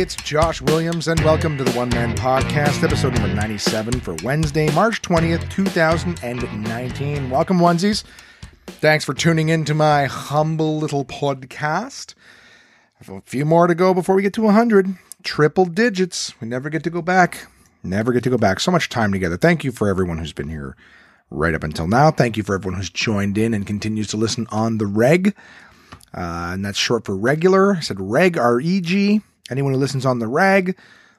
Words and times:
it's 0.00 0.16
Josh 0.16 0.62
Williams, 0.62 1.08
and 1.08 1.20
welcome 1.20 1.58
to 1.58 1.64
the 1.64 1.72
One 1.72 1.90
Man 1.90 2.16
Podcast, 2.16 2.82
episode 2.82 3.12
number 3.12 3.34
97 3.34 4.00
for 4.00 4.14
Wednesday, 4.24 4.72
March 4.72 5.02
20th, 5.02 5.50
2019. 5.50 7.28
Welcome, 7.28 7.58
onesies. 7.58 8.04
Thanks 8.64 9.04
for 9.04 9.12
tuning 9.12 9.50
in 9.50 9.66
to 9.66 9.74
my 9.74 10.06
humble 10.06 10.78
little 10.78 11.04
podcast. 11.04 12.14
I 12.98 13.04
have 13.04 13.10
a 13.10 13.20
few 13.26 13.44
more 13.44 13.66
to 13.66 13.74
go 13.74 13.92
before 13.92 14.14
we 14.14 14.22
get 14.22 14.32
to 14.34 14.40
100. 14.40 14.96
Triple 15.22 15.66
digits. 15.66 16.32
We 16.40 16.48
never 16.48 16.70
get 16.70 16.82
to 16.84 16.90
go 16.90 17.02
back. 17.02 17.46
Never 17.82 18.14
get 18.14 18.22
to 18.22 18.30
go 18.30 18.38
back. 18.38 18.58
So 18.60 18.70
much 18.70 18.88
time 18.88 19.12
together. 19.12 19.36
Thank 19.36 19.64
you 19.64 19.70
for 19.70 19.86
everyone 19.86 20.16
who's 20.16 20.32
been 20.32 20.48
here 20.48 20.76
right 21.28 21.52
up 21.52 21.62
until 21.62 21.86
now. 21.86 22.10
Thank 22.10 22.38
you 22.38 22.42
for 22.42 22.54
everyone 22.54 22.78
who's 22.78 22.88
joined 22.88 23.36
in 23.36 23.52
and 23.52 23.66
continues 23.66 24.08
to 24.08 24.16
listen 24.16 24.46
on 24.50 24.78
the 24.78 24.86
reg. 24.86 25.36
Uh, 26.14 26.52
and 26.54 26.64
that's 26.64 26.78
short 26.78 27.04
for 27.04 27.14
regular. 27.14 27.74
I 27.76 27.80
said 27.80 28.00
reg, 28.00 28.38
R 28.38 28.60
E 28.60 28.80
G. 28.80 29.20
Anyone 29.50 29.72
who 29.74 29.78
listens 29.78 30.06
on 30.06 30.18
the 30.18 30.28
rag, 30.28 30.76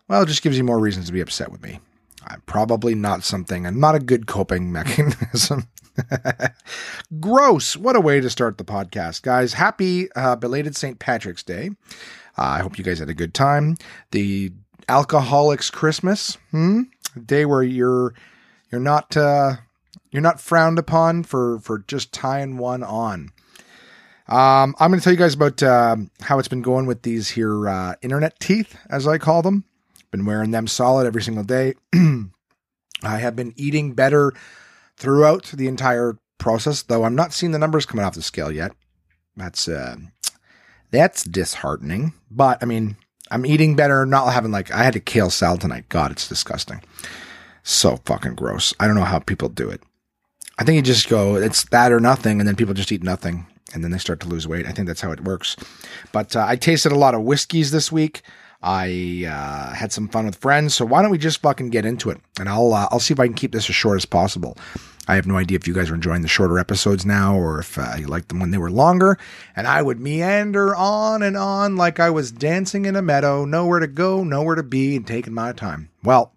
well, 0.07 0.23
it 0.23 0.27
just 0.27 0.41
gives 0.41 0.57
you 0.57 0.63
more 0.63 0.79
reasons 0.79 1.07
to 1.07 1.11
be 1.11 1.21
upset 1.21 1.51
with 1.51 1.61
me. 1.61 1.79
I'm 2.25 2.41
probably 2.45 2.95
not 2.95 3.23
something, 3.23 3.65
I'm 3.65 3.79
not 3.79 3.95
a 3.95 3.99
good 3.99 4.27
coping 4.27 4.71
mechanism. 4.71 5.67
Gross. 7.19 7.75
What 7.75 7.95
a 7.95 8.01
way 8.01 8.21
to 8.21 8.29
start 8.29 8.57
the 8.57 8.63
podcast, 8.63 9.23
guys. 9.23 9.53
Happy 9.53 10.11
uh, 10.13 10.35
belated 10.35 10.75
St. 10.75 10.99
Patrick's 10.99 11.43
Day. 11.43 11.71
Uh, 12.37 12.43
I 12.43 12.59
hope 12.59 12.77
you 12.77 12.83
guys 12.83 12.99
had 12.99 13.09
a 13.09 13.13
good 13.13 13.33
time. 13.33 13.75
The 14.11 14.53
alcoholics 14.87 15.69
Christmas, 15.69 16.37
hmm? 16.51 16.83
Day 17.25 17.45
where 17.45 17.63
you're 17.63 18.13
you're 18.71 18.81
not 18.81 19.17
uh, 19.17 19.55
you're 20.11 20.21
not 20.21 20.39
frowned 20.39 20.79
upon 20.79 21.23
for 21.23 21.59
for 21.59 21.79
just 21.79 22.13
tying 22.13 22.57
one 22.57 22.83
on. 22.83 23.31
Um, 24.31 24.75
I'm 24.79 24.91
going 24.91 24.99
to 25.01 25.03
tell 25.03 25.11
you 25.11 25.19
guys 25.19 25.33
about 25.33 25.61
uh, 25.61 25.97
how 26.21 26.39
it's 26.39 26.47
been 26.47 26.61
going 26.61 26.85
with 26.85 27.01
these 27.01 27.27
here 27.31 27.67
uh, 27.67 27.95
internet 28.01 28.39
teeth, 28.39 28.77
as 28.89 29.05
I 29.05 29.17
call 29.17 29.41
them. 29.41 29.65
Been 30.09 30.25
wearing 30.25 30.51
them 30.51 30.67
solid 30.67 31.05
every 31.05 31.21
single 31.21 31.43
day. 31.43 31.73
I 33.03 33.17
have 33.17 33.35
been 33.35 33.53
eating 33.57 33.93
better 33.93 34.31
throughout 34.95 35.51
the 35.53 35.67
entire 35.67 36.17
process, 36.37 36.81
though 36.81 37.03
I'm 37.03 37.15
not 37.15 37.33
seeing 37.33 37.51
the 37.51 37.59
numbers 37.59 37.85
coming 37.85 38.05
off 38.05 38.15
the 38.15 38.21
scale 38.21 38.53
yet. 38.53 38.71
That's 39.35 39.67
uh, 39.67 39.97
that's 40.91 41.25
disheartening. 41.25 42.13
But 42.29 42.63
I 42.63 42.65
mean, 42.65 42.95
I'm 43.31 43.45
eating 43.45 43.75
better, 43.75 44.05
not 44.05 44.31
having 44.31 44.51
like 44.51 44.71
I 44.71 44.83
had 44.83 44.95
a 44.95 45.01
kale 45.01 45.29
salad 45.29 45.59
tonight. 45.59 45.89
God, 45.89 46.09
it's 46.09 46.29
disgusting. 46.29 46.81
So 47.63 47.97
fucking 48.05 48.35
gross. 48.35 48.73
I 48.79 48.87
don't 48.87 48.95
know 48.95 49.03
how 49.03 49.19
people 49.19 49.49
do 49.49 49.69
it. 49.69 49.83
I 50.57 50.63
think 50.63 50.77
you 50.77 50.81
just 50.83 51.09
go, 51.09 51.35
it's 51.35 51.65
that 51.65 51.91
or 51.91 51.99
nothing, 51.99 52.39
and 52.39 52.47
then 52.47 52.55
people 52.55 52.73
just 52.73 52.91
eat 52.91 53.03
nothing, 53.03 53.47
and 53.73 53.83
then 53.83 53.91
they 53.91 53.97
start 53.97 54.19
to 54.21 54.27
lose 54.27 54.47
weight. 54.47 54.65
I 54.65 54.71
think 54.71 54.87
that's 54.87 55.01
how 55.01 55.11
it 55.11 55.21
works. 55.21 55.55
But 56.11 56.35
uh, 56.35 56.45
I 56.47 56.55
tasted 56.55 56.91
a 56.91 56.97
lot 56.97 57.15
of 57.15 57.21
whiskeys 57.21 57.71
this 57.71 57.91
week. 57.91 58.21
I 58.63 59.25
uh, 59.27 59.73
had 59.73 59.91
some 59.91 60.07
fun 60.07 60.25
with 60.25 60.35
friends, 60.35 60.75
so 60.75 60.85
why 60.85 61.01
don't 61.01 61.09
we 61.09 61.17
just 61.17 61.41
fucking 61.41 61.71
get 61.71 61.85
into 61.85 62.11
it? 62.11 62.19
And 62.39 62.47
I'll 62.47 62.73
uh, 62.73 62.87
I'll 62.91 62.99
see 62.99 63.13
if 63.13 63.19
I 63.19 63.25
can 63.25 63.33
keep 63.33 63.51
this 63.51 63.69
as 63.69 63.75
short 63.75 63.97
as 63.97 64.05
possible. 64.05 64.55
I 65.07 65.15
have 65.15 65.25
no 65.25 65.37
idea 65.37 65.55
if 65.55 65.67
you 65.67 65.73
guys 65.73 65.89
are 65.89 65.95
enjoying 65.95 66.21
the 66.21 66.27
shorter 66.27 66.59
episodes 66.59 67.05
now 67.05 67.35
or 67.35 67.59
if 67.59 67.77
uh, 67.77 67.95
you 67.97 68.05
liked 68.05 68.29
them 68.29 68.39
when 68.39 68.51
they 68.51 68.59
were 68.59 68.69
longer. 68.69 69.17
And 69.55 69.67
I 69.67 69.81
would 69.81 69.99
meander 69.99 70.75
on 70.75 71.23
and 71.23 71.35
on 71.35 71.75
like 71.75 71.99
I 71.99 72.11
was 72.11 72.31
dancing 72.31 72.85
in 72.85 72.95
a 72.95 73.01
meadow, 73.01 73.43
nowhere 73.43 73.79
to 73.79 73.87
go, 73.87 74.23
nowhere 74.23 74.55
to 74.55 74.63
be, 74.63 74.95
and 74.95 75.05
taking 75.05 75.33
my 75.33 75.53
time. 75.53 75.89
Well, 76.03 76.33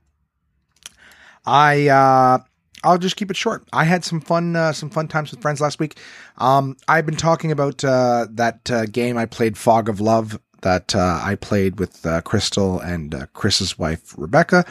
I 1.44 1.88
uh, 1.88 2.38
I'll 2.84 2.98
just 2.98 3.16
keep 3.16 3.30
it 3.30 3.36
short. 3.36 3.66
I 3.72 3.84
had 3.84 4.04
some 4.04 4.20
fun 4.20 4.54
uh, 4.54 4.72
some 4.72 4.90
fun 4.90 5.08
times 5.08 5.30
with 5.30 5.40
friends 5.40 5.60
last 5.60 5.80
week. 5.80 5.98
Um, 6.38 6.76
I've 6.86 7.06
been 7.06 7.16
talking 7.16 7.50
about 7.50 7.82
uh, 7.82 8.26
that 8.30 8.70
uh, 8.70 8.86
game 8.86 9.16
I 9.16 9.26
played, 9.26 9.56
Fog 9.56 9.88
of 9.88 10.00
Love, 10.00 10.38
that 10.60 10.94
uh, 10.94 11.20
I 11.22 11.36
played 11.36 11.80
with 11.80 12.04
uh, 12.04 12.20
Crystal 12.20 12.78
and 12.80 13.14
uh, 13.14 13.26
Chris's 13.32 13.78
wife 13.78 14.14
Rebecca. 14.16 14.64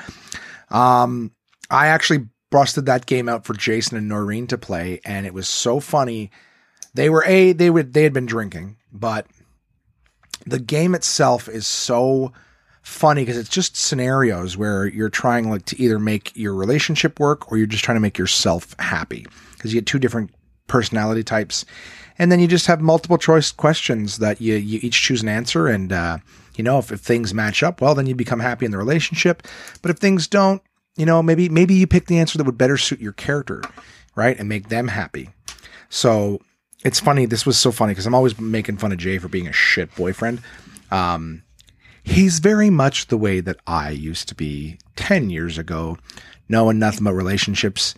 Um, 0.69 1.31
I 1.69 1.87
actually 1.87 2.27
busted 2.51 2.85
that 2.85 3.07
game 3.07 3.27
out 3.27 3.45
for 3.45 3.55
Jason 3.55 3.97
and 3.97 4.07
Noreen 4.07 4.47
to 4.47 4.57
play, 4.57 5.01
and 5.03 5.25
it 5.25 5.33
was 5.33 5.47
so 5.47 5.79
funny. 5.79 6.29
They 6.93 7.09
were 7.09 7.23
a 7.25 7.53
they 7.53 7.69
would 7.69 7.93
they 7.93 8.03
had 8.03 8.13
been 8.13 8.27
drinking, 8.27 8.77
but 8.91 9.25
the 10.45 10.59
game 10.59 10.93
itself 10.93 11.47
is 11.49 11.65
so 11.65 12.31
funny 12.83 13.21
because 13.21 13.37
it's 13.37 13.49
just 13.49 13.75
scenarios 13.75 14.55
where 14.55 14.85
you're 14.85 15.09
trying 15.09 15.49
like 15.49 15.65
to 15.65 15.79
either 15.81 15.97
make 15.97 16.35
your 16.35 16.53
relationship 16.53 17.19
work 17.19 17.51
or 17.51 17.57
you're 17.57 17.65
just 17.65 17.83
trying 17.83 17.95
to 17.95 18.01
make 18.01 18.17
yourself 18.17 18.75
happy 18.79 19.25
because 19.55 19.73
you 19.73 19.81
get 19.81 19.87
two 19.87 19.99
different 19.99 20.29
personality 20.67 21.23
types 21.23 21.65
and 22.19 22.31
then 22.31 22.39
you 22.39 22.47
just 22.47 22.67
have 22.67 22.81
multiple 22.81 23.17
choice 23.17 23.51
questions 23.51 24.19
that 24.19 24.39
you, 24.39 24.55
you 24.55 24.79
each 24.83 25.01
choose 25.01 25.21
an 25.21 25.29
answer 25.29 25.67
and 25.67 25.91
uh, 25.91 26.17
you 26.55 26.63
know 26.63 26.77
if, 26.77 26.91
if 26.91 26.99
things 26.99 27.33
match 27.33 27.63
up 27.63 27.81
well 27.81 27.95
then 27.95 28.05
you 28.05 28.15
become 28.15 28.39
happy 28.39 28.65
in 28.65 28.71
the 28.71 28.77
relationship 28.77 29.47
but 29.81 29.89
if 29.89 29.97
things 29.97 30.27
don't 30.27 30.61
you 30.95 31.05
know, 31.05 31.23
maybe 31.23 31.49
maybe 31.49 31.73
you 31.73 31.87
pick 31.87 32.07
the 32.07 32.19
answer 32.19 32.37
that 32.37 32.43
would 32.43 32.57
better 32.57 32.77
suit 32.77 32.99
your 32.99 33.13
character, 33.13 33.61
right? 34.15 34.37
And 34.37 34.47
make 34.47 34.69
them 34.69 34.87
happy. 34.87 35.29
So 35.89 36.39
it's 36.83 36.99
funny. 36.99 37.25
This 37.25 37.45
was 37.45 37.59
so 37.59 37.71
funny 37.71 37.91
because 37.91 38.05
I'm 38.05 38.15
always 38.15 38.39
making 38.39 38.77
fun 38.77 38.91
of 38.91 38.97
Jay 38.97 39.17
for 39.17 39.27
being 39.27 39.47
a 39.47 39.53
shit 39.53 39.93
boyfriend. 39.95 40.41
Um, 40.91 41.43
he's 42.03 42.39
very 42.39 42.69
much 42.69 43.07
the 43.07 43.17
way 43.17 43.39
that 43.39 43.57
I 43.65 43.89
used 43.91 44.27
to 44.29 44.35
be 44.35 44.77
10 44.95 45.29
years 45.29 45.57
ago, 45.57 45.97
knowing 46.49 46.79
nothing 46.79 47.01
about 47.01 47.15
relationships. 47.15 47.95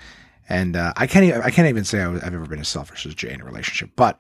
And 0.48 0.76
uh, 0.76 0.94
I 0.96 1.08
can't 1.08 1.26
even, 1.26 1.42
I 1.42 1.50
can't 1.50 1.68
even 1.68 1.86
say 1.86 2.00
I 2.00 2.12
have 2.12 2.24
ever 2.24 2.46
been 2.46 2.60
as 2.60 2.68
selfish 2.68 3.06
as 3.06 3.16
Jay 3.16 3.34
in 3.34 3.42
a 3.42 3.46
relationship. 3.46 3.92
But 3.96 4.20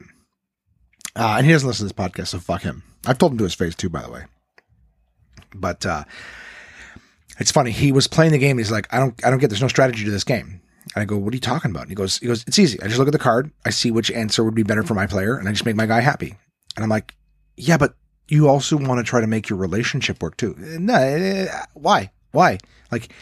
uh, 1.15 1.35
and 1.37 1.45
he 1.45 1.51
doesn't 1.51 1.67
listen 1.67 1.87
to 1.87 1.93
this 1.93 2.05
podcast, 2.05 2.27
so 2.27 2.39
fuck 2.39 2.63
him. 2.63 2.83
I've 3.05 3.17
told 3.17 3.33
him 3.33 3.37
to 3.37 3.43
his 3.45 3.53
face 3.53 3.75
too, 3.75 3.89
by 3.89 4.01
the 4.01 4.11
way. 4.11 4.23
But 5.53 5.85
uh, 5.85 6.03
it's 7.39 7.51
funny. 7.51 7.71
He 7.71 7.91
was 7.91 8.07
playing 8.07 8.31
the 8.31 8.37
game. 8.37 8.57
he's 8.57 8.71
like, 8.71 8.93
I 8.93 8.99
don't, 8.99 9.25
I 9.25 9.29
don't 9.29 9.39
get. 9.39 9.49
There's 9.49 9.61
no 9.61 9.67
strategy 9.67 10.03
to 10.03 10.11
this 10.11 10.23
game. 10.23 10.61
And 10.93 11.01
I 11.01 11.05
go, 11.05 11.17
what 11.17 11.33
are 11.33 11.35
you 11.35 11.41
talking 11.41 11.71
about? 11.71 11.83
And 11.83 11.89
he 11.89 11.95
goes, 11.95 12.17
he 12.17 12.27
goes, 12.27 12.43
it's 12.47 12.59
easy. 12.59 12.81
I 12.81 12.87
just 12.87 12.99
look 12.99 13.07
at 13.07 13.13
the 13.13 13.19
card. 13.19 13.51
I 13.65 13.69
see 13.69 13.91
which 13.91 14.11
answer 14.11 14.43
would 14.43 14.55
be 14.55 14.63
better 14.63 14.83
for 14.83 14.93
my 14.93 15.07
player, 15.07 15.37
and 15.37 15.47
I 15.47 15.51
just 15.51 15.65
make 15.65 15.75
my 15.75 15.85
guy 15.85 16.01
happy. 16.01 16.35
And 16.75 16.83
I'm 16.83 16.89
like, 16.89 17.15
yeah, 17.57 17.77
but 17.77 17.95
you 18.27 18.47
also 18.47 18.77
want 18.77 18.99
to 18.99 19.03
try 19.03 19.21
to 19.21 19.27
make 19.27 19.49
your 19.49 19.59
relationship 19.59 20.21
work 20.21 20.37
too. 20.37 20.55
No, 20.57 20.95
eh, 20.95 21.47
eh, 21.49 21.65
why? 21.73 22.11
Why? 22.31 22.57
Like 22.91 23.13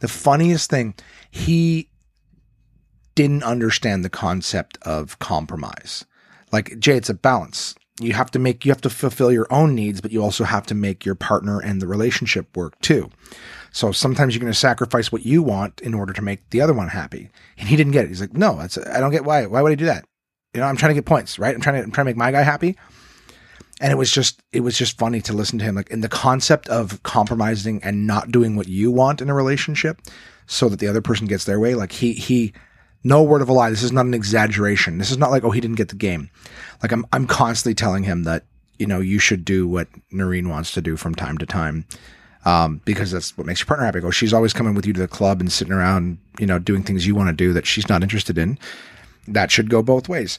the 0.00 0.08
funniest 0.08 0.70
thing, 0.70 0.94
he 1.30 1.88
didn't 3.14 3.42
understand 3.42 4.04
the 4.04 4.10
concept 4.10 4.78
of 4.82 5.18
compromise. 5.18 6.04
Like 6.52 6.78
Jay, 6.78 6.96
it's 6.96 7.10
a 7.10 7.14
balance. 7.14 7.74
You 8.00 8.12
have 8.12 8.30
to 8.30 8.38
make, 8.38 8.64
you 8.64 8.70
have 8.70 8.80
to 8.82 8.90
fulfill 8.90 9.32
your 9.32 9.52
own 9.52 9.74
needs, 9.74 10.00
but 10.00 10.12
you 10.12 10.22
also 10.22 10.44
have 10.44 10.66
to 10.66 10.74
make 10.74 11.04
your 11.04 11.16
partner 11.16 11.60
and 11.60 11.82
the 11.82 11.86
relationship 11.88 12.56
work 12.56 12.78
too. 12.80 13.10
So 13.72 13.92
sometimes 13.92 14.34
you're 14.34 14.40
going 14.40 14.52
to 14.52 14.58
sacrifice 14.58 15.10
what 15.10 15.26
you 15.26 15.42
want 15.42 15.80
in 15.80 15.94
order 15.94 16.12
to 16.12 16.22
make 16.22 16.48
the 16.50 16.60
other 16.60 16.72
one 16.72 16.88
happy. 16.88 17.28
And 17.58 17.68
he 17.68 17.76
didn't 17.76 17.92
get 17.92 18.04
it. 18.04 18.08
He's 18.08 18.20
like, 18.20 18.34
no, 18.34 18.56
that's, 18.56 18.78
I 18.78 19.00
don't 19.00 19.10
get 19.10 19.24
why. 19.24 19.46
Why 19.46 19.62
would 19.62 19.72
I 19.72 19.74
do 19.74 19.86
that? 19.86 20.04
You 20.54 20.60
know, 20.60 20.66
I'm 20.66 20.76
trying 20.76 20.90
to 20.90 20.94
get 20.94 21.04
points, 21.04 21.38
right? 21.38 21.54
I'm 21.54 21.60
trying 21.60 21.76
to, 21.76 21.82
I'm 21.82 21.90
trying 21.90 22.06
to 22.06 22.10
make 22.10 22.16
my 22.16 22.30
guy 22.30 22.42
happy. 22.42 22.76
And 23.80 23.92
it 23.92 23.96
was 23.96 24.10
just, 24.10 24.40
it 24.52 24.60
was 24.60 24.76
just 24.76 24.98
funny 24.98 25.20
to 25.22 25.32
listen 25.32 25.58
to 25.60 25.64
him. 25.64 25.74
Like 25.74 25.90
in 25.90 26.00
the 26.00 26.08
concept 26.08 26.68
of 26.68 27.02
compromising 27.04 27.82
and 27.84 28.06
not 28.06 28.32
doing 28.32 28.56
what 28.56 28.68
you 28.68 28.90
want 28.90 29.20
in 29.20 29.30
a 29.30 29.34
relationship 29.34 30.00
so 30.46 30.68
that 30.68 30.80
the 30.80 30.88
other 30.88 31.00
person 31.00 31.26
gets 31.26 31.44
their 31.44 31.60
way. 31.60 31.74
Like 31.74 31.92
he, 31.92 32.12
he, 32.12 32.52
no 33.04 33.22
word 33.22 33.42
of 33.42 33.48
a 33.48 33.52
lie. 33.52 33.70
This 33.70 33.84
is 33.84 33.92
not 33.92 34.06
an 34.06 34.14
exaggeration. 34.14 34.98
This 34.98 35.10
is 35.10 35.18
not 35.18 35.30
like, 35.30 35.44
oh, 35.44 35.50
he 35.50 35.60
didn't 35.60 35.76
get 35.76 35.90
the 35.90 35.94
game. 35.94 36.30
Like 36.82 36.90
I'm, 36.90 37.06
I'm 37.12 37.26
constantly 37.26 37.74
telling 37.74 38.02
him 38.02 38.24
that, 38.24 38.44
you 38.78 38.86
know, 38.86 39.00
you 39.00 39.18
should 39.18 39.44
do 39.44 39.68
what 39.68 39.88
Noreen 40.10 40.48
wants 40.48 40.72
to 40.72 40.80
do 40.80 40.96
from 40.96 41.14
time 41.14 41.38
to 41.38 41.46
time. 41.46 41.84
Um, 42.44 42.80
because 42.84 43.10
that's 43.10 43.36
what 43.36 43.46
makes 43.46 43.60
your 43.60 43.66
partner 43.66 43.84
happy. 43.84 44.00
Go, 44.00 44.10
she's 44.10 44.32
always 44.32 44.52
coming 44.52 44.74
with 44.74 44.86
you 44.86 44.92
to 44.92 45.00
the 45.00 45.08
club 45.08 45.40
and 45.40 45.52
sitting 45.52 45.72
around, 45.72 46.18
you 46.38 46.46
know, 46.46 46.58
doing 46.58 46.82
things 46.82 47.06
you 47.06 47.14
want 47.14 47.28
to 47.28 47.34
do 47.34 47.52
that 47.52 47.66
she's 47.66 47.88
not 47.88 48.02
interested 48.02 48.38
in. 48.38 48.58
That 49.26 49.50
should 49.50 49.68
go 49.68 49.82
both 49.82 50.08
ways. 50.08 50.38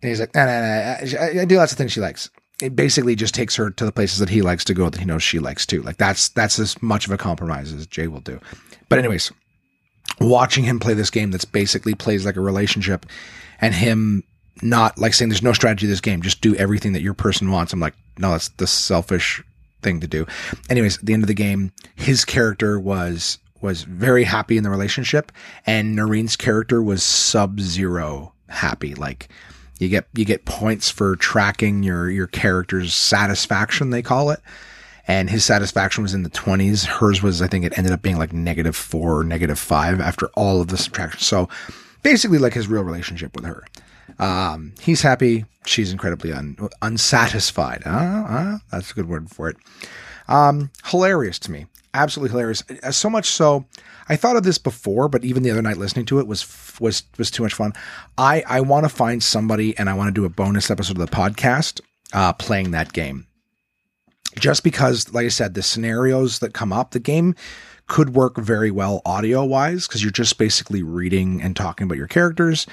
And 0.00 0.08
he's 0.08 0.20
like, 0.20 0.34
nah, 0.34 0.46
nah, 0.46 0.60
nah, 0.60 1.20
I, 1.20 1.40
I 1.40 1.44
do 1.44 1.56
lots 1.56 1.72
of 1.72 1.78
things 1.78 1.92
she 1.92 2.00
likes. 2.00 2.30
It 2.62 2.76
basically 2.76 3.16
just 3.16 3.34
takes 3.34 3.56
her 3.56 3.70
to 3.70 3.84
the 3.84 3.92
places 3.92 4.18
that 4.18 4.28
he 4.28 4.42
likes 4.42 4.64
to 4.64 4.74
go 4.74 4.88
that 4.88 4.98
he 4.98 5.04
knows 5.04 5.22
she 5.22 5.38
likes 5.38 5.66
too. 5.66 5.82
Like 5.82 5.96
that's, 5.96 6.28
that's 6.30 6.58
as 6.58 6.80
much 6.82 7.06
of 7.06 7.12
a 7.12 7.18
compromise 7.18 7.72
as 7.72 7.86
Jay 7.86 8.06
will 8.06 8.20
do. 8.20 8.40
But 8.88 8.98
anyways, 8.98 9.32
watching 10.20 10.64
him 10.64 10.78
play 10.78 10.94
this 10.94 11.10
game 11.10 11.30
that's 11.30 11.44
basically 11.44 11.94
plays 11.94 12.24
like 12.24 12.36
a 12.36 12.40
relationship 12.40 13.06
and 13.60 13.74
him 13.74 14.22
not 14.62 14.98
like 14.98 15.14
saying 15.14 15.28
there's 15.28 15.42
no 15.42 15.52
strategy 15.52 15.86
to 15.86 15.90
this 15.90 16.00
game, 16.00 16.22
just 16.22 16.40
do 16.40 16.54
everything 16.56 16.92
that 16.92 17.02
your 17.02 17.14
person 17.14 17.50
wants. 17.50 17.72
I'm 17.72 17.80
like, 17.80 17.94
no, 18.18 18.32
that's 18.32 18.48
the 18.50 18.66
selfish 18.66 19.42
thing 19.82 20.00
to 20.00 20.06
do. 20.06 20.26
Anyways, 20.70 20.98
at 20.98 21.06
the 21.06 21.14
end 21.14 21.22
of 21.22 21.28
the 21.28 21.34
game, 21.34 21.72
his 21.96 22.24
character 22.24 22.78
was 22.78 23.38
was 23.60 23.84
very 23.84 24.24
happy 24.24 24.56
in 24.56 24.64
the 24.64 24.70
relationship 24.70 25.30
and 25.66 25.94
Noreen's 25.94 26.36
character 26.36 26.82
was 26.82 27.02
sub 27.02 27.60
zero 27.60 28.32
happy. 28.48 28.94
Like 28.94 29.28
you 29.82 29.88
get 29.88 30.06
you 30.14 30.24
get 30.24 30.44
points 30.44 30.88
for 30.90 31.16
tracking 31.16 31.82
your 31.82 32.08
your 32.10 32.26
character's 32.26 32.94
satisfaction, 32.94 33.90
they 33.90 34.02
call 34.02 34.30
it 34.30 34.40
and 35.08 35.28
his 35.28 35.44
satisfaction 35.44 36.02
was 36.02 36.14
in 36.14 36.22
the 36.22 36.30
20s. 36.30 36.86
Hers 36.86 37.22
was, 37.22 37.42
I 37.42 37.48
think 37.48 37.64
it 37.64 37.76
ended 37.76 37.92
up 37.92 38.02
being 38.02 38.18
like 38.18 38.32
negative 38.32 38.76
four 38.76 39.24
negative 39.24 39.58
five 39.58 40.00
after 40.00 40.28
all 40.34 40.60
of 40.60 40.68
the 40.68 40.76
subtraction. 40.76 41.20
So 41.20 41.48
basically, 42.02 42.38
like 42.38 42.54
his 42.54 42.68
real 42.68 42.84
relationship 42.84 43.34
with 43.34 43.44
her. 43.44 43.64
Um, 44.18 44.74
he's 44.80 45.02
happy. 45.02 45.44
She's 45.64 45.92
incredibly 45.92 46.32
un- 46.32 46.56
unsatisfied. 46.82 47.82
Uh, 47.86 47.90
uh, 47.90 48.58
that's 48.70 48.90
a 48.90 48.94
good 48.94 49.08
word 49.08 49.30
for 49.30 49.48
it. 49.48 49.56
Um, 50.28 50.70
hilarious 50.84 51.38
to 51.40 51.52
me, 51.52 51.66
absolutely 51.94 52.30
hilarious. 52.30 52.62
Uh, 52.82 52.90
So 52.90 53.10
much 53.10 53.26
so, 53.26 53.66
I 54.08 54.16
thought 54.16 54.36
of 54.36 54.42
this 54.42 54.58
before, 54.58 55.08
but 55.08 55.24
even 55.24 55.42
the 55.42 55.50
other 55.50 55.62
night 55.62 55.76
listening 55.76 56.06
to 56.06 56.18
it 56.18 56.26
was 56.26 56.46
was 56.80 57.04
was 57.18 57.30
too 57.30 57.42
much 57.42 57.54
fun. 57.54 57.72
I 58.18 58.42
I 58.46 58.60
want 58.60 58.84
to 58.84 58.88
find 58.88 59.22
somebody 59.22 59.76
and 59.78 59.88
I 59.88 59.94
want 59.94 60.08
to 60.08 60.20
do 60.20 60.24
a 60.24 60.30
bonus 60.30 60.70
episode 60.70 60.98
of 60.98 61.10
the 61.10 61.16
podcast 61.16 61.80
uh, 62.12 62.32
playing 62.32 62.70
that 62.72 62.92
game. 62.92 63.26
Just 64.38 64.64
because, 64.64 65.12
like 65.12 65.26
I 65.26 65.28
said, 65.28 65.54
the 65.54 65.62
scenarios 65.62 66.38
that 66.38 66.54
come 66.54 66.72
up, 66.72 66.92
the 66.92 67.00
game 67.00 67.34
could 67.86 68.14
work 68.14 68.38
very 68.38 68.70
well 68.70 69.02
audio 69.04 69.44
wise 69.44 69.86
because 69.86 70.02
you're 70.02 70.10
just 70.10 70.38
basically 70.38 70.82
reading 70.82 71.42
and 71.42 71.54
talking 71.54 71.84
about 71.84 71.98
your 71.98 72.06
characters, 72.06 72.66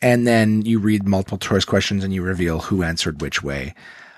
and 0.00 0.26
then 0.26 0.62
you 0.62 0.78
read 0.78 1.06
multiple 1.06 1.36
choice 1.36 1.66
questions 1.66 2.02
and 2.02 2.14
you 2.14 2.22
reveal 2.22 2.60
who 2.60 2.82
answered 2.82 3.20
which 3.20 3.42
way. 3.42 3.74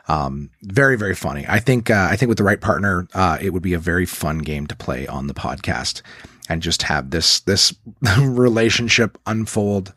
Um, 0.08 0.50
very 0.62 0.96
very 0.96 1.14
funny. 1.14 1.44
I 1.48 1.58
think 1.58 1.90
uh, 1.90 2.08
I 2.10 2.16
think 2.16 2.28
with 2.28 2.38
the 2.38 2.44
right 2.44 2.60
partner, 2.60 3.06
uh, 3.14 3.38
it 3.40 3.50
would 3.52 3.62
be 3.62 3.74
a 3.74 3.78
very 3.78 4.06
fun 4.06 4.38
game 4.38 4.66
to 4.66 4.76
play 4.76 5.06
on 5.06 5.26
the 5.26 5.34
podcast 5.34 6.02
and 6.48 6.62
just 6.62 6.82
have 6.82 7.10
this 7.10 7.40
this 7.40 7.74
relationship 8.18 9.18
unfold. 9.26 9.92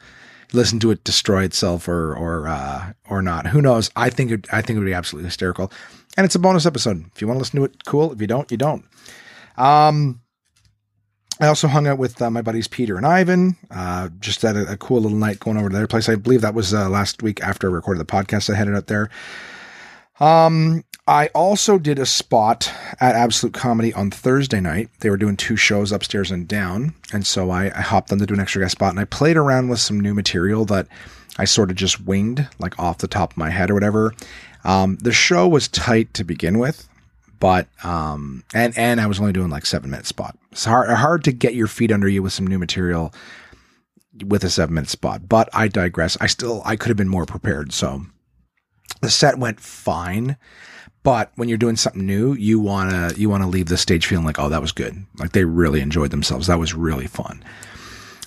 Listen 0.53 0.79
to 0.81 0.91
it 0.91 1.03
destroy 1.03 1.43
itself 1.43 1.87
or 1.87 2.13
or 2.13 2.47
uh, 2.47 2.93
or 3.09 3.21
not. 3.21 3.47
Who 3.47 3.61
knows? 3.61 3.89
I 3.95 4.09
think 4.09 4.31
it, 4.31 4.53
I 4.53 4.61
think 4.61 4.75
it 4.75 4.79
would 4.79 4.85
be 4.85 4.93
absolutely 4.93 5.27
hysterical. 5.27 5.71
And 6.17 6.25
it's 6.25 6.35
a 6.35 6.39
bonus 6.39 6.65
episode. 6.65 7.05
If 7.15 7.21
you 7.21 7.27
want 7.27 7.37
to 7.37 7.39
listen 7.39 7.59
to 7.59 7.65
it, 7.65 7.85
cool. 7.85 8.11
If 8.11 8.19
you 8.19 8.27
don't, 8.27 8.51
you 8.51 8.57
don't. 8.57 8.83
Um, 9.57 10.19
I 11.39 11.47
also 11.47 11.67
hung 11.67 11.87
out 11.87 11.97
with 11.97 12.21
uh, 12.21 12.29
my 12.29 12.41
buddies 12.41 12.67
Peter 12.67 12.97
and 12.97 13.05
Ivan. 13.05 13.55
Uh, 13.69 14.09
just 14.19 14.41
had 14.41 14.57
a, 14.57 14.73
a, 14.73 14.77
cool 14.77 15.01
little 15.01 15.17
night 15.17 15.39
going 15.39 15.57
over 15.57 15.69
to 15.69 15.75
their 15.75 15.87
place. 15.87 16.09
I 16.09 16.15
believe 16.15 16.41
that 16.41 16.53
was 16.53 16.73
uh, 16.73 16.89
last 16.89 17.23
week 17.23 17.41
after 17.41 17.69
I 17.69 17.73
recorded 17.73 17.99
the 17.99 18.11
podcast. 18.11 18.53
I 18.53 18.55
headed 18.55 18.75
out 18.75 18.87
there. 18.87 19.09
Um, 20.21 20.83
I 21.07 21.27
also 21.33 21.79
did 21.79 21.97
a 21.97 22.05
spot 22.05 22.71
at 22.99 23.15
Absolute 23.15 23.55
Comedy 23.55 23.91
on 23.93 24.11
Thursday 24.11 24.61
night. 24.61 24.89
They 24.99 25.09
were 25.09 25.17
doing 25.17 25.35
two 25.35 25.55
shows 25.55 25.91
upstairs 25.91 26.29
and 26.29 26.47
down, 26.47 26.93
and 27.11 27.25
so 27.25 27.49
I, 27.49 27.71
I 27.75 27.81
hopped 27.81 28.11
on 28.11 28.19
to 28.19 28.27
do 28.27 28.35
an 28.35 28.39
extra 28.39 28.61
guest 28.61 28.73
spot, 28.73 28.91
and 28.91 28.99
I 28.99 29.05
played 29.05 29.35
around 29.35 29.69
with 29.69 29.79
some 29.79 29.99
new 29.99 30.13
material 30.13 30.63
that 30.65 30.87
I 31.39 31.45
sort 31.45 31.71
of 31.71 31.75
just 31.75 32.05
winged, 32.05 32.47
like 32.59 32.77
off 32.77 32.99
the 32.99 33.07
top 33.07 33.31
of 33.31 33.37
my 33.37 33.49
head 33.49 33.71
or 33.71 33.73
whatever. 33.73 34.13
Um, 34.63 34.97
the 35.01 35.11
show 35.11 35.47
was 35.47 35.67
tight 35.67 36.13
to 36.13 36.23
begin 36.23 36.59
with, 36.59 36.87
but 37.39 37.67
um, 37.83 38.43
and 38.53 38.77
and 38.77 39.01
I 39.01 39.07
was 39.07 39.19
only 39.19 39.33
doing 39.33 39.49
like 39.49 39.65
seven 39.65 39.89
minute 39.89 40.05
spot. 40.05 40.37
It's 40.51 40.65
hard 40.65 40.87
hard 40.91 41.23
to 41.23 41.31
get 41.31 41.55
your 41.55 41.67
feet 41.67 41.91
under 41.91 42.07
you 42.07 42.21
with 42.21 42.33
some 42.33 42.45
new 42.45 42.59
material 42.59 43.11
with 44.23 44.43
a 44.43 44.51
seven 44.51 44.75
minute 44.75 44.89
spot. 44.89 45.27
But 45.27 45.49
I 45.51 45.67
digress. 45.67 46.15
I 46.21 46.27
still 46.27 46.61
I 46.63 46.75
could 46.75 46.89
have 46.89 46.97
been 46.97 47.09
more 47.09 47.25
prepared. 47.25 47.73
So 47.73 48.05
the 49.01 49.09
set 49.09 49.37
went 49.37 49.59
fine. 49.59 50.37
But 51.03 51.31
when 51.35 51.49
you're 51.49 51.57
doing 51.57 51.77
something 51.77 52.05
new, 52.05 52.33
you 52.33 52.59
wanna 52.59 53.11
you 53.17 53.29
wanna 53.29 53.47
leave 53.47 53.67
the 53.67 53.77
stage 53.77 54.05
feeling 54.05 54.25
like, 54.25 54.39
oh, 54.39 54.49
that 54.49 54.61
was 54.61 54.71
good. 54.71 55.05
Like 55.17 55.31
they 55.31 55.45
really 55.45 55.81
enjoyed 55.81 56.11
themselves. 56.11 56.47
That 56.47 56.59
was 56.59 56.73
really 56.73 57.07
fun. 57.07 57.43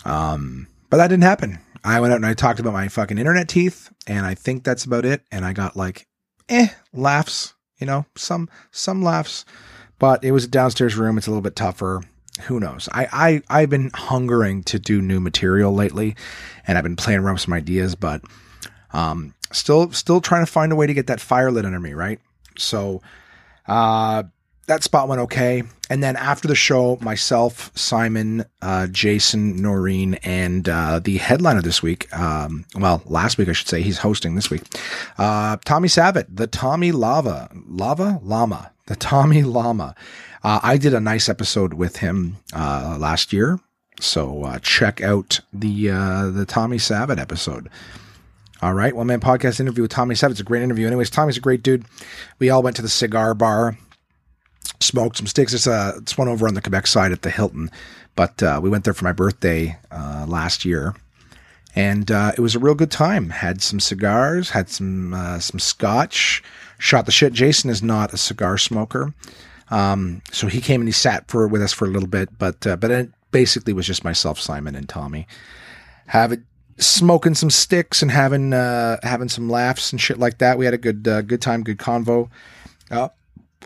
Um, 0.05 0.67
but 0.91 0.99
that 0.99 1.09
didn't 1.09 1.23
happen. 1.23 1.61
I 1.85 2.01
went 2.01 2.13
out 2.13 2.17
and 2.17 2.27
I 2.27 2.35
talked 2.35 2.61
about 2.61 2.73
my 2.73 2.89
fucking 2.89 3.19
internet 3.19 3.49
teeth, 3.49 3.93
and 4.07 4.25
I 4.27 4.35
think 4.35 4.65
that's 4.65 4.85
about 4.85 5.05
it. 5.05 5.23
And 5.31 5.45
I 5.45 5.53
got 5.53 5.77
like, 5.77 6.09
eh, 6.49 6.69
laughs. 6.93 7.55
You 7.79 7.87
know, 7.87 8.07
some 8.17 8.49
some 8.71 9.03
laughs. 9.03 9.45
But 9.99 10.25
it 10.25 10.33
was 10.33 10.45
a 10.45 10.49
downstairs 10.49 10.97
room. 10.97 11.17
It's 11.17 11.27
a 11.27 11.31
little 11.31 11.43
bit 11.43 11.57
tougher. 11.57 12.03
Who 12.43 12.59
knows? 12.59 12.89
I, 12.93 13.09
I 13.49 13.61
I've 13.61 13.71
been 13.71 13.91
hungering 13.95 14.65
to 14.65 14.79
do 14.79 15.01
new 15.01 15.21
material 15.21 15.73
lately, 15.73 16.17
and 16.67 16.77
I've 16.77 16.85
been 16.85 16.97
playing 16.97 17.21
around 17.21 17.35
with 17.35 17.43
some 17.43 17.55
ideas, 17.55 17.95
but 17.95 18.23
um, 18.93 19.35
still 19.55 19.91
still 19.93 20.21
trying 20.21 20.45
to 20.45 20.51
find 20.51 20.73
a 20.73 20.77
way 20.77 20.87
to 20.87 20.95
get 20.95 21.07
that 21.07 21.21
fire 21.21 21.51
lit 21.51 21.65
under 21.65 21.81
me, 21.81 21.95
right? 21.95 22.21
So 22.57 23.03
uh, 23.67 24.25
that 24.67 24.83
spot 24.83 25.09
went 25.09 25.21
okay. 25.23 25.63
And 25.91 26.03
then 26.03 26.17
after 26.17 26.49
the 26.49 26.55
show, 26.55 26.97
myself, 27.01 27.71
Simon, 27.75 28.45
uh, 28.63 28.87
Jason, 28.87 29.57
Noreen, 29.57 30.15
and 30.23 30.69
uh, 30.69 30.99
the 30.99 31.19
headliner 31.19 31.61
this 31.61 31.83
week, 31.83 32.13
um, 32.17 32.65
well, 32.75 33.03
last 33.05 33.37
week, 33.37 33.49
I 33.49 33.53
should 33.53 33.69
say, 33.69 33.83
he's 33.83 33.99
hosting 33.99 34.35
this 34.35 34.51
week, 34.51 34.63
uh, 35.19 35.59
Tommy 35.65 35.89
Savitt, 35.89 36.27
the 36.35 36.47
Tommy 36.47 36.91
Lava, 36.93 37.51
Lava? 37.69 38.19
Llama, 38.23 38.73
the 38.87 38.97
Tommy 38.97 39.43
Llama. 39.43 39.95
Uh, 40.43 40.61
I 40.63 40.79
did 40.79 40.95
a 40.95 41.01
nice 41.01 41.29
episode 41.29 41.75
with 41.75 41.99
him 41.99 42.39
uh, 42.55 42.97
last 42.99 43.33
year. 43.33 43.61
So 44.01 44.45
uh, 44.45 44.59
check 44.59 45.01
out 45.03 45.41
the 45.53 45.89
the 45.89 46.45
Tommy 46.49 46.79
Savitt 46.79 47.21
episode. 47.21 47.71
All 48.63 48.73
right. 48.73 48.95
One 48.95 49.07
man 49.07 49.21
podcast 49.21 49.61
interview 49.61 49.83
with 49.83 49.91
Tommy 49.91 50.15
Savitt. 50.15 50.33
It's 50.33 50.41
a 50.41 50.45
great 50.45 50.63
interview. 50.63 50.87
Anyways, 50.87 51.11
Tommy's 51.11 51.37
a 51.37 51.41
great 51.41 51.63
dude. 51.63 51.85
We 52.39 52.51
all 52.51 52.63
went 52.63 52.77
to 52.77 52.83
the 52.83 52.89
cigar 52.89 53.35
bar, 53.35 53.77
smoked 54.81 55.17
some 55.17 55.27
sticks. 55.27 55.53
It's, 55.53 55.67
uh, 55.67 55.95
it's 55.99 56.17
one 56.17 56.29
over 56.29 56.47
on 56.47 56.55
the 56.55 56.63
Quebec 56.63 56.87
side 56.87 57.13
at 57.13 57.23
the 57.23 57.31
Hilton. 57.31 57.71
But 58.17 58.43
uh, 58.43 58.61
we 58.63 58.71
went 58.71 58.85
there 58.85 58.95
for 58.95 59.05
my 59.05 59.13
birthday 59.13 59.77
uh, 59.91 60.25
last 60.29 60.65
year. 60.65 60.95
And 61.77 62.11
uh, 62.11 62.33
it 62.37 62.41
was 62.41 62.55
a 62.55 62.61
real 62.61 62.77
good 62.77 62.93
time. 62.93 63.31
Had 63.31 63.61
some 63.61 63.81
cigars, 63.81 64.51
had 64.51 64.69
some 64.69 65.13
uh, 65.13 65.41
some 65.41 65.59
scotch, 65.59 66.41
shot 66.79 67.05
the 67.07 67.13
shit. 67.13 67.33
Jason 67.33 67.69
is 67.69 67.83
not 67.83 68.15
a 68.15 68.17
cigar 68.17 68.57
smoker. 68.59 69.13
Um, 69.71 70.23
so 70.31 70.47
he 70.47 70.61
came 70.61 70.81
and 70.81 70.89
he 70.89 70.93
sat 70.93 71.29
for 71.29 71.49
with 71.49 71.63
us 71.63 71.73
for 71.73 71.87
a 71.87 71.91
little 71.91 72.09
bit, 72.09 72.39
but 72.39 72.61
but 72.61 72.91
it 72.93 73.11
basically 73.33 73.73
was 73.73 73.89
just 73.89 74.05
myself, 74.05 74.39
Simon, 74.39 74.77
and 74.77 74.89
Tommy. 74.89 75.27
Savitt 76.09 76.45
smoking 76.79 77.35
some 77.35 77.51
sticks 77.51 78.03
and 78.03 78.11
having 78.11 78.53
uh, 78.53 78.99
having 79.03 79.29
some 79.29 79.49
laughs 79.49 79.93
and 79.93 80.01
shit 80.01 80.19
like 80.19 80.39
that. 80.39 80.59
We 80.59 80.65
had 80.65 80.75
a 80.75 80.79
good 80.79 81.07
uh, 81.07 81.23
good 81.23 81.43
time, 81.43 81.63
good 81.63 81.79
convo. 81.79 82.31
Uh, 82.91 83.09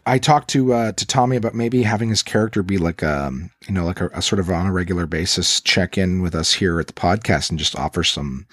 I 0.07 0.19
talked 0.19 0.49
to 0.51 0.73
uh, 0.73 0.93
to 0.93 1.07
Tommy 1.07 1.37
about 1.37 1.55
maybe 1.55 1.83
having 1.83 2.09
his 2.09 2.23
character 2.23 2.63
be 2.63 2.79
like 2.79 3.03
um 3.03 3.51
you 3.67 3.75
know 3.75 3.85
like 3.85 4.01
a, 4.01 4.09
a 4.15 4.23
sort 4.23 4.41
of 4.41 4.51
on 4.51 4.67
a 4.67 4.73
regular 4.73 5.07
basis 5.07 5.61
check 5.61 5.99
in 5.99 6.23
with 6.23 6.35
us 6.35 6.53
here 6.53 6.81
at 6.81 6.87
the 6.87 6.93
podcast 6.93 7.51
and 7.51 7.59
just 7.59 7.77
offer 7.77 8.05
some 8.05 8.47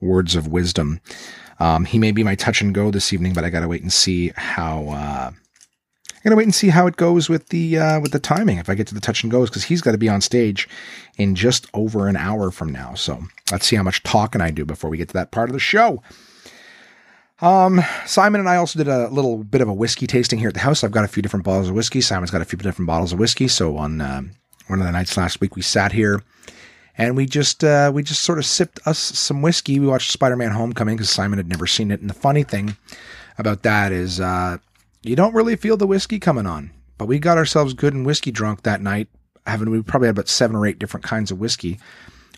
words 0.00 0.34
of 0.34 0.48
wisdom. 0.48 1.00
Um, 1.58 1.84
he 1.84 1.98
may 1.98 2.12
be 2.12 2.22
my 2.22 2.34
touch 2.34 2.60
and 2.60 2.74
go 2.74 2.90
this 2.90 3.12
evening, 3.12 3.32
but 3.32 3.44
I 3.44 3.50
got 3.50 3.60
to 3.60 3.68
wait 3.68 3.82
and 3.82 3.92
see 3.92 4.32
how. 4.36 5.32
Uh, 6.26 6.30
gonna 6.30 6.38
wait 6.38 6.44
and 6.44 6.54
see 6.54 6.70
how 6.70 6.88
it 6.88 6.96
goes 6.96 7.28
with 7.28 7.50
the 7.50 7.78
uh, 7.78 8.00
with 8.00 8.10
the 8.10 8.18
timing 8.18 8.58
if 8.58 8.68
I 8.68 8.74
get 8.74 8.88
to 8.88 8.94
the 8.94 9.00
touch 9.00 9.22
and 9.22 9.30
goes 9.30 9.48
because 9.48 9.62
he's 9.62 9.80
got 9.80 9.92
to 9.92 9.98
be 9.98 10.08
on 10.08 10.20
stage 10.20 10.68
in 11.18 11.36
just 11.36 11.68
over 11.72 12.08
an 12.08 12.16
hour 12.16 12.50
from 12.50 12.72
now. 12.72 12.94
So 12.94 13.22
let's 13.52 13.64
see 13.64 13.76
how 13.76 13.84
much 13.84 14.02
talking 14.02 14.40
I 14.40 14.50
do 14.50 14.64
before 14.64 14.90
we 14.90 14.96
get 14.96 15.08
to 15.08 15.14
that 15.14 15.30
part 15.30 15.48
of 15.48 15.52
the 15.52 15.60
show. 15.60 16.02
Um, 17.40 17.80
Simon 18.06 18.40
and 18.40 18.48
I 18.48 18.56
also 18.56 18.76
did 18.78 18.88
a 18.88 19.08
little 19.08 19.44
bit 19.44 19.60
of 19.60 19.68
a 19.68 19.72
whiskey 19.72 20.08
tasting 20.08 20.40
here 20.40 20.48
at 20.48 20.54
the 20.54 20.60
house. 20.60 20.82
I've 20.82 20.90
got 20.90 21.04
a 21.04 21.08
few 21.08 21.22
different 21.22 21.44
bottles 21.44 21.68
of 21.68 21.74
whiskey. 21.74 22.00
Simon's 22.00 22.30
got 22.30 22.40
a 22.40 22.46
few 22.46 22.58
different 22.58 22.88
bottles 22.88 23.12
of 23.12 23.20
whiskey. 23.20 23.46
So 23.46 23.76
on 23.76 24.00
um, 24.00 24.32
one 24.66 24.80
of 24.80 24.86
the 24.86 24.92
nights 24.92 25.16
last 25.16 25.40
week, 25.40 25.54
we 25.54 25.62
sat 25.62 25.92
here 25.92 26.22
and 26.98 27.14
we 27.14 27.26
just 27.26 27.62
uh, 27.62 27.92
we 27.94 28.02
just 28.02 28.24
sort 28.24 28.38
of 28.38 28.46
sipped 28.46 28.80
us 28.84 28.98
some 28.98 29.42
whiskey. 29.42 29.78
We 29.78 29.86
watched 29.86 30.10
Spider-Man: 30.10 30.50
Homecoming 30.50 30.96
because 30.96 31.10
Simon 31.10 31.38
had 31.38 31.48
never 31.48 31.68
seen 31.68 31.92
it. 31.92 32.00
And 32.00 32.10
the 32.10 32.14
funny 32.14 32.42
thing 32.42 32.76
about 33.38 33.62
that 33.62 33.92
is, 33.92 34.18
uh, 34.18 34.56
you 35.08 35.16
don't 35.16 35.34
really 35.34 35.56
feel 35.56 35.76
the 35.76 35.86
whiskey 35.86 36.18
coming 36.18 36.46
on. 36.46 36.70
But 36.98 37.06
we 37.06 37.18
got 37.18 37.38
ourselves 37.38 37.74
good 37.74 37.94
and 37.94 38.06
whiskey 38.06 38.30
drunk 38.30 38.62
that 38.62 38.80
night. 38.80 39.08
Having 39.46 39.70
we 39.70 39.82
probably 39.82 40.08
had 40.08 40.16
about 40.16 40.28
seven 40.28 40.56
or 40.56 40.66
eight 40.66 40.78
different 40.78 41.04
kinds 41.04 41.30
of 41.30 41.38
whiskey 41.38 41.78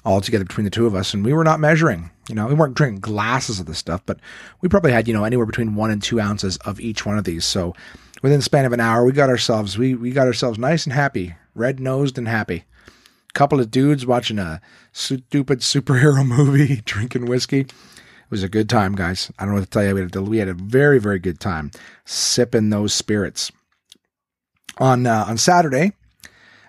all 0.04 0.20
together 0.20 0.44
between 0.44 0.64
the 0.64 0.70
two 0.70 0.86
of 0.86 0.94
us, 0.94 1.12
and 1.12 1.24
we 1.24 1.32
were 1.32 1.44
not 1.44 1.60
measuring. 1.60 2.10
You 2.28 2.34
know, 2.34 2.46
we 2.46 2.54
weren't 2.54 2.74
drinking 2.74 3.00
glasses 3.00 3.60
of 3.60 3.66
this 3.66 3.78
stuff, 3.78 4.02
but 4.06 4.18
we 4.60 4.68
probably 4.68 4.92
had 4.92 5.08
you 5.08 5.14
know 5.14 5.24
anywhere 5.24 5.46
between 5.46 5.74
one 5.74 5.90
and 5.90 6.02
two 6.02 6.20
ounces 6.20 6.56
of 6.58 6.80
each 6.80 7.06
one 7.06 7.18
of 7.18 7.24
these. 7.24 7.44
So 7.44 7.74
within 8.22 8.38
the 8.38 8.44
span 8.44 8.64
of 8.64 8.72
an 8.72 8.80
hour, 8.80 9.04
we 9.04 9.12
got 9.12 9.30
ourselves 9.30 9.78
we 9.78 9.94
we 9.94 10.10
got 10.10 10.26
ourselves 10.26 10.58
nice 10.58 10.84
and 10.84 10.92
happy, 10.92 11.34
red 11.54 11.80
nosed 11.80 12.18
and 12.18 12.28
happy. 12.28 12.64
Couple 13.34 13.60
of 13.60 13.70
dudes 13.70 14.06
watching 14.06 14.38
a 14.38 14.60
stupid 14.92 15.60
superhero 15.60 16.26
movie, 16.26 16.82
drinking 16.84 17.26
whiskey. 17.26 17.66
It 18.28 18.32
was 18.32 18.42
a 18.42 18.48
good 18.50 18.68
time, 18.68 18.94
guys. 18.94 19.32
I 19.38 19.44
don't 19.44 19.54
know 19.54 19.60
what 19.60 19.64
to 19.64 19.70
tell 19.70 19.82
you. 19.82 19.94
We 19.94 20.02
had 20.02 20.14
a, 20.14 20.22
we 20.22 20.36
had 20.36 20.48
a 20.48 20.54
very 20.54 20.98
very 20.98 21.18
good 21.18 21.40
time 21.40 21.70
sipping 22.04 22.68
those 22.68 22.92
spirits. 22.92 23.50
On 24.76 25.06
uh, 25.06 25.24
on 25.26 25.38
Saturday, 25.38 25.92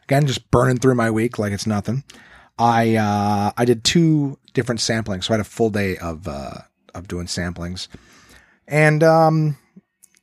again 0.04 0.26
just 0.26 0.50
burning 0.52 0.78
through 0.78 0.96
my 0.96 1.12
week 1.12 1.38
like 1.38 1.52
it's 1.52 1.68
nothing. 1.68 2.06
I 2.58 2.96
uh, 2.96 3.52
I 3.58 3.66
did 3.66 3.84
two 3.84 4.40
different 4.54 4.80
samplings, 4.80 5.26
so 5.26 5.34
I 5.34 5.38
had 5.38 5.42
a 5.42 5.50
full 5.50 5.70
day 5.70 5.98
of 5.98 6.30
uh, 6.30 6.60
of 6.96 7.10
doing 7.10 7.26
samplings, 7.26 7.90
and 8.66 9.04
um, 9.04 9.58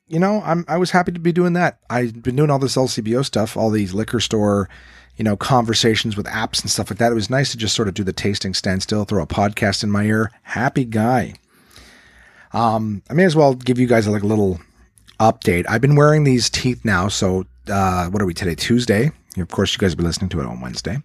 you 0.09 0.19
know 0.19 0.43
I'm 0.45 0.65
I 0.69 0.79
was 0.79 0.91
happy 0.91 1.13
to 1.13 1.19
be 1.21 1.33
doing 1.33 1.55
that. 1.55 1.79
I've 1.91 2.23
been 2.23 2.37
doing 2.37 2.51
all 2.51 2.59
this 2.59 2.77
LCBO 2.77 3.25
stuff, 3.25 3.57
all 3.57 3.71
these 3.71 3.95
liquor 3.95 4.21
store, 4.21 4.69
you 5.17 5.25
know, 5.25 5.37
conversations 5.37 6.17
with 6.17 6.27
apps 6.27 6.61
and 6.61 6.71
stuff 6.71 6.91
like 6.91 6.99
that. 6.99 7.13
It 7.13 7.17
was 7.17 7.31
nice 7.31 7.51
to 7.53 7.57
just 7.57 7.75
sort 7.75 7.89
of 7.89 7.95
do 7.95 8.05
the 8.05 8.13
tasting, 8.13 8.55
stand 8.55 8.83
still, 8.83 9.05
throw 9.05 9.23
a 9.23 9.27
podcast 9.27 9.83
in 9.83 9.91
my 9.91 10.05
ear. 10.05 10.31
Happy 10.43 10.85
guy. 10.85 11.35
Um, 12.53 13.03
I 13.11 13.15
may 13.15 13.25
as 13.25 13.37
well 13.37 13.55
give 13.55 13.79
you 13.79 13.87
guys 13.87 14.07
a 14.07 14.11
like 14.11 14.23
a 14.23 14.27
little 14.27 14.61
update. 15.19 15.67
I've 15.69 15.81
been 15.81 15.97
wearing 15.97 16.25
these 16.25 16.49
teeth 16.49 16.85
now, 16.85 17.09
so 17.09 17.47
uh, 17.69 18.09
what 18.09 18.23
are 18.23 18.27
we 18.27 18.35
today? 18.35 18.55
Tuesday. 18.55 19.11
Of 19.37 19.49
course, 19.49 19.73
you 19.73 19.79
guys 19.79 19.95
will 19.95 20.03
be 20.03 20.07
listening 20.07 20.31
to 20.31 20.41
it 20.41 20.47
on 20.47 20.61
Wednesday. 20.61 20.99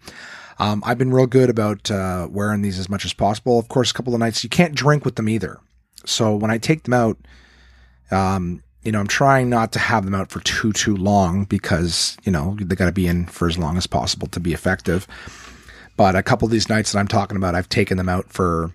Um, 0.59 0.83
I've 0.85 0.97
been 0.97 1.11
real 1.11 1.27
good 1.27 1.49
about 1.49 1.89
uh, 1.89 2.27
wearing 2.29 2.61
these 2.61 2.77
as 2.77 2.87
much 2.87 3.03
as 3.03 3.13
possible. 3.13 3.57
Of 3.57 3.67
course, 3.67 3.91
a 3.91 3.93
couple 3.93 4.13
of 4.13 4.19
nights 4.19 4.43
you 4.43 4.49
can't 4.49 4.75
drink 4.75 5.03
with 5.03 5.15
them 5.15 5.27
either. 5.27 5.59
So 6.05 6.35
when 6.35 6.51
I 6.51 6.57
take 6.57 6.83
them 6.83 6.93
out, 6.93 7.17
um, 8.11 8.61
you 8.83 8.91
know, 8.91 8.99
I'm 8.99 9.07
trying 9.07 9.49
not 9.49 9.71
to 9.73 9.79
have 9.79 10.05
them 10.05 10.15
out 10.15 10.31
for 10.31 10.39
too, 10.39 10.73
too 10.73 10.95
long 10.95 11.45
because, 11.45 12.17
you 12.23 12.31
know, 12.31 12.57
they 12.59 12.75
got 12.75 12.87
to 12.87 12.91
be 12.91 13.07
in 13.07 13.27
for 13.27 13.47
as 13.47 13.57
long 13.57 13.77
as 13.77 13.85
possible 13.85 14.27
to 14.29 14.39
be 14.39 14.53
effective. 14.53 15.07
But 15.97 16.15
a 16.15 16.23
couple 16.23 16.47
of 16.47 16.51
these 16.51 16.69
nights 16.69 16.91
that 16.91 16.99
I'm 16.99 17.07
talking 17.07 17.37
about, 17.37 17.53
I've 17.53 17.69
taken 17.69 17.97
them 17.97 18.09
out 18.09 18.31
for. 18.31 18.73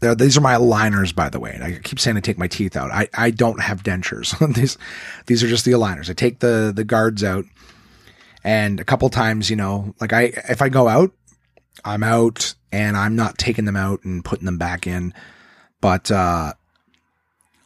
These 0.00 0.36
are 0.36 0.42
my 0.42 0.54
aligners, 0.54 1.14
by 1.14 1.30
the 1.30 1.40
way. 1.40 1.52
And 1.54 1.64
I 1.64 1.78
keep 1.78 1.98
saying 1.98 2.16
I 2.16 2.20
take 2.20 2.36
my 2.36 2.46
teeth 2.46 2.76
out. 2.76 2.90
I, 2.90 3.08
I 3.14 3.30
don't 3.30 3.60
have 3.60 3.82
dentures. 3.82 4.38
these 4.54 4.76
these 5.26 5.42
are 5.42 5.48
just 5.48 5.64
the 5.64 5.72
aligners. 5.72 6.10
I 6.10 6.12
take 6.12 6.40
the 6.40 6.72
the 6.74 6.84
guards 6.84 7.24
out, 7.24 7.46
and 8.44 8.80
a 8.80 8.84
couple 8.84 9.08
times, 9.08 9.48
you 9.48 9.56
know, 9.56 9.94
like 10.00 10.12
I 10.12 10.32
if 10.48 10.60
I 10.60 10.68
go 10.68 10.88
out, 10.88 11.12
I'm 11.84 12.02
out, 12.02 12.54
and 12.70 12.96
I'm 12.96 13.16
not 13.16 13.38
taking 13.38 13.64
them 13.64 13.76
out 13.76 14.04
and 14.04 14.24
putting 14.24 14.44
them 14.44 14.58
back 14.58 14.86
in. 14.86 15.14
But 15.80 16.10
uh, 16.10 16.52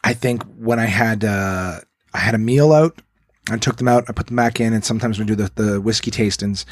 I 0.03 0.13
think 0.13 0.43
when 0.57 0.79
I 0.79 0.85
had 0.85 1.23
uh, 1.23 1.79
I 2.13 2.17
had 2.17 2.35
a 2.35 2.39
meal 2.39 2.73
out, 2.73 3.01
I 3.49 3.57
took 3.57 3.77
them 3.77 3.87
out, 3.87 4.05
I 4.07 4.13
put 4.13 4.27
them 4.27 4.35
back 4.35 4.59
in, 4.59 4.73
and 4.73 4.83
sometimes 4.83 5.19
we 5.19 5.25
do 5.25 5.35
the 5.35 5.51
the 5.55 5.81
whiskey 5.81 6.11
tastings. 6.11 6.65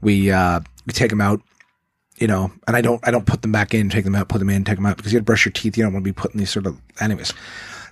We 0.00 0.30
uh, 0.30 0.60
we 0.86 0.92
take 0.92 1.10
them 1.10 1.20
out, 1.20 1.40
you 2.18 2.26
know, 2.26 2.52
and 2.66 2.76
I 2.76 2.80
don't 2.80 3.06
I 3.06 3.10
don't 3.10 3.26
put 3.26 3.42
them 3.42 3.52
back 3.52 3.74
in, 3.74 3.90
take 3.90 4.04
them 4.04 4.14
out, 4.14 4.28
put 4.28 4.38
them 4.38 4.50
in, 4.50 4.64
take 4.64 4.76
them 4.76 4.86
out 4.86 4.96
because 4.96 5.12
you 5.12 5.18
got 5.18 5.22
to 5.22 5.26
brush 5.26 5.44
your 5.44 5.52
teeth. 5.52 5.76
You 5.76 5.84
don't 5.84 5.92
want 5.92 6.04
to 6.04 6.08
be 6.08 6.12
putting 6.12 6.38
these 6.38 6.50
sort 6.50 6.66
of. 6.66 6.80
Anyways, 7.00 7.32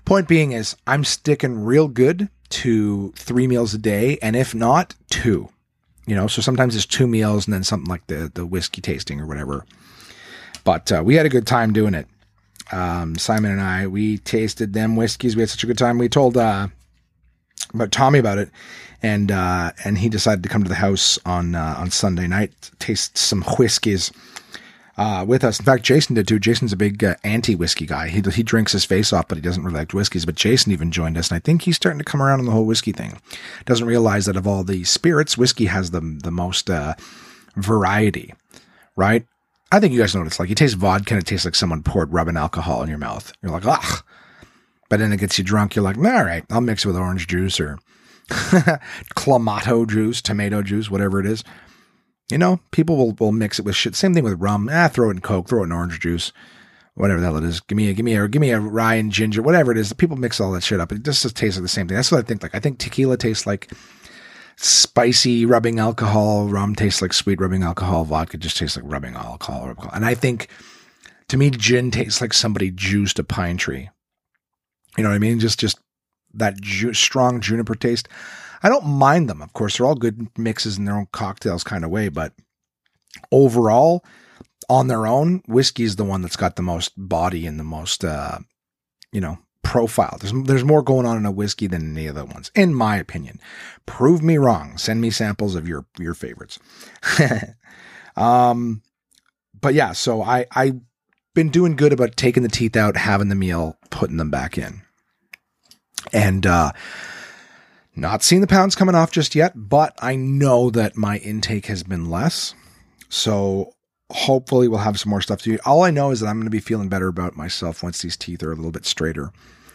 point 0.05 0.29
being 0.29 0.53
is 0.53 0.77
I'm 0.87 1.05
sticking 1.05 1.65
real 1.65 1.89
good 1.89 2.29
to 2.51 3.13
three 3.13 3.47
meals 3.47 3.75
a 3.75 3.79
day, 3.79 4.19
and 4.23 4.37
if 4.37 4.55
not, 4.55 4.95
two. 5.09 5.49
You 6.07 6.17
know, 6.17 6.27
so 6.27 6.43
sometimes 6.43 6.75
it's 6.75 6.87
two 6.87 7.07
meals 7.07 7.47
and 7.47 7.55
then 7.55 7.65
something 7.65 7.89
like 7.89 8.07
the 8.07 8.31
the 8.33 8.47
whiskey 8.47 8.81
tasting 8.81 9.21
or 9.21 9.27
whatever. 9.27 9.65
But 10.65 10.93
uh, 10.93 11.03
we 11.05 11.15
had 11.15 11.27
a 11.27 11.31
good 11.31 11.47
time 11.47 11.73
doing 11.73 11.95
it. 11.95 12.07
Um, 12.73 13.17
Simon 13.17 13.53
and 13.53 13.61
I, 13.61 13.87
we 13.87 14.19
tasted 14.19 14.73
them 14.73 14.97
whiskeys. 14.97 15.37
We 15.37 15.43
had 15.43 15.51
such 15.51 15.65
a 15.65 15.67
good 15.67 15.79
time. 15.79 15.99
We 15.99 16.09
told 16.09 16.37
uh, 16.37 16.69
about 17.75 17.93
Tommy 17.93 18.19
about 18.19 18.39
it, 18.39 18.51
and 19.03 19.31
uh, 19.31 19.73
and 19.85 19.99
he 19.99 20.09
decided 20.09 20.43
to 20.43 20.49
come 20.49 20.63
to 20.63 20.69
the 20.69 20.75
house 20.77 21.19
on 21.25 21.55
uh, 21.55 21.75
on 21.79 21.91
Sunday 21.91 22.27
night, 22.27 22.71
taste 22.79 23.19
some 23.19 23.43
whiskeys 23.59 24.13
uh, 24.97 25.25
with 25.27 25.45
us. 25.45 25.59
In 25.59 25.65
fact, 25.65 25.83
Jason 25.83 26.15
did 26.15 26.29
too. 26.29 26.39
Jason's 26.39 26.73
a 26.73 26.77
big 26.77 27.03
uh, 27.03 27.15
anti 27.25 27.55
whiskey 27.55 27.87
guy. 27.87 28.09
He 28.09 28.21
he 28.21 28.43
drinks 28.43 28.73
his 28.73 28.85
face 28.85 29.13
off, 29.13 29.29
but 29.29 29.39
he 29.39 29.43
doesn't 29.43 29.65
really 29.65 29.79
like 29.79 29.93
whiskeys. 29.93 30.27
But 30.27 30.35
Jason 30.35 30.73
even 30.73 30.91
joined 30.91 31.17
us, 31.17 31.31
and 31.31 31.37
I 31.37 31.41
think 31.41 31.63
he's 31.63 31.77
starting 31.77 31.99
to 31.99 32.05
come 32.05 32.23
around 32.23 32.41
on 32.41 32.45
the 32.47 32.53
whole 32.53 32.67
whiskey 32.67 32.93
thing. 32.93 33.21
Doesn't 33.65 33.87
realize 33.87 34.27
that 34.27 34.37
of 34.37 34.47
all 34.47 34.63
the 34.63 34.85
spirits, 34.85 35.39
whiskey 35.39 35.67
has 35.67 35.91
the 35.91 36.01
the 36.01 36.31
most 36.31 36.69
uh, 36.69 36.95
variety, 37.57 38.35
right? 38.95 39.25
I 39.73 39.79
think 39.79 39.93
you 39.93 40.01
guys 40.01 40.15
know 40.15 40.21
what 40.23 40.27
it's 40.27 40.41
like. 40.41 40.49
You 40.49 40.55
taste 40.55 40.77
vodka 40.77 41.15
and 41.15 41.23
it 41.23 41.27
tastes 41.27 41.45
like 41.45 41.55
someone 41.55 41.83
poured 41.83 42.13
rubbing 42.13 42.37
alcohol 42.37 42.83
in 42.83 42.89
your 42.89 42.99
mouth. 42.99 43.33
You're 43.43 43.53
like, 43.53 43.67
ugh. 43.67 44.05
But 44.89 44.99
then 44.99 45.13
it 45.13 45.19
gets 45.19 45.39
you 45.39 45.45
drunk. 45.45 45.77
You're 45.77 45.85
like, 45.85 45.97
all 45.97 46.25
right, 46.25 46.45
I'll 46.51 46.61
mix 46.61 46.85
it 46.85 46.89
with 46.89 46.97
orange 46.97 47.29
juice 47.29 47.61
or 47.61 47.79
clamato 48.29 49.89
juice, 49.89 50.21
tomato 50.21 50.63
juice, 50.63 50.91
whatever 50.91 51.21
it 51.21 51.27
is. 51.27 51.45
You 52.31 52.39
know, 52.39 52.61
people 52.73 52.97
will, 52.97 53.13
will 53.13 53.33
mix 53.33 53.59
it 53.59 53.65
with 53.65 53.77
shit. 53.77 53.95
Same 53.95 54.15
thing 54.15 54.25
with 54.25 54.41
rum. 54.41 54.69
Ah, 54.73 54.89
throw 54.89 55.09
it 55.09 55.15
in 55.15 55.21
Coke, 55.21 55.49
throw 55.49 55.63
it 55.63 55.67
in 55.67 55.73
orange 55.73 56.01
juice, 56.01 56.33
whatever 56.95 57.21
the 57.21 57.27
hell 57.27 57.37
it 57.37 57.45
is. 57.45 57.61
Give 57.61 57.77
me 57.77 57.91
a, 57.91 57.93
give 57.93 58.05
me 58.05 58.17
a, 58.17 58.29
give 58.29 58.41
me 58.41 58.51
a 58.51 58.61
rye 58.61 58.97
and 58.97 59.13
ginger, 59.13 59.43
whatever 59.43 59.71
it 59.71 59.79
is. 59.79 59.93
People 59.93 60.17
mix 60.17 60.41
all 60.41 60.53
that 60.53 60.63
shit 60.63 60.81
up. 60.81 60.91
It 60.93 61.05
just, 61.05 61.23
just 61.23 61.37
tastes 61.37 61.57
like 61.57 61.63
the 61.63 61.69
same 61.69 61.87
thing. 61.87 61.97
That's 61.97 62.11
what 62.11 62.19
I 62.19 62.23
think. 62.23 62.43
Like, 62.43 62.55
I 62.55 62.61
think 62.61 62.79
tequila 62.79 63.17
tastes 63.17 63.47
like 63.47 63.71
spicy 64.63 65.47
rubbing 65.47 65.79
alcohol. 65.79 66.47
Rum 66.47 66.75
tastes 66.75 67.01
like 67.01 67.13
sweet 67.13 67.41
rubbing 67.41 67.63
alcohol. 67.63 68.05
Vodka 68.05 68.37
just 68.37 68.57
tastes 68.57 68.77
like 68.77 68.91
rubbing 68.91 69.15
alcohol. 69.15 69.75
And 69.93 70.05
I 70.05 70.15
think, 70.15 70.49
to 71.29 71.37
me, 71.37 71.51
gin 71.51 71.91
tastes 71.91 72.21
like 72.21 72.33
somebody 72.33 72.71
juiced 72.71 73.19
a 73.19 73.25
pine 73.25 73.57
tree. 73.57 73.89
You 74.97 75.03
know 75.03 75.11
what 75.11 75.17
I 75.17 75.21
mean? 75.21 75.41
Just, 75.41 75.59
just 75.59 75.79
that 76.35 76.61
ju- 76.61 76.95
strong 76.95 77.41
juniper 77.41 77.75
taste. 77.75 78.09
I 78.63 78.69
don't 78.69 78.87
mind 78.87 79.31
them. 79.31 79.41
Of 79.41 79.53
course, 79.55 79.79
they're 79.79 79.87
all 79.87 79.95
good 79.95 80.29
mixes 80.37 80.77
in 80.77 80.85
their 80.85 80.97
own 80.97 81.09
cocktails 81.13 81.65
kind 81.65 81.85
of 81.85 81.91
way, 81.91 82.09
but 82.09 82.35
overall, 83.33 84.05
on 84.69 84.89
their 84.89 85.07
own, 85.07 85.43
whiskey 85.49 85.85
is 85.85 85.97
the 85.97 86.05
one 86.05 86.23
that's 86.23 86.37
got 86.37 86.57
the 86.57 86.63
most 86.63 86.93
body 86.97 87.47
and 87.47 87.59
the 87.59 87.65
most, 87.65 88.05
uh, 88.05 88.39
you 89.13 89.21
know, 89.21 89.39
profile. 89.63 90.17
There's 90.21 90.33
there's 90.45 90.65
more 90.65 90.83
going 90.83 91.07
on 91.07 91.17
in 91.17 91.27
a 91.27 91.31
whiskey 91.31 91.67
than 91.67 91.97
any 91.97 92.09
other 92.09 92.25
ones, 92.25 92.51
in 92.55 92.75
my 92.75 92.97
opinion. 92.97 93.41
Prove 93.87 94.23
me 94.23 94.39
wrong. 94.39 94.79
Send 94.79 95.01
me 95.01 95.11
samples 95.11 95.55
of 95.55 95.69
your 95.69 95.87
your 95.99 96.15
favorites. 96.15 96.59
um, 98.17 98.83
but 99.61 99.75
yeah, 99.75 99.93
so 99.93 100.23
I 100.23 100.47
I've 100.53 100.81
been 101.35 101.51
doing 101.51 101.77
good 101.77 101.93
about 101.93 102.17
taking 102.17 102.43
the 102.43 102.49
teeth 102.49 102.77
out, 102.77 102.97
having 102.97 103.29
the 103.29 103.35
meal, 103.35 103.77
putting 103.91 104.17
them 104.17 104.31
back 104.31 104.59
in, 104.59 104.83
and 106.13 106.47
uh, 106.47 106.73
not 107.95 108.23
seeing 108.23 108.41
the 108.41 108.47
pounds 108.47 108.75
coming 108.75 108.95
off 108.95 109.11
just 109.11 109.35
yet, 109.35 109.53
but 109.55 109.95
I 110.01 110.17
know 110.17 110.71
that 110.71 110.97
my 110.97 111.19
intake 111.19 111.67
has 111.67 111.83
been 111.83 112.11
less. 112.11 112.55
So 113.09 113.75
hopefully 114.11 114.69
we'll 114.69 114.81
have 114.81 114.99
some 114.99 115.11
more 115.11 115.21
stuff 115.21 115.43
to 115.43 115.53
do. 115.53 115.59
All 115.65 115.83
I 115.83 115.91
know 115.91 116.11
is 116.11 116.21
that 116.21 116.27
I'm 116.27 116.37
going 116.37 116.45
to 116.47 116.51
be 116.51 116.61
feeling 116.61 116.89
better 116.89 117.09
about 117.09 117.37
myself 117.37 117.83
once 117.83 118.03
these 118.03 118.17
teeth 118.17 118.43
are 118.43 118.53
a 118.53 118.57
little 118.57 118.71
bit 118.71 118.87
straighter. 118.87 119.33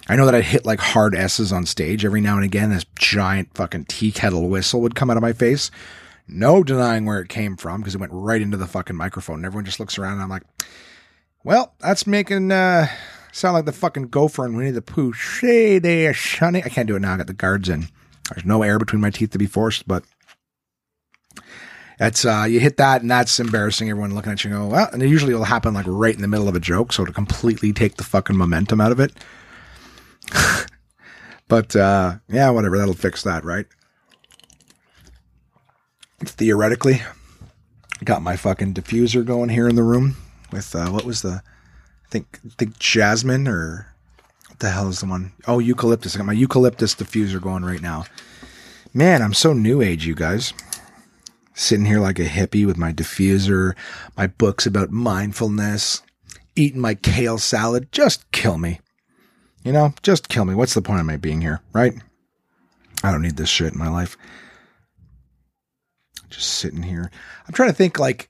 I 0.08 0.16
know 0.16 0.26
that 0.26 0.36
I'd 0.36 0.44
hit 0.44 0.66
like 0.66 0.80
hard 0.80 1.16
S's 1.16 1.52
on 1.52 1.66
stage 1.66 2.06
every 2.06 2.22
now 2.22 2.36
and 2.36 2.44
again. 2.44 2.70
This 2.70 2.86
giant 2.98 3.56
fucking 3.56 3.86
tea 3.86 4.12
kettle 4.12 4.50
whistle 4.50 4.82
would 4.82 4.96
come 4.96 5.10
out 5.10 5.18
of 5.18 5.24
my 5.24 5.34
face. 5.34 5.72
No 6.28 6.64
denying 6.64 7.06
where 7.06 7.20
it 7.20 7.30
came 7.30 7.58
from 7.58 7.82
because 7.82 7.96
it 7.96 8.02
went 8.02 8.14
right 8.14 8.42
into 8.42 8.58
the 8.58 8.68
fucking 8.68 8.96
microphone. 8.96 9.38
And 9.38 9.46
everyone 9.46 9.66
just 9.66 9.80
looks 9.80 9.98
around 9.98 10.14
and 10.14 10.22
I'm 10.22 10.30
like, 10.30 10.44
well, 11.44 11.74
that's 11.80 12.06
making 12.06 12.52
uh 12.52 12.88
sound 13.32 13.56
like 13.56 13.66
the 13.66 13.72
fucking 13.72 14.08
gopher 14.10 14.46
and 14.46 14.56
Winnie 14.56 14.72
the 14.72 14.82
Pooh. 14.82 15.12
Shay 15.14 15.80
there, 15.80 16.14
shunny. 16.14 16.66
I 16.66 16.70
can't 16.70 16.88
do 16.88 16.96
it 16.96 17.02
now. 17.02 17.14
I 17.14 17.18
got 17.18 17.28
the 17.28 17.34
guards 17.34 17.70
in. 17.70 17.88
There's 18.30 18.46
no 18.46 18.64
air 18.64 18.80
between 18.80 19.02
my 19.02 19.10
teeth 19.12 19.32
to 19.32 19.38
be 19.38 19.46
forced, 19.46 19.88
but 19.88 20.04
it's 22.00 22.26
uh 22.26 22.46
you 22.48 22.60
hit 22.60 22.78
that 22.78 23.02
and 23.02 23.10
that's 23.10 23.40
embarrassing. 23.40 23.90
Everyone 23.90 24.14
looking 24.14 24.32
at 24.32 24.44
you 24.44 24.50
go, 24.50 24.68
well, 24.68 24.90
and 24.92 25.02
it 25.02 25.10
usually 25.10 25.34
will 25.34 25.46
happen 25.46 25.74
like 25.74 25.86
right 25.88 26.16
in 26.16 26.22
the 26.22 26.28
middle 26.28 26.48
of 26.48 26.56
a 26.56 26.60
joke, 26.60 26.92
so 26.92 27.06
to 27.06 27.12
completely 27.12 27.72
take 27.74 27.96
the 27.98 28.04
fucking 28.04 28.38
momentum 28.38 28.82
out 28.82 28.92
of 28.92 29.00
it. 29.00 29.14
but 31.48 31.76
uh 31.76 32.18
yeah, 32.28 32.50
whatever, 32.50 32.78
that'll 32.78 32.94
fix 32.94 33.24
that, 33.24 33.46
right? 33.46 33.66
Theoretically, 36.20 37.02
got 38.04 38.22
my 38.22 38.36
fucking 38.36 38.74
diffuser 38.74 39.26
going 39.26 39.50
here 39.50 39.68
in 39.68 39.76
the 39.76 39.84
room 39.84 40.18
with 40.52 40.76
uh 40.76 40.90
what 40.90 41.06
was 41.06 41.22
the 41.22 41.42
I 42.06 42.10
think 42.10 42.40
I 42.46 42.50
think 42.58 42.78
jasmine 42.80 43.48
or 43.48 43.88
what 44.50 44.60
the 44.60 44.70
hell 44.70 44.90
is 44.90 45.00
the 45.00 45.08
one? 45.08 45.34
Oh, 45.48 45.60
eucalyptus. 45.60 46.16
I 46.16 46.20
got 46.20 46.28
my 46.28 46.34
eucalyptus 46.34 46.96
diffuser 46.96 47.42
going 47.42 47.66
right 47.66 47.82
now. 47.82 48.06
Man, 48.94 49.22
I'm 49.22 49.34
so 49.34 49.52
new 49.52 49.82
age, 49.82 50.06
you 50.06 50.16
guys. 50.16 50.54
Sitting 51.58 51.86
here 51.86 52.02
like 52.02 52.20
a 52.20 52.26
hippie 52.26 52.66
with 52.66 52.78
my 52.78 52.92
diffuser, 52.92 53.76
my 54.18 54.28
books 54.28 54.66
about 54.66 54.92
mindfulness, 54.92 56.04
eating 56.56 56.82
my 56.82 56.96
kale 56.96 57.38
salad. 57.38 57.92
Just 57.94 58.30
kill 58.32 58.58
me. 58.58 58.82
You 59.64 59.72
know, 59.72 59.94
just 60.04 60.28
kill 60.28 60.46
me. 60.46 60.54
What's 60.54 60.74
the 60.74 60.82
point 60.82 61.00
of 61.00 61.06
my 61.06 61.18
being 61.18 61.42
here, 61.42 61.62
right? 61.74 61.94
I 63.04 63.12
don't 63.12 63.22
need 63.22 63.38
this 63.38 63.50
shit 63.50 63.74
in 63.74 63.80
my 63.80 63.90
life. 63.90 64.18
Just 66.30 66.50
sitting 66.50 66.84
here. 66.84 67.10
I'm 67.48 67.54
trying 67.54 67.70
to 67.70 67.76
think 67.76 67.98
like 67.98 68.30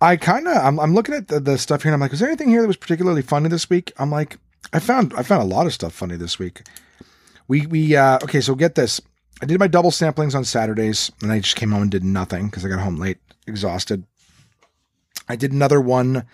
I 0.00 0.16
kind 0.16 0.46
of 0.46 0.56
I'm, 0.56 0.78
I'm 0.78 0.94
looking 0.94 1.14
at 1.14 1.28
the, 1.28 1.40
the 1.40 1.58
stuff 1.58 1.82
here 1.82 1.90
and 1.90 1.94
I'm 1.94 2.00
like, 2.00 2.12
is 2.12 2.20
there 2.20 2.28
anything 2.28 2.48
here 2.48 2.60
that 2.60 2.68
was 2.68 2.76
particularly 2.76 3.22
funny 3.22 3.48
this 3.48 3.68
week? 3.68 3.92
I'm 3.98 4.10
like, 4.10 4.38
I 4.72 4.78
found 4.78 5.14
I 5.14 5.22
found 5.22 5.42
a 5.42 5.54
lot 5.54 5.66
of 5.66 5.74
stuff 5.74 5.92
funny 5.92 6.16
this 6.16 6.38
week. 6.38 6.62
We 7.48 7.66
we 7.66 7.96
uh 7.96 8.18
okay, 8.22 8.40
so 8.40 8.54
get 8.54 8.76
this. 8.76 9.00
I 9.42 9.46
did 9.46 9.60
my 9.60 9.66
double 9.66 9.90
samplings 9.90 10.34
on 10.34 10.44
Saturdays 10.44 11.12
and 11.22 11.30
I 11.30 11.40
just 11.40 11.56
came 11.56 11.70
home 11.70 11.82
and 11.82 11.90
did 11.90 12.04
nothing 12.04 12.46
because 12.46 12.64
I 12.64 12.68
got 12.68 12.80
home 12.80 12.96
late, 12.96 13.18
exhausted. 13.46 14.04
I 15.28 15.36
did 15.36 15.52
another 15.52 15.80
one 15.80 16.24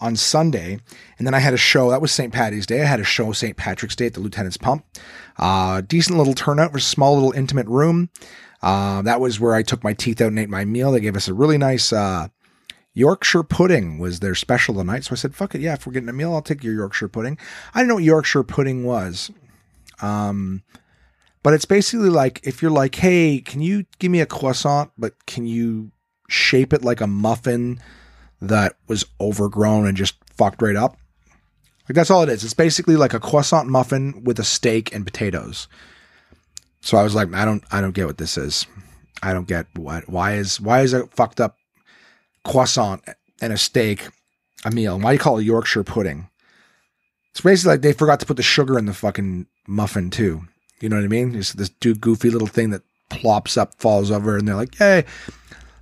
on 0.00 0.16
Sunday, 0.16 0.78
and 1.16 1.26
then 1.26 1.32
I 1.32 1.38
had 1.38 1.54
a 1.54 1.58
show. 1.58 1.90
That 1.90 2.02
was 2.02 2.10
St. 2.10 2.32
Patty's 2.32 2.66
Day. 2.66 2.82
I 2.82 2.86
had 2.86 3.00
a 3.00 3.04
show 3.04 3.32
St. 3.32 3.56
Patrick's 3.56 3.96
Day 3.96 4.06
at 4.06 4.14
the 4.14 4.20
Lieutenant's 4.20 4.56
Pump. 4.56 4.84
Uh, 5.38 5.80
decent 5.80 6.18
little 6.18 6.34
turnout 6.34 6.72
for 6.72 6.78
a 6.78 6.80
small 6.80 7.14
little 7.14 7.32
intimate 7.32 7.68
room. 7.68 8.10
Uh, 8.62 9.02
that 9.02 9.20
was 9.20 9.40
where 9.40 9.54
I 9.54 9.62
took 9.62 9.82
my 9.82 9.92
teeth 9.92 10.20
out 10.20 10.28
and 10.28 10.38
ate 10.38 10.48
my 10.48 10.64
meal. 10.64 10.92
They 10.92 11.00
gave 11.00 11.16
us 11.16 11.28
a 11.28 11.34
really 11.34 11.56
nice 11.56 11.92
uh, 11.92 12.28
Yorkshire 12.94 13.44
pudding 13.44 13.98
was 13.98 14.20
their 14.20 14.34
special 14.34 14.74
tonight. 14.74 15.04
So 15.04 15.12
I 15.12 15.14
said, 15.14 15.34
fuck 15.34 15.54
it. 15.54 15.60
Yeah, 15.60 15.74
if 15.74 15.86
we're 15.86 15.92
getting 15.92 16.08
a 16.08 16.12
meal, 16.12 16.34
I'll 16.34 16.42
take 16.42 16.62
your 16.62 16.74
Yorkshire 16.74 17.08
pudding. 17.08 17.38
I 17.74 17.80
didn't 17.80 17.88
know 17.88 17.94
what 17.94 18.04
Yorkshire 18.04 18.42
pudding 18.42 18.84
was. 18.84 19.30
Um, 20.00 20.62
but 21.42 21.54
it's 21.54 21.64
basically 21.64 22.08
like 22.08 22.40
if 22.44 22.62
you're 22.62 22.70
like, 22.70 22.94
hey, 22.94 23.40
can 23.40 23.60
you 23.60 23.84
give 23.98 24.10
me 24.10 24.20
a 24.20 24.26
croissant, 24.26 24.90
but 24.96 25.26
can 25.26 25.46
you 25.46 25.90
shape 26.28 26.72
it 26.72 26.84
like 26.84 27.00
a 27.00 27.06
muffin 27.06 27.80
that 28.40 28.76
was 28.86 29.04
overgrown 29.20 29.86
and 29.86 29.96
just 29.96 30.14
fucked 30.36 30.62
right 30.62 30.76
up? 30.76 30.96
Like 31.88 31.96
that's 31.96 32.10
all 32.10 32.22
it 32.22 32.28
is. 32.28 32.44
It's 32.44 32.54
basically 32.54 32.96
like 32.96 33.12
a 33.12 33.20
croissant 33.20 33.68
muffin 33.68 34.22
with 34.24 34.38
a 34.38 34.44
steak 34.44 34.94
and 34.94 35.04
potatoes. 35.04 35.66
So 36.80 36.96
I 36.96 37.02
was 37.02 37.14
like, 37.14 37.32
I 37.34 37.44
don't, 37.44 37.64
I 37.72 37.80
don't 37.80 37.94
get 37.94 38.06
what 38.06 38.18
this 38.18 38.36
is. 38.36 38.66
I 39.22 39.32
don't 39.32 39.46
get 39.46 39.66
what, 39.76 40.08
why 40.08 40.34
is, 40.34 40.60
why 40.60 40.82
is 40.82 40.92
a 40.92 41.06
fucked 41.08 41.40
up 41.40 41.56
croissant 42.44 43.02
and 43.40 43.52
a 43.52 43.58
steak 43.58 44.08
a 44.64 44.70
meal? 44.70 44.98
Why 44.98 45.10
do 45.10 45.14
you 45.14 45.18
call 45.18 45.38
it 45.38 45.42
a 45.42 45.44
Yorkshire 45.44 45.84
pudding? 45.84 46.28
It's 47.30 47.40
basically 47.40 47.74
like 47.74 47.82
they 47.82 47.92
forgot 47.92 48.20
to 48.20 48.26
put 48.26 48.36
the 48.36 48.42
sugar 48.42 48.78
in 48.78 48.86
the 48.86 48.94
fucking 48.94 49.46
muffin 49.66 50.10
too. 50.10 50.42
You 50.82 50.88
know 50.88 50.96
what 50.96 51.04
I 51.04 51.08
mean? 51.08 51.32
Just 51.32 51.56
this 51.56 51.68
dude 51.68 52.00
goofy 52.00 52.28
little 52.28 52.48
thing 52.48 52.70
that 52.70 52.82
plops 53.08 53.56
up, 53.56 53.78
falls 53.78 54.10
over, 54.10 54.36
and 54.36 54.48
they're 54.48 54.56
like, 54.56 54.74
"Hey!" 54.74 55.04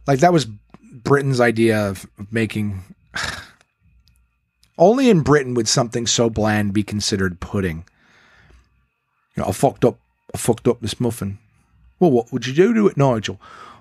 Like 0.07 0.21
that 0.21 0.33
was 0.33 0.45
Britain's 0.45 1.41
idea 1.41 1.89
of 1.89 2.07
making. 2.31 2.83
Only 4.79 5.09
in 5.09 5.23
Britain 5.23 5.55
would 5.55 5.69
something 5.69 6.07
so 6.07 6.29
bland 6.29 6.75
be 6.75 6.83
considered 6.83 7.41
pudding. 7.41 7.85
You 9.37 9.43
know, 9.43 9.49
I 9.49 9.53
fucked 9.53 9.87
up. 9.87 9.99
I 10.35 10.39
fucked 10.39 10.69
up 10.69 10.81
this 10.81 11.01
muffin. 11.01 11.39
Well, 11.99 12.11
what 12.11 12.31
would 12.31 12.47
you 12.47 12.53
do 12.53 12.75
to 12.75 12.87
it, 12.87 12.97
Nigel? 12.99 13.41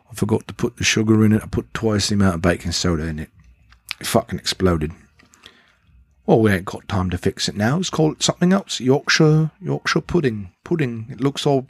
I 0.09 0.15
forgot 0.15 0.47
to 0.47 0.53
put 0.53 0.77
the 0.77 0.83
sugar 0.85 1.25
in 1.25 1.33
it. 1.33 1.43
I 1.43 1.47
put 1.47 1.73
twice 1.73 2.07
the 2.07 2.15
amount 2.15 2.35
of 2.35 2.41
baking 2.41 2.71
soda 2.71 3.03
in 3.03 3.19
it. 3.19 3.29
It 3.99 4.07
fucking 4.07 4.39
exploded. 4.39 4.93
Well, 6.29 6.41
we 6.41 6.51
ain't 6.51 6.65
got 6.65 6.88
time 6.88 7.09
to 7.09 7.17
fix 7.17 7.50
it 7.50 7.55
now. 7.55 7.77
Let's 7.77 7.89
call 7.89 8.12
it 8.12 8.21
something 8.21 8.53
else. 8.53 8.79
Yorkshire, 8.79 9.50
Yorkshire 9.59 10.01
pudding. 10.01 10.51
Pudding. 10.63 11.07
It 11.09 11.19
looks 11.19 11.43
all 11.48 11.65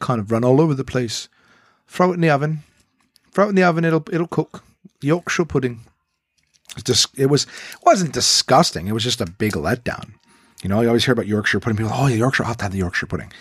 kind 0.00 0.20
of 0.20 0.30
run 0.30 0.44
all 0.44 0.60
over 0.60 0.74
the 0.74 0.84
place. 0.84 1.30
Throw 1.86 2.10
it 2.10 2.16
in 2.16 2.20
the 2.20 2.28
oven. 2.28 2.62
Throw 3.32 3.46
it 3.46 3.48
in 3.48 3.54
the 3.54 3.62
oven. 3.62 3.86
It'll 3.86 4.04
it'll 4.12 4.26
cook. 4.26 4.64
Yorkshire 5.00 5.46
pudding. 5.46 5.80
It, 6.76 7.30
was 7.30 7.46
it 7.46 7.86
wasn't 7.86 8.12
disgusting. 8.12 8.86
It 8.86 8.92
was 8.92 9.02
just 9.02 9.22
a 9.22 9.26
big 9.26 9.54
letdown. 9.54 10.10
You 10.62 10.68
know, 10.68 10.82
you 10.82 10.88
always 10.88 11.06
hear 11.06 11.14
about 11.14 11.26
Yorkshire 11.26 11.60
pudding. 11.60 11.78
People, 11.78 11.92
oh, 11.94 12.06
Yorkshire. 12.06 12.42
I'll 12.42 12.48
have 12.48 12.58
to 12.58 12.64
have 12.66 12.72
the 12.72 12.78
Yorkshire 12.78 13.06
pudding. 13.06 13.32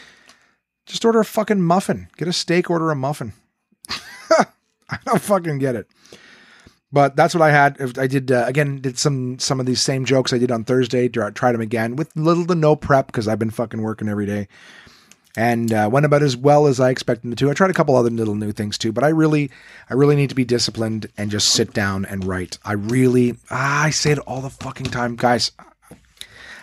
Just 0.86 1.04
order 1.04 1.20
a 1.20 1.26
fucking 1.26 1.62
muffin. 1.62 2.08
Get 2.16 2.30
a 2.30 2.34
steak. 2.34 2.70
Order 2.70 2.92
a 2.92 2.96
muffin. 2.96 3.34
I 3.90 5.00
don't 5.04 5.22
fucking 5.22 5.58
get 5.58 5.76
it. 5.76 5.90
But 6.92 7.18
that's 7.18 7.36
what 7.36 7.42
I 7.42 7.52
had. 7.52 8.00
I 8.00 8.08
did 8.08 8.32
uh, 8.32 8.46
again. 8.48 8.80
Did 8.80 8.98
some 8.98 9.40
some 9.40 9.60
of 9.60 9.66
these 9.66 9.82
same 9.82 10.06
jokes 10.06 10.32
I 10.32 10.38
did 10.38 10.52
on 10.52 10.64
Thursday. 10.64 11.10
Tried 11.10 11.52
them 11.52 11.62
again 11.62 11.98
with 11.98 12.16
little 12.16 12.46
to 12.46 12.56
no 12.56 12.76
prep 12.78 13.08
because 13.08 13.28
I've 13.28 13.40
been 13.40 13.50
fucking 13.50 13.82
working 13.82 14.08
every 14.08 14.26
day, 14.26 14.48
and 15.36 15.74
uh, 15.74 15.90
went 15.92 16.06
about 16.06 16.24
as 16.24 16.38
well 16.38 16.66
as 16.66 16.80
I 16.80 16.90
expected 16.90 17.24
them 17.24 17.36
to. 17.36 17.50
I 17.52 17.54
tried 17.54 17.72
a 17.72 17.74
couple 17.74 17.98
other 17.98 18.10
little 18.10 18.36
new 18.36 18.54
things 18.54 18.78
too, 18.78 18.94
but 18.94 19.04
I 19.04 19.10
really, 19.10 19.52
I 19.90 19.96
really 19.96 20.16
need 20.16 20.30
to 20.30 20.36
be 20.36 20.46
disciplined 20.46 21.08
and 21.18 21.30
just 21.30 21.50
sit 21.50 21.74
down 21.74 22.06
and 22.06 22.24
write. 22.24 22.58
I 22.64 22.74
really, 22.74 23.36
ah, 23.52 23.84
I 23.84 23.90
say 23.90 24.12
it 24.12 24.20
all 24.20 24.40
the 24.40 24.50
fucking 24.50 24.88
time, 24.88 25.18
guys. 25.18 25.52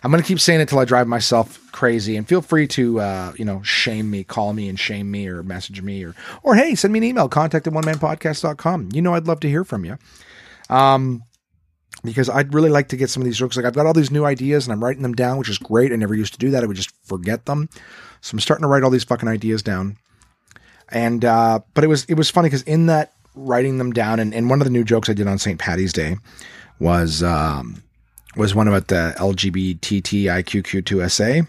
I'm 0.04 0.10
going 0.10 0.22
to 0.22 0.28
keep 0.28 0.38
saying 0.38 0.60
it 0.60 0.68
till 0.68 0.78
I 0.78 0.84
drive 0.84 1.08
myself 1.08 1.58
crazy. 1.72 2.18
And 2.18 2.28
feel 2.28 2.42
free 2.42 2.66
to, 2.68 3.00
uh, 3.00 3.32
you 3.36 3.44
know, 3.46 3.62
shame 3.62 4.10
me, 4.10 4.22
call 4.22 4.52
me 4.52 4.68
and 4.68 4.78
shame 4.78 5.10
me 5.10 5.26
or 5.28 5.42
message 5.42 5.80
me 5.80 6.04
or, 6.04 6.14
or 6.42 6.54
hey, 6.54 6.74
send 6.74 6.92
me 6.92 6.98
an 6.98 7.04
email, 7.04 7.26
contact 7.26 7.66
at 7.66 7.72
onemanpodcast.com. 7.72 8.90
You 8.92 9.00
know, 9.00 9.14
I'd 9.14 9.26
love 9.26 9.40
to 9.40 9.48
hear 9.48 9.64
from 9.64 9.86
you. 9.86 9.96
Um, 10.68 11.22
because 12.04 12.28
I'd 12.28 12.52
really 12.52 12.68
like 12.68 12.88
to 12.88 12.98
get 12.98 13.08
some 13.08 13.22
of 13.22 13.24
these 13.24 13.38
jokes. 13.38 13.56
Like 13.56 13.64
I've 13.64 13.74
got 13.74 13.86
all 13.86 13.94
these 13.94 14.10
new 14.10 14.26
ideas 14.26 14.66
and 14.66 14.74
I'm 14.74 14.84
writing 14.84 15.02
them 15.02 15.14
down, 15.14 15.38
which 15.38 15.48
is 15.48 15.56
great. 15.56 15.90
I 15.90 15.96
never 15.96 16.14
used 16.14 16.34
to 16.34 16.38
do 16.38 16.50
that. 16.50 16.62
I 16.62 16.66
would 16.66 16.76
just 16.76 16.92
forget 17.06 17.46
them. 17.46 17.70
So 18.20 18.34
I'm 18.34 18.40
starting 18.40 18.64
to 18.64 18.68
write 18.68 18.82
all 18.82 18.90
these 18.90 19.04
fucking 19.04 19.28
ideas 19.28 19.62
down. 19.62 19.96
And, 20.90 21.24
uh, 21.24 21.60
but 21.72 21.82
it 21.82 21.86
was, 21.86 22.04
it 22.04 22.14
was 22.14 22.28
funny 22.28 22.50
because 22.50 22.62
in 22.64 22.86
that 22.86 23.14
writing 23.34 23.78
them 23.78 23.92
down 23.92 24.20
and, 24.20 24.34
and 24.34 24.50
one 24.50 24.60
of 24.60 24.66
the 24.66 24.70
new 24.70 24.84
jokes 24.84 25.08
I 25.08 25.14
did 25.14 25.26
on 25.26 25.38
St. 25.38 25.58
Patty's 25.58 25.94
Day 25.94 26.18
was, 26.78 27.22
um, 27.22 27.82
was 28.36 28.54
one 28.54 28.68
about 28.68 28.88
the 28.88 29.14
LGBTIQQ2SA. 29.18 31.46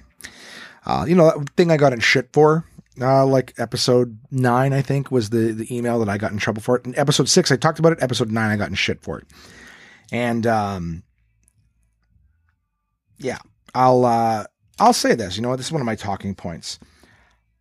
Uh, 0.85 1.05
you 1.07 1.15
know, 1.15 1.39
that 1.39 1.49
thing 1.57 1.71
I 1.71 1.77
got 1.77 1.93
in 1.93 1.99
shit 1.99 2.29
for, 2.31 2.63
uh, 3.01 3.25
like 3.25 3.53
episode 3.57 4.19
nine, 4.31 4.73
I 4.73 4.81
think, 4.81 5.11
was 5.11 5.31
the, 5.31 5.51
the 5.51 5.75
email 5.75 5.99
that 5.99 6.09
I 6.09 6.17
got 6.17 6.31
in 6.31 6.37
trouble 6.37 6.61
for. 6.61 6.77
In 6.77 6.97
episode 6.97 7.27
six, 7.27 7.51
I 7.51 7.55
talked 7.55 7.79
about 7.79 7.93
it. 7.93 8.03
Episode 8.03 8.31
nine, 8.31 8.51
I 8.51 8.57
got 8.57 8.69
in 8.69 8.75
shit 8.75 9.01
for 9.01 9.17
it. 9.17 9.25
And, 10.11 10.45
um, 10.45 11.01
yeah, 13.17 13.39
I'll, 13.73 14.05
uh, 14.05 14.45
I'll 14.79 14.93
say 14.93 15.15
this, 15.15 15.35
you 15.35 15.41
know, 15.41 15.49
what? 15.49 15.57
this 15.57 15.65
is 15.67 15.71
one 15.71 15.81
of 15.81 15.85
my 15.85 15.95
talking 15.95 16.35
points. 16.35 16.79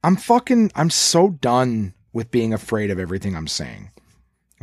I'm 0.02 0.16
fucking, 0.16 0.72
I'm 0.74 0.90
so 0.90 1.30
done 1.30 1.94
with 2.12 2.30
being 2.30 2.52
afraid 2.52 2.90
of 2.90 2.98
everything 2.98 3.34
I'm 3.34 3.48
saying. 3.48 3.90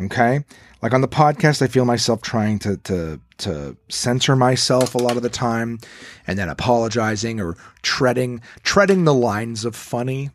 Okay. 0.05 0.43
Like 0.81 0.93
on 0.93 1.01
the 1.01 1.07
podcast, 1.07 1.61
I 1.61 1.67
feel 1.67 1.85
myself 1.85 2.21
trying 2.21 2.57
to, 2.59 2.77
to, 2.77 3.19
to 3.39 3.77
censor 3.89 4.35
myself 4.35 4.95
a 4.95 4.97
lot 4.97 5.15
of 5.15 5.21
the 5.21 5.29
time 5.29 5.79
and 6.25 6.39
then 6.39 6.49
apologizing 6.49 7.39
or 7.39 7.55
treading, 7.83 8.41
treading 8.63 9.03
the 9.03 9.13
lines 9.13 9.63
of 9.63 9.75
funny. 9.75 10.31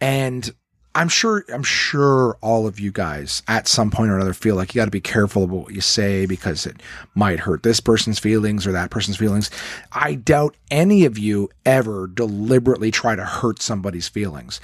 And 0.00 0.50
I'm 0.94 1.08
sure, 1.08 1.44
I'm 1.52 1.62
sure 1.62 2.38
all 2.40 2.66
of 2.66 2.80
you 2.80 2.90
guys 2.90 3.42
at 3.46 3.68
some 3.68 3.90
point 3.90 4.10
or 4.10 4.16
another 4.16 4.32
feel 4.32 4.56
like 4.56 4.74
you 4.74 4.80
got 4.80 4.86
to 4.86 4.90
be 4.90 5.00
careful 5.00 5.44
about 5.44 5.56
what 5.56 5.74
you 5.74 5.82
say 5.82 6.24
because 6.24 6.64
it 6.64 6.80
might 7.14 7.40
hurt 7.40 7.62
this 7.62 7.80
person's 7.80 8.18
feelings 8.18 8.66
or 8.66 8.72
that 8.72 8.90
person's 8.90 9.18
feelings. 9.18 9.50
I 9.92 10.14
doubt 10.14 10.56
any 10.70 11.04
of 11.04 11.18
you 11.18 11.50
ever 11.66 12.06
deliberately 12.06 12.90
try 12.90 13.14
to 13.14 13.24
hurt 13.24 13.60
somebody's 13.60 14.08
feelings. 14.08 14.60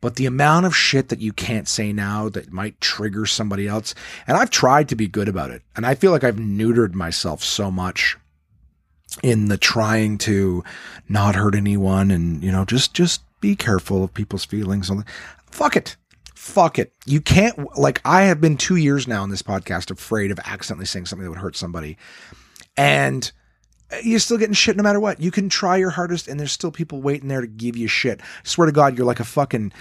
But 0.00 0.16
the 0.16 0.26
amount 0.26 0.66
of 0.66 0.76
shit 0.76 1.08
that 1.08 1.20
you 1.20 1.32
can't 1.32 1.68
say 1.68 1.92
now 1.92 2.28
that 2.30 2.52
might 2.52 2.80
trigger 2.80 3.26
somebody 3.26 3.66
else, 3.66 3.94
and 4.26 4.36
I've 4.36 4.50
tried 4.50 4.88
to 4.90 4.96
be 4.96 5.06
good 5.06 5.28
about 5.28 5.50
it, 5.50 5.62
and 5.76 5.86
I 5.86 5.94
feel 5.94 6.10
like 6.10 6.24
I've 6.24 6.36
neutered 6.36 6.94
myself 6.94 7.42
so 7.42 7.70
much 7.70 8.16
in 9.22 9.46
the 9.48 9.56
trying 9.56 10.18
to 10.18 10.64
not 11.08 11.36
hurt 11.36 11.54
anyone 11.54 12.10
and 12.10 12.42
you 12.42 12.50
know 12.50 12.64
just 12.64 12.94
just 12.94 13.22
be 13.40 13.54
careful 13.54 14.02
of 14.02 14.12
people's 14.12 14.44
feelings 14.44 14.90
fuck 15.54 15.76
it. 15.76 15.96
Fuck 16.34 16.78
it. 16.78 16.92
You 17.06 17.20
can't 17.20 17.78
like 17.78 18.02
i 18.04 18.22
have 18.22 18.40
been 18.40 18.56
two 18.56 18.76
years 18.76 19.08
now 19.08 19.24
in 19.24 19.30
this 19.30 19.42
podcast 19.42 19.90
afraid 19.90 20.30
of 20.30 20.38
accidentally 20.40 20.84
saying 20.84 21.06
something 21.06 21.24
that 21.24 21.30
would 21.30 21.38
hurt 21.38 21.56
somebody. 21.56 21.96
And 22.76 23.30
you're 24.02 24.18
still 24.18 24.38
getting 24.38 24.54
shit 24.54 24.76
no 24.76 24.82
matter 24.82 25.00
what. 25.00 25.20
You 25.20 25.30
can 25.30 25.48
try 25.48 25.76
your 25.76 25.90
hardest, 25.90 26.28
and 26.28 26.38
there's 26.38 26.52
still 26.52 26.70
people 26.70 27.02
waiting 27.02 27.28
there 27.28 27.40
to 27.40 27.46
give 27.46 27.76
you 27.76 27.88
shit. 27.88 28.20
I 28.20 28.24
swear 28.44 28.66
to 28.66 28.72
God, 28.72 28.96
you're 28.96 29.06
like 29.06 29.20
a 29.20 29.24
fucking 29.24 29.72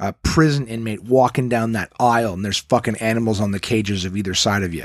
uh, 0.00 0.12
prison 0.22 0.66
inmate 0.66 1.04
walking 1.04 1.48
down 1.48 1.72
that 1.72 1.92
aisle, 2.00 2.34
and 2.34 2.44
there's 2.44 2.58
fucking 2.58 2.96
animals 2.96 3.40
on 3.40 3.52
the 3.52 3.60
cages 3.60 4.04
of 4.04 4.16
either 4.16 4.34
side 4.34 4.62
of 4.62 4.74
you. 4.74 4.84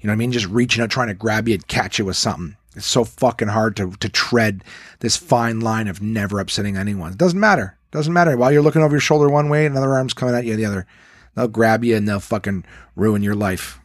You 0.00 0.08
know 0.08 0.12
what 0.12 0.16
I 0.16 0.16
mean? 0.16 0.32
Just 0.32 0.46
reaching 0.46 0.82
out, 0.82 0.90
trying 0.90 1.08
to 1.08 1.14
grab 1.14 1.48
you 1.48 1.54
and 1.54 1.66
catch 1.66 1.98
you 1.98 2.04
with 2.04 2.16
something. 2.16 2.56
It's 2.74 2.86
so 2.86 3.04
fucking 3.04 3.48
hard 3.48 3.76
to 3.76 3.92
to 3.92 4.08
tread 4.08 4.62
this 5.00 5.16
fine 5.16 5.60
line 5.60 5.88
of 5.88 6.02
never 6.02 6.38
upsetting 6.40 6.76
anyone. 6.76 7.12
It 7.12 7.18
doesn't 7.18 7.40
matter. 7.40 7.78
It 7.90 7.96
doesn't 7.96 8.12
matter. 8.12 8.36
While 8.36 8.52
you're 8.52 8.62
looking 8.62 8.82
over 8.82 8.94
your 8.94 9.00
shoulder 9.00 9.30
one 9.30 9.48
way, 9.48 9.64
another 9.64 9.94
arm's 9.94 10.12
coming 10.12 10.34
at 10.34 10.44
you 10.44 10.56
the 10.56 10.66
other. 10.66 10.86
They'll 11.34 11.48
grab 11.48 11.84
you 11.84 11.96
and 11.96 12.06
they'll 12.06 12.20
fucking 12.20 12.64
ruin 12.94 13.22
your 13.22 13.34
life. 13.34 13.80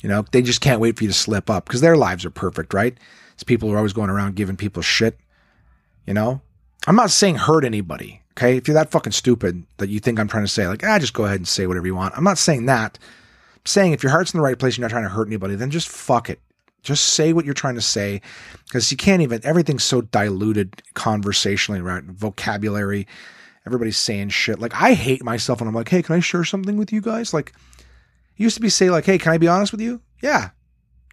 You 0.00 0.08
know, 0.08 0.24
they 0.32 0.42
just 0.42 0.60
can't 0.60 0.80
wait 0.80 0.96
for 0.96 1.04
you 1.04 1.10
to 1.10 1.14
slip 1.14 1.48
up 1.48 1.66
because 1.66 1.80
their 1.80 1.96
lives 1.96 2.24
are 2.24 2.30
perfect, 2.30 2.74
right? 2.74 2.98
It's 3.42 3.48
people 3.48 3.68
who 3.68 3.74
are 3.74 3.78
always 3.78 3.92
going 3.92 4.08
around 4.08 4.36
giving 4.36 4.56
people 4.56 4.82
shit. 4.82 5.18
You 6.06 6.14
know? 6.14 6.40
I'm 6.86 6.94
not 6.94 7.10
saying 7.10 7.34
hurt 7.34 7.64
anybody. 7.64 8.22
Okay. 8.34 8.56
If 8.56 8.68
you're 8.68 8.76
that 8.76 8.92
fucking 8.92 9.10
stupid 9.10 9.64
that 9.78 9.88
you 9.88 9.98
think 9.98 10.20
I'm 10.20 10.28
trying 10.28 10.44
to 10.44 10.48
say, 10.48 10.68
like, 10.68 10.84
ah, 10.84 11.00
just 11.00 11.12
go 11.12 11.24
ahead 11.24 11.40
and 11.40 11.48
say 11.48 11.66
whatever 11.66 11.88
you 11.88 11.96
want. 11.96 12.16
I'm 12.16 12.22
not 12.22 12.38
saying 12.38 12.66
that. 12.66 13.00
I'm 13.56 13.66
saying 13.66 13.94
if 13.94 14.04
your 14.04 14.12
heart's 14.12 14.32
in 14.32 14.38
the 14.38 14.44
right 14.44 14.56
place, 14.56 14.78
you're 14.78 14.84
not 14.84 14.92
trying 14.92 15.02
to 15.02 15.08
hurt 15.08 15.26
anybody, 15.26 15.56
then 15.56 15.72
just 15.72 15.88
fuck 15.88 16.30
it. 16.30 16.40
Just 16.84 17.14
say 17.14 17.32
what 17.32 17.44
you're 17.44 17.52
trying 17.52 17.74
to 17.74 17.80
say 17.80 18.20
because 18.66 18.92
you 18.92 18.96
can't 18.96 19.22
even, 19.22 19.40
everything's 19.44 19.82
so 19.82 20.02
diluted 20.02 20.80
conversationally, 20.94 21.80
right? 21.80 22.04
Vocabulary. 22.04 23.08
Everybody's 23.66 23.98
saying 23.98 24.28
shit. 24.28 24.60
Like, 24.60 24.80
I 24.80 24.94
hate 24.94 25.24
myself 25.24 25.60
when 25.60 25.66
I'm 25.66 25.74
like, 25.74 25.88
hey, 25.88 26.02
can 26.02 26.14
I 26.14 26.20
share 26.20 26.44
something 26.44 26.76
with 26.76 26.92
you 26.92 27.00
guys? 27.00 27.34
Like, 27.34 27.52
used 28.36 28.54
to 28.54 28.62
be 28.62 28.68
say, 28.68 28.88
like, 28.88 29.04
hey, 29.04 29.18
can 29.18 29.32
I 29.32 29.38
be 29.38 29.48
honest 29.48 29.72
with 29.72 29.80
you? 29.80 30.00
Yeah. 30.22 30.50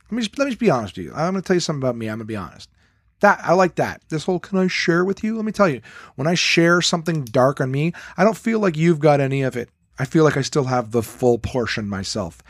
Let 0.09 0.15
me 0.15 0.21
just, 0.23 0.37
let 0.37 0.45
me 0.45 0.51
just 0.51 0.59
be 0.59 0.69
honest 0.69 0.97
with 0.97 1.05
you. 1.05 1.13
I'm 1.13 1.33
going 1.33 1.41
to 1.41 1.47
tell 1.47 1.55
you 1.55 1.61
something 1.61 1.81
about 1.81 1.95
me. 1.95 2.07
I'm 2.07 2.17
going 2.17 2.19
to 2.19 2.25
be 2.25 2.35
honest. 2.35 2.69
That 3.19 3.39
I 3.43 3.53
like 3.53 3.75
that. 3.75 4.01
This 4.09 4.23
whole 4.23 4.39
can 4.39 4.57
I 4.57 4.67
share 4.67 5.03
with 5.03 5.23
you? 5.23 5.35
Let 5.35 5.45
me 5.45 5.51
tell 5.51 5.67
you, 5.67 5.81
when 6.15 6.27
I 6.27 6.35
share 6.35 6.81
something 6.81 7.25
dark 7.25 7.59
on 7.59 7.69
me, 7.69 7.93
I 8.17 8.23
don't 8.23 8.37
feel 8.37 8.59
like 8.59 8.77
you've 8.77 8.99
got 8.99 9.19
any 9.19 9.41
of 9.41 9.57
it. 9.57 9.69
I 9.97 10.05
feel 10.05 10.23
like 10.23 10.37
I 10.37 10.41
still 10.41 10.63
have 10.65 10.91
the 10.91 11.03
full 11.03 11.37
portion 11.37 11.89
myself. 11.89 12.41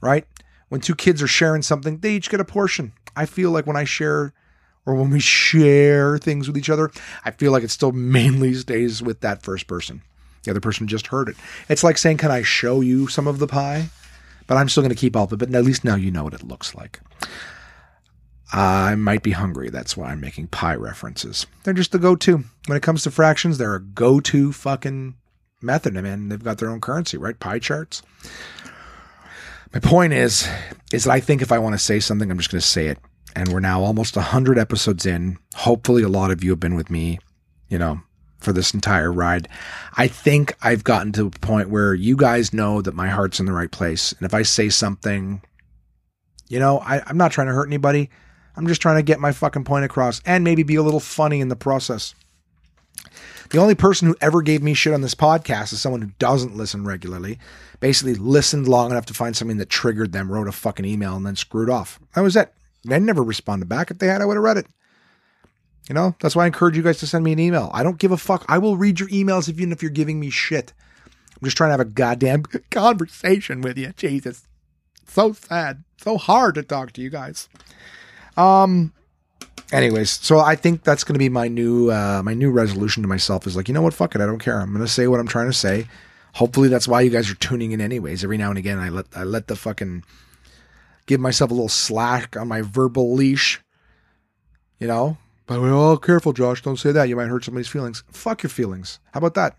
Right? 0.00 0.26
When 0.70 0.80
two 0.80 0.94
kids 0.94 1.22
are 1.22 1.28
sharing 1.28 1.62
something, 1.62 1.98
they 1.98 2.14
each 2.14 2.30
get 2.30 2.40
a 2.40 2.44
portion. 2.44 2.92
I 3.14 3.26
feel 3.26 3.50
like 3.50 3.66
when 3.66 3.76
I 3.76 3.84
share 3.84 4.32
or 4.86 4.94
when 4.94 5.10
we 5.10 5.20
share 5.20 6.18
things 6.18 6.46
with 6.46 6.58
each 6.58 6.70
other, 6.70 6.90
I 7.24 7.30
feel 7.30 7.52
like 7.52 7.62
it 7.62 7.70
still 7.70 7.92
mainly 7.92 8.54
stays 8.54 9.02
with 9.02 9.20
that 9.20 9.42
first 9.42 9.66
person. 9.66 10.02
The 10.42 10.50
other 10.50 10.60
person 10.60 10.86
just 10.88 11.06
heard 11.06 11.28
it. 11.28 11.36
It's 11.68 11.84
like 11.84 11.96
saying, 11.96 12.18
Can 12.18 12.30
I 12.30 12.42
show 12.42 12.80
you 12.80 13.08
some 13.08 13.26
of 13.26 13.38
the 13.38 13.46
pie? 13.46 13.88
But 14.46 14.56
I'm 14.56 14.68
still 14.68 14.82
going 14.82 14.94
to 14.94 15.00
keep 15.00 15.16
all 15.16 15.24
of 15.24 15.32
it. 15.32 15.38
But 15.38 15.54
at 15.54 15.64
least 15.64 15.84
now 15.84 15.96
you 15.96 16.10
know 16.10 16.24
what 16.24 16.34
it 16.34 16.42
looks 16.42 16.74
like. 16.74 17.00
I 18.52 18.94
might 18.94 19.22
be 19.22 19.32
hungry. 19.32 19.70
That's 19.70 19.96
why 19.96 20.10
I'm 20.10 20.20
making 20.20 20.48
pie 20.48 20.76
references. 20.76 21.46
They're 21.64 21.74
just 21.74 21.92
the 21.92 21.98
go 21.98 22.14
to. 22.16 22.44
When 22.66 22.76
it 22.76 22.82
comes 22.82 23.02
to 23.02 23.10
fractions, 23.10 23.58
they're 23.58 23.74
a 23.74 23.82
go 23.82 24.20
to 24.20 24.52
fucking 24.52 25.16
method. 25.60 25.96
I 25.96 26.02
mean, 26.02 26.28
they've 26.28 26.42
got 26.42 26.58
their 26.58 26.70
own 26.70 26.80
currency, 26.80 27.16
right? 27.16 27.38
Pie 27.38 27.58
charts. 27.58 28.02
My 29.72 29.80
point 29.80 30.12
is, 30.12 30.48
is 30.92 31.04
that 31.04 31.10
I 31.10 31.18
think 31.18 31.42
if 31.42 31.50
I 31.50 31.58
want 31.58 31.74
to 31.74 31.78
say 31.78 31.98
something, 31.98 32.30
I'm 32.30 32.38
just 32.38 32.50
going 32.52 32.60
to 32.60 32.66
say 32.66 32.86
it. 32.86 32.98
And 33.34 33.48
we're 33.48 33.58
now 33.58 33.82
almost 33.82 34.14
100 34.14 34.56
episodes 34.56 35.04
in. 35.04 35.38
Hopefully, 35.56 36.04
a 36.04 36.08
lot 36.08 36.30
of 36.30 36.44
you 36.44 36.50
have 36.50 36.60
been 36.60 36.76
with 36.76 36.90
me, 36.90 37.18
you 37.68 37.78
know, 37.78 38.02
for 38.44 38.52
this 38.52 38.74
entire 38.74 39.12
ride. 39.12 39.48
I 39.96 40.06
think 40.06 40.54
I've 40.62 40.84
gotten 40.84 41.12
to 41.12 41.26
a 41.26 41.30
point 41.30 41.70
where 41.70 41.94
you 41.94 42.16
guys 42.16 42.52
know 42.52 42.82
that 42.82 42.94
my 42.94 43.08
heart's 43.08 43.40
in 43.40 43.46
the 43.46 43.52
right 43.52 43.70
place. 43.70 44.12
And 44.12 44.26
if 44.26 44.34
I 44.34 44.42
say 44.42 44.68
something, 44.68 45.42
you 46.48 46.58
know, 46.58 46.78
I, 46.78 47.02
I'm 47.06 47.16
not 47.16 47.32
trying 47.32 47.48
to 47.48 47.54
hurt 47.54 47.68
anybody, 47.68 48.10
I'm 48.56 48.66
just 48.66 48.82
trying 48.82 48.96
to 48.96 49.02
get 49.02 49.18
my 49.18 49.32
fucking 49.32 49.64
point 49.64 49.84
across 49.84 50.20
and 50.24 50.44
maybe 50.44 50.62
be 50.62 50.76
a 50.76 50.82
little 50.82 51.00
funny 51.00 51.40
in 51.40 51.48
the 51.48 51.56
process. 51.56 52.14
The 53.50 53.58
only 53.58 53.74
person 53.74 54.08
who 54.08 54.16
ever 54.20 54.42
gave 54.42 54.62
me 54.62 54.74
shit 54.74 54.94
on 54.94 55.00
this 55.00 55.14
podcast 55.14 55.72
is 55.72 55.80
someone 55.80 56.02
who 56.02 56.12
doesn't 56.18 56.56
listen 56.56 56.84
regularly. 56.84 57.38
Basically, 57.80 58.14
listened 58.14 58.66
long 58.66 58.90
enough 58.90 59.06
to 59.06 59.14
find 59.14 59.36
something 59.36 59.58
that 59.58 59.68
triggered 59.68 60.12
them, 60.12 60.30
wrote 60.30 60.48
a 60.48 60.52
fucking 60.52 60.86
email, 60.86 61.16
and 61.16 61.26
then 61.26 61.36
screwed 61.36 61.68
off. 61.68 62.00
That 62.14 62.22
was 62.22 62.36
it. 62.36 62.52
They 62.84 62.98
never 62.98 63.22
responded 63.22 63.68
back. 63.68 63.90
If 63.90 63.98
they 63.98 64.06
had, 64.06 64.22
I 64.22 64.24
would 64.24 64.36
have 64.36 64.44
read 64.44 64.56
it. 64.56 64.66
You 65.88 65.94
know, 65.94 66.14
that's 66.20 66.34
why 66.34 66.44
I 66.44 66.46
encourage 66.46 66.76
you 66.76 66.82
guys 66.82 66.98
to 66.98 67.06
send 67.06 67.24
me 67.24 67.32
an 67.32 67.38
email. 67.38 67.70
I 67.74 67.82
don't 67.82 67.98
give 67.98 68.10
a 68.10 68.16
fuck. 68.16 68.44
I 68.48 68.58
will 68.58 68.76
read 68.76 69.00
your 69.00 69.08
emails 69.10 69.48
even 69.48 69.70
if 69.70 69.82
you're 69.82 69.90
giving 69.90 70.18
me 70.18 70.30
shit. 70.30 70.72
I'm 71.34 71.44
just 71.44 71.56
trying 71.56 71.68
to 71.68 71.72
have 71.72 71.80
a 71.80 71.84
goddamn 71.84 72.42
conversation 72.70 73.60
with 73.60 73.76
you. 73.76 73.92
Jesus. 73.96 74.46
So 75.06 75.34
sad. 75.34 75.84
So 75.98 76.16
hard 76.16 76.54
to 76.54 76.62
talk 76.62 76.92
to 76.92 77.02
you 77.02 77.10
guys. 77.10 77.48
Um 78.36 78.92
anyways, 79.72 80.10
so 80.10 80.38
I 80.38 80.56
think 80.56 80.84
that's 80.84 81.04
going 81.04 81.14
to 81.14 81.18
be 81.18 81.28
my 81.28 81.48
new 81.48 81.90
uh 81.90 82.22
my 82.24 82.32
new 82.34 82.50
resolution 82.50 83.02
to 83.02 83.08
myself 83.08 83.46
is 83.46 83.54
like, 83.54 83.68
you 83.68 83.74
know 83.74 83.82
what, 83.82 83.94
fuck 83.94 84.14
it, 84.14 84.22
I 84.22 84.26
don't 84.26 84.38
care. 84.38 84.58
I'm 84.58 84.72
going 84.72 84.84
to 84.84 84.90
say 84.90 85.06
what 85.06 85.20
I'm 85.20 85.28
trying 85.28 85.46
to 85.46 85.52
say. 85.52 85.86
Hopefully 86.34 86.68
that's 86.68 86.88
why 86.88 87.02
you 87.02 87.10
guys 87.10 87.30
are 87.30 87.36
tuning 87.36 87.72
in 87.72 87.80
anyways. 87.80 88.24
Every 88.24 88.38
now 88.38 88.48
and 88.48 88.58
again 88.58 88.78
I 88.78 88.88
let 88.88 89.06
I 89.14 89.24
let 89.24 89.48
the 89.48 89.56
fucking 89.56 90.02
give 91.06 91.20
myself 91.20 91.50
a 91.50 91.54
little 91.54 91.68
slack 91.68 92.36
on 92.36 92.48
my 92.48 92.62
verbal 92.62 93.12
leash. 93.12 93.60
You 94.78 94.88
know? 94.88 95.18
But 95.46 95.58
all 95.60 95.98
careful, 95.98 96.32
Josh, 96.32 96.62
don't 96.62 96.78
say 96.78 96.92
that. 96.92 97.08
You 97.08 97.16
might 97.16 97.28
hurt 97.28 97.44
somebody's 97.44 97.68
feelings. 97.68 98.02
Fuck 98.10 98.42
your 98.42 98.50
feelings. 98.50 98.98
How 99.12 99.18
about 99.18 99.34
that? 99.34 99.58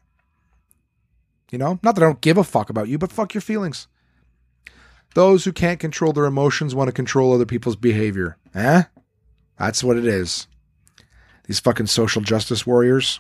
You 1.52 1.60
know? 1.60 1.80
Not 1.84 1.96
that 1.96 2.04
I 2.04 2.08
don't 2.08 2.22
give 2.22 2.38
a 2.38 2.44
fuck 2.44 2.70
about 2.70 2.88
you, 2.88 2.98
but 2.98 3.12
fuck 3.12 3.34
your 3.34 3.42
feelings. 3.42 3.88
Those 5.14 5.46
who 5.46 5.54
can't 5.54 5.80
control 5.80 6.12
their 6.12 6.26
emotions 6.26 6.76
want 6.76 6.88
to 6.88 6.92
control 6.92 7.34
other 7.34 7.46
people's 7.46 7.76
behavior. 7.76 8.38
Eh? 8.54 8.84
That's 9.58 9.84
what 9.84 9.98
it 9.98 10.06
is. 10.06 10.48
These 11.46 11.60
fucking 11.60 11.88
social 11.88 12.22
justice 12.22 12.66
warriors. 12.66 13.20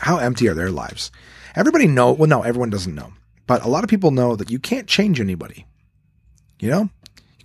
How 0.00 0.18
empty 0.18 0.48
are 0.48 0.54
their 0.54 0.70
lives? 0.70 1.10
Everybody 1.54 1.86
know, 1.86 2.12
well 2.12 2.28
no, 2.28 2.42
everyone 2.42 2.70
doesn't 2.70 2.94
know. 2.94 3.12
But 3.46 3.64
a 3.64 3.68
lot 3.68 3.84
of 3.84 3.90
people 3.90 4.10
know 4.10 4.36
that 4.36 4.50
you 4.50 4.58
can't 4.58 4.86
change 4.86 5.20
anybody. 5.20 5.66
You 6.60 6.70
know? 6.70 6.90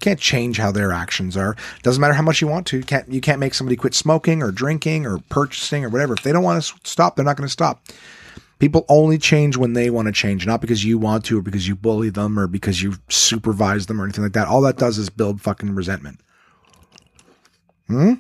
Can't 0.04 0.20
change 0.20 0.58
how 0.58 0.70
their 0.70 0.92
actions 0.92 1.38
are. 1.38 1.56
Doesn't 1.82 2.02
matter 2.02 2.14
how 2.14 2.24
much 2.24 2.42
you 2.42 2.48
want 2.48 2.68
to. 2.68 2.78
You 2.78 2.84
can't 2.84 3.08
you 3.08 3.22
can't 3.22 3.40
make 3.40 3.54
somebody 3.54 3.78
quit 3.78 3.94
smoking 3.94 4.44
or 4.44 4.52
drinking 4.52 5.06
or 5.06 5.20
purchasing 5.30 5.86
or 5.86 5.88
whatever. 5.88 6.14
If 6.14 6.24
they 6.24 6.34
don't 6.34 6.44
want 6.44 6.62
to 6.62 6.74
stop, 6.84 7.16
they're 7.16 7.24
not 7.24 7.38
going 7.38 7.48
to 7.48 7.52
stop. 7.52 7.86
People 8.60 8.86
only 8.90 9.18
change 9.18 9.56
when 9.56 9.72
they 9.72 9.90
want 9.90 10.08
to 10.08 10.12
change, 10.12 10.46
not 10.46 10.60
because 10.60 10.84
you 10.84 10.98
want 10.98 11.24
to 11.24 11.40
or 11.40 11.42
because 11.42 11.70
you 11.70 11.76
bully 11.78 12.10
them 12.10 12.38
or 12.38 12.48
because 12.48 12.84
you 12.84 12.96
supervise 13.08 13.86
them 13.86 14.02
or 14.02 14.04
anything 14.04 14.26
like 14.26 14.34
that. 14.34 14.50
All 14.50 14.60
that 14.64 14.76
does 14.76 14.98
is 14.98 15.10
build 15.10 15.40
fucking 15.40 15.74
resentment. 15.74 16.20
Hmm? 17.88 18.16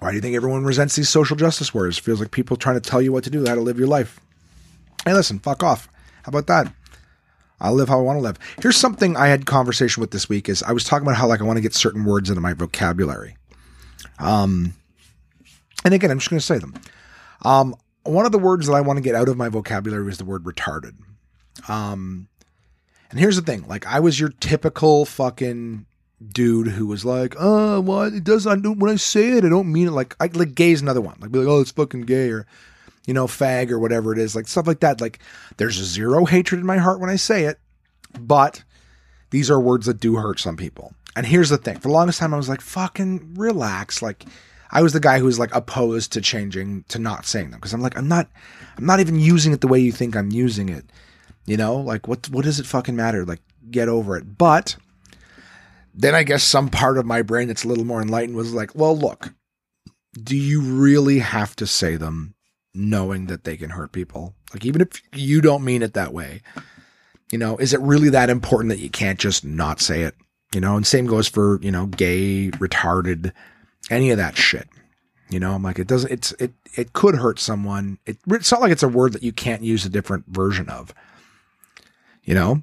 Why 0.00 0.10
do 0.10 0.16
you 0.16 0.20
think 0.20 0.36
everyone 0.36 0.64
resents 0.64 0.94
these 0.94 1.08
social 1.08 1.38
justice 1.38 1.72
warriors? 1.72 1.96
Feels 1.96 2.20
like 2.20 2.32
people 2.32 2.58
trying 2.58 2.78
to 2.78 2.86
tell 2.86 3.00
you 3.00 3.12
what 3.12 3.24
to 3.24 3.30
do, 3.30 3.46
how 3.46 3.54
to 3.54 3.62
live 3.62 3.78
your 3.78 3.88
life. 3.88 4.20
Hey, 5.06 5.14
listen, 5.14 5.38
fuck 5.38 5.62
off. 5.62 5.88
How 6.24 6.28
about 6.28 6.48
that? 6.48 6.70
I'll 7.60 7.74
live 7.74 7.88
how 7.88 7.98
I 7.98 8.02
want 8.02 8.18
to 8.18 8.22
live. 8.22 8.38
Here's 8.60 8.76
something 8.76 9.16
I 9.16 9.28
had 9.28 9.46
conversation 9.46 10.00
with 10.00 10.10
this 10.10 10.28
week 10.28 10.48
is 10.48 10.62
I 10.62 10.72
was 10.72 10.84
talking 10.84 11.06
about 11.06 11.16
how 11.16 11.26
like 11.26 11.40
I 11.40 11.44
want 11.44 11.56
to 11.56 11.62
get 11.62 11.74
certain 11.74 12.04
words 12.04 12.28
into 12.28 12.40
my 12.40 12.52
vocabulary. 12.52 13.36
Um 14.18 14.74
and 15.84 15.94
again, 15.94 16.10
I'm 16.10 16.18
just 16.18 16.30
going 16.30 16.40
to 16.40 16.46
say 16.46 16.58
them. 16.58 16.74
Um 17.42 17.76
one 18.06 18.26
of 18.26 18.32
the 18.32 18.38
words 18.38 18.66
that 18.66 18.74
I 18.74 18.80
want 18.80 18.96
to 18.96 19.02
get 19.02 19.14
out 19.14 19.28
of 19.28 19.36
my 19.36 19.48
vocabulary 19.48 20.08
is 20.08 20.18
the 20.18 20.24
word 20.24 20.44
retarded. 20.44 20.94
Um, 21.68 22.28
and 23.10 23.20
here's 23.20 23.36
the 23.36 23.42
thing: 23.42 23.66
like, 23.68 23.86
I 23.86 24.00
was 24.00 24.18
your 24.18 24.30
typical 24.40 25.04
fucking 25.04 25.86
dude 26.26 26.68
who 26.68 26.86
was 26.86 27.04
like, 27.04 27.34
"Oh, 27.38 27.80
what 27.80 28.14
it 28.14 28.24
does? 28.24 28.46
I 28.46 28.56
don't 28.56 28.78
when 28.78 28.90
I 28.90 28.96
say 28.96 29.32
it, 29.32 29.44
I 29.44 29.48
don't 29.48 29.72
mean 29.72 29.88
it." 29.88 29.92
Like, 29.92 30.16
I, 30.20 30.26
like 30.26 30.54
gay 30.54 30.72
is 30.72 30.82
another 30.82 31.00
one. 31.00 31.16
Like, 31.20 31.32
be 31.32 31.40
like, 31.40 31.48
"Oh, 31.48 31.60
it's 31.60 31.70
fucking 31.70 32.02
gay," 32.02 32.30
or 32.30 32.46
you 33.06 33.14
know, 33.14 33.26
fag 33.26 33.70
or 33.70 33.78
whatever 33.78 34.12
it 34.12 34.18
is. 34.18 34.36
Like 34.36 34.48
stuff 34.48 34.66
like 34.66 34.80
that. 34.80 35.00
Like, 35.00 35.20
there's 35.56 35.74
zero 35.74 36.24
hatred 36.24 36.60
in 36.60 36.66
my 36.66 36.78
heart 36.78 37.00
when 37.00 37.10
I 37.10 37.16
say 37.16 37.44
it, 37.44 37.58
but 38.18 38.62
these 39.30 39.50
are 39.50 39.60
words 39.60 39.86
that 39.86 40.00
do 40.00 40.16
hurt 40.16 40.38
some 40.38 40.56
people. 40.56 40.92
And 41.14 41.24
here's 41.24 41.48
the 41.48 41.56
thing: 41.56 41.76
for 41.76 41.88
the 41.88 41.94
longest 41.94 42.18
time, 42.18 42.34
I 42.34 42.36
was 42.36 42.48
like, 42.48 42.60
"Fucking 42.60 43.34
relax," 43.34 44.02
like 44.02 44.24
I 44.70 44.82
was 44.82 44.92
the 44.92 45.00
guy 45.00 45.18
who 45.18 45.24
was 45.24 45.38
like 45.38 45.54
opposed 45.54 46.12
to 46.12 46.20
changing 46.20 46.84
to 46.88 46.98
not 46.98 47.26
saying 47.26 47.50
them 47.50 47.58
because 47.58 47.72
I'm 47.72 47.80
like 47.80 47.96
I'm 47.96 48.08
not 48.08 48.28
I'm 48.76 48.86
not 48.86 49.00
even 49.00 49.18
using 49.18 49.52
it 49.52 49.60
the 49.60 49.68
way 49.68 49.78
you 49.78 49.92
think 49.92 50.16
I'm 50.16 50.30
using 50.30 50.68
it. 50.68 50.84
You 51.46 51.56
know, 51.56 51.76
like 51.76 52.08
what 52.08 52.28
what 52.28 52.44
does 52.44 52.60
it 52.60 52.66
fucking 52.66 52.96
matter? 52.96 53.24
Like 53.24 53.40
get 53.70 53.88
over 53.88 54.16
it. 54.16 54.36
But 54.36 54.76
then 55.94 56.14
I 56.14 56.24
guess 56.24 56.42
some 56.42 56.68
part 56.68 56.98
of 56.98 57.06
my 57.06 57.22
brain 57.22 57.48
that's 57.48 57.64
a 57.64 57.68
little 57.68 57.84
more 57.84 58.02
enlightened 58.02 58.36
was 58.36 58.52
like, 58.52 58.74
well, 58.74 58.96
look, 58.96 59.32
do 60.12 60.36
you 60.36 60.60
really 60.60 61.20
have 61.20 61.56
to 61.56 61.66
say 61.66 61.96
them 61.96 62.34
knowing 62.76 63.26
that 63.26 63.44
they 63.44 63.56
can 63.56 63.70
hurt 63.70 63.92
people? 63.92 64.34
Like 64.52 64.64
even 64.64 64.80
if 64.80 65.02
you 65.12 65.40
don't 65.40 65.64
mean 65.64 65.82
it 65.82 65.94
that 65.94 66.12
way. 66.12 66.42
You 67.32 67.38
know, 67.38 67.56
is 67.56 67.74
it 67.74 67.80
really 67.80 68.10
that 68.10 68.30
important 68.30 68.70
that 68.70 68.78
you 68.78 68.88
can't 68.88 69.18
just 69.18 69.44
not 69.44 69.80
say 69.80 70.02
it? 70.02 70.14
You 70.54 70.60
know, 70.60 70.76
and 70.76 70.86
same 70.86 71.06
goes 71.06 71.26
for, 71.26 71.60
you 71.60 71.72
know, 71.72 71.86
gay, 71.86 72.50
retarded, 72.52 73.32
any 73.90 74.10
of 74.10 74.18
that 74.18 74.36
shit. 74.36 74.68
You 75.28 75.40
know, 75.40 75.52
I'm 75.52 75.62
like, 75.62 75.80
it 75.80 75.88
doesn't, 75.88 76.12
it's, 76.12 76.30
it, 76.32 76.52
it 76.76 76.92
could 76.92 77.16
hurt 77.16 77.40
someone. 77.40 77.98
It, 78.06 78.18
it's 78.28 78.52
not 78.52 78.60
like 78.60 78.70
it's 78.70 78.84
a 78.84 78.88
word 78.88 79.12
that 79.12 79.24
you 79.24 79.32
can't 79.32 79.62
use 79.62 79.84
a 79.84 79.90
different 79.90 80.26
version 80.28 80.68
of, 80.68 80.94
you 82.22 82.34
know? 82.34 82.62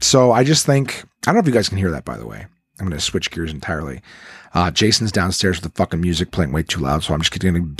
So 0.00 0.30
I 0.30 0.44
just 0.44 0.64
think, 0.64 1.02
I 1.26 1.26
don't 1.26 1.34
know 1.34 1.40
if 1.40 1.46
you 1.46 1.52
guys 1.52 1.68
can 1.68 1.78
hear 1.78 1.90
that, 1.90 2.04
by 2.04 2.16
the 2.16 2.26
way. 2.26 2.46
I'm 2.78 2.86
going 2.86 2.96
to 2.96 3.04
switch 3.04 3.32
gears 3.32 3.52
entirely. 3.52 4.00
Uh, 4.52 4.70
Jason's 4.70 5.12
downstairs 5.12 5.60
with 5.60 5.72
the 5.72 5.76
fucking 5.76 6.00
music 6.00 6.32
playing 6.32 6.52
way 6.52 6.62
too 6.62 6.80
loud. 6.80 7.04
So 7.04 7.14
I'm 7.14 7.20
just 7.20 7.32
getting, 7.32 7.76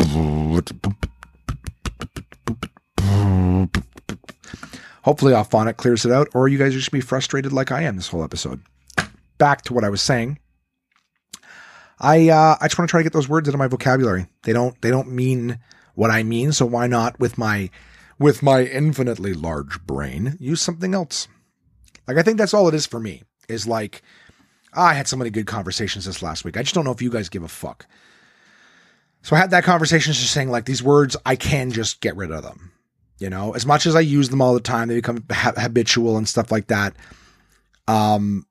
hopefully 5.03 5.33
Auphonic 5.33 5.77
clears 5.77 6.05
it 6.05 6.13
out, 6.13 6.29
or 6.35 6.49
you 6.49 6.59
guys 6.59 6.75
are 6.75 6.79
just 6.79 6.93
be 6.93 7.01
frustrated 7.01 7.53
like 7.53 7.73
I 7.73 7.83
am 7.83 7.97
this 7.97 8.09
whole 8.09 8.23
episode. 8.23 8.63
Back 9.39 9.63
to 9.63 9.75
what 9.75 9.85
I 9.85 9.89
was 9.89 10.03
saying. 10.03 10.39
I 11.99 12.29
uh, 12.29 12.57
I 12.61 12.69
just 12.69 12.79
want 12.79 12.89
to 12.89 12.91
try 12.91 13.01
to 13.01 13.05
get 13.05 13.13
those 13.13 13.29
words 13.29 13.49
out 13.49 13.55
of 13.55 13.59
my 13.59 13.67
vocabulary. 13.67 14.27
They 14.45 14.53
don't 14.53 14.81
they 14.81 14.91
don't 14.91 15.11
mean 15.11 15.59
what 15.95 16.11
I 16.11 16.23
mean, 16.23 16.53
so 16.53 16.65
why 16.65 16.87
not 16.87 17.19
with 17.21 17.37
my 17.37 17.69
with 18.19 18.43
my 18.43 18.63
infinitely 18.65 19.35
large 19.35 19.85
brain 19.87 20.37
use 20.41 20.63
something 20.63 20.95
else? 20.95 21.29
Like 22.09 22.17
I 22.17 22.23
think 22.23 22.39
that's 22.39 22.55
all 22.55 22.69
it 22.69 22.75
is 22.75 22.87
for 22.87 23.01
me. 23.01 23.23
Is 23.49 23.67
like 23.67 24.03
I 24.73 24.95
had 24.95 25.09
so 25.09 25.17
many 25.17 25.31
good 25.31 25.47
conversations 25.47 26.05
this 26.05 26.23
last 26.23 26.45
week. 26.45 26.57
I 26.57 26.63
just 26.63 26.75
don't 26.75 26.85
know 26.85 26.93
if 26.93 27.03
you 27.03 27.11
guys 27.11 27.29
give 27.29 27.43
a 27.43 27.49
fuck. 27.49 27.87
So 29.23 29.37
I 29.37 29.39
had 29.39 29.51
that 29.51 29.65
conversation 29.65 30.13
just 30.13 30.33
saying 30.33 30.51
like 30.51 30.65
these 30.65 30.83
words 30.83 31.17
I 31.27 31.37
can 31.37 31.71
just 31.71 32.01
get 32.01 32.17
rid 32.17 32.31
of 32.31 32.43
them. 32.43 32.73
You 33.19 33.29
know, 33.29 33.53
as 33.53 33.67
much 33.67 33.85
as 33.85 33.95
I 33.95 34.01
use 34.01 34.31
them 34.31 34.41
all 34.41 34.55
the 34.55 34.61
time, 34.61 34.89
they 34.89 34.95
become 34.95 35.25
ha- 35.31 35.53
habitual 35.57 36.17
and 36.17 36.27
stuff 36.27 36.51
like 36.51 36.69
that. 36.69 36.95
Um, 37.87 38.47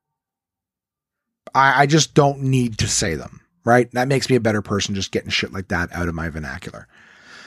I, 1.55 1.83
I 1.83 1.85
just 1.87 2.13
don't 2.13 2.43
need 2.43 2.77
to 2.77 2.87
say 2.87 3.15
them, 3.15 3.41
right? 3.65 3.89
That 3.93 4.07
makes 4.07 4.29
me 4.29 4.35
a 4.35 4.41
better 4.41 4.61
person 4.61 4.93
just 4.93 5.11
getting 5.11 5.31
shit 5.31 5.51
like 5.51 5.69
that 5.69 5.91
out 5.91 6.07
of 6.07 6.13
my 6.13 6.29
vernacular. 6.29 6.87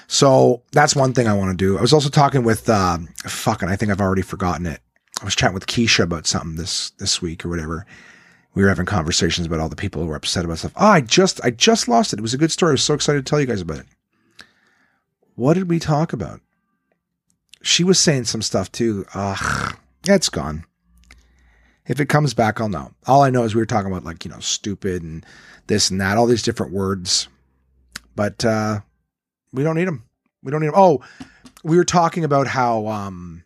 So 0.09 0.63
that's 0.73 0.97
one 0.97 1.13
thing 1.13 1.29
I 1.29 1.35
want 1.35 1.57
to 1.57 1.65
do. 1.65 1.79
I 1.79 1.81
was 1.81 1.93
also 1.93 2.09
talking 2.09 2.43
with 2.43 2.69
uh, 2.69 2.99
fucking. 3.25 3.69
I 3.69 3.77
think 3.77 3.93
I've 3.93 4.01
already 4.01 4.23
forgotten 4.23 4.67
it. 4.67 4.81
I 5.21 5.25
was 5.25 5.37
chatting 5.37 5.55
with 5.55 5.67
Keisha 5.67 6.03
about 6.03 6.27
something 6.27 6.57
this 6.57 6.91
this 6.99 7.23
week 7.23 7.45
or 7.45 7.49
whatever. 7.49 7.87
We 8.55 8.63
were 8.63 8.69
having 8.69 8.87
conversations 8.87 9.47
about 9.47 9.61
all 9.61 9.69
the 9.69 9.77
people 9.77 10.03
who 10.03 10.09
were 10.09 10.17
upset 10.17 10.45
about 10.45 10.59
stuff. 10.59 10.73
Oh, 10.77 10.87
I 10.87 11.01
just 11.01 11.43
I 11.45 11.51
just 11.51 11.89
lost 11.89 12.13
it. 12.13 12.19
It 12.19 12.23
was 12.23 12.35
a 12.35 12.39
good 12.39 12.53
story. 12.53 12.71
I 12.71 12.73
was 12.73 12.83
so 12.83 12.95
excited 12.95 13.25
to 13.25 13.31
tell 13.31 13.41
you 13.41 13.47
guys 13.47 13.63
about 13.63 13.79
it. 13.79 13.87
What 15.35 15.55
did 15.55 15.71
we 15.71 15.79
talk 15.79 16.13
about? 16.13 16.41
She 17.63 17.85
was 17.85 17.99
saying 17.99 18.25
some 18.25 18.43
stuff 18.43 18.71
too. 18.71 19.07
Ugh, 19.15 19.77
it's 20.07 20.29
gone. 20.29 20.65
If 21.87 21.99
it 21.99 22.07
comes 22.07 22.35
back, 22.35 22.61
I'll 22.61 22.69
know. 22.69 22.93
All 23.07 23.23
I 23.23 23.31
know 23.31 23.45
is 23.45 23.55
we 23.55 23.61
were 23.61 23.67
talking 23.67 23.91
about 23.91 24.05
like, 24.05 24.25
you 24.25 24.31
know, 24.31 24.41
stupid 24.41 25.03
and 25.03 25.25
this 25.67 25.91
and 25.91 26.01
that, 26.01 26.19
all 26.19 26.27
these 26.27 26.43
different 26.43 26.73
words. 26.73 27.29
But 28.15 28.45
uh 28.45 28.81
we 29.53 29.63
don't 29.63 29.77
need 29.77 29.89
them. 29.89 30.05
We 30.43 30.51
don't 30.51 30.61
need 30.61 30.69
them. 30.69 30.77
Oh, 30.77 31.03
we 31.65 31.77
were 31.77 31.85
talking 31.85 32.25
about 32.25 32.47
how 32.47 32.87
um 32.89 33.45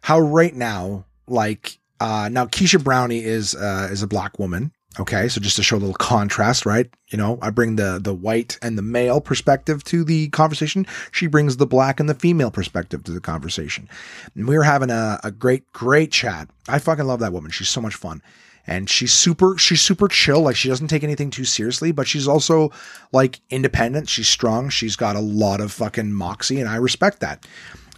how 0.00 0.20
right 0.20 0.54
now, 0.54 1.04
like 1.26 1.78
uh 2.00 2.28
now 2.30 2.46
Keisha 2.46 2.82
Brownie 2.82 3.24
is 3.24 3.54
uh 3.54 3.88
is 3.90 4.02
a 4.02 4.06
black 4.06 4.38
woman 4.38 4.72
Okay, 4.98 5.28
so 5.28 5.42
just 5.42 5.56
to 5.56 5.62
show 5.62 5.76
a 5.76 5.78
little 5.78 5.94
contrast, 5.94 6.64
right? 6.64 6.88
You 7.08 7.18
know, 7.18 7.38
I 7.42 7.50
bring 7.50 7.76
the 7.76 8.00
the 8.02 8.14
white 8.14 8.58
and 8.62 8.78
the 8.78 8.82
male 8.82 9.20
perspective 9.20 9.84
to 9.84 10.04
the 10.04 10.28
conversation. 10.30 10.86
She 11.12 11.26
brings 11.26 11.58
the 11.58 11.66
black 11.66 12.00
and 12.00 12.08
the 12.08 12.14
female 12.14 12.50
perspective 12.50 13.04
to 13.04 13.12
the 13.12 13.20
conversation. 13.20 13.90
And 14.34 14.48
we 14.48 14.56
were 14.56 14.64
having 14.64 14.90
a, 14.90 15.20
a 15.22 15.30
great, 15.30 15.70
great 15.72 16.12
chat. 16.12 16.48
I 16.66 16.78
fucking 16.78 17.04
love 17.04 17.20
that 17.20 17.32
woman. 17.32 17.50
She's 17.50 17.68
so 17.68 17.82
much 17.82 17.94
fun. 17.94 18.22
And 18.66 18.88
she's 18.88 19.12
super, 19.12 19.56
she's 19.58 19.82
super 19.82 20.08
chill. 20.08 20.40
Like 20.40 20.56
she 20.56 20.68
doesn't 20.68 20.88
take 20.88 21.04
anything 21.04 21.30
too 21.30 21.44
seriously, 21.44 21.92
but 21.92 22.08
she's 22.08 22.26
also 22.26 22.72
like 23.12 23.40
independent. 23.50 24.08
She's 24.08 24.28
strong. 24.28 24.70
She's 24.70 24.96
got 24.96 25.14
a 25.14 25.20
lot 25.20 25.60
of 25.60 25.72
fucking 25.72 26.12
moxie, 26.12 26.58
and 26.58 26.68
I 26.68 26.76
respect 26.76 27.20
that. 27.20 27.46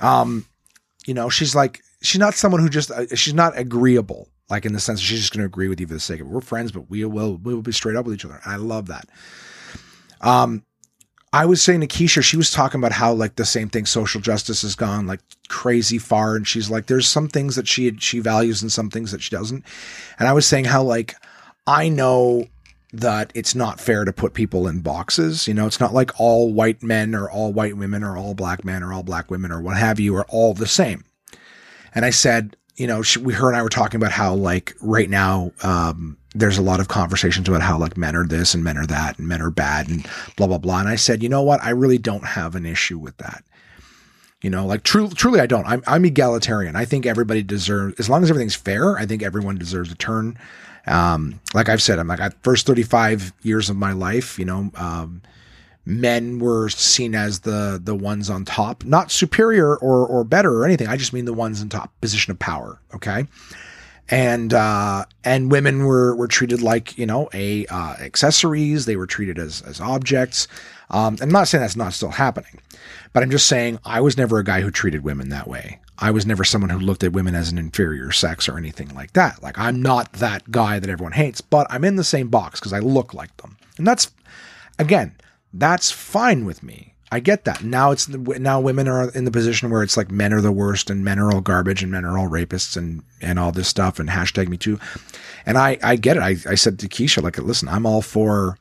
Um, 0.00 0.46
you 1.06 1.14
know, 1.14 1.28
she's 1.28 1.54
like, 1.54 1.80
she's 2.00 2.18
not 2.18 2.34
someone 2.34 2.60
who 2.60 2.68
just, 2.68 2.90
uh, 2.90 3.06
she's 3.14 3.34
not 3.34 3.58
agreeable 3.58 4.28
Like 4.50 4.64
in 4.64 4.72
the 4.72 4.80
sense 4.80 5.00
she's 5.00 5.20
just 5.20 5.32
going 5.32 5.42
to 5.42 5.46
agree 5.46 5.68
with 5.68 5.80
you 5.80 5.86
for 5.86 5.94
the 5.94 6.00
sake 6.00 6.20
of 6.20 6.26
it. 6.26 6.30
We're 6.30 6.40
friends, 6.40 6.72
but 6.72 6.88
we 6.90 7.04
will 7.04 7.36
we 7.36 7.54
will 7.54 7.62
be 7.62 7.72
straight 7.72 7.96
up 7.96 8.06
with 8.06 8.14
each 8.14 8.24
other. 8.24 8.40
I 8.46 8.56
love 8.56 8.86
that. 8.86 9.08
Um, 10.20 10.64
I 11.32 11.44
was 11.44 11.60
saying 11.62 11.82
to 11.82 11.86
Keisha, 11.86 12.22
she 12.22 12.38
was 12.38 12.50
talking 12.50 12.80
about 12.80 12.92
how 12.92 13.12
like 13.12 13.36
the 13.36 13.44
same 13.44 13.68
thing, 13.68 13.84
social 13.84 14.20
justice 14.20 14.62
has 14.62 14.74
gone 14.74 15.06
like 15.06 15.20
crazy 15.48 15.98
far, 15.98 16.36
and 16.36 16.48
she's 16.48 16.70
like, 16.70 16.86
there's 16.86 17.06
some 17.06 17.28
things 17.28 17.56
that 17.56 17.68
she 17.68 17.94
she 17.98 18.20
values 18.20 18.62
and 18.62 18.72
some 18.72 18.88
things 18.88 19.12
that 19.12 19.22
she 19.22 19.30
doesn't. 19.30 19.64
And 20.18 20.28
I 20.28 20.32
was 20.32 20.46
saying 20.46 20.64
how 20.64 20.82
like 20.82 21.14
I 21.66 21.90
know 21.90 22.46
that 22.94 23.30
it's 23.34 23.54
not 23.54 23.78
fair 23.80 24.06
to 24.06 24.12
put 24.14 24.32
people 24.32 24.66
in 24.66 24.80
boxes. 24.80 25.46
You 25.46 25.52
know, 25.52 25.66
it's 25.66 25.80
not 25.80 25.92
like 25.92 26.18
all 26.18 26.54
white 26.54 26.82
men 26.82 27.14
or 27.14 27.30
all 27.30 27.52
white 27.52 27.76
women 27.76 28.02
or 28.02 28.16
all 28.16 28.32
black 28.32 28.64
men 28.64 28.82
or 28.82 28.94
all 28.94 29.02
black 29.02 29.30
women 29.30 29.52
or 29.52 29.60
what 29.60 29.76
have 29.76 30.00
you 30.00 30.16
are 30.16 30.24
all 30.30 30.54
the 30.54 30.66
same. 30.66 31.04
And 31.94 32.04
I 32.04 32.10
said, 32.10 32.56
you 32.76 32.86
know, 32.86 33.02
she, 33.02 33.18
we 33.18 33.34
her 33.34 33.48
and 33.48 33.56
I 33.56 33.62
were 33.62 33.68
talking 33.68 34.00
about 34.00 34.12
how 34.12 34.34
like 34.34 34.74
right 34.80 35.10
now, 35.10 35.52
um, 35.62 36.16
there's 36.34 36.58
a 36.58 36.62
lot 36.62 36.80
of 36.80 36.88
conversations 36.88 37.48
about 37.48 37.62
how 37.62 37.78
like 37.78 37.96
men 37.96 38.14
are 38.14 38.26
this 38.26 38.54
and 38.54 38.62
men 38.62 38.78
are 38.78 38.86
that 38.86 39.18
and 39.18 39.26
men 39.26 39.42
are 39.42 39.50
bad 39.50 39.88
and 39.88 40.06
blah 40.36 40.46
blah 40.46 40.58
blah. 40.58 40.80
And 40.80 40.88
I 40.88 40.96
said, 40.96 41.22
you 41.22 41.28
know 41.28 41.42
what? 41.42 41.62
I 41.62 41.70
really 41.70 41.98
don't 41.98 42.24
have 42.24 42.54
an 42.54 42.66
issue 42.66 42.98
with 42.98 43.16
that. 43.18 43.42
You 44.40 44.50
know, 44.50 44.64
like 44.64 44.84
truly, 44.84 45.14
truly, 45.14 45.40
I 45.40 45.46
don't. 45.46 45.66
I'm 45.66 45.82
I'm 45.86 46.04
egalitarian. 46.04 46.76
I 46.76 46.84
think 46.84 47.06
everybody 47.06 47.42
deserves, 47.42 47.98
as 47.98 48.08
long 48.08 48.22
as 48.22 48.30
everything's 48.30 48.54
fair. 48.54 48.96
I 48.96 49.04
think 49.04 49.22
everyone 49.22 49.58
deserves 49.58 49.90
a 49.90 49.96
turn. 49.96 50.38
Um, 50.86 51.40
like 51.54 51.68
I've 51.68 51.82
said, 51.82 51.98
I'm 51.98 52.08
like, 52.08 52.20
first 52.42 52.66
35 52.66 53.32
years 53.42 53.68
of 53.68 53.76
my 53.76 53.92
life, 53.92 54.38
you 54.38 54.44
know, 54.44 54.70
um, 54.76 55.22
men 55.88 56.38
were 56.38 56.68
seen 56.68 57.14
as 57.14 57.40
the 57.40 57.80
the 57.82 57.94
ones 57.94 58.28
on 58.28 58.44
top, 58.44 58.84
not 58.84 59.10
superior 59.10 59.74
or 59.76 60.06
or 60.06 60.22
better 60.22 60.54
or 60.54 60.64
anything. 60.66 60.86
I 60.86 60.96
just 60.96 61.12
mean 61.12 61.24
the 61.24 61.32
ones 61.32 61.62
in 61.62 61.70
top 61.70 61.90
position 62.00 62.30
of 62.30 62.38
power. 62.38 62.78
Okay. 62.94 63.26
And 64.10 64.54
uh, 64.54 65.06
and 65.24 65.50
women 65.50 65.84
were 65.84 66.14
were 66.14 66.28
treated 66.28 66.62
like 66.62 66.96
you 66.98 67.06
know 67.06 67.28
a 67.32 67.66
uh, 67.66 67.94
accessories. 68.00 68.84
They 68.84 68.96
were 68.96 69.06
treated 69.06 69.38
as 69.38 69.62
as 69.62 69.80
objects. 69.80 70.46
Um, 70.90 71.16
I'm 71.20 71.30
not 71.30 71.48
saying 71.48 71.60
that's 71.60 71.76
not 71.76 71.92
still 71.92 72.10
happening, 72.10 72.60
but 73.12 73.22
I'm 73.22 73.30
just 73.30 73.48
saying 73.48 73.78
I 73.84 74.00
was 74.00 74.16
never 74.16 74.38
a 74.38 74.44
guy 74.44 74.60
who 74.60 74.70
treated 74.70 75.04
women 75.04 75.28
that 75.30 75.48
way. 75.48 75.80
I 75.98 76.10
was 76.10 76.24
never 76.24 76.44
someone 76.44 76.70
who 76.70 76.78
looked 76.78 77.02
at 77.02 77.12
women 77.12 77.34
as 77.34 77.50
an 77.50 77.58
inferior 77.58 78.12
sex 78.12 78.48
or 78.48 78.56
anything 78.56 78.94
like 78.94 79.12
that. 79.14 79.42
Like 79.42 79.58
I'm 79.58 79.82
not 79.82 80.12
that 80.14 80.50
guy 80.50 80.78
that 80.78 80.88
everyone 80.88 81.12
hates, 81.12 81.40
but 81.40 81.66
I'm 81.68 81.84
in 81.84 81.96
the 81.96 82.04
same 82.04 82.28
box 82.28 82.60
because 82.60 82.72
I 82.72 82.78
look 82.78 83.12
like 83.12 83.36
them. 83.38 83.56
And 83.76 83.86
that's 83.86 84.10
again, 84.78 85.14
that's 85.52 85.90
fine 85.90 86.44
with 86.44 86.62
me. 86.62 86.94
I 87.10 87.20
get 87.20 87.44
that. 87.44 87.64
Now 87.64 87.90
it's 87.90 88.06
now 88.08 88.60
women 88.60 88.86
are 88.86 89.10
in 89.10 89.24
the 89.24 89.30
position 89.30 89.70
where 89.70 89.82
it's 89.82 89.96
like 89.96 90.10
men 90.10 90.34
are 90.34 90.42
the 90.42 90.52
worst 90.52 90.90
and 90.90 91.02
men 91.02 91.18
are 91.18 91.32
all 91.32 91.40
garbage 91.40 91.82
and 91.82 91.90
men 91.90 92.04
are 92.04 92.18
all 92.18 92.28
rapists 92.28 92.76
and 92.76 93.02
and 93.22 93.38
all 93.38 93.50
this 93.50 93.68
stuff 93.68 93.98
and 93.98 94.10
hashtag 94.10 94.48
me 94.48 94.58
too. 94.58 94.78
And 95.46 95.56
I 95.56 95.78
I 95.82 95.96
get 95.96 96.18
it. 96.18 96.22
I 96.22 96.36
I 96.46 96.54
said 96.54 96.78
to 96.80 96.88
Keisha 96.88 97.22
like, 97.22 97.38
listen, 97.38 97.68
I'm 97.68 97.86
all 97.86 98.02
for 98.02 98.58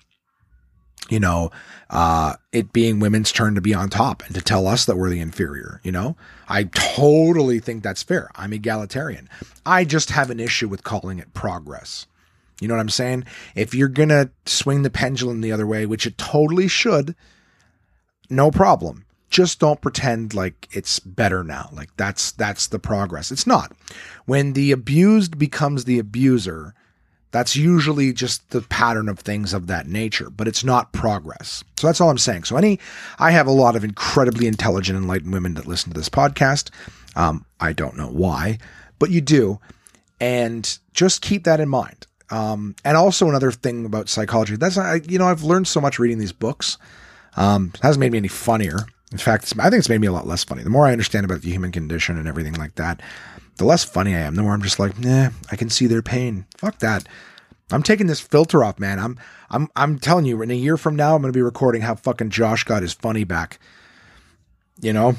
you 1.09 1.19
know, 1.19 1.51
uh, 1.89 2.35
it 2.51 2.73
being 2.73 2.99
women's 2.99 3.31
turn 3.31 3.55
to 3.55 3.61
be 3.61 3.73
on 3.73 3.89
top 3.89 4.23
and 4.25 4.35
to 4.35 4.41
tell 4.41 4.67
us 4.67 4.85
that 4.85 4.97
we're 4.97 5.09
the 5.09 5.19
inferior, 5.21 5.79
you 5.83 5.91
know? 5.91 6.17
I 6.49 6.65
totally 6.65 7.59
think 7.59 7.83
that's 7.83 8.03
fair. 8.03 8.29
I'm 8.35 8.53
egalitarian. 8.53 9.29
I 9.65 9.85
just 9.85 10.11
have 10.11 10.29
an 10.29 10.39
issue 10.39 10.67
with 10.67 10.83
calling 10.83 11.19
it 11.19 11.33
progress. 11.33 12.07
You 12.59 12.67
know 12.67 12.73
what 12.73 12.81
I'm 12.81 12.89
saying? 12.89 13.25
If 13.55 13.73
you're 13.73 13.87
going 13.87 14.09
to 14.09 14.29
swing 14.45 14.81
the 14.81 14.89
pendulum 14.89 15.41
the 15.41 15.51
other 15.51 15.67
way, 15.67 15.85
which 15.85 16.07
it 16.07 16.17
totally 16.17 16.67
should, 16.67 17.15
no 18.29 18.51
problem. 18.51 19.05
Just 19.29 19.59
don't 19.59 19.81
pretend 19.81 20.33
like 20.33 20.67
it's 20.71 20.99
better 20.99 21.43
now. 21.43 21.69
Like 21.73 21.89
that's 21.97 22.31
that's 22.31 22.67
the 22.67 22.79
progress. 22.79 23.31
It's 23.31 23.45
not. 23.45 23.73
When 24.25 24.53
the 24.53 24.71
abused 24.71 25.37
becomes 25.37 25.83
the 25.83 25.99
abuser, 25.99 26.73
that's 27.31 27.55
usually 27.55 28.13
just 28.13 28.49
the 28.51 28.61
pattern 28.61 29.09
of 29.09 29.19
things 29.19 29.53
of 29.53 29.67
that 29.67 29.87
nature, 29.87 30.29
but 30.29 30.47
it's 30.47 30.63
not 30.63 30.93
progress. 30.93 31.63
So 31.77 31.87
that's 31.87 31.99
all 31.99 32.09
I'm 32.09 32.17
saying. 32.17 32.45
So 32.45 32.55
any, 32.55 32.79
I 33.19 33.31
have 33.31 33.47
a 33.47 33.51
lot 33.51 33.75
of 33.75 33.83
incredibly 33.83 34.47
intelligent, 34.47 34.97
enlightened 34.97 35.33
women 35.33 35.55
that 35.55 35.67
listen 35.67 35.91
to 35.91 35.99
this 35.99 36.09
podcast. 36.09 36.69
Um, 37.15 37.45
I 37.59 37.73
don't 37.73 37.97
know 37.97 38.07
why, 38.07 38.59
but 38.97 39.11
you 39.11 39.19
do, 39.19 39.59
and 40.21 40.79
just 40.93 41.21
keep 41.21 41.43
that 41.43 41.59
in 41.59 41.67
mind. 41.67 42.07
Um, 42.29 42.75
and 42.83 42.97
also 42.97 43.29
another 43.29 43.51
thing 43.51 43.85
about 43.85 44.09
psychology. 44.09 44.55
That's 44.55 44.77
I, 44.77 45.01
you 45.07 45.17
know 45.17 45.27
I've 45.27 45.43
learned 45.43 45.67
so 45.67 45.79
much 45.79 45.99
reading 45.99 46.17
these 46.17 46.33
books. 46.33 46.77
Um, 47.35 47.71
it 47.73 47.81
hasn't 47.81 47.99
made 47.99 48.11
me 48.11 48.17
any 48.17 48.27
funnier. 48.27 48.79
In 49.11 49.17
fact, 49.17 49.53
I 49.59 49.69
think 49.69 49.79
it's 49.79 49.89
made 49.89 50.01
me 50.01 50.07
a 50.07 50.11
lot 50.11 50.27
less 50.27 50.43
funny. 50.43 50.63
The 50.63 50.69
more 50.69 50.85
I 50.85 50.91
understand 50.91 51.23
about 51.23 51.41
the 51.41 51.51
human 51.51 51.71
condition 51.71 52.17
and 52.17 52.27
everything 52.27 52.55
like 52.55 52.75
that, 52.75 53.01
the 53.55 53.65
less 53.65 53.85
funny 53.85 54.13
I 54.15 54.19
am, 54.19 54.35
the 54.35 54.43
more 54.43 54.53
I'm 54.53 54.61
just 54.61 54.79
like, 54.79 54.99
nah, 54.99 55.29
I 55.49 55.55
can 55.55 55.69
see 55.69 55.87
their 55.87 56.01
pain. 56.01 56.45
Fuck 56.57 56.79
that. 56.79 57.07
I'm 57.71 57.83
taking 57.83 58.07
this 58.07 58.19
filter 58.19 58.63
off, 58.63 58.79
man. 58.79 58.99
I'm 58.99 59.17
I'm 59.49 59.69
I'm 59.75 59.99
telling 59.99 60.25
you, 60.25 60.41
in 60.41 60.51
a 60.51 60.55
year 60.55 60.77
from 60.77 60.95
now, 60.95 61.15
I'm 61.15 61.21
gonna 61.21 61.33
be 61.33 61.41
recording 61.41 61.81
how 61.81 61.95
fucking 61.95 62.29
Josh 62.29 62.63
got 62.63 62.81
his 62.81 62.93
funny 62.93 63.23
back. 63.23 63.59
You 64.81 64.93
know? 64.93 65.15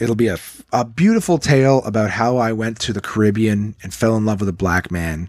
It'll 0.00 0.16
be 0.16 0.26
a, 0.26 0.38
a 0.72 0.84
beautiful 0.84 1.38
tale 1.38 1.80
about 1.84 2.10
how 2.10 2.36
I 2.36 2.52
went 2.52 2.80
to 2.80 2.92
the 2.92 3.00
Caribbean 3.00 3.76
and 3.80 3.94
fell 3.94 4.16
in 4.16 4.24
love 4.24 4.40
with 4.40 4.48
a 4.48 4.52
black 4.52 4.90
man 4.90 5.28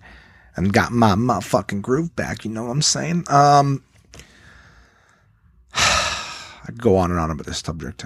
and 0.55 0.73
got 0.73 0.91
my 0.91 1.13
motherfucking 1.13 1.81
groove 1.81 2.15
back, 2.15 2.45
you 2.45 2.51
know 2.51 2.65
what 2.65 2.71
I'm 2.71 2.81
saying? 2.81 3.25
Um 3.29 3.83
I 5.73 6.69
go 6.77 6.97
on 6.97 7.11
and 7.11 7.19
on 7.19 7.31
about 7.31 7.45
this 7.45 7.59
subject. 7.59 8.05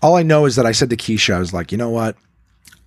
All 0.00 0.16
I 0.16 0.22
know 0.22 0.46
is 0.46 0.56
that 0.56 0.66
I 0.66 0.72
said 0.72 0.90
to 0.90 0.96
Keisha, 0.96 1.34
I 1.34 1.38
was 1.38 1.52
like, 1.52 1.72
you 1.72 1.78
know 1.78 1.90
what? 1.90 2.16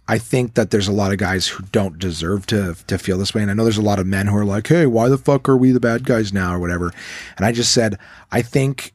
I 0.07 0.17
think 0.17 0.55
that 0.55 0.71
there's 0.71 0.87
a 0.87 0.93
lot 0.93 1.13
of 1.13 1.19
guys 1.19 1.47
who 1.47 1.63
don't 1.71 1.97
deserve 1.97 2.45
to 2.47 2.75
to 2.87 2.97
feel 2.97 3.17
this 3.17 3.33
way, 3.33 3.43
and 3.43 3.49
I 3.49 3.53
know 3.53 3.63
there's 3.63 3.77
a 3.77 3.81
lot 3.81 3.99
of 3.99 4.07
men 4.07 4.27
who 4.27 4.35
are 4.35 4.43
like, 4.43 4.67
"Hey, 4.67 4.85
why 4.85 5.07
the 5.07 5.17
fuck 5.17 5.47
are 5.47 5.55
we 5.55 5.71
the 5.71 5.79
bad 5.79 6.03
guys 6.03 6.33
now?" 6.33 6.53
or 6.53 6.59
whatever. 6.59 6.91
And 7.37 7.45
I 7.45 7.53
just 7.53 7.71
said, 7.71 7.97
I 8.29 8.41
think 8.41 8.93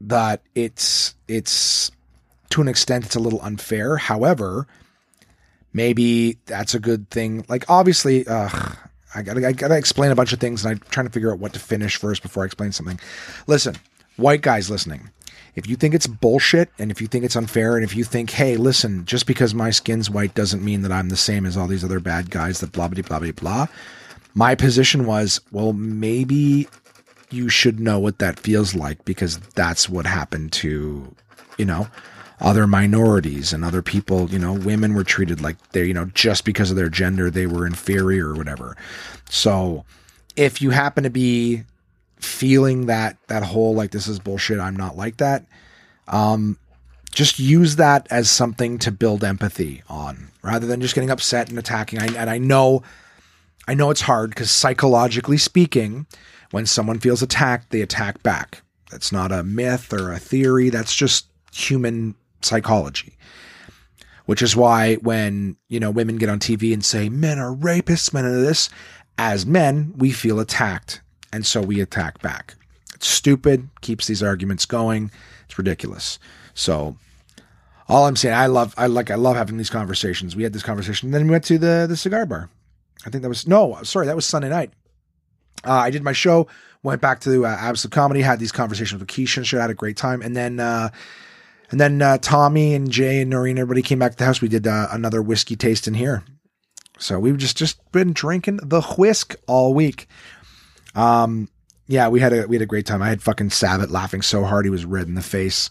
that 0.00 0.40
it's 0.54 1.14
it's 1.28 1.90
to 2.50 2.62
an 2.62 2.68
extent 2.68 3.04
it's 3.04 3.16
a 3.16 3.20
little 3.20 3.42
unfair. 3.42 3.98
However, 3.98 4.66
maybe 5.76 6.38
that's 6.46 6.74
a 6.74 6.80
good 6.80 7.08
thing. 7.10 7.44
Like 7.48 7.64
obviously, 7.68 8.26
I 8.28 9.22
gotta 9.22 9.46
I 9.46 9.52
gotta 9.52 9.76
explain 9.76 10.10
a 10.10 10.16
bunch 10.16 10.32
of 10.32 10.40
things, 10.40 10.64
and 10.64 10.72
I'm 10.72 10.80
trying 10.90 11.06
to 11.06 11.12
figure 11.12 11.32
out 11.32 11.38
what 11.38 11.52
to 11.52 11.60
finish 11.60 11.96
first 11.96 12.22
before 12.22 12.42
I 12.42 12.46
explain 12.46 12.72
something. 12.72 12.98
Listen, 13.46 13.76
white 14.16 14.42
guys 14.42 14.70
listening 14.70 15.10
if 15.56 15.66
you 15.66 15.74
think 15.74 15.94
it's 15.94 16.06
bullshit 16.06 16.70
and 16.78 16.90
if 16.90 17.00
you 17.00 17.06
think 17.06 17.24
it's 17.24 17.34
unfair 17.34 17.76
and 17.76 17.84
if 17.84 17.96
you 17.96 18.04
think, 18.04 18.30
hey, 18.30 18.58
listen, 18.58 19.06
just 19.06 19.26
because 19.26 19.54
my 19.54 19.70
skin's 19.70 20.10
white 20.10 20.34
doesn't 20.34 20.62
mean 20.62 20.82
that 20.82 20.92
I'm 20.92 21.08
the 21.08 21.16
same 21.16 21.46
as 21.46 21.56
all 21.56 21.66
these 21.66 21.82
other 21.82 21.98
bad 21.98 22.30
guys 22.30 22.60
that 22.60 22.72
blah, 22.72 22.88
blah, 22.88 23.02
blah, 23.02 23.18
blah, 23.18 23.32
blah. 23.32 23.66
My 24.34 24.54
position 24.54 25.06
was, 25.06 25.40
well, 25.50 25.72
maybe 25.72 26.68
you 27.30 27.48
should 27.48 27.80
know 27.80 27.98
what 27.98 28.18
that 28.18 28.38
feels 28.38 28.74
like 28.74 29.02
because 29.06 29.38
that's 29.54 29.88
what 29.88 30.04
happened 30.04 30.52
to, 30.52 31.14
you 31.56 31.64
know, 31.64 31.88
other 32.40 32.66
minorities 32.66 33.52
and 33.52 33.64
other 33.64 33.82
people, 33.82 34.28
you 34.30 34.38
know, 34.38 34.52
women 34.52 34.94
were 34.94 35.04
treated 35.04 35.40
like 35.40 35.56
they're, 35.70 35.84
you 35.84 35.94
know, 35.94 36.06
just 36.14 36.44
because 36.44 36.70
of 36.70 36.76
their 36.76 36.88
gender, 36.88 37.30
they 37.30 37.46
were 37.46 37.66
inferior 37.66 38.28
or 38.28 38.34
whatever. 38.34 38.76
So 39.28 39.84
if 40.36 40.60
you 40.60 40.70
happen 40.70 41.04
to 41.04 41.10
be 41.10 41.64
feeling 42.18 42.86
that 42.86 43.16
that 43.28 43.42
whole 43.42 43.74
like 43.74 43.90
this 43.90 44.08
is 44.08 44.18
bullshit 44.18 44.58
i'm 44.58 44.74
not 44.74 44.96
like 44.96 45.18
that 45.18 45.44
um 46.08 46.56
just 47.12 47.38
use 47.38 47.76
that 47.76 48.06
as 48.10 48.28
something 48.30 48.78
to 48.78 48.90
build 48.90 49.22
empathy 49.22 49.82
on 49.88 50.28
rather 50.42 50.66
than 50.66 50.80
just 50.80 50.94
getting 50.94 51.10
upset 51.10 51.50
and 51.50 51.58
attacking. 51.58 51.98
I, 51.98 52.06
and 52.06 52.30
i 52.30 52.38
know 52.38 52.82
i 53.68 53.74
know 53.74 53.90
it's 53.90 54.00
hard 54.00 54.30
because 54.30 54.50
psychologically 54.50 55.36
speaking 55.36 56.06
when 56.50 56.66
someone 56.66 56.98
feels 56.98 57.22
attacked 57.22 57.70
they 57.70 57.82
attack 57.82 58.22
back. 58.22 58.62
That's 58.90 59.12
not 59.12 59.32
a 59.32 59.42
myth 59.42 59.92
or 59.92 60.12
a 60.12 60.18
theory. 60.18 60.70
That's 60.70 60.94
just 60.94 61.26
human 61.52 62.14
psychology 62.46 63.16
which 64.26 64.42
is 64.42 64.56
why 64.56 64.94
when 64.96 65.56
you 65.68 65.78
know 65.78 65.90
women 65.90 66.16
get 66.16 66.28
on 66.28 66.38
tv 66.38 66.72
and 66.72 66.84
say 66.84 67.08
men 67.08 67.38
are 67.38 67.54
rapists 67.54 68.12
men 68.14 68.24
are 68.24 68.40
this 68.40 68.68
as 69.18 69.46
men 69.46 69.92
we 69.96 70.10
feel 70.10 70.40
attacked 70.40 71.00
and 71.32 71.44
so 71.44 71.60
we 71.60 71.80
attack 71.80 72.20
back. 72.22 72.54
It's 72.94 73.06
stupid, 73.06 73.68
keeps 73.82 74.06
these 74.06 74.22
arguments 74.22 74.64
going. 74.64 75.10
It's 75.44 75.58
ridiculous. 75.58 76.18
So 76.54 76.96
all 77.88 78.06
I'm 78.06 78.16
saying, 78.16 78.34
I 78.34 78.46
love, 78.46 78.74
I 78.78 78.86
like, 78.86 79.10
I 79.10 79.16
love 79.16 79.36
having 79.36 79.58
these 79.58 79.70
conversations. 79.70 80.34
We 80.34 80.42
had 80.42 80.52
this 80.52 80.62
conversation, 80.62 81.10
then 81.10 81.26
we 81.26 81.30
went 81.30 81.44
to 81.44 81.58
the 81.58 81.86
the 81.88 81.96
cigar 81.96 82.26
bar. 82.26 82.48
I 83.04 83.10
think 83.10 83.22
that 83.22 83.28
was 83.28 83.46
no, 83.46 83.78
sorry, 83.82 84.06
that 84.06 84.16
was 84.16 84.24
Sunday 84.24 84.48
night. 84.48 84.72
Uh, 85.64 85.72
I 85.72 85.90
did 85.90 86.02
my 86.02 86.12
show, 86.12 86.46
went 86.82 87.02
back 87.02 87.20
to 87.20 87.44
uh, 87.44 87.48
Absolute 87.48 87.92
Comedy, 87.92 88.22
had 88.22 88.38
these 88.38 88.52
conversations 88.52 89.00
with 89.00 89.08
Keisha 89.08 89.38
and 89.38 89.46
shit, 89.46 89.60
had 89.60 89.70
a 89.70 89.74
great 89.74 89.96
time, 89.96 90.22
and 90.22 90.34
then. 90.34 90.60
Uh, 90.60 90.90
and 91.70 91.80
then 91.80 92.00
uh, 92.00 92.18
Tommy 92.18 92.74
and 92.74 92.90
Jay 92.90 93.20
and 93.20 93.30
Noreen, 93.30 93.58
everybody 93.58 93.82
came 93.82 93.98
back 93.98 94.12
to 94.12 94.18
the 94.18 94.24
house. 94.24 94.40
We 94.40 94.48
did 94.48 94.66
uh, 94.66 94.88
another 94.90 95.20
whiskey 95.22 95.56
taste 95.56 95.88
in 95.88 95.94
here. 95.94 96.22
So 96.98 97.18
we've 97.18 97.36
just 97.36 97.56
just 97.56 97.90
been 97.92 98.12
drinking 98.12 98.60
the 98.62 98.80
whisk 98.80 99.36
all 99.46 99.74
week. 99.74 100.08
Um, 100.94 101.48
yeah, 101.88 102.08
we 102.08 102.20
had 102.20 102.32
a 102.32 102.46
we 102.46 102.56
had 102.56 102.62
a 102.62 102.66
great 102.66 102.86
time. 102.86 103.02
I 103.02 103.08
had 103.08 103.22
fucking 103.22 103.50
Savitt 103.50 103.90
laughing 103.90 104.22
so 104.22 104.44
hard 104.44 104.64
he 104.64 104.70
was 104.70 104.84
red 104.84 105.06
in 105.06 105.14
the 105.14 105.22
face. 105.22 105.70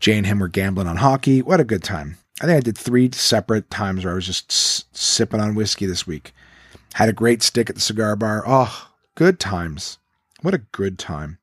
Jay 0.00 0.16
and 0.16 0.26
him 0.26 0.38
were 0.40 0.48
gambling 0.48 0.86
on 0.86 0.96
hockey. 0.96 1.42
What 1.42 1.60
a 1.60 1.64
good 1.64 1.82
time. 1.82 2.18
I 2.40 2.46
think 2.46 2.56
I 2.56 2.60
did 2.60 2.78
three 2.78 3.10
separate 3.12 3.68
times 3.70 4.04
where 4.04 4.12
I 4.12 4.16
was 4.16 4.26
just 4.26 4.50
s- 4.50 4.84
sipping 4.92 5.40
on 5.40 5.54
whiskey 5.56 5.86
this 5.86 6.06
week. 6.06 6.32
Had 6.94 7.08
a 7.08 7.12
great 7.12 7.42
stick 7.42 7.68
at 7.68 7.74
the 7.74 7.80
cigar 7.80 8.14
bar. 8.14 8.44
Oh, 8.46 8.90
good 9.16 9.40
times. 9.40 9.98
What 10.42 10.54
a 10.54 10.58
good 10.58 10.98
time. 10.98 11.38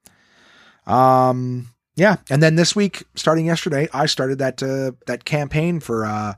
Um, 0.88 1.70
yeah, 1.96 2.18
and 2.30 2.44
then 2.44 2.56
this 2.56 2.76
week, 2.76 3.04
starting 3.16 3.46
yesterday, 3.46 3.88
I 3.94 4.06
started 4.06 4.40
that 4.40 4.62
uh, 4.62 4.92
that 5.08 5.26
campaign 5.26 5.80
for 5.80 6.06
uh, 6.06 6.34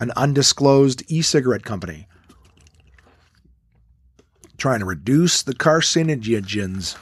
an 0.00 0.12
undisclosed 0.16 1.02
e-cigarette 1.08 1.64
company 1.64 2.06
trying 4.58 4.78
to 4.78 4.86
reduce 4.86 5.42
the 5.42 5.54
carcinogens. 5.54 6.96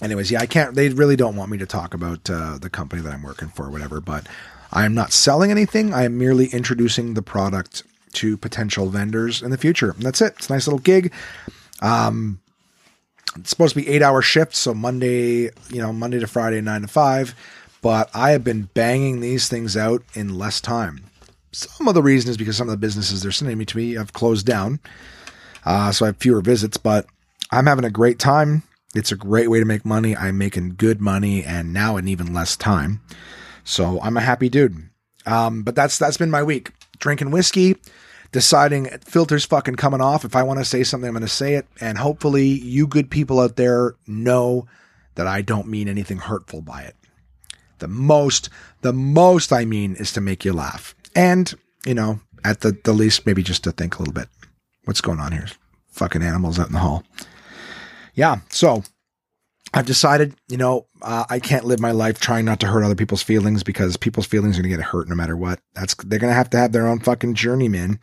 Anyways, 0.00 0.30
yeah, 0.30 0.40
I 0.40 0.46
can't. 0.46 0.76
They 0.76 0.90
really 0.90 1.16
don't 1.16 1.34
want 1.34 1.50
me 1.50 1.58
to 1.58 1.66
talk 1.66 1.92
about 1.92 2.30
uh, 2.30 2.56
the 2.58 2.70
company 2.70 3.02
that 3.02 3.12
I'm 3.12 3.24
working 3.24 3.48
for, 3.48 3.66
or 3.66 3.70
whatever. 3.70 4.00
But 4.00 4.28
I 4.70 4.84
am 4.84 4.94
not 4.94 5.12
selling 5.12 5.50
anything. 5.50 5.92
I 5.92 6.04
am 6.04 6.18
merely 6.18 6.46
introducing 6.46 7.14
the 7.14 7.22
product 7.22 7.82
to 8.12 8.36
potential 8.36 8.90
vendors 8.90 9.42
in 9.42 9.50
the 9.50 9.58
future. 9.58 9.90
And 9.90 10.02
that's 10.02 10.20
it. 10.20 10.34
It's 10.36 10.48
a 10.48 10.52
nice 10.52 10.68
little 10.68 10.78
gig. 10.78 11.12
Um, 11.82 12.40
it's 13.36 13.50
supposed 13.50 13.74
to 13.74 13.80
be 13.80 13.88
eight 13.88 14.02
hour 14.02 14.22
shifts, 14.22 14.58
so 14.58 14.74
Monday, 14.74 15.50
you 15.70 15.78
know, 15.78 15.92
Monday 15.92 16.18
to 16.20 16.26
Friday, 16.26 16.60
nine 16.60 16.82
to 16.82 16.88
five. 16.88 17.34
But 17.80 18.10
I 18.14 18.32
have 18.32 18.42
been 18.42 18.68
banging 18.74 19.20
these 19.20 19.48
things 19.48 19.76
out 19.76 20.02
in 20.14 20.38
less 20.38 20.60
time. 20.60 21.04
Some 21.52 21.88
of 21.88 21.94
the 21.94 22.02
reason 22.02 22.30
is 22.30 22.36
because 22.36 22.56
some 22.56 22.68
of 22.68 22.72
the 22.72 22.76
businesses 22.76 23.22
they're 23.22 23.32
sending 23.32 23.58
me 23.58 23.64
to 23.66 23.76
me 23.76 23.94
have 23.94 24.12
closed 24.12 24.46
down, 24.46 24.80
uh, 25.64 25.92
so 25.92 26.04
I 26.04 26.08
have 26.08 26.16
fewer 26.16 26.40
visits. 26.40 26.76
But 26.76 27.06
I'm 27.50 27.66
having 27.66 27.84
a 27.84 27.90
great 27.90 28.18
time. 28.18 28.62
It's 28.94 29.12
a 29.12 29.16
great 29.16 29.48
way 29.48 29.58
to 29.58 29.64
make 29.64 29.84
money. 29.84 30.16
I'm 30.16 30.38
making 30.38 30.74
good 30.76 31.00
money, 31.00 31.44
and 31.44 31.72
now 31.72 31.96
in 31.96 32.08
even 32.08 32.34
less 32.34 32.56
time. 32.56 33.00
So 33.64 34.00
I'm 34.00 34.16
a 34.16 34.20
happy 34.22 34.48
dude. 34.48 34.88
Um, 35.26 35.62
but 35.62 35.74
that's 35.74 35.98
that's 35.98 36.16
been 36.16 36.30
my 36.30 36.42
week. 36.42 36.72
Drinking 36.98 37.30
whiskey, 37.30 37.76
deciding 38.32 38.86
filters 39.00 39.44
fucking 39.44 39.76
coming 39.76 40.00
off. 40.00 40.24
If 40.24 40.36
I 40.36 40.42
want 40.42 40.58
to 40.58 40.64
say 40.64 40.84
something, 40.84 41.08
I'm 41.08 41.14
going 41.14 41.22
to 41.22 41.28
say 41.28 41.54
it. 41.54 41.66
And 41.80 41.98
hopefully, 41.98 42.46
you 42.46 42.86
good 42.86 43.10
people 43.10 43.40
out 43.40 43.56
there 43.56 43.94
know 44.06 44.66
that 45.14 45.26
I 45.26 45.42
don't 45.42 45.68
mean 45.68 45.88
anything 45.88 46.18
hurtful 46.18 46.62
by 46.62 46.82
it. 46.82 46.96
The 47.78 47.88
most, 47.88 48.50
the 48.82 48.92
most 48.92 49.52
I 49.52 49.64
mean 49.64 49.94
is 49.96 50.12
to 50.12 50.20
make 50.20 50.44
you 50.44 50.52
laugh. 50.52 50.94
And, 51.14 51.52
you 51.84 51.94
know, 51.94 52.20
at 52.44 52.60
the, 52.60 52.76
the 52.84 52.92
least, 52.92 53.26
maybe 53.26 53.42
just 53.42 53.64
to 53.64 53.72
think 53.72 53.96
a 53.96 53.98
little 53.98 54.14
bit. 54.14 54.28
What's 54.84 55.00
going 55.00 55.20
on 55.20 55.32
here? 55.32 55.46
Fucking 55.92 56.22
animals 56.22 56.58
out 56.58 56.68
in 56.68 56.72
the 56.72 56.78
hall. 56.78 57.04
Yeah. 58.14 58.40
So 58.48 58.82
I've 59.78 59.86
decided, 59.86 60.34
you 60.48 60.56
know, 60.56 60.86
uh, 61.02 61.24
I 61.30 61.38
can't 61.38 61.64
live 61.64 61.78
my 61.78 61.92
life 61.92 62.18
trying 62.18 62.44
not 62.44 62.58
to 62.60 62.66
hurt 62.66 62.82
other 62.82 62.96
people's 62.96 63.22
feelings 63.22 63.62
because 63.62 63.96
people's 63.96 64.26
feelings 64.26 64.58
are 64.58 64.62
going 64.62 64.72
to 64.72 64.76
get 64.76 64.84
hurt 64.84 65.08
no 65.08 65.14
matter 65.14 65.36
what. 65.36 65.60
That's 65.74 65.94
they're 65.94 66.18
going 66.18 66.32
to 66.32 66.36
have 66.36 66.50
to 66.50 66.56
have 66.56 66.72
their 66.72 66.88
own 66.88 66.98
fucking 66.98 67.34
journey, 67.34 67.68
man. 67.68 68.00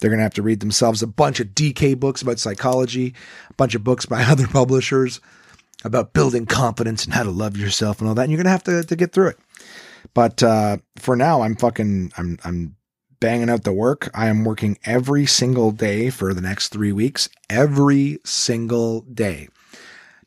They're 0.00 0.10
going 0.10 0.18
to 0.18 0.24
have 0.24 0.34
to 0.34 0.42
read 0.42 0.58
themselves 0.58 1.04
a 1.04 1.06
bunch 1.06 1.38
of 1.38 1.50
DK 1.50 2.00
books 2.00 2.20
about 2.20 2.40
psychology, 2.40 3.14
a 3.48 3.54
bunch 3.54 3.76
of 3.76 3.84
books 3.84 4.06
by 4.06 4.22
other 4.24 4.48
publishers 4.48 5.20
about 5.84 6.14
building 6.14 6.46
confidence 6.46 7.04
and 7.04 7.14
how 7.14 7.22
to 7.22 7.30
love 7.30 7.56
yourself 7.56 8.00
and 8.00 8.08
all 8.08 8.16
that. 8.16 8.22
And 8.22 8.32
you're 8.32 8.42
going 8.42 8.58
to 8.58 8.72
have 8.72 8.86
to 8.88 8.96
get 8.96 9.12
through 9.12 9.28
it. 9.28 9.38
But 10.14 10.42
uh, 10.42 10.78
for 10.96 11.14
now, 11.14 11.42
I'm 11.42 11.54
fucking 11.54 12.12
I'm 12.16 12.40
I'm 12.42 12.74
banging 13.20 13.50
out 13.50 13.62
the 13.62 13.72
work. 13.72 14.10
I 14.14 14.26
am 14.26 14.42
working 14.42 14.78
every 14.84 15.26
single 15.26 15.70
day 15.70 16.10
for 16.10 16.34
the 16.34 16.40
next 16.40 16.70
three 16.70 16.90
weeks. 16.90 17.28
Every 17.48 18.18
single 18.24 19.02
day 19.02 19.48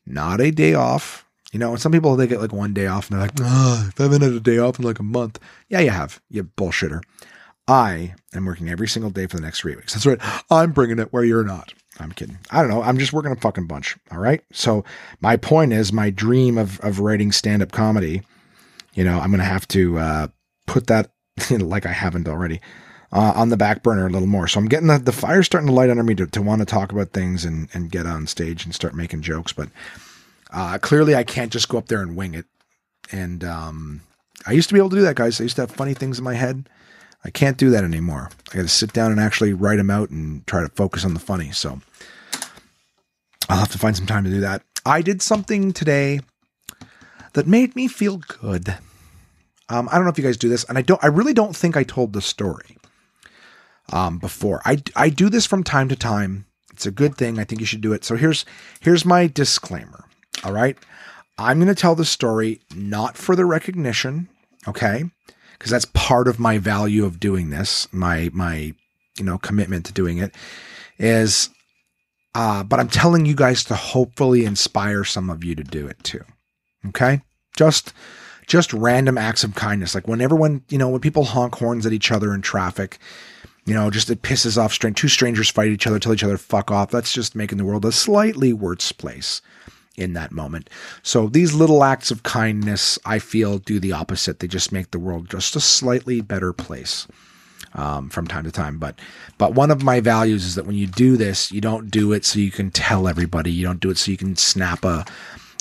not 0.08 0.41
a 0.41 0.52
day 0.52 0.74
off. 0.74 1.26
You 1.54 1.60
know, 1.60 1.72
and 1.72 1.82
some 1.82 1.91
people 1.91 2.15
they 2.15 2.28
get 2.28 2.41
like 2.41 2.52
one 2.52 2.74
day 2.74 2.88
off 2.88 3.10
and 3.10 3.17
they're 3.17 3.28
like, 3.28 3.38
oh, 3.39 3.86
if 3.88 4.00
I 4.00 4.04
haven't 4.04 4.22
had 4.22 4.34
a 4.34 4.39
day 4.39 4.58
off 4.58 4.80
in 4.80 4.86
like 4.86 5.00
a 5.00 5.04
month. 5.04 5.39
Yeah, 5.70 5.80
you 5.80 5.91
have. 5.91 6.22
You 6.30 6.43
bullshitter. 6.43 7.02
I 7.67 8.15
am 8.34 8.46
working 8.46 8.70
every 8.70 8.88
single 8.88 9.12
day 9.12 9.28
for 9.28 9.38
the 9.38 9.43
next 9.43 9.62
three 9.62 9.76
weeks. 9.76 9.93
That's 9.93 10.06
right. 10.06 10.20
I'm 10.50 10.72
bringing 10.72 11.00
it 11.00 11.12
where 11.12 11.24
you're 11.24 11.43
not. 11.43 11.74
I'm 12.00 12.12
kidding. 12.12 12.38
I 12.52 12.62
don't 12.62 12.70
know. 12.70 12.82
I'm 12.82 12.98
just 12.98 13.13
working 13.13 13.32
a 13.32 13.36
fucking 13.36 13.67
bunch. 13.67 13.98
All 14.12 14.20
right. 14.20 14.41
So 14.52 14.84
my 15.20 15.36
point 15.36 15.74
is 15.74 15.91
my 15.91 16.10
dream 16.10 16.58
of, 16.58 16.80
of 16.82 17.00
writing 17.00 17.32
stand 17.32 17.62
up 17.62 17.72
comedy, 17.72 18.22
you 18.93 19.04
know, 19.04 19.20
I'm 19.20 19.32
to 19.32 19.43
have 19.43 19.67
to 19.70 19.98
uh, 19.98 20.28
put 20.65 20.88
that 20.88 21.12
like 21.50 21.86
I 21.86 21.91
haven't 21.91 22.28
already 22.28 22.62
uh, 23.12 23.34
on 23.36 23.50
the 23.50 23.58
back 23.58 23.84
burner 23.84 24.08
a 24.08 24.10
little 24.10 24.28
more. 24.28 24.48
So 24.48 24.60
I'm 24.60 24.67
getting 24.67 24.88
the, 24.88 25.00
the 25.00 25.12
fire 25.12 25.43
starting 25.43 25.67
to 25.67 25.74
light 25.74 25.89
under 25.89 26.04
me 26.04 26.15
to, 26.15 26.28
to 26.28 26.41
want 26.41 26.60
to 26.60 26.65
talk 26.65 26.91
about 26.91 27.12
things 27.12 27.46
and, 27.46 27.70
and 27.74 27.91
get 27.91 28.06
on 28.06 28.28
stage 28.28 28.65
and 28.65 28.76
start 28.76 28.96
making 28.96 29.22
jokes. 29.22 29.54
But 29.54 29.70
uh, 30.52 30.78
clearly 30.82 31.15
I 31.15 31.24
can't 31.24 31.52
just 31.52 31.70
go 31.70 31.78
up 31.78 31.88
there 31.88 32.02
and 32.02 32.15
wing 32.15 32.34
it. 32.34 32.46
And 33.12 33.43
um, 33.43 34.02
I 34.46 34.52
used 34.52 34.67
to 34.70 34.74
be 34.74 34.80
able 34.80 34.89
to 34.89 34.98
do 34.98 35.02
that, 35.04 35.15
guys. 35.15 35.39
I 35.39 35.43
used 35.43 35.56
to 35.56 35.63
have 35.63 35.72
funny 35.72 35.93
things 35.93 36.17
in 36.17 36.26
my 36.26 36.34
head. 36.34 36.67
I 37.24 37.30
can't 37.30 37.58
do 37.58 37.70
that 37.72 37.84
anymore. 37.84 38.30
I 38.52 38.58
got 38.58 38.62
to 38.63 38.67
sit 38.67 38.93
down 38.93 39.12
and 39.12 39.20
actually 39.20 39.54
write 39.54 39.78
them 39.78 39.89
out 39.89 40.10
and 40.10 40.46
try 40.46 40.62
to 40.62 40.70
focus 40.70 41.06
on 41.06 41.13
the 41.13 41.20
funny. 41.20 41.52
So 41.52 41.82
I'll 43.50 43.60
have 43.60 43.72
to 43.72 43.78
find 43.78 43.96
some 43.96 44.06
time 44.06 44.24
to 44.26 44.30
do 44.30 44.41
that. 44.41 44.62
I 44.86 45.02
did 45.02 45.22
something 45.22 45.74
today 45.74 46.20
that 47.34 47.48
made 47.48 47.76
me 47.76 47.88
feel 47.88 48.17
good. 48.17 48.76
Um, 49.70 49.89
I 49.91 49.96
don't 49.96 50.06
know 50.06 50.12
if 50.12 50.17
you 50.17 50.24
guys 50.24 50.38
do 50.38 50.48
this, 50.48 50.63
and 50.65 50.78
I 50.78 50.82
don't. 50.82 51.04
I 51.04 51.08
really 51.08 51.34
don't 51.34 51.56
think 51.56 51.76
I 51.76 51.84
told 51.84 52.13
the 52.13 52.22
story 52.22 52.76
um, 53.91 54.17
before. 54.17 54.62
I 54.65 54.82
I 54.95 55.10
do 55.10 55.30
this 55.30 55.45
from 55.45 55.63
time 55.63 55.89
to 55.89 55.95
time. 55.95 56.45
It's 56.71 56.86
a 56.86 56.91
good 56.91 57.15
thing. 57.15 57.39
I 57.39 57.43
think 57.43 57.60
you 57.62 57.67
should 57.67 57.82
do 57.82 57.93
it. 57.93 58.04
So 58.04 58.15
here's 58.15 58.45
here's 58.80 59.06
my 59.06 59.28
disclaimer. 59.28 60.06
All 60.43 60.54
right, 60.54 60.78
I'm 61.38 61.58
going 61.58 61.67
to 61.67 61.76
tell 61.76 61.95
the 61.95 62.06
story 62.06 62.62
not 62.76 63.17
for 63.17 63.36
the 63.36 63.45
recognition, 63.45 64.30
okay? 64.67 65.06
Because 65.58 65.71
that's 65.71 65.86
part 65.86 66.28
of 66.28 66.39
my 66.39 66.58
value 66.60 67.06
of 67.06 67.19
doing 67.19 67.50
this. 67.50 67.88
My 67.91 68.30
my 68.34 68.73
you 69.17 69.23
know 69.23 69.38
commitment 69.38 69.86
to 69.86 69.93
doing 69.93 70.17
it 70.17 70.34
is. 70.97 71.50
Uh, 72.36 72.62
but 72.62 72.80
I'm 72.80 72.89
telling 72.89 73.26
you 73.26 73.34
guys 73.34 73.63
to 73.63 73.73
hopefully 73.73 74.45
inspire 74.45 75.04
some 75.04 75.32
of 75.32 75.43
you 75.43 75.56
to 75.56 75.63
do 75.63 75.88
it 75.88 76.04
too. 76.04 76.23
Okay, 76.89 77.21
just 77.56 77.93
just 78.47 78.73
random 78.73 79.17
acts 79.17 79.43
of 79.43 79.56
kindness. 79.56 79.93
Like 79.93 80.08
when 80.08 80.21
everyone, 80.21 80.63
you 80.69 80.78
know, 80.78 80.89
when 80.89 81.02
people 81.02 81.26
honk 81.26 81.56
horns 81.56 81.86
at 81.86 81.93
each 81.93 82.12
other 82.12 82.34
in 82.34 82.41
traffic, 82.41 82.97
you 83.67 83.73
know, 83.73 83.89
just 83.89 84.10
it 84.10 84.21
pisses 84.21 84.58
off 84.58 84.80
two 84.80 85.08
strangers 85.10 85.49
fight 85.49 85.67
each 85.67 85.86
other, 85.86 85.99
tell 85.99 86.13
each 86.13 86.23
other 86.23 86.38
fuck 86.38 86.71
off. 86.71 86.89
That's 86.89 87.12
just 87.12 87.36
making 87.36 87.58
the 87.58 87.65
world 87.65 87.84
a 87.84 87.91
slightly 87.91 88.53
worse 88.53 88.93
place 88.93 89.41
in 89.97 90.13
that 90.13 90.32
moment. 90.32 90.69
So 91.03 91.27
these 91.27 91.53
little 91.53 91.84
acts 91.84 92.10
of 92.10 92.23
kindness, 92.23 92.97
I 93.06 93.19
feel, 93.19 93.58
do 93.58 93.77
the 93.80 93.91
opposite. 93.91 94.39
They 94.39 94.47
just 94.47 94.71
make 94.71 94.91
the 94.91 94.99
world 94.99 95.30
just 95.30 95.56
a 95.58 95.60
slightly 95.60 96.21
better 96.21 96.53
place. 96.53 97.08
Um, 97.73 98.10
from 98.10 98.25
time 98.27 98.45
to 98.45 98.51
time, 98.51 98.80
but 98.80 98.97
but 99.38 99.53
one 99.53 99.69
of 99.69 99.84
my 99.84 99.99
values 99.99 100.45
is 100.45 100.56
that 100.56 100.65
when 100.65 100.77
you 100.77 100.88
do 100.88 101.15
this, 101.15 101.51
you 101.51 101.62
don't 101.62 101.91
do 101.91 102.12
it 102.13 102.25
so 102.25 102.39
you 102.39 102.49
can 102.49 102.71
tell 102.71 103.08
everybody. 103.08 103.51
You 103.51 103.65
don't 103.65 103.82
do 103.82 103.91
it 103.91 103.97
so 103.97 104.10
you 104.10 104.17
can 104.17 104.36
snap 104.36 104.86
a 104.86 105.06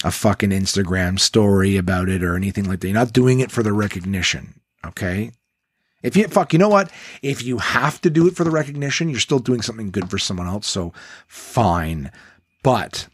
a 0.05 0.11
fucking 0.11 0.51
Instagram 0.51 1.19
story 1.19 1.77
about 1.77 2.09
it 2.09 2.23
or 2.23 2.37
anything 2.37 2.65
like 2.65 2.81
that. 2.81 2.89
You're 2.89 2.95
not 2.95 3.13
doing 3.13 3.41
it 3.41 3.51
for 3.51 3.63
the 3.63 3.73
recognition. 3.73 4.61
Okay. 4.87 5.33
If 6.07 6.17
you 6.17 6.29
fuck, 6.29 6.53
you 6.53 6.59
know 6.59 6.69
what? 6.69 6.91
If 7.21 7.43
you 7.43 7.59
have 7.59 8.01
to 8.03 8.11
do 8.11 8.27
it 8.29 8.37
for 8.37 8.45
the 8.45 8.51
recognition, 8.51 9.09
you're 9.09 9.19
still 9.19 9.41
doing 9.41 9.61
something 9.61 9.91
good 9.91 10.09
for 10.09 10.19
someone 10.19 10.47
else. 10.47 10.67
So 10.69 10.93
fine. 11.27 12.13
But 12.63 13.09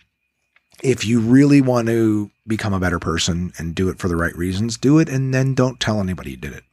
if 0.83 1.05
you 1.07 1.20
really 1.20 1.61
want 1.61 1.88
to 1.88 2.31
become 2.46 2.74
a 2.74 2.81
better 2.81 2.98
person 2.98 3.52
and 3.59 3.74
do 3.74 3.88
it 3.88 3.98
for 3.98 4.09
the 4.09 4.16
right 4.16 4.37
reasons, 4.37 4.76
do 4.76 4.98
it 4.98 5.09
and 5.09 5.33
then 5.33 5.55
don't 5.55 5.81
tell 5.81 6.00
anybody 6.00 6.33
you 6.33 6.37
did 6.37 6.52
it. 6.52 6.64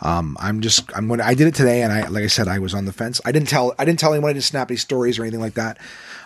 Um, 0.00 0.36
I'm 0.40 0.60
just 0.60 0.90
I'm 0.96 1.08
when 1.08 1.20
I 1.20 1.34
did 1.34 1.46
it 1.46 1.54
today, 1.54 1.82
and 1.82 1.92
I 1.92 2.08
like 2.08 2.24
I 2.24 2.28
said 2.28 2.48
I 2.48 2.58
was 2.58 2.74
on 2.74 2.84
the 2.84 2.92
fence. 2.92 3.20
I 3.24 3.32
didn't 3.32 3.48
tell 3.48 3.74
I 3.78 3.84
didn't 3.84 4.00
tell 4.00 4.12
anyone 4.12 4.30
I 4.30 4.32
didn't 4.32 4.44
snap 4.44 4.70
any 4.70 4.76
stories 4.76 5.18
or 5.18 5.22
anything 5.22 5.40
like 5.40 5.54
that. 5.54 5.78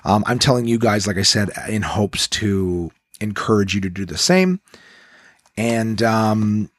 Um, 0.05 0.25
I'm 0.27 0.38
telling 0.38 0.67
you 0.67 0.79
guys, 0.79 1.07
like 1.07 1.19
I 1.19 1.23
said, 1.23 1.51
in 1.69 1.83
hopes 1.83 2.29
to 2.29 2.91
encourage 3.20 3.74
you 3.74 3.81
to 3.83 3.91
do 3.91 4.07
the 4.07 4.16
same. 4.16 4.61
And 5.57 6.03
um, 6.03 6.70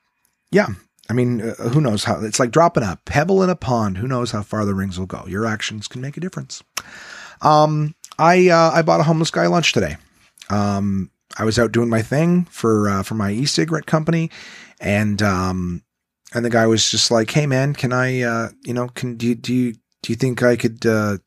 yeah, 0.51 0.67
I 1.09 1.13
mean, 1.13 1.41
uh, 1.41 1.55
who 1.69 1.81
knows 1.81 2.03
how 2.03 2.23
it's 2.23 2.39
like 2.39 2.51
dropping 2.51 2.83
a 2.83 2.99
pebble 3.05 3.41
in 3.41 3.49
a 3.49 3.55
pond. 3.55 3.97
Who 3.97 4.07
knows 4.07 4.31
how 4.31 4.43
far 4.43 4.63
the 4.65 4.75
rings 4.75 4.99
will 4.99 5.07
go? 5.07 5.25
Your 5.27 5.45
actions 5.45 5.87
can 5.87 6.01
make 6.01 6.17
a 6.17 6.19
difference. 6.19 6.63
Um, 7.41 7.95
I 8.19 8.49
uh, 8.49 8.71
I 8.71 8.81
bought 8.83 8.99
a 8.99 9.03
homeless 9.03 9.31
guy 9.31 9.47
lunch 9.47 9.73
today. 9.73 9.97
Um, 10.49 11.09
I 11.37 11.45
was 11.45 11.57
out 11.57 11.71
doing 11.71 11.89
my 11.89 12.01
thing 12.01 12.45
for 12.45 12.89
uh, 12.89 13.03
for 13.03 13.15
my 13.15 13.31
e-cigarette 13.31 13.85
company, 13.85 14.29
and 14.79 15.21
um, 15.21 15.83
and 16.33 16.45
the 16.45 16.49
guy 16.49 16.67
was 16.67 16.89
just 16.91 17.09
like, 17.11 17.31
"Hey 17.31 17.47
man, 17.47 17.73
can 17.73 17.91
I 17.91 18.21
uh, 18.21 18.49
you 18.63 18.73
know 18.73 18.87
can 18.89 19.15
do 19.15 19.27
you, 19.27 19.35
do 19.35 19.53
you 19.53 19.73
do 20.03 20.11
you 20.11 20.15
think 20.15 20.43
I 20.43 20.55
could 20.55 20.85
uh, 20.85 21.17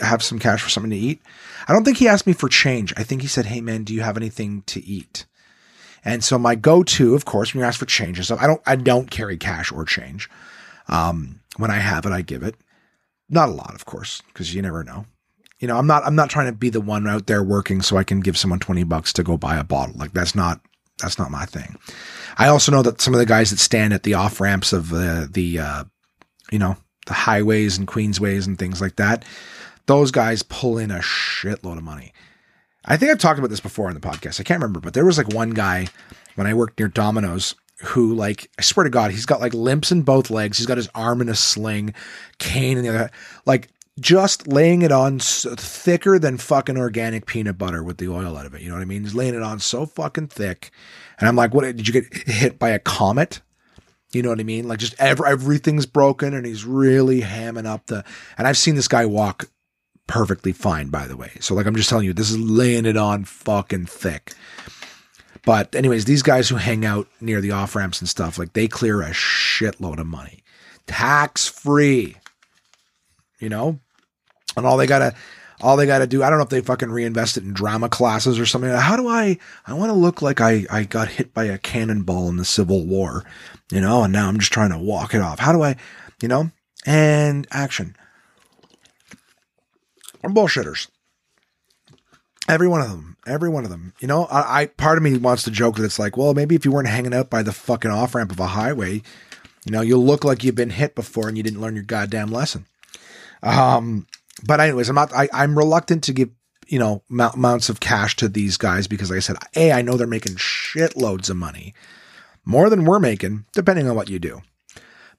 have 0.00 0.22
some 0.22 0.38
cash 0.38 0.62
for 0.62 0.70
something 0.70 0.90
to 0.90 0.96
eat?" 0.96 1.22
I 1.66 1.72
don't 1.72 1.84
think 1.84 1.98
he 1.98 2.08
asked 2.08 2.26
me 2.26 2.34
for 2.34 2.48
change. 2.48 2.92
I 2.96 3.02
think 3.02 3.22
he 3.22 3.28
said, 3.28 3.46
"Hey 3.46 3.60
man, 3.60 3.84
do 3.84 3.94
you 3.94 4.02
have 4.02 4.16
anything 4.16 4.62
to 4.66 4.84
eat?" 4.84 5.26
And 6.04 6.22
so 6.22 6.38
my 6.38 6.54
go-to, 6.54 7.14
of 7.14 7.24
course, 7.24 7.54
when 7.54 7.60
you 7.60 7.66
ask 7.66 7.78
for 7.78 7.86
change 7.86 8.18
and 8.18 8.24
stuff, 8.24 8.42
I 8.42 8.46
don't 8.46 8.62
I 8.66 8.76
don't 8.76 9.10
carry 9.10 9.36
cash 9.36 9.72
or 9.72 9.84
change. 9.84 10.28
Um, 10.88 11.40
when 11.56 11.70
I 11.70 11.76
have 11.78 12.04
it, 12.04 12.12
I 12.12 12.20
give 12.22 12.42
it. 12.42 12.56
Not 13.28 13.48
a 13.48 13.52
lot, 13.52 13.74
of 13.74 13.86
course, 13.86 14.22
because 14.28 14.54
you 14.54 14.60
never 14.60 14.84
know. 14.84 15.06
You 15.58 15.68
know, 15.68 15.78
I'm 15.78 15.86
not 15.86 16.04
I'm 16.04 16.16
not 16.16 16.30
trying 16.30 16.46
to 16.46 16.52
be 16.52 16.68
the 16.68 16.80
one 16.80 17.06
out 17.06 17.26
there 17.26 17.42
working 17.42 17.80
so 17.80 17.96
I 17.96 18.04
can 18.04 18.20
give 18.20 18.36
someone 18.36 18.58
20 18.58 18.84
bucks 18.84 19.12
to 19.14 19.22
go 19.22 19.36
buy 19.36 19.56
a 19.56 19.64
bottle. 19.64 19.94
Like 19.96 20.12
that's 20.12 20.34
not 20.34 20.60
that's 21.00 21.18
not 21.18 21.30
my 21.30 21.46
thing. 21.46 21.76
I 22.36 22.48
also 22.48 22.70
know 22.70 22.82
that 22.82 23.00
some 23.00 23.14
of 23.14 23.18
the 23.18 23.26
guys 23.26 23.50
that 23.50 23.58
stand 23.58 23.94
at 23.94 24.02
the 24.02 24.14
off 24.14 24.40
ramps 24.40 24.72
of 24.72 24.90
the 24.90 25.28
the 25.30 25.58
uh, 25.58 25.84
you 26.52 26.58
know, 26.58 26.76
the 27.06 27.14
highways 27.14 27.78
and 27.78 27.88
Queensways 27.88 28.46
and 28.46 28.58
things 28.58 28.80
like 28.80 28.96
that. 28.96 29.24
Those 29.86 30.10
guys 30.10 30.42
pull 30.42 30.78
in 30.78 30.90
a 30.90 30.98
shitload 30.98 31.78
of 31.78 31.82
money. 31.82 32.12
I 32.84 32.96
think 32.96 33.10
I've 33.10 33.18
talked 33.18 33.38
about 33.38 33.50
this 33.50 33.60
before 33.60 33.88
on 33.88 33.94
the 33.94 34.00
podcast. 34.00 34.40
I 34.40 34.42
can't 34.42 34.60
remember, 34.60 34.80
but 34.80 34.94
there 34.94 35.04
was 35.04 35.18
like 35.18 35.32
one 35.32 35.50
guy 35.50 35.88
when 36.34 36.46
I 36.46 36.54
worked 36.54 36.78
near 36.78 36.88
Domino's 36.88 37.54
who, 37.80 38.14
like, 38.14 38.50
I 38.58 38.62
swear 38.62 38.84
to 38.84 38.90
God, 38.90 39.10
he's 39.10 39.26
got 39.26 39.40
like 39.40 39.54
limps 39.54 39.90
in 39.90 40.02
both 40.02 40.30
legs. 40.30 40.58
He's 40.58 40.66
got 40.66 40.76
his 40.76 40.88
arm 40.94 41.20
in 41.20 41.28
a 41.28 41.34
sling, 41.34 41.94
cane 42.38 42.78
in 42.78 42.84
the 42.84 42.90
other. 42.90 43.10
Like, 43.46 43.68
just 44.00 44.48
laying 44.48 44.82
it 44.82 44.92
on 44.92 45.20
so 45.20 45.54
thicker 45.54 46.18
than 46.18 46.36
fucking 46.38 46.76
organic 46.76 47.26
peanut 47.26 47.58
butter 47.58 47.82
with 47.82 47.98
the 47.98 48.08
oil 48.08 48.36
out 48.36 48.46
of 48.46 48.54
it. 48.54 48.62
You 48.62 48.68
know 48.68 48.74
what 48.74 48.82
I 48.82 48.86
mean? 48.86 49.02
He's 49.02 49.14
laying 49.14 49.34
it 49.34 49.42
on 49.42 49.60
so 49.60 49.86
fucking 49.86 50.28
thick. 50.28 50.70
And 51.18 51.28
I'm 51.28 51.36
like, 51.36 51.54
what? 51.54 51.62
Did 51.62 51.86
you 51.86 51.92
get 51.92 52.12
hit 52.26 52.58
by 52.58 52.70
a 52.70 52.78
comet? 52.78 53.40
You 54.12 54.22
know 54.22 54.30
what 54.30 54.40
I 54.40 54.44
mean? 54.44 54.66
Like 54.66 54.78
just 54.78 54.94
every, 54.98 55.28
everything's 55.28 55.86
broken 55.86 56.34
and 56.34 56.46
he's 56.46 56.64
really 56.64 57.20
hamming 57.20 57.66
up 57.66 57.86
the, 57.86 58.04
and 58.38 58.46
I've 58.46 58.56
seen 58.56 58.76
this 58.76 58.88
guy 58.88 59.06
walk 59.06 59.46
perfectly 60.06 60.52
fine, 60.52 60.88
by 60.88 61.06
the 61.06 61.16
way. 61.16 61.32
So 61.40 61.54
like, 61.54 61.66
I'm 61.66 61.76
just 61.76 61.88
telling 61.88 62.04
you, 62.06 62.12
this 62.12 62.30
is 62.30 62.38
laying 62.38 62.86
it 62.86 62.96
on 62.96 63.24
fucking 63.24 63.86
thick. 63.86 64.32
But 65.44 65.74
anyways, 65.74 66.04
these 66.04 66.22
guys 66.22 66.48
who 66.48 66.56
hang 66.56 66.84
out 66.84 67.06
near 67.20 67.40
the 67.40 67.50
off 67.50 67.76
ramps 67.76 68.00
and 68.00 68.08
stuff, 68.08 68.38
like 68.38 68.54
they 68.54 68.66
clear 68.66 69.02
a 69.02 69.10
shitload 69.10 69.98
of 69.98 70.06
money, 70.06 70.42
tax 70.86 71.46
free, 71.46 72.16
you 73.38 73.48
know, 73.48 73.78
and 74.56 74.64
all 74.64 74.76
they 74.76 74.86
gotta, 74.86 75.14
all 75.60 75.76
they 75.76 75.86
gotta 75.86 76.06
do, 76.06 76.22
I 76.22 76.30
don't 76.30 76.38
know 76.38 76.44
if 76.44 76.50
they 76.50 76.62
fucking 76.62 76.90
reinvest 76.90 77.36
it 77.36 77.44
in 77.44 77.52
drama 77.52 77.90
classes 77.90 78.38
or 78.38 78.46
something. 78.46 78.70
How 78.70 78.96
do 78.96 79.06
I, 79.08 79.38
I 79.66 79.74
want 79.74 79.90
to 79.90 79.94
look 79.94 80.22
like 80.22 80.40
I, 80.40 80.64
I 80.70 80.84
got 80.84 81.08
hit 81.08 81.34
by 81.34 81.44
a 81.44 81.58
cannonball 81.58 82.28
in 82.28 82.36
the 82.36 82.44
Civil 82.44 82.86
War, 82.86 83.24
you 83.70 83.82
know, 83.82 84.02
and 84.02 84.12
now 84.12 84.28
I'm 84.28 84.38
just 84.38 84.52
trying 84.52 84.70
to 84.70 84.78
walk 84.78 85.14
it 85.14 85.20
off. 85.20 85.38
How 85.38 85.52
do 85.52 85.62
I, 85.62 85.76
you 86.22 86.28
know, 86.28 86.50
and 86.86 87.46
action. 87.50 87.96
I'm 90.24 90.34
bullshitters. 90.34 90.88
Every 92.48 92.68
one 92.68 92.80
of 92.80 92.90
them. 92.90 93.16
Every 93.26 93.48
one 93.48 93.64
of 93.64 93.70
them. 93.70 93.94
You 94.00 94.08
know, 94.08 94.24
I, 94.26 94.62
I 94.62 94.66
part 94.66 94.98
of 94.98 95.04
me 95.04 95.16
wants 95.16 95.44
to 95.44 95.50
joke 95.50 95.76
that 95.76 95.84
it's 95.84 95.98
like, 95.98 96.16
well, 96.16 96.34
maybe 96.34 96.54
if 96.54 96.64
you 96.64 96.72
weren't 96.72 96.88
hanging 96.88 97.14
out 97.14 97.30
by 97.30 97.42
the 97.42 97.52
fucking 97.52 97.90
off 97.90 98.14
ramp 98.14 98.32
of 98.32 98.40
a 98.40 98.48
highway, 98.48 99.02
you 99.64 99.72
know, 99.72 99.80
you'll 99.80 100.04
look 100.04 100.24
like 100.24 100.44
you've 100.44 100.54
been 100.54 100.70
hit 100.70 100.94
before 100.94 101.28
and 101.28 101.36
you 101.36 101.42
didn't 101.42 101.60
learn 101.60 101.74
your 101.74 101.84
goddamn 101.84 102.30
lesson. 102.30 102.66
Um, 103.42 104.06
but 104.46 104.60
anyways, 104.60 104.88
I'm 104.88 104.94
not. 104.94 105.12
I, 105.14 105.28
I'm 105.32 105.56
reluctant 105.56 106.04
to 106.04 106.12
give 106.12 106.30
you 106.66 106.78
know 106.78 107.02
amounts 107.10 107.68
of 107.68 107.80
cash 107.80 108.16
to 108.16 108.28
these 108.28 108.56
guys 108.56 108.86
because, 108.86 109.10
like 109.10 109.18
I 109.18 109.20
said, 109.20 109.36
a 109.54 109.72
I 109.72 109.82
know 109.82 109.96
they're 109.96 110.06
making 110.06 110.36
shitloads 110.36 111.30
of 111.30 111.36
money, 111.36 111.74
more 112.44 112.68
than 112.70 112.84
we're 112.84 113.00
making, 113.00 113.44
depending 113.52 113.88
on 113.88 113.96
what 113.96 114.10
you 114.10 114.18
do. 114.18 114.42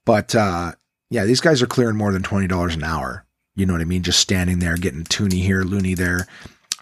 But 0.05 0.35
uh, 0.35 0.73
yeah, 1.09 1.25
these 1.25 1.41
guys 1.41 1.61
are 1.61 1.67
clearing 1.67 1.97
more 1.97 2.11
than 2.11 2.23
twenty 2.23 2.47
dollars 2.47 2.75
an 2.75 2.83
hour. 2.83 3.25
You 3.55 3.65
know 3.65 3.73
what 3.73 3.81
I 3.81 3.85
mean? 3.85 4.03
Just 4.03 4.19
standing 4.19 4.59
there, 4.59 4.75
getting 4.75 5.03
toonie 5.05 5.41
here, 5.41 5.63
loonie 5.63 5.95
there, 5.95 6.27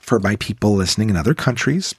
for 0.02 0.20
my 0.20 0.36
people 0.38 0.74
listening 0.74 1.10
in 1.10 1.16
other 1.16 1.34
countries, 1.34 1.94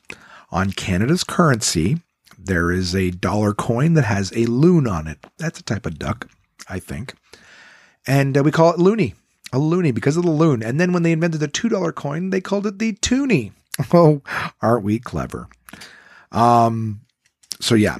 on 0.51 0.73
Canada's 0.73 1.25
currency, 1.25 2.01
there 2.39 2.71
is 2.71 2.95
a 2.95 3.11
dollar 3.11 3.55
coin 3.55 3.95
that 3.95 4.05
has 4.05 4.33
a 4.37 4.47
loon 4.47 4.87
on 4.87 5.07
it. 5.07 5.19
That's 5.39 5.61
a 5.61 5.63
type 5.63 5.87
of 5.87 5.99
duck, 5.99 6.29
I 6.69 6.79
think. 6.79 7.15
And 8.07 8.37
uh, 8.37 8.43
we 8.43 8.51
call 8.51 8.71
it 8.73 8.79
loonie, 8.79 9.15
a 9.53 9.59
loonie 9.59 9.95
because 9.95 10.17
of 10.17 10.25
the 10.25 10.31
loon. 10.31 10.63
And 10.63 10.79
then 10.79 10.93
when 10.93 11.03
they 11.03 11.13
invented 11.13 11.41
the 11.41 11.49
$2 11.49 11.95
coin, 11.95 12.31
they 12.31 12.41
called 12.41 12.67
it 12.67 12.79
the 12.79 12.93
toonie. 12.95 13.53
Oh, 13.93 14.23
aren't 14.63 14.85
we 14.85 15.01
clever? 15.01 15.49
Um, 16.31 17.01
so 17.61 17.75
yeah, 17.75 17.99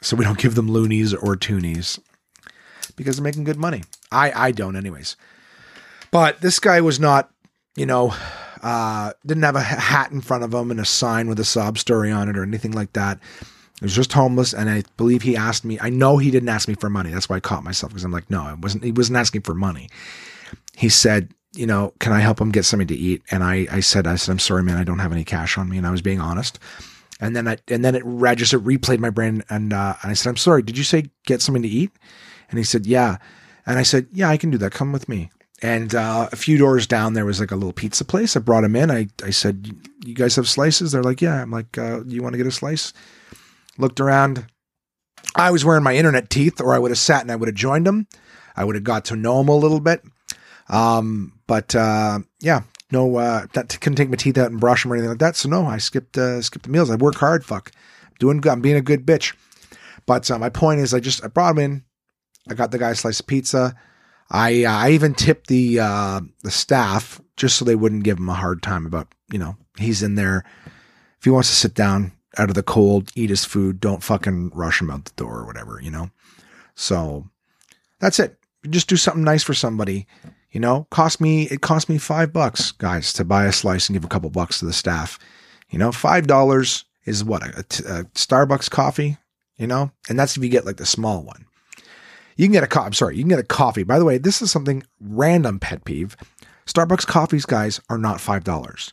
so 0.00 0.14
we 0.14 0.24
don't 0.24 0.38
give 0.38 0.54
them 0.54 0.68
loonies 0.70 1.14
or 1.14 1.34
toonies 1.34 1.98
because 2.94 3.16
they're 3.16 3.24
making 3.24 3.42
good 3.42 3.56
money. 3.56 3.82
I, 4.12 4.30
I 4.48 4.50
don't 4.52 4.76
anyways. 4.76 5.16
But 6.10 6.40
this 6.40 6.58
guy 6.58 6.80
was 6.80 7.00
not, 7.00 7.30
you 7.76 7.86
know, 7.86 8.14
uh, 8.62 9.12
didn't 9.24 9.42
have 9.42 9.56
a 9.56 9.60
hat 9.60 10.10
in 10.10 10.20
front 10.20 10.44
of 10.44 10.52
him 10.52 10.70
and 10.70 10.80
a 10.80 10.84
sign 10.84 11.28
with 11.28 11.38
a 11.40 11.44
sob 11.44 11.78
story 11.78 12.10
on 12.10 12.28
it 12.28 12.38
or 12.38 12.42
anything 12.42 12.72
like 12.72 12.92
that. 12.94 13.20
He 13.80 13.84
was 13.84 13.94
just 13.94 14.12
homeless, 14.12 14.54
and 14.54 14.70
I 14.70 14.84
believe 14.96 15.22
he 15.22 15.36
asked 15.36 15.64
me. 15.64 15.78
I 15.80 15.90
know 15.90 16.16
he 16.16 16.30
didn't 16.30 16.48
ask 16.48 16.66
me 16.66 16.74
for 16.74 16.88
money. 16.88 17.10
That's 17.10 17.28
why 17.28 17.36
I 17.36 17.40
caught 17.40 17.62
myself 17.62 17.92
because 17.92 18.04
I'm 18.04 18.12
like, 18.12 18.30
no, 18.30 18.42
I 18.42 18.54
wasn't. 18.54 18.84
He 18.84 18.92
wasn't 18.92 19.18
asking 19.18 19.42
for 19.42 19.54
money. 19.54 19.90
He 20.74 20.88
said, 20.88 21.34
you 21.54 21.66
know, 21.66 21.92
can 21.98 22.12
I 22.12 22.20
help 22.20 22.40
him 22.40 22.50
get 22.50 22.64
something 22.64 22.86
to 22.88 22.94
eat? 22.94 23.22
And 23.30 23.44
I, 23.44 23.66
I 23.70 23.80
said, 23.80 24.06
I 24.06 24.16
said, 24.16 24.32
I'm 24.32 24.38
sorry, 24.38 24.62
man, 24.62 24.78
I 24.78 24.84
don't 24.84 24.98
have 24.98 25.12
any 25.12 25.24
cash 25.24 25.58
on 25.58 25.68
me, 25.68 25.76
and 25.76 25.86
I 25.86 25.90
was 25.90 26.02
being 26.02 26.20
honest. 26.20 26.58
And 27.20 27.34
then 27.34 27.48
I, 27.48 27.58
and 27.68 27.84
then 27.84 27.94
it 27.94 28.02
registered, 28.04 28.64
replayed 28.64 28.98
my 28.98 29.10
brain, 29.10 29.42
and, 29.48 29.72
uh, 29.72 29.94
and 30.02 30.10
I 30.10 30.14
said, 30.14 30.30
I'm 30.30 30.36
sorry, 30.36 30.62
did 30.62 30.76
you 30.76 30.84
say 30.84 31.10
get 31.24 31.40
something 31.40 31.62
to 31.62 31.68
eat? 31.68 31.90
And 32.50 32.58
he 32.58 32.64
said, 32.64 32.86
yeah. 32.86 33.16
And 33.64 33.78
I 33.78 33.82
said, 33.82 34.06
yeah, 34.12 34.28
I 34.28 34.36
can 34.36 34.50
do 34.50 34.58
that. 34.58 34.72
Come 34.72 34.92
with 34.92 35.08
me. 35.08 35.30
And 35.62 35.94
uh, 35.94 36.28
a 36.32 36.36
few 36.36 36.58
doors 36.58 36.86
down, 36.86 37.14
there 37.14 37.24
was 37.24 37.40
like 37.40 37.50
a 37.50 37.56
little 37.56 37.72
pizza 37.72 38.04
place. 38.04 38.36
I 38.36 38.40
brought 38.40 38.64
him 38.64 38.76
in. 38.76 38.90
I, 38.90 39.08
I 39.24 39.30
said, 39.30 39.70
You 40.04 40.14
guys 40.14 40.36
have 40.36 40.48
slices? 40.48 40.92
They're 40.92 41.02
like, 41.02 41.22
Yeah. 41.22 41.40
I'm 41.40 41.50
like, 41.50 41.78
uh, 41.78 42.04
You 42.04 42.22
want 42.22 42.34
to 42.34 42.38
get 42.38 42.46
a 42.46 42.52
slice? 42.52 42.92
Looked 43.78 44.00
around. 44.00 44.46
I 45.34 45.50
was 45.50 45.64
wearing 45.64 45.82
my 45.82 45.96
internet 45.96 46.30
teeth, 46.30 46.60
or 46.60 46.74
I 46.74 46.78
would 46.78 46.90
have 46.90 46.98
sat 46.98 47.22
and 47.22 47.32
I 47.32 47.36
would 47.36 47.48
have 47.48 47.56
joined 47.56 47.86
them. 47.86 48.06
I 48.56 48.64
would 48.64 48.74
have 48.74 48.84
got 48.84 49.06
to 49.06 49.16
know 49.16 49.40
him 49.40 49.48
a 49.48 49.56
little 49.56 49.80
bit. 49.80 50.02
Um, 50.68 51.38
but 51.46 51.74
uh, 51.74 52.20
yeah, 52.40 52.62
no, 52.90 53.16
uh, 53.16 53.46
that 53.52 53.78
couldn't 53.80 53.96
take 53.96 54.10
my 54.10 54.16
teeth 54.16 54.38
out 54.38 54.50
and 54.50 54.60
brush 54.60 54.82
them 54.82 54.92
or 54.92 54.96
anything 54.96 55.10
like 55.10 55.18
that. 55.18 55.36
So 55.36 55.48
no, 55.48 55.66
I 55.66 55.78
skipped 55.78 56.16
uh, 56.16 56.40
skipped 56.42 56.64
the 56.64 56.70
meals. 56.70 56.90
I 56.90 56.96
work 56.96 57.16
hard. 57.16 57.44
Fuck, 57.44 57.72
doing 58.18 58.40
good. 58.40 58.52
I'm 58.52 58.60
being 58.60 58.76
a 58.76 58.82
good 58.82 59.06
bitch. 59.06 59.34
But 60.06 60.30
uh, 60.30 60.38
my 60.38 60.48
point 60.48 60.80
is, 60.80 60.94
I 60.94 61.00
just 61.00 61.24
I 61.24 61.28
brought 61.28 61.56
him 61.56 61.58
in. 61.58 61.84
I 62.48 62.54
got 62.54 62.70
the 62.70 62.78
guy 62.78 62.90
a 62.90 62.94
slice 62.94 63.20
of 63.20 63.26
pizza. 63.26 63.74
I 64.30 64.64
uh, 64.64 64.72
I 64.72 64.90
even 64.90 65.14
tipped 65.14 65.46
the 65.48 65.80
uh, 65.80 66.20
the 66.42 66.50
staff 66.50 67.20
just 67.36 67.56
so 67.56 67.64
they 67.64 67.76
wouldn't 67.76 68.04
give 68.04 68.18
him 68.18 68.28
a 68.28 68.34
hard 68.34 68.62
time 68.62 68.86
about 68.86 69.14
you 69.30 69.38
know 69.38 69.56
he's 69.78 70.02
in 70.02 70.14
there. 70.14 70.44
If 71.18 71.24
he 71.24 71.30
wants 71.30 71.48
to 71.48 71.54
sit 71.54 71.74
down 71.74 72.12
out 72.38 72.48
of 72.48 72.54
the 72.54 72.62
cold, 72.62 73.10
eat 73.14 73.30
his 73.30 73.44
food, 73.44 73.80
don't 73.80 74.02
fucking 74.02 74.50
rush 74.50 74.80
him 74.80 74.90
out 74.90 75.04
the 75.04 75.12
door 75.16 75.38
or 75.38 75.46
whatever, 75.46 75.80
you 75.82 75.90
know. 75.90 76.10
So 76.74 77.28
that's 78.00 78.18
it. 78.18 78.38
Just 78.68 78.88
do 78.88 78.96
something 78.96 79.24
nice 79.24 79.42
for 79.42 79.54
somebody. 79.54 80.06
You 80.50 80.60
know, 80.60 80.86
cost 80.90 81.20
me 81.20 81.44
it 81.44 81.60
cost 81.60 81.88
me 81.88 81.98
five 81.98 82.32
bucks, 82.32 82.72
guys, 82.72 83.12
to 83.14 83.24
buy 83.24 83.44
a 83.44 83.52
slice 83.52 83.88
and 83.88 83.94
give 83.94 84.04
a 84.04 84.08
couple 84.08 84.30
bucks 84.30 84.58
to 84.58 84.64
the 84.64 84.72
staff. 84.72 85.18
You 85.70 85.78
know, 85.78 85.92
five 85.92 86.26
dollars 86.26 86.84
is 87.04 87.22
what 87.22 87.42
a, 87.42 87.60
a, 87.60 88.04
Starbucks 88.14 88.70
coffee. 88.70 89.18
You 89.56 89.66
know, 89.66 89.90
and 90.08 90.18
that's 90.18 90.36
if 90.36 90.42
you 90.42 90.50
get 90.50 90.66
like 90.66 90.76
the 90.76 90.86
small 90.86 91.22
one. 91.22 91.46
You 92.36 92.46
can 92.46 92.52
get 92.52 92.64
a 92.64 92.68
coffee. 92.68 92.86
I'm 92.86 92.92
sorry, 92.92 93.16
you 93.16 93.22
can 93.22 93.30
get 93.30 93.38
a 93.38 93.44
coffee. 93.44 93.82
By 93.82 93.98
the 93.98 94.04
way, 94.04 94.18
this 94.18 94.42
is 94.42 94.50
something 94.50 94.82
random 95.00 95.58
pet 95.58 95.84
peeve. 95.84 96.16
Starbucks 96.66 97.06
coffees, 97.06 97.46
guys, 97.46 97.80
are 97.88 97.98
not 97.98 98.20
five 98.20 98.44
dollars. 98.44 98.92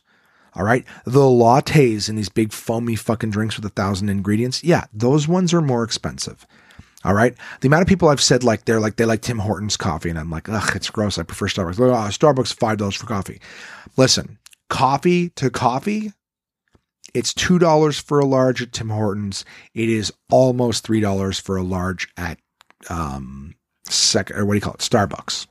All 0.54 0.64
right, 0.64 0.84
the 1.04 1.20
lattes 1.20 2.08
and 2.08 2.16
these 2.16 2.28
big 2.28 2.52
foamy 2.52 2.94
fucking 2.94 3.30
drinks 3.30 3.56
with 3.56 3.64
a 3.64 3.70
thousand 3.70 4.08
ingredients. 4.08 4.62
Yeah, 4.62 4.84
those 4.92 5.26
ones 5.26 5.52
are 5.52 5.60
more 5.60 5.82
expensive. 5.82 6.46
All 7.04 7.12
right, 7.12 7.34
the 7.60 7.66
amount 7.66 7.82
of 7.82 7.88
people 7.88 8.08
I've 8.08 8.20
said 8.20 8.44
like 8.44 8.64
they're 8.64 8.80
like 8.80 8.96
they 8.96 9.04
like 9.04 9.20
Tim 9.20 9.40
Hortons 9.40 9.76
coffee, 9.76 10.10
and 10.10 10.18
I'm 10.18 10.30
like, 10.30 10.48
ugh, 10.48 10.76
it's 10.76 10.90
gross. 10.90 11.18
I 11.18 11.24
prefer 11.24 11.48
Starbucks. 11.48 11.80
Oh, 11.80 11.92
Starbucks 11.92 12.54
five 12.54 12.78
dollars 12.78 12.94
for 12.94 13.06
coffee. 13.06 13.40
Listen, 13.96 14.38
coffee 14.70 15.30
to 15.30 15.50
coffee, 15.50 16.12
it's 17.14 17.34
two 17.34 17.58
dollars 17.58 17.98
for 17.98 18.18
a 18.18 18.24
large 18.24 18.62
at 18.62 18.72
Tim 18.72 18.90
Hortons. 18.90 19.44
It 19.74 19.88
is 19.88 20.12
almost 20.30 20.84
three 20.84 21.00
dollars 21.00 21.38
for 21.38 21.56
a 21.56 21.62
large 21.62 22.08
at 22.16 22.38
um, 22.90 23.54
second, 23.84 24.36
or 24.36 24.44
what 24.44 24.54
do 24.54 24.56
you 24.56 24.62
call 24.62 24.74
it? 24.74 24.80
Starbucks. 24.80 25.46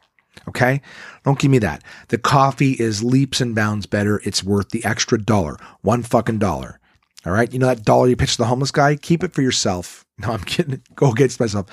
Okay. 0.48 0.82
Don't 1.24 1.40
give 1.40 1.52
me 1.52 1.60
that. 1.60 1.84
The 2.10 2.18
coffee 2.18 2.74
is 2.74 3.04
leaps 3.04 3.40
and 3.40 3.56
bounds 3.56 3.86
better. 3.86 4.22
It's 4.24 4.44
worth 4.44 4.70
the 4.70 4.84
extra 4.84 5.22
dollar, 5.22 5.58
one 5.82 6.04
fucking 6.04 6.40
dollar. 6.40 6.80
All 7.26 7.32
right. 7.32 7.52
You 7.52 7.60
know 7.60 7.68
that 7.68 7.86
dollar 7.86 8.08
you 8.08 8.16
pitch 8.16 8.38
the 8.38 8.46
homeless 8.46 8.72
guy? 8.72 8.96
Keep 8.96 9.24
it 9.24 9.34
for 9.34 9.42
yourself. 9.42 10.02
No, 10.20 10.32
I'm 10.32 10.44
kidding. 10.44 10.80
Go 10.94 11.12
against 11.12 11.40
myself. 11.40 11.66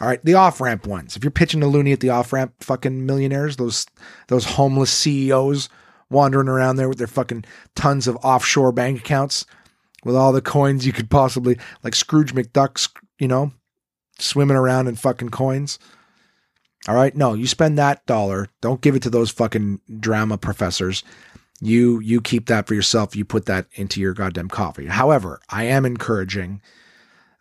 All 0.00 0.08
right. 0.08 0.22
The 0.24 0.34
off 0.34 0.60
ramp 0.60 0.88
ones. 0.88 1.14
If 1.14 1.22
you're 1.22 1.30
pitching 1.30 1.62
a 1.62 1.66
loonie 1.66 1.92
at 1.92 2.00
the 2.00 2.10
off 2.10 2.32
ramp, 2.32 2.52
fucking 2.58 3.06
millionaires, 3.06 3.56
those, 3.56 3.86
those 4.26 4.44
homeless 4.44 4.90
CEOs 4.90 5.68
wandering 6.10 6.48
around 6.48 6.76
there 6.76 6.88
with 6.88 6.98
their 6.98 7.06
fucking 7.06 7.44
tons 7.76 8.08
of 8.08 8.16
offshore 8.24 8.72
bank 8.72 8.98
accounts 8.98 9.46
with 10.04 10.16
all 10.16 10.32
the 10.32 10.40
coins 10.40 10.84
you 10.84 10.92
could 10.92 11.08
possibly, 11.08 11.56
like 11.84 11.94
Scrooge 11.94 12.34
McDuck's, 12.34 12.88
you 13.20 13.28
know, 13.28 13.52
swimming 14.18 14.56
around 14.56 14.88
in 14.88 14.96
fucking 14.96 15.30
coins. 15.30 15.78
All 16.88 16.94
right. 16.94 17.14
No, 17.16 17.34
you 17.34 17.46
spend 17.46 17.78
that 17.78 18.06
dollar. 18.06 18.48
Don't 18.60 18.80
give 18.80 18.94
it 18.94 19.02
to 19.02 19.10
those 19.10 19.30
fucking 19.30 19.80
drama 19.98 20.38
professors. 20.38 21.02
You 21.60 22.00
you 22.00 22.20
keep 22.20 22.46
that 22.46 22.66
for 22.66 22.74
yourself. 22.74 23.16
You 23.16 23.24
put 23.24 23.46
that 23.46 23.66
into 23.72 24.00
your 24.00 24.12
goddamn 24.12 24.48
coffee. 24.48 24.86
However, 24.86 25.40
I 25.48 25.64
am 25.64 25.86
encouraging 25.86 26.60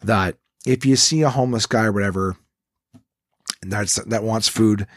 that 0.01 0.37
if 0.65 0.85
you 0.85 0.95
see 0.95 1.21
a 1.21 1.29
homeless 1.29 1.65
guy 1.65 1.85
or 1.85 1.91
whatever 1.91 2.37
that's 3.61 3.95
that 4.03 4.23
wants 4.23 4.47
food, 4.47 4.87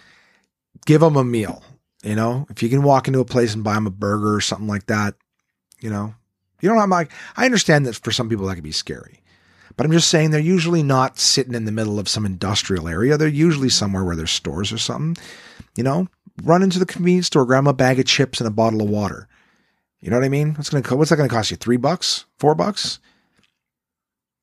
give 0.87 1.03
him 1.03 1.17
a 1.17 1.25
meal. 1.25 1.63
You 2.03 2.15
know, 2.15 2.47
if 2.49 2.63
you 2.63 2.69
can 2.69 2.83
walk 2.83 3.09
into 3.09 3.21
a 3.21 3.25
place 3.25 3.55
and 3.55 3.65
buy 3.65 3.77
him 3.77 3.87
a 3.87 3.91
burger 3.91 4.35
or 4.35 4.41
something 4.41 4.69
like 4.69 4.87
that, 4.87 5.15
you 5.81 5.91
know, 5.91 6.15
you 6.61 6.69
don't 6.69 6.79
have 6.79 6.89
like 6.89 7.11
I 7.37 7.45
understand 7.45 7.87
that 7.87 7.97
for 7.97 8.13
some 8.13 8.29
people 8.29 8.47
that 8.47 8.55
could 8.55 8.65
be 8.65 8.73
scary. 8.73 9.21
But 9.79 9.87
I'm 9.87 9.93
just 9.93 10.09
saying 10.09 10.33
they're 10.33 10.41
usually 10.41 10.83
not 10.83 11.21
sitting 11.21 11.55
in 11.55 11.65
the 11.65 11.71
middle 11.71 12.01
of 12.01 12.09
some 12.09 12.27
industrial 12.27 12.89
area. 12.89 13.17
They're 13.17 13.29
usually 13.29 13.69
somewhere 13.69 14.03
where 14.03 14.17
there's 14.17 14.33
stores 14.33 14.73
or 14.73 14.79
something. 14.79 15.23
You 15.77 15.85
know, 15.85 16.09
run 16.43 16.65
into 16.65 16.81
the 16.81 16.85
convenience 16.85 17.29
store, 17.29 17.47
grab 17.47 17.69
a 17.69 17.73
bag 17.73 18.01
of 18.01 18.07
chips 18.07 18.41
and 18.41 18.49
a 18.49 18.51
bottle 18.51 18.83
of 18.83 18.91
water. 18.91 19.29
You 20.01 20.11
know 20.11 20.17
what 20.17 20.25
I 20.25 20.31
mean? 20.31 20.55
What's 20.55 20.69
gonna 20.69 20.97
what's 20.97 21.11
that 21.11 21.17
gonna 21.17 21.29
cost 21.29 21.53
you? 21.53 21.57
Three 21.57 21.77
bucks? 21.77 22.25
Four 22.41 22.57
bucks? 22.57 22.99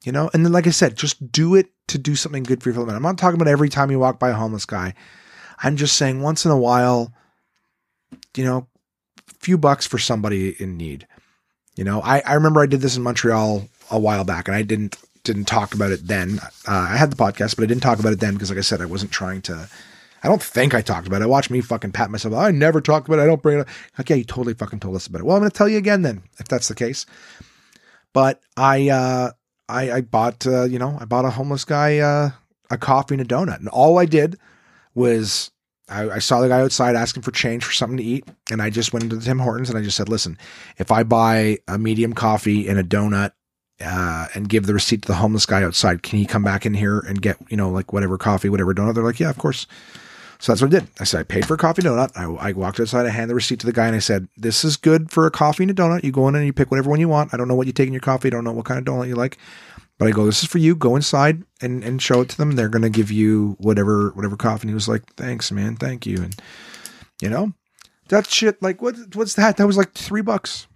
You 0.05 0.13
know, 0.13 0.29
and 0.33 0.45
then 0.45 0.53
like 0.53 0.67
I 0.67 0.71
said, 0.71 0.95
just 0.95 1.33
do 1.33 1.53
it 1.55 1.67
to 1.89 1.97
do 1.97 2.15
something 2.15 2.43
good 2.43 2.63
for 2.63 2.69
your 2.69 2.75
fellow 2.75 2.87
man. 2.87 2.95
I'm 2.95 3.01
not 3.01 3.17
talking 3.17 3.39
about 3.39 3.51
every 3.51 3.67
time 3.67 3.91
you 3.91 3.99
walk 3.99 4.17
by 4.17 4.29
a 4.29 4.35
homeless 4.35 4.65
guy. 4.65 4.93
I'm 5.61 5.75
just 5.75 5.97
saying 5.97 6.21
once 6.21 6.45
in 6.45 6.51
a 6.51 6.57
while, 6.57 7.13
you 8.37 8.45
know, 8.45 8.67
few 9.39 9.57
bucks 9.57 9.85
for 9.85 9.97
somebody 9.97 10.55
in 10.61 10.77
need. 10.77 11.07
You 11.75 11.83
know, 11.83 12.01
I, 12.01 12.21
I 12.25 12.35
remember 12.35 12.61
I 12.61 12.67
did 12.67 12.79
this 12.79 12.95
in 12.95 13.03
Montreal 13.03 13.67
a 13.91 13.99
while 13.99 14.23
back 14.23 14.47
and 14.47 14.55
I 14.55 14.61
didn't 14.61 14.97
didn't 15.25 15.45
talk 15.45 15.73
about 15.73 15.91
it 15.91 16.07
then. 16.07 16.39
Uh, 16.67 16.87
I 16.91 16.97
had 16.97 17.11
the 17.11 17.17
podcast, 17.17 17.55
but 17.55 17.63
I 17.63 17.67
didn't 17.67 17.83
talk 17.83 17.99
about 17.99 18.13
it 18.13 18.19
then 18.19 18.33
because, 18.33 18.49
like 18.49 18.57
I 18.57 18.61
said, 18.61 18.81
I 18.81 18.85
wasn't 18.85 19.11
trying 19.11 19.41
to. 19.43 19.67
I 20.23 20.27
don't 20.27 20.41
think 20.41 20.73
I 20.73 20.81
talked 20.81 21.05
about 21.05 21.21
it. 21.21 21.29
Watch 21.29 21.49
me 21.49 21.61
fucking 21.61 21.91
pat 21.91 22.09
myself. 22.09 22.33
I 22.33 22.49
never 22.51 22.81
talked 22.81 23.07
about 23.07 23.19
it. 23.19 23.23
I 23.23 23.25
don't 23.27 23.41
bring 23.41 23.59
it 23.59 23.67
up. 23.97 24.09
Yeah, 24.09 24.15
you 24.15 24.23
totally 24.23 24.53
fucking 24.53 24.79
told 24.79 24.95
us 24.95 25.05
about 25.05 25.19
it. 25.19 25.25
Well, 25.25 25.35
I'm 25.35 25.41
going 25.41 25.51
to 25.51 25.57
tell 25.57 25.69
you 25.69 25.77
again 25.77 26.01
then, 26.01 26.23
if 26.39 26.47
that's 26.47 26.67
the 26.67 26.73
case. 26.73 27.05
But 28.13 28.41
I, 28.57 28.89
uh, 28.89 29.31
I, 29.69 29.91
I 29.91 30.01
bought, 30.01 30.47
uh, 30.47 30.63
you 30.63 30.79
know, 30.79 30.97
I 30.99 31.05
bought 31.05 31.25
a 31.25 31.29
homeless 31.29 31.65
guy 31.65 31.99
uh, 31.99 32.31
a 32.69 32.77
coffee 32.77 33.15
and 33.15 33.21
a 33.21 33.25
donut, 33.25 33.59
and 33.59 33.69
all 33.69 33.99
I 33.99 34.05
did 34.05 34.37
was 34.93 35.51
I, 35.89 36.09
I, 36.09 36.19
saw 36.19 36.41
the 36.41 36.47
guy 36.47 36.61
outside 36.61 36.95
asking 36.95 37.23
for 37.23 37.31
change 37.31 37.63
for 37.63 37.73
something 37.73 37.97
to 37.97 38.03
eat, 38.03 38.27
and 38.51 38.61
I 38.61 38.69
just 38.69 38.93
went 38.93 39.03
into 39.03 39.17
the 39.17 39.23
Tim 39.23 39.39
Hortons 39.39 39.69
and 39.69 39.77
I 39.77 39.81
just 39.81 39.97
said, 39.97 40.09
"Listen, 40.09 40.37
if 40.77 40.91
I 40.91 41.03
buy 41.03 41.59
a 41.67 41.77
medium 41.77 42.13
coffee 42.13 42.67
and 42.67 42.79
a 42.79 42.83
donut 42.83 43.31
uh, 43.81 44.27
and 44.33 44.49
give 44.49 44.65
the 44.65 44.73
receipt 44.73 45.01
to 45.03 45.07
the 45.07 45.15
homeless 45.15 45.45
guy 45.45 45.63
outside, 45.63 46.03
can 46.03 46.19
he 46.19 46.25
come 46.25 46.43
back 46.43 46.65
in 46.65 46.73
here 46.73 46.99
and 46.99 47.21
get 47.21 47.37
you 47.49 47.57
know 47.57 47.69
like 47.69 47.93
whatever 47.93 48.17
coffee, 48.17 48.49
whatever 48.49 48.73
donut?" 48.73 48.95
They're 48.95 49.03
like, 49.03 49.19
"Yeah, 49.19 49.29
of 49.29 49.37
course." 49.37 49.67
So 50.39 50.51
that's 50.51 50.61
what 50.61 50.73
I 50.73 50.79
did. 50.79 50.89
I 50.99 51.05
said, 51.05 51.21
I 51.21 51.23
paid 51.23 51.45
for 51.45 51.53
a 51.53 51.57
coffee 51.57 51.81
donut. 51.81 52.11
I, 52.15 52.49
I 52.49 52.51
walked 52.51 52.79
outside, 52.79 53.05
I 53.05 53.09
handed 53.09 53.29
the 53.29 53.35
receipt 53.35 53.59
to 53.61 53.65
the 53.65 53.71
guy, 53.71 53.87
and 53.87 53.95
I 53.95 53.99
said, 53.99 54.27
This 54.35 54.65
is 54.65 54.75
good 54.75 55.09
for 55.09 55.25
a 55.25 55.31
coffee 55.31 55.63
and 55.63 55.71
a 55.71 55.73
donut. 55.73 56.03
You 56.03 56.11
go 56.11 56.27
in 56.27 56.35
and 56.35 56.45
you 56.45 56.53
pick 56.53 56.71
whatever 56.71 56.89
one 56.89 56.99
you 56.99 57.07
want. 57.07 57.33
I 57.33 57.37
don't 57.37 57.47
know 57.47 57.55
what 57.55 57.67
you 57.67 57.73
take 57.73 57.87
in 57.87 57.93
your 57.93 58.01
coffee. 58.01 58.27
I 58.27 58.31
don't 58.31 58.43
know 58.43 58.51
what 58.51 58.65
kind 58.65 58.77
of 58.77 58.85
donut 58.85 59.07
you 59.07 59.15
like. 59.15 59.37
But 59.97 60.09
I 60.09 60.11
go, 60.11 60.25
this 60.25 60.43
is 60.43 60.49
for 60.49 60.57
you. 60.57 60.75
Go 60.75 60.97
inside 60.97 61.43
and, 61.61 61.83
and 61.83 62.01
show 62.01 62.19
it 62.19 62.29
to 62.29 62.37
them. 62.37 62.51
They're 62.51 62.69
gonna 62.69 62.89
give 62.89 63.11
you 63.11 63.55
whatever 63.59 64.09
whatever 64.09 64.35
coffee. 64.35 64.63
And 64.63 64.69
he 64.69 64.75
was 64.75 64.89
like, 64.89 65.15
Thanks, 65.15 65.51
man, 65.51 65.77
thank 65.77 66.05
you. 66.05 66.17
And 66.17 66.35
you 67.21 67.29
know, 67.29 67.53
that 68.09 68.27
shit, 68.27 68.61
like 68.61 68.81
what 68.81 68.95
what's 69.15 69.35
that? 69.35 69.57
That 69.57 69.67
was 69.67 69.77
like 69.77 69.93
three 69.93 70.21
bucks. 70.21 70.67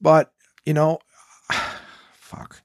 But, 0.00 0.32
you 0.64 0.74
know, 0.74 0.98
fuck. 2.36 2.62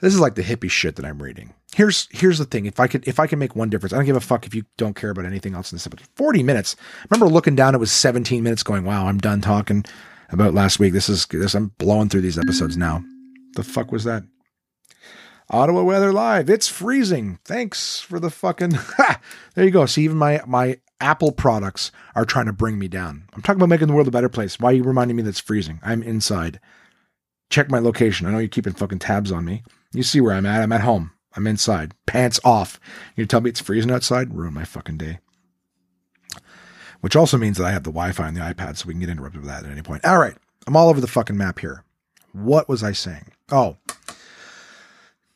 This 0.00 0.14
is 0.14 0.20
like 0.20 0.34
the 0.34 0.42
hippie 0.42 0.70
shit 0.70 0.96
that 0.96 1.04
I'm 1.04 1.22
reading. 1.22 1.52
Here's 1.74 2.08
here's 2.10 2.38
the 2.38 2.44
thing. 2.44 2.66
If 2.66 2.80
I 2.80 2.86
could 2.86 3.06
if 3.06 3.20
I 3.20 3.26
can 3.26 3.38
make 3.38 3.54
one 3.54 3.68
difference, 3.68 3.92
I 3.92 3.96
don't 3.96 4.06
give 4.06 4.16
a 4.16 4.20
fuck 4.20 4.46
if 4.46 4.54
you 4.54 4.64
don't 4.76 4.96
care 4.96 5.10
about 5.10 5.26
anything 5.26 5.54
else 5.54 5.70
in 5.70 5.76
this 5.76 5.86
episode. 5.86 6.08
40 6.16 6.42
minutes. 6.42 6.74
Remember 7.10 7.32
looking 7.32 7.54
down, 7.54 7.74
it 7.74 7.78
was 7.78 7.92
17 7.92 8.42
minutes 8.42 8.62
going, 8.62 8.84
wow, 8.84 9.06
I'm 9.06 9.18
done 9.18 9.40
talking 9.40 9.84
about 10.30 10.54
last 10.54 10.78
week. 10.78 10.92
This 10.92 11.08
is 11.08 11.26
this 11.26 11.54
I'm 11.54 11.72
blowing 11.78 12.08
through 12.08 12.22
these 12.22 12.38
episodes 12.38 12.76
now. 12.76 13.04
The 13.54 13.62
fuck 13.62 13.92
was 13.92 14.04
that? 14.04 14.22
Ottawa 15.50 15.82
weather 15.82 16.12
live. 16.12 16.48
It's 16.48 16.68
freezing. 16.68 17.38
Thanks 17.44 18.00
for 18.00 18.18
the 18.18 18.30
fucking. 18.30 18.78
there 19.54 19.64
you 19.64 19.70
go. 19.70 19.84
See, 19.86 20.04
even 20.04 20.16
my 20.16 20.40
my 20.46 20.78
Apple 21.00 21.32
products 21.32 21.92
are 22.14 22.24
trying 22.24 22.46
to 22.46 22.52
bring 22.52 22.78
me 22.78 22.88
down. 22.88 23.24
I'm 23.34 23.42
talking 23.42 23.58
about 23.58 23.68
making 23.68 23.88
the 23.88 23.94
world 23.94 24.08
a 24.08 24.12
better 24.12 24.28
place. 24.28 24.60
Why 24.60 24.70
are 24.70 24.74
you 24.74 24.82
reminding 24.82 25.16
me 25.16 25.22
that 25.24 25.30
it's 25.30 25.40
freezing? 25.40 25.80
I'm 25.82 26.02
inside. 26.02 26.60
Check 27.50 27.70
my 27.70 27.78
location. 27.78 28.26
I 28.26 28.30
know 28.30 28.38
you're 28.38 28.48
keeping 28.48 28.72
fucking 28.72 29.00
tabs 29.00 29.30
on 29.30 29.44
me. 29.44 29.62
You 29.92 30.02
see 30.02 30.20
where 30.20 30.34
I'm 30.34 30.46
at. 30.46 30.62
I'm 30.62 30.72
at 30.72 30.82
home. 30.82 31.12
I'm 31.36 31.46
inside. 31.46 31.94
Pants 32.06 32.40
off. 32.44 32.80
You 33.16 33.26
tell 33.26 33.40
me 33.40 33.50
it's 33.50 33.60
freezing 33.60 33.90
outside? 33.90 34.34
Ruin 34.34 34.54
my 34.54 34.64
fucking 34.64 34.98
day. 34.98 35.18
Which 37.00 37.16
also 37.16 37.36
means 37.36 37.58
that 37.58 37.66
I 37.66 37.72
have 37.72 37.84
the 37.84 37.90
Wi-Fi 37.90 38.26
on 38.26 38.34
the 38.34 38.40
iPad, 38.40 38.76
so 38.76 38.86
we 38.86 38.94
can 38.94 39.00
get 39.00 39.08
interrupted 39.08 39.40
with 39.42 39.50
that 39.50 39.64
at 39.64 39.70
any 39.70 39.82
point. 39.82 40.04
All 40.04 40.18
right. 40.18 40.36
I'm 40.66 40.76
all 40.76 40.88
over 40.88 41.00
the 41.00 41.06
fucking 41.06 41.36
map 41.36 41.58
here. 41.58 41.84
What 42.32 42.68
was 42.68 42.82
I 42.82 42.92
saying? 42.92 43.32
Oh, 43.50 43.78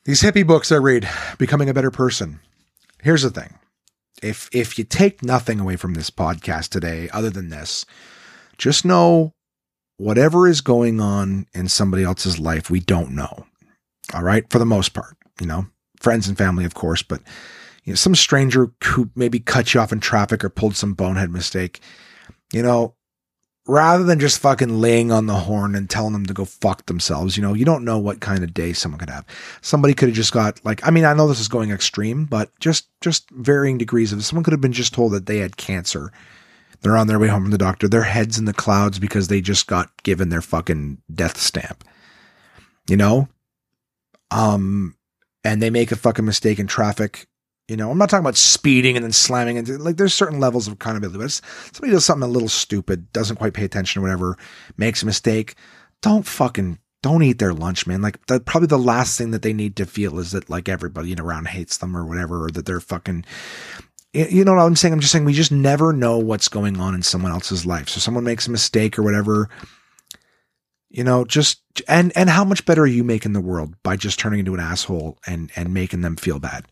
these 0.05 0.23
hippie 0.23 0.47
books 0.47 0.71
I 0.71 0.77
read, 0.77 1.09
Becoming 1.39 1.71
a 1.71 1.75
Better 1.75 1.91
Person. 1.91 2.41
Here's 3.03 3.23
the 3.23 3.31
thing. 3.31 3.55
If 4.23 4.49
if 4.53 4.79
you 4.79 4.85
take 4.85 5.23
nothing 5.23 5.59
away 5.59 5.77
from 5.77 5.95
this 5.95 6.11
podcast 6.11 6.69
today 6.69 7.09
other 7.11 7.31
than 7.31 7.49
this, 7.49 7.87
just 8.59 8.85
know 8.85 9.33
whatever 9.97 10.49
is 10.49 10.61
going 10.61 11.01
on 11.01 11.47
in 11.55 11.69
somebody 11.69 12.05
else's 12.05 12.39
life, 12.39 12.71
we 12.71 12.81
don't 12.81 13.13
know. 13.13 13.47
All 14.13 14.23
right, 14.23 14.49
for 14.51 14.59
the 14.59 14.67
most 14.67 14.91
part, 14.91 15.17
you 15.41 15.47
know, 15.47 15.67
friends 15.99 16.29
and 16.29 16.37
family, 16.37 16.65
of 16.65 16.75
course, 16.75 17.03
but 17.03 17.21
you 17.85 17.93
know, 17.93 17.97
some 17.97 18.15
stranger 18.15 18.71
who 18.85 19.11
maybe 19.15 19.41
cut 19.41 19.73
you 19.73 19.81
off 19.81 19.93
in 19.93 20.01
traffic 20.01 20.45
or 20.45 20.51
pulled 20.51 20.77
some 20.77 20.95
bonehead 20.95 21.31
mistake, 21.31 21.81
you 22.53 22.63
know, 22.63 22.95
rather 23.67 24.05
than 24.05 24.21
just 24.21 24.39
fucking 24.39 24.81
laying 24.81 25.11
on 25.11 25.27
the 25.27 25.35
horn 25.35 25.75
and 25.75 25.89
telling 25.89 26.13
them 26.13 26.27
to 26.27 26.35
go 26.35 26.45
fuck 26.45 26.85
themselves, 26.87 27.37
you 27.37 27.43
know, 27.43 27.55
you 27.55 27.65
don't 27.65 27.85
know 27.85 27.99
what 27.99 28.21
kind 28.21 28.45
of 28.45 28.53
day 28.53 28.73
someone 28.73 28.99
could 28.99 29.11
have. 29.11 29.25
Somebody 29.63 29.95
could 29.95 30.09
have 30.09 30.17
just 30.17 30.33
got 30.33 30.63
like, 30.65 30.87
I 30.87 30.91
mean, 30.91 31.05
I 31.05 31.15
know 31.15 31.27
this 31.27 31.41
is 31.41 31.49
going 31.49 31.71
extreme, 31.71 32.27
but 32.27 32.51
just, 32.61 32.89
just 33.01 33.31
varying 33.31 33.79
degrees 33.79 34.13
of 34.13 34.23
someone 34.25 34.45
could 34.45 34.53
have 34.53 34.61
been 34.61 34.73
just 34.73 34.93
told 34.93 35.13
that 35.13 35.27
they 35.27 35.39
had 35.39 35.57
cancer. 35.57 36.13
They're 36.85 36.97
on 36.97 37.09
their 37.09 37.19
way 37.19 37.27
home 37.27 37.43
from 37.43 37.51
the 37.51 37.59
doctor. 37.59 37.89
Their 37.89 38.05
heads 38.05 38.39
in 38.39 38.45
the 38.45 38.53
clouds 38.53 39.01
because 39.01 39.27
they 39.27 39.41
just 39.41 39.67
got 39.67 39.91
given 40.05 40.29
their 40.29 40.43
fucking 40.43 40.99
death 41.13 41.39
stamp. 41.39 41.83
You 42.89 42.97
know? 42.97 43.29
Um, 44.31 44.95
and 45.43 45.61
they 45.61 45.71
make 45.71 45.91
a 45.91 45.97
fucking 45.97 46.25
mistake 46.25 46.61
in 46.61 46.69
traffic 46.69 47.27
you 47.69 47.77
know, 47.77 47.91
I'm 47.91 47.99
not 47.99 48.11
talking 48.11 48.25
about 48.25 48.37
speeding 48.37 48.97
and 48.97 49.05
then 49.05 49.13
slamming 49.13 49.57
into 49.57 49.79
like 49.79 49.97
there's 49.97 50.13
certain 50.13 50.39
levels 50.39 50.67
of 50.67 50.75
accountability. 50.75 51.19
But 51.19 51.31
somebody 51.73 51.93
does 51.93 52.05
something 52.05 52.29
a 52.29 52.33
little 52.33 52.49
stupid, 52.49 53.11
doesn't 53.13 53.37
quite 53.37 53.55
pay 53.55 53.65
attention 53.65 54.01
or 54.01 54.03
whatever, 54.03 54.37
makes 54.77 55.03
a 55.03 55.07
mistake, 55.07 55.55
don't 56.03 56.27
fucking 56.27 56.79
don't 57.03 57.23
eat 57.23 57.39
their 57.39 57.55
lunch, 57.55 57.87
man. 57.87 58.03
Like 58.03 58.25
that 58.27 58.45
probably 58.45 58.67
the 58.67 58.79
last 58.79 59.17
thing 59.17 59.31
that 59.31 59.43
they 59.43 59.53
need 59.53 59.77
to 59.77 59.87
feel 59.87 60.19
is 60.19 60.33
that 60.33 60.51
like 60.51 60.69
everybody 60.69 61.15
around 61.15 61.49
hates 61.49 61.79
them 61.79 61.97
or 61.97 62.05
whatever, 62.05 62.45
or 62.45 62.51
that 62.51 62.67
they're 62.67 62.81
fucking 62.81 63.25
you 64.15 64.45
know 64.45 64.55
what 64.55 64.63
I'm 64.63 64.77
saying? 64.77 64.95
I'm 64.95 65.01
just 65.01 65.13
saying 65.13 65.25
we 65.25 65.33
just 65.33 65.53
never 65.53 65.93
know 65.93 66.19
what's 66.19 66.49
going 66.49 66.79
on 66.79 66.95
in 66.95 67.03
someone 67.03 67.33
else's 67.33 67.67
life. 67.67 67.89
So 67.89 68.01
someone 68.01 68.25
makes 68.25 68.47
a 68.47 68.51
mistake 68.51 68.99
or 68.99 69.03
whatever, 69.03 69.49
you 70.89 71.05
know, 71.05 71.25
just 71.25 71.61
and 71.89 72.13
and 72.17 72.31
how 72.31 72.45
much 72.45 72.65
better 72.65 72.83
are 72.83 72.87
you 72.87 73.05
making 73.05 73.33
the 73.33 73.41
world 73.41 73.75
by 73.83 73.97
just 73.97 74.19
turning 74.19 74.41
into 74.41 74.55
an 74.55 74.61
asshole 74.61 75.19
and 75.27 75.51
and 75.57 75.75
making 75.75 76.03
them 76.03 76.17
feel 76.17 76.39
bad? 76.39 76.67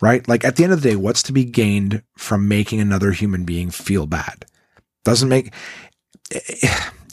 right? 0.00 0.26
Like 0.28 0.44
at 0.44 0.56
the 0.56 0.64
end 0.64 0.72
of 0.72 0.82
the 0.82 0.90
day, 0.90 0.96
what's 0.96 1.22
to 1.24 1.32
be 1.32 1.44
gained 1.44 2.02
from 2.16 2.48
making 2.48 2.80
another 2.80 3.12
human 3.12 3.44
being 3.44 3.70
feel 3.70 4.06
bad? 4.06 4.44
Doesn't 5.04 5.28
make 5.28 5.52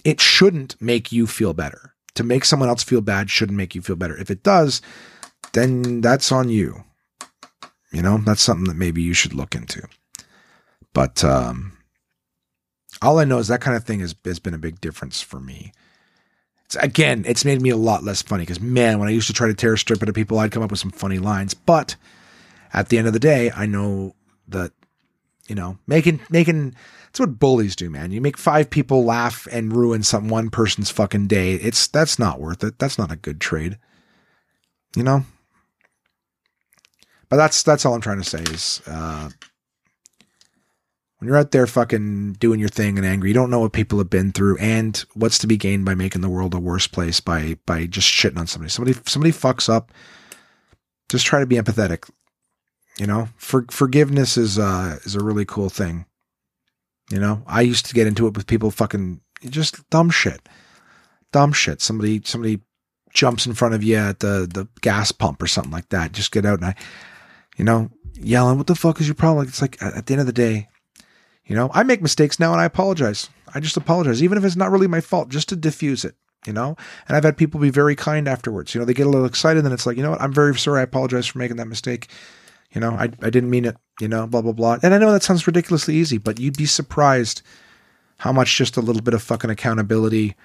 it 0.03 0.19
shouldn't 0.19 0.81
make 0.81 1.11
you 1.11 1.27
feel 1.27 1.53
better. 1.53 1.93
To 2.15 2.23
make 2.23 2.45
someone 2.45 2.69
else 2.69 2.83
feel 2.83 3.01
bad 3.01 3.29
shouldn't 3.29 3.57
make 3.57 3.75
you 3.75 3.81
feel 3.81 3.95
better. 3.95 4.17
If 4.17 4.29
it 4.29 4.43
does, 4.43 4.81
then 5.53 6.01
that's 6.01 6.31
on 6.31 6.49
you. 6.49 6.83
You 7.93 8.01
know, 8.01 8.17
that's 8.17 8.41
something 8.41 8.65
that 8.65 8.75
maybe 8.75 9.03
you 9.03 9.13
should 9.13 9.35
look 9.35 9.53
into. 9.53 9.87
But 10.93 11.23
um, 11.23 11.77
all 13.03 13.19
I 13.19 13.23
know 13.23 13.37
is 13.37 13.47
that 13.47 13.61
kind 13.61 13.77
of 13.77 13.83
thing 13.83 13.99
has, 13.99 14.15
has 14.25 14.39
been 14.39 14.55
a 14.55 14.59
big 14.59 14.81
difference 14.81 15.21
for 15.21 15.39
me. 15.39 15.71
It's, 16.65 16.75
again, 16.75 17.23
it's 17.27 17.45
made 17.45 17.61
me 17.61 17.69
a 17.69 17.77
lot 17.77 18.03
less 18.03 18.23
funny 18.23 18.41
because, 18.41 18.59
man, 18.59 18.97
when 18.97 19.07
I 19.07 19.11
used 19.11 19.27
to 19.27 19.33
try 19.33 19.47
to 19.47 19.53
tear 19.53 19.73
a 19.73 19.77
strip 19.77 20.01
at 20.01 20.13
people, 20.15 20.39
I'd 20.39 20.51
come 20.51 20.63
up 20.63 20.71
with 20.71 20.79
some 20.79 20.89
funny 20.89 21.19
lines. 21.19 21.53
But 21.53 21.95
at 22.73 22.89
the 22.89 22.97
end 22.97 23.05
of 23.05 23.13
the 23.13 23.19
day, 23.19 23.51
I 23.51 23.67
know 23.67 24.15
that, 24.47 24.71
you 25.47 25.53
know, 25.53 25.77
making, 25.85 26.19
making, 26.31 26.73
it's 27.09 27.19
what 27.19 27.37
bullies 27.37 27.75
do, 27.75 27.91
man. 27.91 28.11
You 28.11 28.21
make 28.21 28.37
five 28.37 28.71
people 28.71 29.05
laugh 29.05 29.47
and 29.51 29.75
ruin 29.75 30.01
some 30.01 30.29
one 30.29 30.49
person's 30.49 30.89
fucking 30.89 31.27
day. 31.27 31.53
It's, 31.53 31.85
that's 31.85 32.17
not 32.17 32.39
worth 32.39 32.63
it. 32.63 32.79
That's 32.79 32.97
not 32.97 33.11
a 33.11 33.17
good 33.17 33.39
trade, 33.39 33.77
you 34.95 35.03
know? 35.03 35.25
But 37.33 37.37
that's, 37.37 37.63
that's 37.63 37.83
all 37.83 37.95
I'm 37.95 38.01
trying 38.01 38.21
to 38.21 38.29
say 38.29 38.43
is, 38.43 38.79
uh, 38.85 39.27
when 41.17 41.27
you're 41.27 41.35
out 41.35 41.49
there 41.49 41.65
fucking 41.65 42.33
doing 42.33 42.59
your 42.59 42.69
thing 42.69 42.99
and 42.99 43.07
angry, 43.07 43.31
you 43.31 43.33
don't 43.33 43.49
know 43.49 43.59
what 43.59 43.73
people 43.73 43.97
have 43.97 44.11
been 44.11 44.31
through 44.31 44.59
and 44.59 45.03
what's 45.15 45.39
to 45.39 45.47
be 45.47 45.57
gained 45.57 45.83
by 45.83 45.95
making 45.95 46.21
the 46.21 46.29
world 46.29 46.53
a 46.53 46.59
worse 46.59 46.85
place 46.85 47.19
by 47.19 47.57
by 47.65 47.87
just 47.87 48.07
shitting 48.07 48.37
on 48.37 48.45
somebody. 48.45 48.69
Somebody 48.69 48.99
somebody 49.07 49.31
fucks 49.31 49.67
up. 49.67 49.91
Just 51.09 51.25
try 51.25 51.39
to 51.39 51.47
be 51.47 51.55
empathetic. 51.55 52.07
You 52.99 53.07
know, 53.07 53.29
for, 53.35 53.65
forgiveness 53.71 54.37
is 54.37 54.59
uh 54.59 54.99
is 55.03 55.15
a 55.15 55.23
really 55.23 55.43
cool 55.43 55.69
thing. 55.69 56.05
You 57.09 57.19
know, 57.19 57.41
I 57.47 57.61
used 57.61 57.87
to 57.87 57.95
get 57.95 58.05
into 58.05 58.27
it 58.27 58.37
with 58.37 58.45
people 58.45 58.69
fucking 58.69 59.21
just 59.49 59.89
dumb 59.89 60.11
shit, 60.11 60.47
dumb 61.31 61.51
shit. 61.51 61.81
Somebody 61.81 62.21
somebody 62.25 62.61
jumps 63.11 63.47
in 63.47 63.55
front 63.55 63.73
of 63.73 63.81
you 63.81 63.95
at 63.95 64.19
the 64.19 64.47
the 64.47 64.67
gas 64.81 65.11
pump 65.11 65.41
or 65.41 65.47
something 65.47 65.73
like 65.73 65.89
that. 65.89 66.11
Just 66.11 66.31
get 66.31 66.45
out 66.45 66.59
and 66.59 66.67
I, 66.67 66.75
you 67.57 67.65
know, 67.65 67.89
yelling, 68.13 68.57
"What 68.57 68.67
the 68.67 68.75
fuck 68.75 68.99
is 69.01 69.07
your 69.07 69.15
problem?" 69.15 69.47
It's 69.47 69.61
like 69.61 69.81
at 69.81 70.05
the 70.05 70.13
end 70.13 70.21
of 70.21 70.27
the 70.27 70.33
day, 70.33 70.67
you 71.45 71.55
know, 71.55 71.69
I 71.73 71.83
make 71.83 72.01
mistakes 72.01 72.39
now 72.39 72.51
and 72.51 72.61
I 72.61 72.65
apologize. 72.65 73.29
I 73.53 73.59
just 73.59 73.77
apologize, 73.77 74.23
even 74.23 74.37
if 74.37 74.43
it's 74.45 74.55
not 74.55 74.71
really 74.71 74.87
my 74.87 75.01
fault, 75.01 75.29
just 75.29 75.49
to 75.49 75.55
diffuse 75.55 76.05
it. 76.05 76.15
you 76.45 76.53
know? 76.53 76.75
And 77.07 77.15
I've 77.15 77.23
had 77.23 77.37
people 77.37 77.59
be 77.59 77.69
very 77.69 77.95
kind 77.95 78.27
afterwards. 78.27 78.73
You 78.73 78.79
know, 78.79 78.85
they 78.85 78.93
get 78.93 79.07
a 79.07 79.09
little 79.09 79.25
excited 79.25 79.63
and 79.63 79.73
it's 79.73 79.85
like, 79.85 79.97
you 79.97 80.03
know 80.03 80.11
what? 80.11 80.21
I'm 80.21 80.33
very 80.33 80.57
sorry. 80.57 80.79
I 80.79 80.83
apologize 80.83 81.27
for 81.27 81.39
making 81.39 81.57
that 81.57 81.67
mistake. 81.67 82.09
You 82.71 82.81
know, 82.81 82.91
I, 82.91 83.03
I 83.03 83.29
didn't 83.29 83.49
mean 83.49 83.65
it, 83.65 83.77
you 83.99 84.07
know, 84.07 84.25
blah, 84.25 84.41
blah, 84.41 84.51
blah. 84.51 84.79
And 84.81 84.93
I 84.93 84.97
know 84.97 85.11
that 85.11 85.23
sounds 85.23 85.45
ridiculously 85.45 85.95
easy, 85.95 86.17
but 86.17 86.39
you'd 86.39 86.57
be 86.57 86.65
surprised 86.65 87.41
how 88.17 88.31
much 88.31 88.57
just 88.57 88.77
a 88.77 88.81
little 88.81 89.01
bit 89.01 89.13
of 89.13 89.21
fucking 89.21 89.49
accountability. 89.49 90.35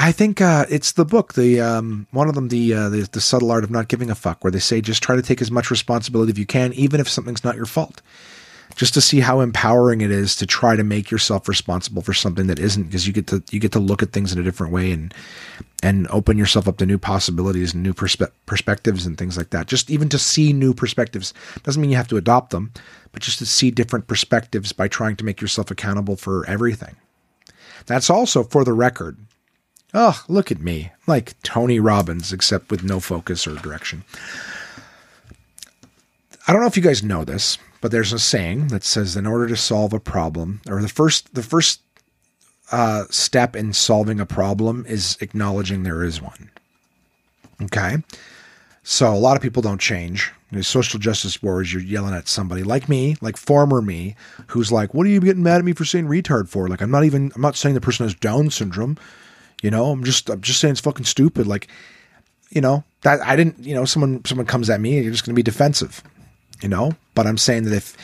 I 0.00 0.12
think 0.12 0.40
uh, 0.40 0.64
it's 0.70 0.92
the 0.92 1.04
book, 1.04 1.34
the 1.34 1.60
um, 1.60 2.06
one 2.12 2.28
of 2.28 2.36
them, 2.36 2.48
the, 2.48 2.72
uh, 2.72 2.88
the 2.88 3.08
the 3.10 3.20
subtle 3.20 3.50
art 3.50 3.64
of 3.64 3.70
not 3.70 3.88
giving 3.88 4.10
a 4.10 4.14
fuck, 4.14 4.44
where 4.44 4.50
they 4.52 4.60
say 4.60 4.80
just 4.80 5.02
try 5.02 5.16
to 5.16 5.22
take 5.22 5.42
as 5.42 5.50
much 5.50 5.72
responsibility 5.72 6.30
as 6.30 6.38
you 6.38 6.46
can, 6.46 6.72
even 6.74 7.00
if 7.00 7.08
something's 7.08 7.42
not 7.42 7.56
your 7.56 7.66
fault. 7.66 8.00
Just 8.76 8.94
to 8.94 9.00
see 9.00 9.18
how 9.18 9.40
empowering 9.40 10.02
it 10.02 10.12
is 10.12 10.36
to 10.36 10.46
try 10.46 10.76
to 10.76 10.84
make 10.84 11.10
yourself 11.10 11.48
responsible 11.48 12.02
for 12.02 12.14
something 12.14 12.46
that 12.46 12.60
isn't 12.60 12.84
because 12.84 13.08
you 13.08 13.12
get 13.12 13.26
to 13.26 13.42
you 13.50 13.58
get 13.58 13.72
to 13.72 13.80
look 13.80 14.00
at 14.00 14.12
things 14.12 14.32
in 14.32 14.38
a 14.38 14.44
different 14.44 14.72
way 14.72 14.92
and 14.92 15.12
and 15.82 16.06
open 16.08 16.38
yourself 16.38 16.68
up 16.68 16.76
to 16.76 16.86
new 16.86 16.98
possibilities 16.98 17.74
and 17.74 17.82
new 17.82 17.94
perspe- 17.94 18.30
perspectives 18.46 19.04
and 19.04 19.18
things 19.18 19.36
like 19.36 19.50
that. 19.50 19.66
Just 19.66 19.90
even 19.90 20.08
to 20.10 20.18
see 20.18 20.52
new 20.52 20.74
perspectives 20.74 21.34
doesn't 21.64 21.82
mean 21.82 21.90
you 21.90 21.96
have 21.96 22.08
to 22.08 22.16
adopt 22.16 22.50
them 22.50 22.72
but 23.10 23.22
just 23.22 23.38
to 23.38 23.46
see 23.46 23.72
different 23.72 24.06
perspectives 24.06 24.72
by 24.72 24.86
trying 24.86 25.16
to 25.16 25.24
make 25.24 25.40
yourself 25.40 25.72
accountable 25.72 26.14
for 26.14 26.46
everything. 26.46 26.94
That's 27.86 28.10
also 28.10 28.44
for 28.44 28.62
the 28.62 28.74
record 28.74 29.16
oh 29.94 30.22
look 30.28 30.50
at 30.50 30.60
me 30.60 30.90
like 31.06 31.40
tony 31.42 31.80
robbins 31.80 32.32
except 32.32 32.70
with 32.70 32.82
no 32.82 33.00
focus 33.00 33.46
or 33.46 33.54
direction 33.56 34.04
i 36.46 36.52
don't 36.52 36.60
know 36.60 36.68
if 36.68 36.76
you 36.76 36.82
guys 36.82 37.02
know 37.02 37.24
this 37.24 37.58
but 37.80 37.90
there's 37.90 38.12
a 38.12 38.18
saying 38.18 38.68
that 38.68 38.84
says 38.84 39.16
in 39.16 39.26
order 39.26 39.46
to 39.48 39.56
solve 39.56 39.92
a 39.92 40.00
problem, 40.00 40.60
or 40.68 40.82
the 40.82 40.88
first 40.88 41.34
the 41.34 41.42
first 41.42 41.80
uh, 42.72 43.04
step 43.10 43.54
in 43.54 43.72
solving 43.72 44.20
a 44.20 44.26
problem 44.26 44.84
is 44.88 45.16
acknowledging 45.20 45.82
there 45.82 46.02
is 46.02 46.20
one. 46.20 46.50
Okay. 47.62 47.98
So 48.82 49.12
a 49.12 49.16
lot 49.16 49.36
of 49.36 49.42
people 49.42 49.62
don't 49.62 49.80
change. 49.80 50.32
You 50.50 50.56
know, 50.56 50.62
social 50.62 50.98
justice 50.98 51.42
wars, 51.42 51.72
you're 51.72 51.82
yelling 51.82 52.14
at 52.14 52.26
somebody 52.26 52.62
like 52.62 52.88
me, 52.88 53.16
like 53.20 53.36
former 53.36 53.82
me, 53.82 54.16
who's 54.48 54.72
like, 54.72 54.94
what 54.94 55.06
are 55.06 55.10
you 55.10 55.20
getting 55.20 55.42
mad 55.42 55.58
at 55.58 55.64
me 55.64 55.74
for 55.74 55.84
saying 55.84 56.06
retard 56.06 56.48
for? 56.48 56.68
Like, 56.68 56.80
I'm 56.80 56.90
not 56.90 57.04
even, 57.04 57.30
I'm 57.34 57.42
not 57.42 57.56
saying 57.56 57.74
the 57.74 57.82
person 57.82 58.06
has 58.06 58.14
Down 58.14 58.48
syndrome. 58.50 58.96
You 59.62 59.70
know, 59.70 59.90
I'm 59.90 60.04
just, 60.04 60.30
I'm 60.30 60.40
just 60.40 60.60
saying 60.60 60.72
it's 60.72 60.80
fucking 60.80 61.04
stupid. 61.04 61.46
Like, 61.46 61.68
you 62.50 62.60
know, 62.60 62.84
that 63.02 63.20
I 63.20 63.36
didn't, 63.36 63.64
you 63.64 63.74
know, 63.74 63.84
someone, 63.84 64.24
someone 64.24 64.46
comes 64.46 64.70
at 64.70 64.80
me, 64.80 65.00
you're 65.00 65.12
just 65.12 65.24
going 65.24 65.34
to 65.34 65.38
be 65.38 65.42
defensive 65.42 66.02
you 66.62 66.68
know? 66.68 66.92
But 67.14 67.26
i'm 67.26 67.38
saying 67.38 67.64
that 67.64 67.74
if 67.74 67.96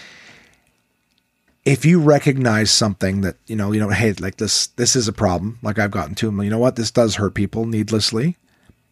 if 1.64 1.84
you 1.84 2.00
recognize 2.00 2.70
something 2.70 3.22
that 3.22 3.36
you 3.46 3.56
know 3.56 3.72
you 3.72 3.80
know 3.80 3.88
hey 3.88 4.12
like 4.14 4.36
this 4.36 4.68
this 4.68 4.96
is 4.96 5.08
a 5.08 5.12
problem 5.12 5.58
like 5.62 5.78
i've 5.78 5.90
gotten 5.90 6.14
to 6.16 6.30
you 6.42 6.50
know 6.50 6.58
what? 6.58 6.76
This 6.76 6.90
does 6.90 7.16
hurt 7.16 7.34
people 7.34 7.66
needlessly 7.66 8.36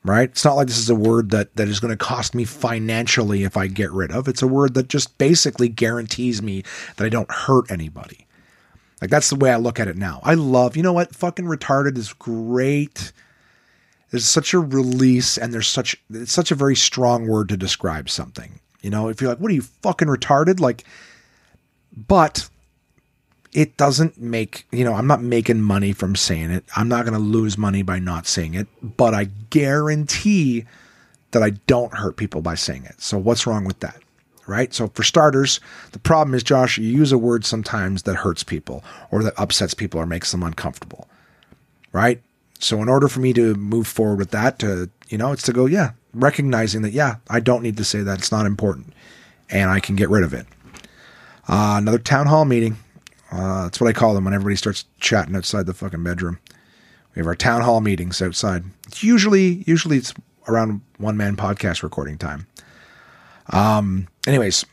right? 0.05 0.31
It's 0.31 0.45
not 0.45 0.57
like 0.57 0.67
this 0.67 0.79
is 0.79 0.91
a 0.91 0.97
word 0.97 1.31
that 1.31 1.55
that 1.55 1.69
is 1.69 1.79
going 1.79 1.93
to 1.93 1.97
cost 1.97 2.35
me 2.35 2.45
financially 2.45 3.45
if 3.45 3.57
i 3.57 3.67
get 3.67 3.93
rid 3.93 4.11
of. 4.11 4.27
It's 4.27 4.43
a 4.43 4.49
word 4.49 4.75
that 4.75 4.89
just 4.89 5.17
basically 5.19 5.69
guarantees 5.69 6.43
me 6.43 6.63
that 6.97 7.05
i 7.05 7.09
don't 7.09 7.31
hurt 7.31 7.71
anybody 7.71 8.27
like 9.03 9.11
that's 9.11 9.29
the 9.29 9.37
way 9.37 9.51
i 9.51 9.57
look 9.57 9.79
at 9.79 9.89
it 9.89 9.97
now 9.99 10.21
i 10.23 10.33
love 10.33 10.79
you 10.79 10.83
know 10.83 10.95
what 10.95 11.15
fucking 11.15 11.45
retarded 11.45 11.99
is 11.99 12.15
great 12.15 13.13
there's 14.11 14.25
such 14.25 14.55
a 14.55 14.59
release 14.59 15.37
and 15.37 15.53
there's 15.53 15.69
such 15.69 15.95
it's 16.09 16.33
such 16.33 16.51
a 16.51 16.55
very 16.55 16.77
strong 16.77 17.27
word 17.27 17.51
to 17.51 17.57
describe 17.59 18.09
something 18.09 18.59
you 18.83 18.91
know, 18.91 19.09
if 19.09 19.21
you're 19.21 19.31
like, 19.31 19.39
what 19.39 19.51
are 19.51 19.55
you 19.55 19.63
fucking 19.63 20.09
retarded? 20.09 20.61
Like, 20.61 20.85
but 21.97 22.49
it 23.53 23.77
doesn't 23.77 24.19
make, 24.19 24.67
you 24.73 24.85
know, 24.85 24.95
I'm 24.95 25.07
not 25.07 25.23
making 25.23 25.63
money 25.63 25.93
from 25.93 26.17
saying 26.17 26.51
it. 26.51 26.65
I'm 26.77 26.89
not 26.89 27.05
going 27.05 27.15
to 27.15 27.21
lose 27.21 27.57
money 27.57 27.83
by 27.83 28.01
not 28.01 28.27
saying 28.27 28.55
it, 28.55 28.67
but 28.83 29.15
I 29.15 29.25
guarantee 29.51 30.65
that 31.31 31.43
I 31.43 31.51
don't 31.51 31.95
hurt 31.95 32.17
people 32.17 32.43
by 32.43 32.57
saying 32.57 32.85
it. 32.85 33.01
So 33.01 33.19
what's 33.19 33.47
wrong 33.47 33.65
with 33.65 33.81
that? 33.81 34.02
Right? 34.53 34.75
So 34.75 34.89
for 34.89 35.03
starters, 35.03 35.61
the 35.93 35.99
problem 35.99 36.35
is 36.35 36.43
Josh, 36.43 36.77
you 36.77 36.87
use 36.87 37.11
a 37.11 37.17
word 37.17 37.47
sometimes 37.47 38.03
that 38.03 38.17
hurts 38.17 38.43
people 38.43 38.85
or 39.11 39.23
that 39.23 39.33
upsets 39.39 39.73
people 39.73 39.99
or 39.99 40.05
makes 40.05 40.31
them 40.31 40.43
uncomfortable. 40.43 41.09
Right? 41.91 42.21
So 42.59 42.83
in 42.83 42.89
order 42.91 43.09
for 43.09 43.21
me 43.21 43.33
to 43.33 43.55
move 43.55 43.87
forward 43.87 44.19
with 44.19 44.31
that 44.33 44.59
to, 44.59 44.91
you 45.09 45.17
know, 45.17 45.33
it's 45.33 45.45
to 45.45 45.55
go, 45.55 45.65
yeah, 45.65 45.93
recognizing 46.13 46.83
that, 46.83 46.93
yeah, 46.93 47.17
I 47.31 47.41
don't 47.41 47.63
need 47.63 47.79
to 47.79 47.85
say 47.85 48.03
that. 48.03 48.19
It's 48.19 48.31
not 48.31 48.45
important. 48.45 48.93
And 49.49 49.71
I 49.71 49.81
can 49.81 49.97
get 49.97 50.11
rid 50.11 50.23
of 50.23 50.35
it. 50.35 50.47
Uh, 51.49 51.77
another 51.79 51.99
town 51.99 52.27
hall 52.27 52.45
meeting. 52.45 52.77
Uh, 53.31 53.65
that's 53.65 53.81
what 53.81 53.89
I 53.89 53.95
call 53.95 54.13
them 54.13 54.27
when 54.27 54.35
everybody 54.35 54.57
starts 54.57 54.85
chatting 55.01 55.35
outside 55.35 55.65
the 55.65 55.73
fucking 55.73 56.05
bedroom. 56.05 56.39
We 57.15 57.21
have 57.21 57.27
our 57.27 57.35
town 57.35 57.63
hall 57.63 57.81
meetings 57.81 58.21
outside. 58.21 58.65
It's 58.87 59.03
usually, 59.03 59.65
usually 59.67 59.97
it's 59.97 60.13
around 60.47 60.83
one 60.99 61.17
man 61.17 61.37
podcast 61.37 61.83
recording 61.83 62.19
time. 62.19 62.47
Um, 63.51 64.09
anyways, 64.27 64.65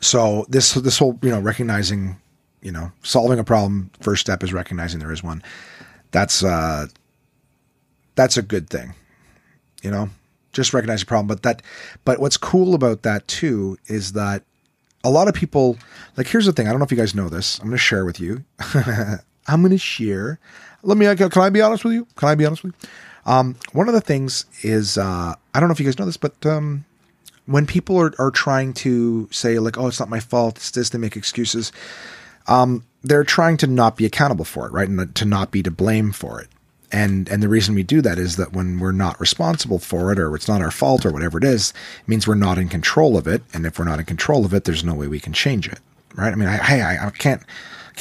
so 0.00 0.46
this, 0.48 0.74
this 0.74 0.98
whole, 0.98 1.18
you 1.22 1.30
know, 1.30 1.40
recognizing, 1.40 2.20
you 2.60 2.72
know, 2.72 2.92
solving 3.02 3.38
a 3.38 3.44
problem, 3.44 3.90
first 4.00 4.20
step 4.20 4.42
is 4.42 4.52
recognizing 4.52 5.00
there 5.00 5.12
is 5.12 5.22
one. 5.22 5.42
That's, 6.10 6.42
uh, 6.42 6.86
that's 8.14 8.36
a 8.36 8.42
good 8.42 8.68
thing, 8.68 8.94
you 9.82 9.90
know, 9.90 10.10
just 10.52 10.74
recognize 10.74 11.00
the 11.00 11.06
problem. 11.06 11.26
But 11.26 11.42
that, 11.42 11.62
but 12.04 12.20
what's 12.20 12.36
cool 12.36 12.74
about 12.74 13.02
that 13.02 13.26
too 13.28 13.78
is 13.86 14.12
that 14.12 14.42
a 15.04 15.10
lot 15.10 15.28
of 15.28 15.34
people, 15.34 15.78
like, 16.16 16.28
here's 16.28 16.46
the 16.46 16.52
thing. 16.52 16.66
I 16.66 16.70
don't 16.70 16.78
know 16.78 16.84
if 16.84 16.92
you 16.92 16.96
guys 16.96 17.14
know 17.14 17.28
this. 17.28 17.58
I'm 17.58 17.66
going 17.66 17.72
to 17.72 17.78
share 17.78 18.04
with 18.04 18.20
you. 18.20 18.44
I'm 19.48 19.60
going 19.60 19.70
to 19.70 19.78
share. 19.78 20.38
Let 20.82 20.96
me, 20.96 21.14
can 21.16 21.42
I 21.42 21.50
be 21.50 21.60
honest 21.60 21.84
with 21.84 21.94
you? 21.94 22.06
Can 22.16 22.28
I 22.28 22.34
be 22.34 22.46
honest 22.46 22.62
with 22.62 22.74
you? 22.80 22.88
Um, 23.24 23.56
one 23.72 23.88
of 23.88 23.94
the 23.94 24.00
things 24.00 24.46
is, 24.62 24.98
uh, 24.98 25.34
I 25.54 25.60
don't 25.60 25.68
know 25.68 25.72
if 25.72 25.80
you 25.80 25.86
guys 25.86 25.98
know 25.98 26.06
this, 26.06 26.16
but, 26.16 26.44
um, 26.46 26.84
when 27.46 27.66
people 27.66 28.00
are, 28.00 28.12
are 28.18 28.30
trying 28.30 28.72
to 28.74 29.28
say 29.30 29.58
like, 29.58 29.78
oh, 29.78 29.88
it's 29.88 30.00
not 30.00 30.08
my 30.08 30.20
fault. 30.20 30.56
It's 30.56 30.70
this, 30.70 30.90
they 30.90 30.98
make 30.98 31.16
excuses. 31.16 31.72
Um, 32.46 32.84
they're 33.02 33.24
trying 33.24 33.56
to 33.58 33.66
not 33.66 33.96
be 33.96 34.06
accountable 34.06 34.44
for 34.44 34.66
it, 34.66 34.72
right? 34.72 34.88
And 34.88 35.14
to 35.14 35.24
not 35.24 35.50
be 35.50 35.62
to 35.62 35.70
blame 35.70 36.12
for 36.12 36.40
it 36.40 36.48
and 36.92 37.28
and 37.28 37.42
the 37.42 37.48
reason 37.48 37.74
we 37.74 37.82
do 37.82 38.00
that 38.02 38.18
is 38.18 38.36
that 38.36 38.52
when 38.52 38.78
we're 38.78 38.92
not 38.92 39.18
responsible 39.18 39.78
for 39.78 40.12
it 40.12 40.18
or 40.18 40.34
it's 40.36 40.46
not 40.46 40.60
our 40.60 40.70
fault 40.70 41.06
or 41.06 41.10
whatever 41.10 41.38
it 41.38 41.44
is 41.44 41.70
it 41.70 42.08
means 42.08 42.28
we're 42.28 42.34
not 42.34 42.58
in 42.58 42.68
control 42.68 43.16
of 43.16 43.26
it 43.26 43.42
and 43.52 43.64
if 43.66 43.78
we're 43.78 43.84
not 43.84 43.98
in 43.98 44.04
control 44.04 44.44
of 44.44 44.52
it 44.52 44.64
there's 44.64 44.84
no 44.84 44.94
way 44.94 45.08
we 45.08 45.18
can 45.18 45.32
change 45.32 45.66
it 45.66 45.80
right 46.14 46.32
i 46.32 46.36
mean 46.36 46.48
i 46.48 46.58
i, 46.58 47.06
I 47.06 47.10
can't 47.10 47.42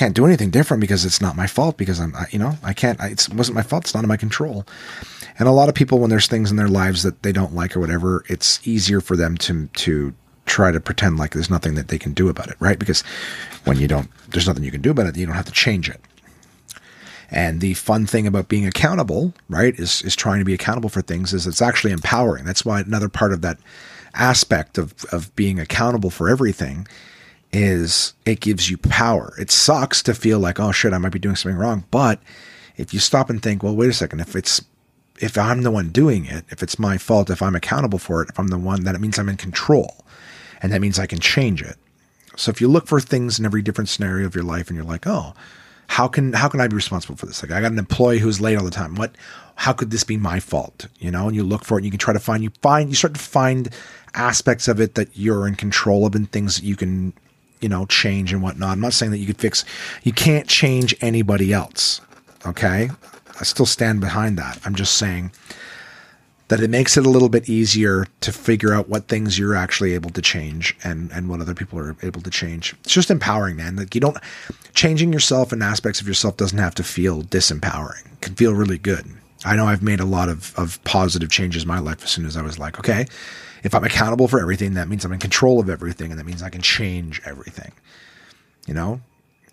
can't 0.02 0.16
do 0.16 0.26
anything 0.26 0.50
different 0.50 0.82
because 0.82 1.06
it's 1.06 1.22
not 1.22 1.36
my 1.36 1.46
fault 1.46 1.78
because 1.78 2.00
i'm 2.00 2.16
you 2.32 2.40
know 2.40 2.58
i 2.64 2.74
can't 2.74 3.00
it 3.02 3.28
wasn't 3.36 3.54
my 3.54 3.62
fault. 3.62 3.84
It's 3.84 3.94
not 3.94 4.04
in 4.04 4.08
my 4.08 4.18
control. 4.18 4.66
And 5.38 5.48
a 5.48 5.52
lot 5.52 5.70
of 5.70 5.76
people 5.76 6.00
when 6.00 6.10
there's 6.10 6.26
things 6.26 6.50
in 6.50 6.58
their 6.58 6.68
lives 6.68 7.04
that 7.04 7.22
they 7.22 7.32
don't 7.32 7.54
like 7.54 7.78
or 7.78 7.80
whatever 7.80 8.24
it's 8.28 8.66
easier 8.68 9.00
for 9.00 9.16
them 9.16 9.38
to 9.38 9.68
to 9.68 10.16
try 10.48 10.72
to 10.72 10.80
pretend 10.80 11.18
like 11.18 11.34
there's 11.34 11.52
nothing 11.52 11.76
that 11.76 11.90
they 11.90 12.00
can 12.00 12.14
do 12.14 12.30
about 12.30 12.48
it 12.48 12.56
right? 12.60 12.80
Because 12.80 13.04
when 13.66 13.78
you 13.78 13.88
don't 13.88 14.10
there's 14.32 14.48
nothing 14.48 14.64
you 14.64 14.72
can 14.72 14.82
do 14.82 14.90
about 14.90 15.06
it 15.06 15.16
you 15.18 15.28
don't 15.28 15.36
have 15.36 15.46
to 15.46 15.52
change 15.52 15.88
it. 15.88 16.02
And 17.30 17.62
the 17.62 17.76
fun 17.76 18.08
thing 18.08 18.26
about 18.26 18.50
being 18.50 18.66
accountable, 18.66 19.36
right, 19.50 19.74
is, 19.80 20.02
is 20.02 20.16
trying 20.16 20.40
to 20.40 20.46
be 20.46 20.56
accountable 20.56 20.90
for 20.90 21.04
things 21.04 21.32
is 21.32 21.48
it's 21.48 21.62
actually 21.62 21.94
empowering. 21.94 22.44
That's 22.44 22.66
why 22.66 22.82
another 22.82 23.08
part 23.08 23.32
of 23.32 23.42
that 23.44 23.58
aspect 24.16 24.78
of, 24.78 25.06
of 25.14 25.34
being 25.36 25.60
accountable 25.60 26.10
for 26.10 26.28
everything 26.28 26.88
is 27.54 28.14
it 28.26 28.40
gives 28.40 28.70
you 28.70 28.78
power. 28.78 29.34
It 29.40 29.52
sucks 29.52 30.02
to 30.04 30.14
feel 30.14 30.40
like, 30.40 30.60
oh 30.60 30.72
shit, 30.72 30.94
I 30.94 30.98
might 30.98 31.12
be 31.12 31.20
doing 31.20 31.36
something 31.36 31.58
wrong. 31.58 31.86
But 31.92 32.20
if 32.78 32.94
you 32.94 33.00
stop 33.00 33.30
and 33.30 33.42
think, 33.42 33.64
well, 33.64 33.76
wait 33.76 33.90
a 33.90 33.94
second, 33.94 34.20
if 34.20 34.36
it's 34.36 34.64
if 35.20 35.38
I'm 35.38 35.62
the 35.62 35.72
one 35.72 35.90
doing 35.90 36.26
it, 36.26 36.46
if 36.50 36.64
it's 36.64 36.80
my 36.80 36.98
fault, 36.98 37.30
if 37.30 37.42
I'm 37.42 37.56
accountable 37.56 38.00
for 38.00 38.24
it, 38.24 38.30
if 38.30 38.40
I'm 38.40 38.48
the 38.48 38.58
one, 38.58 38.84
then 38.84 38.96
it 38.96 39.02
means 39.02 39.20
I'm 39.20 39.30
in 39.30 39.38
control. 39.38 40.04
And 40.62 40.72
that 40.72 40.82
means 40.82 40.98
I 40.98 41.06
can 41.06 41.20
change 41.20 41.62
it. 41.62 41.78
So 42.36 42.50
if 42.50 42.60
you 42.62 42.68
look 42.68 42.88
for 42.88 43.00
things 43.00 43.38
in 43.38 43.46
every 43.46 43.62
different 43.62 43.90
scenario 43.90 44.26
of 44.26 44.36
your 44.36 44.44
life 44.44 44.70
and 44.70 44.78
you're 44.78 44.86
like, 44.86 45.06
oh, 45.06 45.34
how 45.88 46.08
can 46.08 46.34
how 46.34 46.48
can 46.48 46.62
I 46.62 46.68
be 46.68 46.76
responsible 46.76 47.18
for 47.18 47.26
this? 47.26 47.44
Like 47.44 47.52
I 47.52 47.62
got 47.62 47.74
an 47.74 47.78
employee 47.78 48.20
who's 48.20 48.40
late 48.40 48.58
all 48.58 48.64
the 48.64 48.72
time. 48.72 48.96
What 48.96 49.16
how 49.56 49.74
could 49.74 49.92
this 49.92 50.06
be 50.06 50.18
my 50.18 50.40
fault? 50.40 50.88
You 51.00 51.12
know, 51.12 51.28
and 51.28 51.36
you 51.36 51.44
look 51.44 51.66
for 51.66 51.76
it 51.76 51.80
and 51.80 51.86
you 51.86 51.92
can 51.92 52.00
try 52.00 52.14
to 52.14 52.20
find 52.20 52.42
you 52.42 52.52
find 52.62 52.90
you 52.90 52.96
start 52.96 53.16
to 53.16 53.20
find 53.20 53.70
aspects 54.14 54.68
of 54.68 54.80
it 54.80 54.96
that 54.96 55.10
you're 55.14 55.48
in 55.48 55.56
control 55.56 56.06
of 56.06 56.16
and 56.16 56.32
things 56.32 56.56
that 56.56 56.66
you 56.66 56.76
can, 56.76 57.14
you 57.62 57.70
know, 57.70 57.86
change 57.86 58.34
and 58.34 58.42
whatnot. 58.42 58.72
I'm 58.72 58.82
not 58.82 58.94
saying 58.94 59.12
that 59.12 59.20
you 59.20 59.28
could 59.28 59.40
fix 59.40 59.64
you 60.04 60.12
can't 60.12 60.48
change 60.48 60.96
anybody 61.02 61.54
else. 61.54 62.02
Okay. 62.46 62.90
I 63.40 63.44
still 63.44 63.66
stand 63.66 64.02
behind 64.02 64.38
that. 64.38 64.60
I'm 64.66 64.76
just 64.76 64.98
saying 64.98 65.32
that 66.52 66.60
it 66.60 66.70
makes 66.70 66.98
it 66.98 67.06
a 67.06 67.10
little 67.10 67.30
bit 67.30 67.48
easier 67.48 68.06
to 68.20 68.32
figure 68.34 68.74
out 68.74 68.90
what 68.90 69.08
things 69.08 69.40
you're 69.40 69.56
actually 69.56 69.94
able 69.94 70.10
to 70.10 70.22
change 70.22 70.76
and 70.84 71.10
and 71.14 71.30
what 71.30 71.40
other 71.40 71.54
people 71.54 71.80
are 71.80 71.96
able 72.04 72.22
to 72.22 72.30
change. 72.30 72.76
It's 72.84 72.94
just 72.94 73.10
empowering, 73.10 73.56
man. 73.56 73.78
Like 73.78 73.96
you 73.96 74.02
don't 74.02 74.18
changing 74.74 75.14
yourself 75.14 75.52
and 75.52 75.64
aspects 75.64 76.02
of 76.02 76.08
yourself 76.08 76.38
doesn't 76.38 76.58
have 76.58 76.76
to 76.76 76.84
feel 76.84 77.24
disempowering. 77.24 78.06
It 78.06 78.22
can 78.22 78.36
feel 78.36 78.54
really 78.54 78.78
good. 78.78 79.06
I 79.46 79.56
know 79.56 79.66
I've 79.66 79.82
made 79.82 80.02
a 80.02 80.06
lot 80.06 80.28
of 80.28 80.54
of 80.58 80.84
positive 80.84 81.30
changes 81.30 81.64
in 81.64 81.70
my 81.70 81.80
life 81.80 82.04
as 82.04 82.10
soon 82.10 82.26
as 82.26 82.36
I 82.36 82.42
was 82.42 82.60
like, 82.60 82.78
okay, 82.80 83.06
if 83.64 83.74
I'm 83.76 83.84
accountable 83.84 84.28
for 84.28 84.40
everything, 84.40 84.74
that 84.74 84.88
means 84.88 85.06
I'm 85.06 85.14
in 85.14 85.20
control 85.20 85.60
of 85.60 85.70
everything 85.70 86.12
and 86.12 86.20
that 86.20 86.26
means 86.26 86.42
I 86.42 86.50
can 86.50 86.62
change 86.62 87.22
everything. 87.26 87.72
You 88.68 88.74
know? 88.74 89.02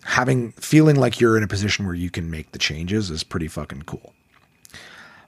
having 0.03 0.51
feeling 0.53 0.95
like 0.95 1.19
you're 1.19 1.37
in 1.37 1.43
a 1.43 1.47
position 1.47 1.85
where 1.85 1.95
you 1.95 2.09
can 2.09 2.31
make 2.31 2.51
the 2.51 2.59
changes 2.59 3.09
is 3.09 3.23
pretty 3.23 3.47
fucking 3.47 3.83
cool. 3.83 4.13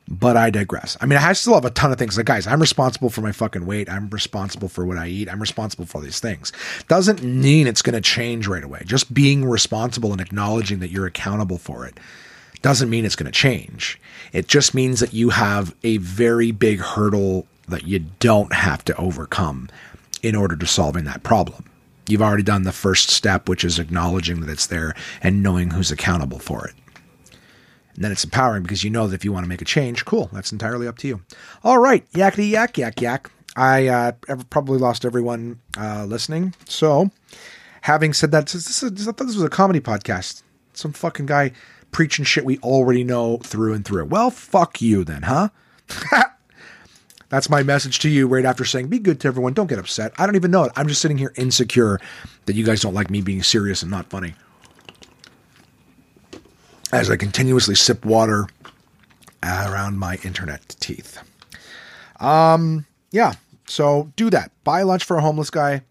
But 0.08 0.36
I 0.36 0.50
digress. 0.50 0.98
I 1.00 1.06
mean, 1.06 1.20
I 1.20 1.34
still 1.34 1.54
have 1.54 1.64
a 1.64 1.70
ton 1.70 1.92
of 1.92 2.00
things. 2.00 2.18
Like, 2.18 2.26
guys, 2.26 2.48
I'm 2.48 2.60
responsible 2.60 3.10
for 3.10 3.22
my 3.22 3.32
fucking 3.32 3.66
weight. 3.66 3.90
I'm 3.90 4.10
responsible 4.10 4.68
for 4.68 4.86
what 4.86 4.98
I 4.98 5.08
eat. 5.08 5.30
I'm 5.30 5.40
responsible 5.40 5.86
for 5.86 6.00
all 6.00 6.04
these 6.04 6.20
things. 6.20 6.52
Doesn't 6.88 7.24
mean 7.24 7.68
it's 7.68 7.84
going 7.84 7.94
to 7.94 8.02
change 8.02 8.48
right 8.48 8.64
away. 8.64 8.82
Just 8.86 9.14
being 9.14 9.46
responsible 9.46 10.12
and 10.12 10.20
acknowledging 10.20 10.80
that 10.80 10.90
you're 10.90 11.06
accountable 11.06 11.60
for 11.60 11.86
it 11.86 12.00
doesn't 12.62 12.90
mean 12.90 13.06
it's 13.06 13.16
going 13.16 13.32
to 13.32 13.38
change. 13.38 14.00
It 14.34 14.48
just 14.48 14.74
means 14.74 15.00
that 15.00 15.14
you 15.14 15.30
have 15.30 15.76
a 15.84 15.98
very 15.98 16.52
big 16.52 16.80
hurdle 16.80 17.48
that 17.72 17.88
you 17.88 18.00
don't 18.20 18.54
have 18.54 18.86
to 18.86 18.96
overcome 18.98 19.70
in 20.22 20.36
order 20.36 20.56
to 20.56 20.68
solving 20.68 21.06
that 21.06 21.24
problem. 21.24 21.66
You've 22.08 22.22
already 22.22 22.44
done 22.44 22.64
the 22.64 22.72
first 22.72 23.10
step, 23.10 23.48
which 23.48 23.64
is 23.64 23.80
acknowledging 23.80 24.42
that 24.42 24.50
it's 24.50 24.68
there 24.68 24.94
and 25.22 25.44
knowing 25.44 25.72
who's 25.72 25.92
accountable 25.92 26.40
for 26.40 26.68
it. 26.68 26.74
And 27.96 28.04
then 28.04 28.12
it's 28.12 28.24
empowering 28.24 28.64
because 28.64 28.84
you 28.84 28.90
know 28.90 29.08
that 29.08 29.16
if 29.16 29.26
you 29.26 29.34
want 29.34 29.44
to 29.44 29.50
make 29.50 29.62
a 29.62 29.66
change, 29.66 30.06
cool, 30.06 30.30
that's 30.32 30.52
entirely 30.52 30.88
up 30.88 30.98
to 31.00 31.08
you. 31.08 31.22
All 31.64 31.78
right, 31.78 32.10
yakety 32.12 32.50
yak, 32.50 32.78
yak, 32.78 33.02
yak. 33.02 33.32
I 33.56 33.88
uh, 33.88 34.12
probably 34.50 34.78
lost 34.78 35.04
everyone 35.04 35.60
uh, 35.78 36.06
listening. 36.06 36.54
So, 36.66 37.12
having 37.82 38.14
said 38.14 38.32
that, 38.32 38.48
this 38.48 38.82
is, 38.82 39.08
I 39.08 39.12
thought 39.12 39.28
this 39.28 39.36
was 39.36 39.44
a 39.44 39.50
comedy 39.50 39.82
podcast. 39.82 40.44
Some 40.74 40.94
fucking 40.94 41.26
guy 41.26 41.52
preaching 41.92 42.24
shit 42.24 42.46
we 42.46 42.58
already 42.60 43.04
know 43.04 43.38
through 43.40 43.74
and 43.74 43.84
through. 43.84 44.06
Well, 44.06 44.30
fuck 44.30 44.82
you 44.82 45.04
then, 45.04 45.24
huh? 45.24 45.50
That's 47.32 47.50
my 47.50 47.64
message 47.64 48.00
to 48.00 48.10
you 48.10 48.28
right 48.28 48.44
after 48.44 48.66
saying, 48.66 48.88
be 48.88 49.00
good 49.00 49.22
to 49.22 49.28
everyone. 49.30 49.54
Don't 49.54 49.68
get 49.68 49.80
upset. 49.80 50.12
I 50.18 50.26
don't 50.26 50.36
even 50.36 50.52
know 50.52 50.66
it. 50.66 50.74
I'm 50.76 50.90
just 50.90 51.02
sitting 51.02 51.18
here 51.18 51.32
insecure 51.38 51.98
that 52.46 52.58
you 52.58 52.66
guys 52.66 52.82
don't 52.82 52.94
like 52.94 53.10
me 53.10 53.22
being 53.22 53.42
serious 53.42 53.82
and 53.82 53.90
not 53.90 54.10
funny. 54.10 54.36
As 56.92 57.10
I 57.10 57.16
continuously 57.16 57.74
sip 57.74 58.04
water 58.04 58.48
around 59.42 59.98
my 59.98 60.18
internet 60.26 60.76
teeth. 60.82 61.20
Um, 62.20 62.86
yeah. 63.12 63.36
So 63.66 64.12
do 64.18 64.30
that. 64.32 64.52
Buy 64.66 64.82
lunch 64.82 65.06
for 65.06 65.16
a 65.16 65.22
homeless 65.22 65.50
guy. 65.50 65.84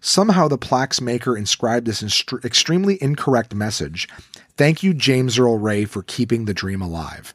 Somehow, 0.00 0.48
the 0.48 0.58
plaque's 0.58 1.00
maker 1.00 1.36
inscribed 1.36 1.86
this 1.86 2.02
inst- 2.02 2.32
extremely 2.44 3.00
incorrect 3.02 3.54
message 3.54 4.08
Thank 4.56 4.82
you, 4.82 4.92
James 4.92 5.38
Earl 5.38 5.58
Ray, 5.58 5.86
for 5.86 6.02
keeping 6.02 6.44
the 6.44 6.52
dream 6.52 6.82
alive. 6.82 7.32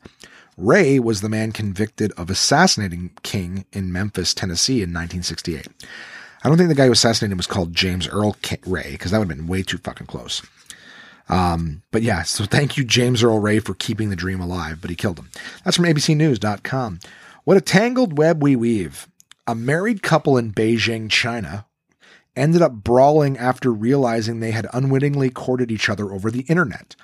Ray 0.55 0.99
was 0.99 1.21
the 1.21 1.29
man 1.29 1.51
convicted 1.51 2.11
of 2.13 2.29
assassinating 2.29 3.11
King 3.23 3.65
in 3.71 3.91
Memphis, 3.91 4.33
Tennessee 4.33 4.83
in 4.83 4.93
1968. 4.93 5.67
I 6.43 6.49
don't 6.49 6.57
think 6.57 6.69
the 6.69 6.75
guy 6.75 6.85
who 6.85 6.91
assassinated 6.91 7.37
was 7.37 7.47
called 7.47 7.73
James 7.73 8.07
Earl 8.07 8.35
Ray 8.65 8.91
because 8.91 9.11
that 9.11 9.19
would 9.19 9.29
have 9.29 9.37
been 9.37 9.47
way 9.47 9.63
too 9.63 9.77
fucking 9.77 10.07
close. 10.07 10.41
Um, 11.29 11.81
but 11.91 12.03
yeah, 12.03 12.23
so 12.23 12.45
thank 12.45 12.77
you, 12.77 12.83
James 12.83 13.23
Earl 13.23 13.39
Ray, 13.39 13.59
for 13.59 13.73
keeping 13.73 14.09
the 14.09 14.15
dream 14.15 14.39
alive, 14.39 14.79
but 14.79 14.89
he 14.89 14.95
killed 14.95 15.19
him. 15.19 15.29
That's 15.63 15.75
from 15.75 15.85
abcnews.com. 15.85 16.99
What 17.43 17.57
a 17.57 17.61
tangled 17.61 18.17
web 18.17 18.41
we 18.41 18.55
weave. 18.55 19.07
A 19.45 19.55
married 19.55 20.01
couple 20.01 20.37
in 20.37 20.53
Beijing, 20.53 21.09
China, 21.09 21.65
ended 22.35 22.61
up 22.61 22.73
brawling 22.73 23.37
after 23.37 23.71
realizing 23.71 24.39
they 24.39 24.51
had 24.51 24.67
unwittingly 24.73 25.29
courted 25.29 25.71
each 25.71 25.89
other 25.89 26.11
over 26.11 26.29
the 26.29 26.41
internet. 26.41 26.95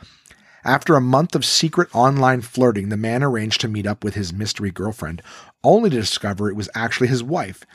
After 0.66 0.96
a 0.96 1.02
month 1.02 1.36
of 1.36 1.44
secret 1.44 1.94
online 1.94 2.42
flirting, 2.42 2.88
the 2.88 2.98
man 2.98 3.24
arranged 3.24 3.60
to 3.62 3.68
meet 3.68 3.86
up 3.86 4.04
with 4.04 4.14
his 4.14 4.32
mystery 4.32 4.72
girlfriend, 4.72 5.22
only 5.64 5.90
to 5.90 5.98
discover 5.98 6.50
it 6.50 6.56
was 6.56 6.70
actually 6.74 7.08
his 7.08 7.24
wife 7.24 7.66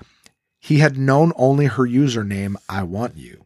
he 0.61 0.79
had 0.79 0.99
known 0.99 1.33
only 1.37 1.67
her 1.67 1.85
username, 1.85 2.57
I 2.69 2.83
Want 2.83 3.17
You. 3.17 3.45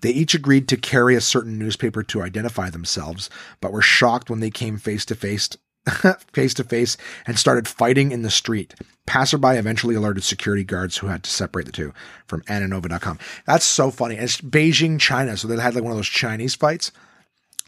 They 0.00 0.10
each 0.10 0.34
agreed 0.34 0.68
to 0.68 0.76
carry 0.76 1.14
a 1.14 1.20
certain 1.20 1.58
newspaper 1.58 2.02
to 2.02 2.22
identify 2.22 2.68
themselves, 2.68 3.30
but 3.60 3.72
were 3.72 3.82
shocked 3.82 4.28
when 4.28 4.40
they 4.40 4.50
came 4.50 4.76
face 4.76 5.04
to 5.06 5.14
face 5.14 5.48
face 6.32 6.54
to 6.54 6.64
face 6.64 6.96
and 7.26 7.38
started 7.38 7.68
fighting 7.68 8.10
in 8.10 8.22
the 8.22 8.30
street. 8.30 8.74
Passerby 9.06 9.48
eventually 9.48 9.94
alerted 9.94 10.24
security 10.24 10.64
guards 10.64 10.96
who 10.96 11.08
had 11.08 11.22
to 11.24 11.30
separate 11.30 11.66
the 11.66 11.72
two 11.72 11.92
from 12.26 12.40
Ananova.com. 12.42 13.18
That's 13.46 13.66
so 13.66 13.90
funny. 13.90 14.16
it's 14.16 14.40
Beijing, 14.40 14.98
China. 14.98 15.36
So 15.36 15.46
they 15.46 15.60
had 15.60 15.74
like 15.74 15.84
one 15.84 15.92
of 15.92 15.98
those 15.98 16.08
Chinese 16.08 16.54
fights, 16.54 16.90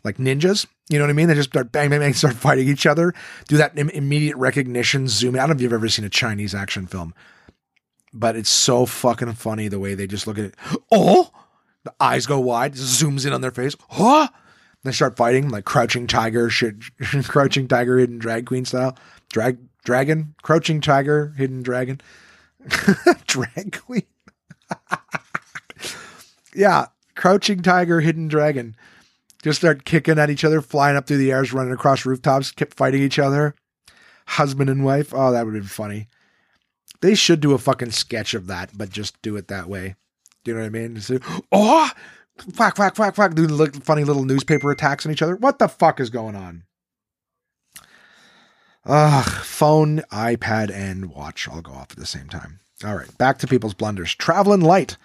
like 0.02 0.16
ninjas. 0.16 0.66
You 0.88 0.98
know 0.98 1.04
what 1.04 1.10
I 1.10 1.14
mean? 1.14 1.28
They 1.28 1.34
just 1.34 1.50
start 1.50 1.72
bang, 1.72 1.90
bang, 1.90 2.00
bang, 2.00 2.14
start 2.14 2.34
fighting 2.34 2.68
each 2.68 2.86
other. 2.86 3.12
Do 3.48 3.58
that 3.58 3.78
immediate 3.78 4.36
recognition, 4.36 5.08
zoom. 5.08 5.34
I 5.34 5.38
don't 5.38 5.50
know 5.50 5.54
if 5.56 5.60
you've 5.60 5.72
ever 5.72 5.88
seen 5.88 6.04
a 6.04 6.10
Chinese 6.10 6.54
action 6.54 6.86
film 6.86 7.14
but 8.12 8.36
it's 8.36 8.50
so 8.50 8.86
fucking 8.86 9.32
funny 9.34 9.68
the 9.68 9.78
way 9.78 9.94
they 9.94 10.06
just 10.06 10.26
look 10.26 10.38
at 10.38 10.46
it. 10.46 10.54
Oh, 10.92 11.30
the 11.84 11.94
eyes 12.00 12.26
go 12.26 12.40
wide, 12.40 12.74
zooms 12.74 13.26
in 13.26 13.32
on 13.32 13.40
their 13.40 13.50
face. 13.50 13.76
Oh, 13.98 14.28
they 14.82 14.92
start 14.92 15.16
fighting 15.16 15.48
like 15.48 15.64
crouching 15.64 16.06
tiger, 16.06 16.48
shit, 16.48 16.76
crouching 17.24 17.66
tiger, 17.66 17.98
hidden 17.98 18.18
drag 18.18 18.46
queen 18.46 18.64
style. 18.64 18.96
Drag 19.30 19.58
dragon, 19.84 20.34
crouching 20.42 20.80
tiger, 20.80 21.34
hidden 21.36 21.62
dragon, 21.62 22.00
drag 23.26 23.80
queen. 23.84 24.04
yeah, 26.54 26.86
crouching 27.16 27.62
tiger, 27.62 28.00
hidden 28.00 28.28
dragon. 28.28 28.76
Just 29.42 29.60
start 29.60 29.84
kicking 29.84 30.18
at 30.18 30.30
each 30.30 30.44
other, 30.44 30.60
flying 30.60 30.96
up 30.96 31.06
through 31.06 31.18
the 31.18 31.32
airs, 31.32 31.52
running 31.52 31.72
across 31.72 32.06
rooftops, 32.06 32.52
kept 32.52 32.74
fighting 32.74 33.02
each 33.02 33.18
other. 33.18 33.54
Husband 34.26 34.70
and 34.70 34.84
wife. 34.84 35.12
Oh, 35.14 35.32
that 35.32 35.44
would 35.44 35.54
have 35.54 35.64
been 35.64 35.68
funny. 35.68 36.08
They 37.00 37.14
should 37.14 37.40
do 37.40 37.52
a 37.52 37.58
fucking 37.58 37.90
sketch 37.92 38.34
of 38.34 38.46
that, 38.46 38.70
but 38.76 38.90
just 38.90 39.20
do 39.22 39.36
it 39.36 39.48
that 39.48 39.68
way. 39.68 39.96
Do 40.44 40.52
you 40.52 40.56
know 40.56 40.62
what 40.62 40.66
I 40.66 40.70
mean? 40.70 40.96
Just, 40.96 41.10
oh, 41.52 41.90
fuck, 42.52 42.76
fuck, 42.76 42.96
fuck, 42.96 43.14
fuck, 43.14 43.34
doing 43.34 43.72
funny 43.80 44.04
little 44.04 44.24
newspaper 44.24 44.70
attacks 44.70 45.04
on 45.04 45.12
each 45.12 45.22
other. 45.22 45.36
What 45.36 45.58
the 45.58 45.68
fuck 45.68 46.00
is 46.00 46.10
going 46.10 46.36
on? 46.36 46.64
Ugh, 48.84 49.24
phone, 49.42 49.98
iPad, 50.12 50.70
and 50.70 51.10
watch 51.10 51.48
all 51.48 51.60
go 51.60 51.72
off 51.72 51.90
at 51.90 51.96
the 51.96 52.06
same 52.06 52.28
time. 52.28 52.60
All 52.84 52.94
right, 52.94 53.18
back 53.18 53.38
to 53.38 53.46
people's 53.46 53.74
blunders. 53.74 54.14
Traveling 54.14 54.60
light. 54.60 54.96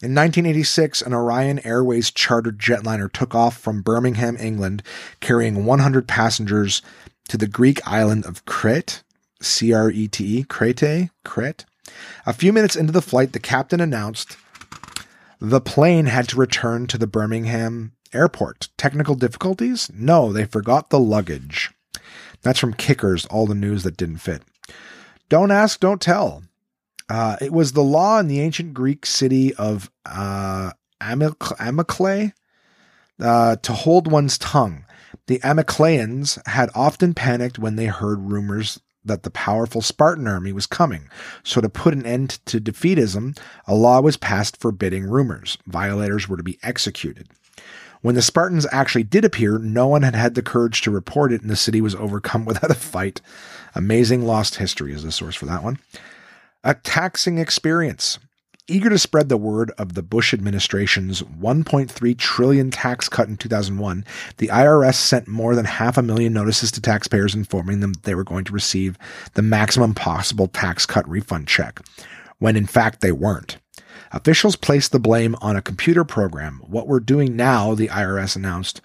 In 0.00 0.14
1986, 0.14 1.02
an 1.02 1.12
Orion 1.12 1.58
Airways 1.66 2.10
chartered 2.10 2.58
jetliner 2.58 3.12
took 3.12 3.34
off 3.34 3.58
from 3.58 3.82
Birmingham, 3.82 4.36
England, 4.38 4.82
carrying 5.20 5.64
100 5.64 6.06
passengers 6.06 6.80
to 7.28 7.36
the 7.36 7.48
Greek 7.48 7.86
island 7.86 8.24
of 8.24 8.44
Crete, 8.44 9.02
C 9.40 9.72
R 9.72 9.90
E 9.90 10.08
T 10.08 10.38
E, 10.38 10.44
Crete, 10.44 11.10
Crete. 11.24 11.64
A 12.26 12.32
few 12.32 12.52
minutes 12.52 12.76
into 12.76 12.92
the 12.92 13.02
flight, 13.02 13.32
the 13.32 13.38
captain 13.38 13.80
announced 13.80 14.36
the 15.40 15.60
plane 15.60 16.06
had 16.06 16.28
to 16.28 16.36
return 16.36 16.86
to 16.88 16.98
the 16.98 17.06
Birmingham 17.06 17.92
airport. 18.12 18.68
Technical 18.76 19.14
difficulties? 19.14 19.90
No, 19.94 20.32
they 20.32 20.44
forgot 20.44 20.90
the 20.90 20.98
luggage. 20.98 21.70
That's 22.42 22.58
from 22.58 22.74
Kickers, 22.74 23.26
all 23.26 23.46
the 23.46 23.54
news 23.54 23.82
that 23.84 23.96
didn't 23.96 24.18
fit. 24.18 24.42
Don't 25.28 25.50
ask, 25.50 25.80
don't 25.80 26.00
tell. 26.00 26.42
Uh, 27.08 27.36
it 27.40 27.52
was 27.52 27.72
the 27.72 27.82
law 27.82 28.18
in 28.18 28.28
the 28.28 28.40
ancient 28.40 28.74
Greek 28.74 29.06
city 29.06 29.54
of 29.54 29.90
uh, 30.04 30.72
uh, 31.00 31.16
to 33.56 33.72
hold 33.72 34.10
one's 34.10 34.38
tongue. 34.38 34.84
The 35.26 35.38
Amyclaeans 35.40 36.46
had 36.46 36.70
often 36.74 37.14
panicked 37.14 37.58
when 37.58 37.76
they 37.76 37.86
heard 37.86 38.30
rumors 38.30 38.80
that 39.04 39.22
the 39.22 39.30
powerful 39.30 39.80
Spartan 39.80 40.26
army 40.26 40.52
was 40.52 40.66
coming. 40.66 41.08
So, 41.42 41.60
to 41.60 41.68
put 41.68 41.94
an 41.94 42.06
end 42.06 42.38
to 42.46 42.60
defeatism, 42.60 43.38
a 43.66 43.74
law 43.74 44.00
was 44.00 44.16
passed 44.16 44.56
forbidding 44.56 45.04
rumors. 45.04 45.58
Violators 45.66 46.28
were 46.28 46.36
to 46.36 46.42
be 46.42 46.58
executed. 46.62 47.28
When 48.00 48.14
the 48.14 48.22
Spartans 48.22 48.66
actually 48.70 49.02
did 49.04 49.24
appear, 49.24 49.58
no 49.58 49.88
one 49.88 50.02
had 50.02 50.14
had 50.14 50.34
the 50.34 50.42
courage 50.42 50.82
to 50.82 50.90
report 50.90 51.32
it, 51.32 51.42
and 51.42 51.50
the 51.50 51.56
city 51.56 51.80
was 51.80 51.94
overcome 51.94 52.44
without 52.46 52.70
a 52.70 52.74
fight. 52.74 53.20
Amazing 53.74 54.24
lost 54.24 54.56
history 54.56 54.92
is 54.92 55.02
the 55.02 55.12
source 55.12 55.34
for 55.34 55.46
that 55.46 55.62
one. 55.62 55.78
A 56.64 56.74
taxing 56.74 57.38
experience. 57.38 58.18
Eager 58.70 58.90
to 58.90 58.98
spread 58.98 59.30
the 59.30 59.38
word 59.38 59.70
of 59.78 59.94
the 59.94 60.02
Bush 60.02 60.34
administration's 60.34 61.22
1.3 61.22 62.18
trillion 62.18 62.70
tax 62.70 63.08
cut 63.08 63.26
in 63.26 63.38
2001, 63.38 64.04
the 64.36 64.48
IRS 64.48 64.96
sent 64.96 65.26
more 65.26 65.54
than 65.54 65.64
half 65.64 65.96
a 65.96 66.02
million 66.02 66.34
notices 66.34 66.70
to 66.72 66.80
taxpayers 66.82 67.34
informing 67.34 67.80
them 67.80 67.94
they 68.02 68.14
were 68.14 68.24
going 68.24 68.44
to 68.44 68.52
receive 68.52 68.98
the 69.32 69.40
maximum 69.40 69.94
possible 69.94 70.48
tax 70.48 70.84
cut 70.84 71.08
refund 71.08 71.48
check, 71.48 71.80
when 72.40 72.56
in 72.56 72.66
fact 72.66 73.00
they 73.00 73.10
weren't. 73.10 73.56
Officials 74.12 74.54
placed 74.54 74.92
the 74.92 75.00
blame 75.00 75.34
on 75.40 75.56
a 75.56 75.62
computer 75.62 76.04
program. 76.04 76.60
What 76.66 76.86
we're 76.86 77.00
doing 77.00 77.36
now, 77.36 77.74
the 77.74 77.88
IRS 77.88 78.36
announced 78.36 78.82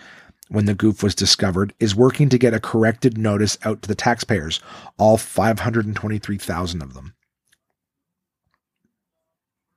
when 0.48 0.64
the 0.64 0.74
goof 0.74 1.04
was 1.04 1.14
discovered, 1.14 1.74
is 1.82 1.94
working 1.94 2.30
to 2.30 2.38
get 2.38 2.54
a 2.54 2.60
corrected 2.62 3.18
notice 3.18 3.58
out 3.66 3.82
to 3.82 3.90
the 3.90 3.96
taxpayers, 3.96 4.62
all 4.98 5.18
523,000 5.18 6.82
of 6.82 6.94
them. 6.94 7.13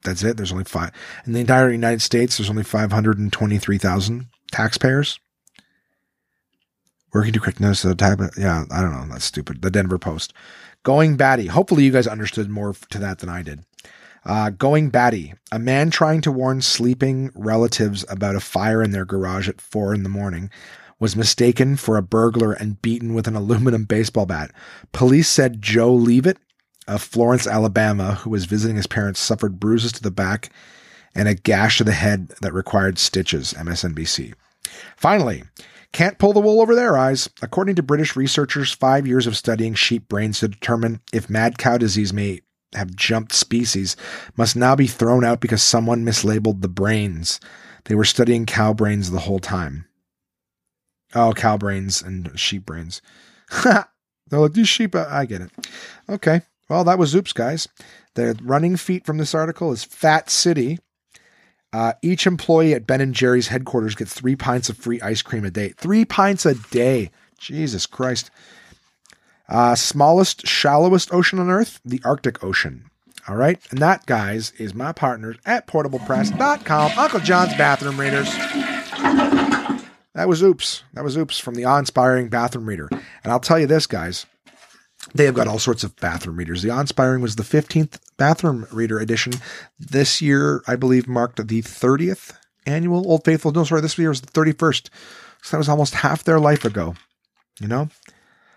That's 0.06 0.22
it. 0.22 0.36
There's 0.36 0.52
only 0.52 0.64
five 0.64 0.92
in 1.26 1.32
the 1.32 1.40
entire 1.40 1.70
United 1.70 2.00
States. 2.00 2.38
There's 2.38 2.50
only 2.50 2.64
523,000 2.64 4.26
taxpayers. 4.50 5.20
Working 7.12 7.32
to 7.32 7.40
correct 7.40 7.60
notice 7.60 7.84
of 7.84 7.90
the 7.90 7.94
type. 7.94 8.20
Of, 8.20 8.30
yeah, 8.38 8.64
I 8.70 8.80
don't 8.80 8.92
know. 8.92 9.06
That's 9.12 9.24
stupid. 9.24 9.62
The 9.62 9.70
Denver 9.70 9.98
Post. 9.98 10.32
Going 10.82 11.16
batty. 11.16 11.46
Hopefully, 11.46 11.84
you 11.84 11.92
guys 11.92 12.06
understood 12.06 12.48
more 12.48 12.74
to 12.90 12.98
that 12.98 13.18
than 13.18 13.28
I 13.28 13.42
did. 13.42 13.64
Uh, 14.24 14.50
going 14.50 14.90
batty. 14.90 15.34
A 15.52 15.58
man 15.58 15.90
trying 15.90 16.20
to 16.22 16.32
warn 16.32 16.60
sleeping 16.60 17.30
relatives 17.34 18.04
about 18.08 18.34
a 18.34 18.40
fire 18.40 18.82
in 18.82 18.90
their 18.90 19.04
garage 19.04 19.48
at 19.48 19.60
four 19.60 19.94
in 19.94 20.02
the 20.02 20.08
morning 20.08 20.50
was 20.98 21.14
mistaken 21.14 21.76
for 21.76 21.96
a 21.96 22.02
burglar 22.02 22.52
and 22.52 22.80
beaten 22.82 23.14
with 23.14 23.28
an 23.28 23.36
aluminum 23.36 23.84
baseball 23.84 24.26
bat. 24.26 24.50
Police 24.92 25.28
said 25.28 25.62
Joe 25.62 25.92
Leavitt 25.92 26.38
of 26.86 27.02
Florence, 27.02 27.46
Alabama, 27.46 28.14
who 28.14 28.30
was 28.30 28.44
visiting 28.44 28.76
his 28.76 28.86
parents, 28.86 29.20
suffered 29.20 29.58
bruises 29.58 29.92
to 29.92 30.02
the 30.02 30.10
back 30.10 30.50
and 31.14 31.28
a 31.28 31.34
gash 31.34 31.78
to 31.78 31.84
the 31.84 31.92
head 31.92 32.28
that 32.42 32.52
required 32.52 32.98
stitches, 32.98 33.54
MSNBC. 33.54 34.34
Finally, 34.96 35.44
can't 35.92 36.18
pull 36.18 36.32
the 36.32 36.40
wool 36.40 36.60
over 36.60 36.74
their 36.74 36.98
eyes. 36.98 37.28
According 37.40 37.76
to 37.76 37.82
British 37.82 38.16
researchers, 38.16 38.72
five 38.72 39.06
years 39.06 39.26
of 39.26 39.36
studying 39.36 39.74
sheep 39.74 40.08
brains 40.08 40.40
to 40.40 40.48
determine 40.48 41.00
if 41.12 41.30
mad 41.30 41.58
cow 41.58 41.78
disease 41.78 42.12
may 42.12 42.42
have 42.74 42.94
jumped 42.94 43.32
species 43.32 43.96
must 44.36 44.56
now 44.56 44.76
be 44.76 44.86
thrown 44.86 45.24
out 45.24 45.40
because 45.40 45.62
someone 45.62 46.04
mislabeled 46.04 46.60
the 46.60 46.68
brains. 46.68 47.40
They 47.84 47.94
were 47.94 48.04
studying 48.04 48.44
cow 48.44 48.74
brains 48.74 49.10
the 49.10 49.20
whole 49.20 49.38
time. 49.38 49.86
Oh, 51.14 51.32
cow 51.32 51.56
brains 51.56 52.02
and 52.02 52.38
sheep 52.38 52.66
brains. 52.66 53.00
They're 53.64 53.86
like, 54.30 54.52
these 54.52 54.68
sheep, 54.68 54.94
I 54.94 55.24
get 55.24 55.40
it. 55.40 55.50
Okay. 56.08 56.42
Well, 56.68 56.84
that 56.84 56.98
was 56.98 57.14
Oops, 57.14 57.32
guys. 57.32 57.68
The 58.14 58.38
running 58.42 58.76
feet 58.76 59.06
from 59.06 59.18
this 59.18 59.34
article 59.34 59.72
is 59.72 59.84
Fat 59.84 60.30
City. 60.30 60.78
Uh, 61.72 61.92
each 62.02 62.26
employee 62.26 62.74
at 62.74 62.86
Ben 62.86 63.00
and 63.00 63.14
Jerry's 63.14 63.48
headquarters 63.48 63.94
gets 63.94 64.14
three 64.14 64.36
pints 64.36 64.68
of 64.68 64.76
free 64.76 65.00
ice 65.00 65.22
cream 65.22 65.44
a 65.44 65.50
day. 65.50 65.70
Three 65.76 66.04
pints 66.04 66.46
a 66.46 66.54
day. 66.54 67.10
Jesus 67.38 67.86
Christ. 67.86 68.30
Uh, 69.48 69.74
smallest, 69.74 70.46
shallowest 70.46 71.12
ocean 71.12 71.38
on 71.38 71.50
Earth, 71.50 71.80
the 71.84 72.00
Arctic 72.04 72.42
Ocean. 72.42 72.90
All 73.28 73.36
right. 73.36 73.60
And 73.70 73.80
that, 73.80 74.06
guys, 74.06 74.52
is 74.58 74.74
my 74.74 74.92
partners 74.92 75.36
at 75.44 75.66
portablepress.com, 75.66 76.98
Uncle 76.98 77.20
John's 77.20 77.54
Bathroom 77.54 78.00
Readers. 78.00 78.28
That 80.14 80.28
was 80.28 80.42
Oops. 80.42 80.82
That 80.94 81.04
was 81.04 81.16
Oops 81.16 81.38
from 81.38 81.54
the 81.54 81.64
awe 81.64 81.78
inspiring 81.78 82.28
bathroom 82.28 82.66
reader. 82.66 82.88
And 82.90 83.32
I'll 83.32 83.40
tell 83.40 83.58
you 83.58 83.66
this, 83.66 83.86
guys. 83.86 84.26
They 85.14 85.24
have 85.24 85.34
got 85.34 85.48
all 85.48 85.58
sorts 85.58 85.84
of 85.84 85.96
bathroom 85.96 86.36
readers. 86.36 86.62
The 86.62 86.70
Awe-Inspiring 86.70 87.22
was 87.22 87.36
the 87.36 87.42
15th 87.42 87.98
bathroom 88.16 88.66
reader 88.70 88.98
edition. 88.98 89.34
This 89.78 90.20
year, 90.20 90.62
I 90.66 90.76
believe, 90.76 91.08
marked 91.08 91.36
the 91.36 91.62
30th 91.62 92.32
annual 92.66 93.08
Old 93.08 93.24
Faithful. 93.24 93.52
No, 93.52 93.64
sorry, 93.64 93.80
this 93.80 93.96
year 93.98 94.08
was 94.08 94.20
the 94.20 94.32
31st. 94.32 94.88
So 95.42 95.50
that 95.52 95.58
was 95.58 95.68
almost 95.68 95.94
half 95.94 96.24
their 96.24 96.40
life 96.40 96.64
ago. 96.64 96.94
You 97.60 97.68
know? 97.68 97.88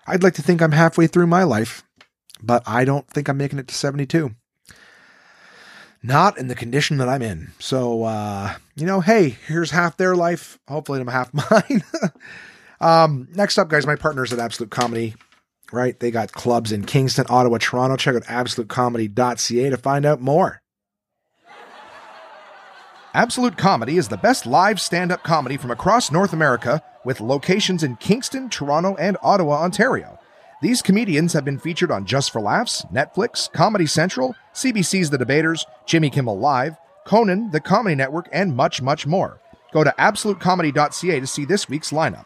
I'd 0.08 0.24
like 0.24 0.34
to 0.36 0.41
think 0.41 0.62
I'm 0.62 0.72
halfway 0.72 1.08
through 1.08 1.28
my 1.28 1.43
life, 1.43 1.84
but 2.41 2.64
I 2.68 2.84
don't 2.84 3.08
think 3.08 3.30
I'm 3.30 3.38
making 3.38 3.60
it 3.60 3.68
to 3.68 3.76
72. 3.76 4.32
Not 6.02 6.38
in 6.38 6.47
the 6.47 6.56
condition 6.56 6.97
that 6.97 7.10
I'm 7.10 7.22
in. 7.22 7.52
So, 7.60 8.04
uh, 8.04 8.56
you 8.76 8.86
know, 8.86 9.02
hey, 9.02 9.38
here's 9.47 9.72
half 9.72 9.97
their 9.97 10.16
life. 10.16 10.58
Hopefully, 10.68 11.00
I'm 11.00 11.08
half 11.08 11.32
mine. 11.52 11.84
um, 12.82 13.28
next 13.36 13.58
up, 13.58 13.68
guys, 13.68 13.86
my 13.86 13.97
partners 13.97 14.34
at 14.34 14.39
Absolute 14.39 14.72
Comedy 14.72 15.16
right? 15.72 15.99
They 15.99 16.11
got 16.11 16.32
clubs 16.32 16.72
in 16.72 16.86
Kingston, 16.86 17.26
Ottawa, 17.30 17.57
Toronto. 17.59 17.95
Check 17.95 18.15
out 18.15 18.24
absolutecomedy.ca 18.24 19.70
to 19.70 19.78
find 19.78 20.05
out 20.05 20.22
more. 20.22 20.61
Absolute 23.13 23.57
Comedy 23.57 23.97
is 23.97 24.07
the 24.07 24.17
best 24.17 24.45
live 24.45 24.80
stand 24.80 25.11
up 25.11 25.24
comedy 25.24 25.57
from 25.57 25.72
across 25.72 26.11
North 26.11 26.32
America 26.32 26.82
with 27.03 27.20
locations 27.20 27.84
in 27.84 27.95
Kingston, 27.95 28.49
Toronto, 28.49 28.95
and 28.97 29.17
Ottawa, 29.24 29.63
Ontario. 29.63 30.20
These 30.61 30.82
comedians 30.82 31.34
have 31.34 31.45
been 31.45 31.57
featured 31.57 31.89
on 31.89 32.05
Just 32.05 32.32
for 32.32 32.39
Laughs, 32.39 32.86
Netflix, 32.93 33.51
Comedy 33.51 33.88
Central, 33.88 34.36
CBC's 34.53 35.09
The 35.09 35.17
Debaters, 35.17 35.65
Jimmy 35.86 36.09
Kimmel 36.09 36.38
Live, 36.38 36.76
Conan, 37.07 37.49
The 37.51 37.61
Comedy 37.61 37.95
Network, 37.95 38.28
and 38.32 38.55
much, 38.55 38.82
much 38.82 39.07
more. 39.07 39.39
Go 39.72 39.84
to 39.84 39.93
absolutecomedy.ca 39.97 41.20
to 41.20 41.28
see 41.28 41.45
this 41.45 41.67
week's 41.70 41.91
lineup. 41.91 42.26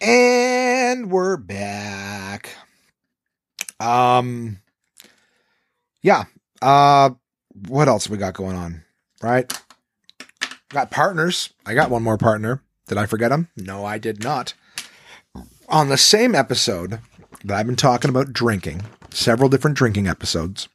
And 0.00 1.10
we're 1.10 1.36
back. 1.36 2.54
Um 3.80 4.60
yeah. 6.02 6.24
Uh 6.62 7.10
what 7.68 7.88
else 7.88 8.08
we 8.08 8.16
got 8.16 8.34
going 8.34 8.56
on? 8.56 8.84
Right? 9.22 9.52
Got 10.68 10.92
partners. 10.92 11.52
I 11.66 11.74
got 11.74 11.90
one 11.90 12.02
more 12.04 12.18
partner. 12.18 12.62
Did 12.86 12.98
I 12.98 13.06
forget 13.06 13.32
him? 13.32 13.48
No, 13.56 13.84
I 13.84 13.98
did 13.98 14.22
not. 14.22 14.54
On 15.68 15.88
the 15.88 15.98
same 15.98 16.34
episode 16.34 17.00
that 17.44 17.58
I've 17.58 17.66
been 17.66 17.76
talking 17.76 18.08
about 18.08 18.32
drinking, 18.32 18.82
several 19.10 19.48
different 19.48 19.76
drinking 19.76 20.06
episodes. 20.06 20.68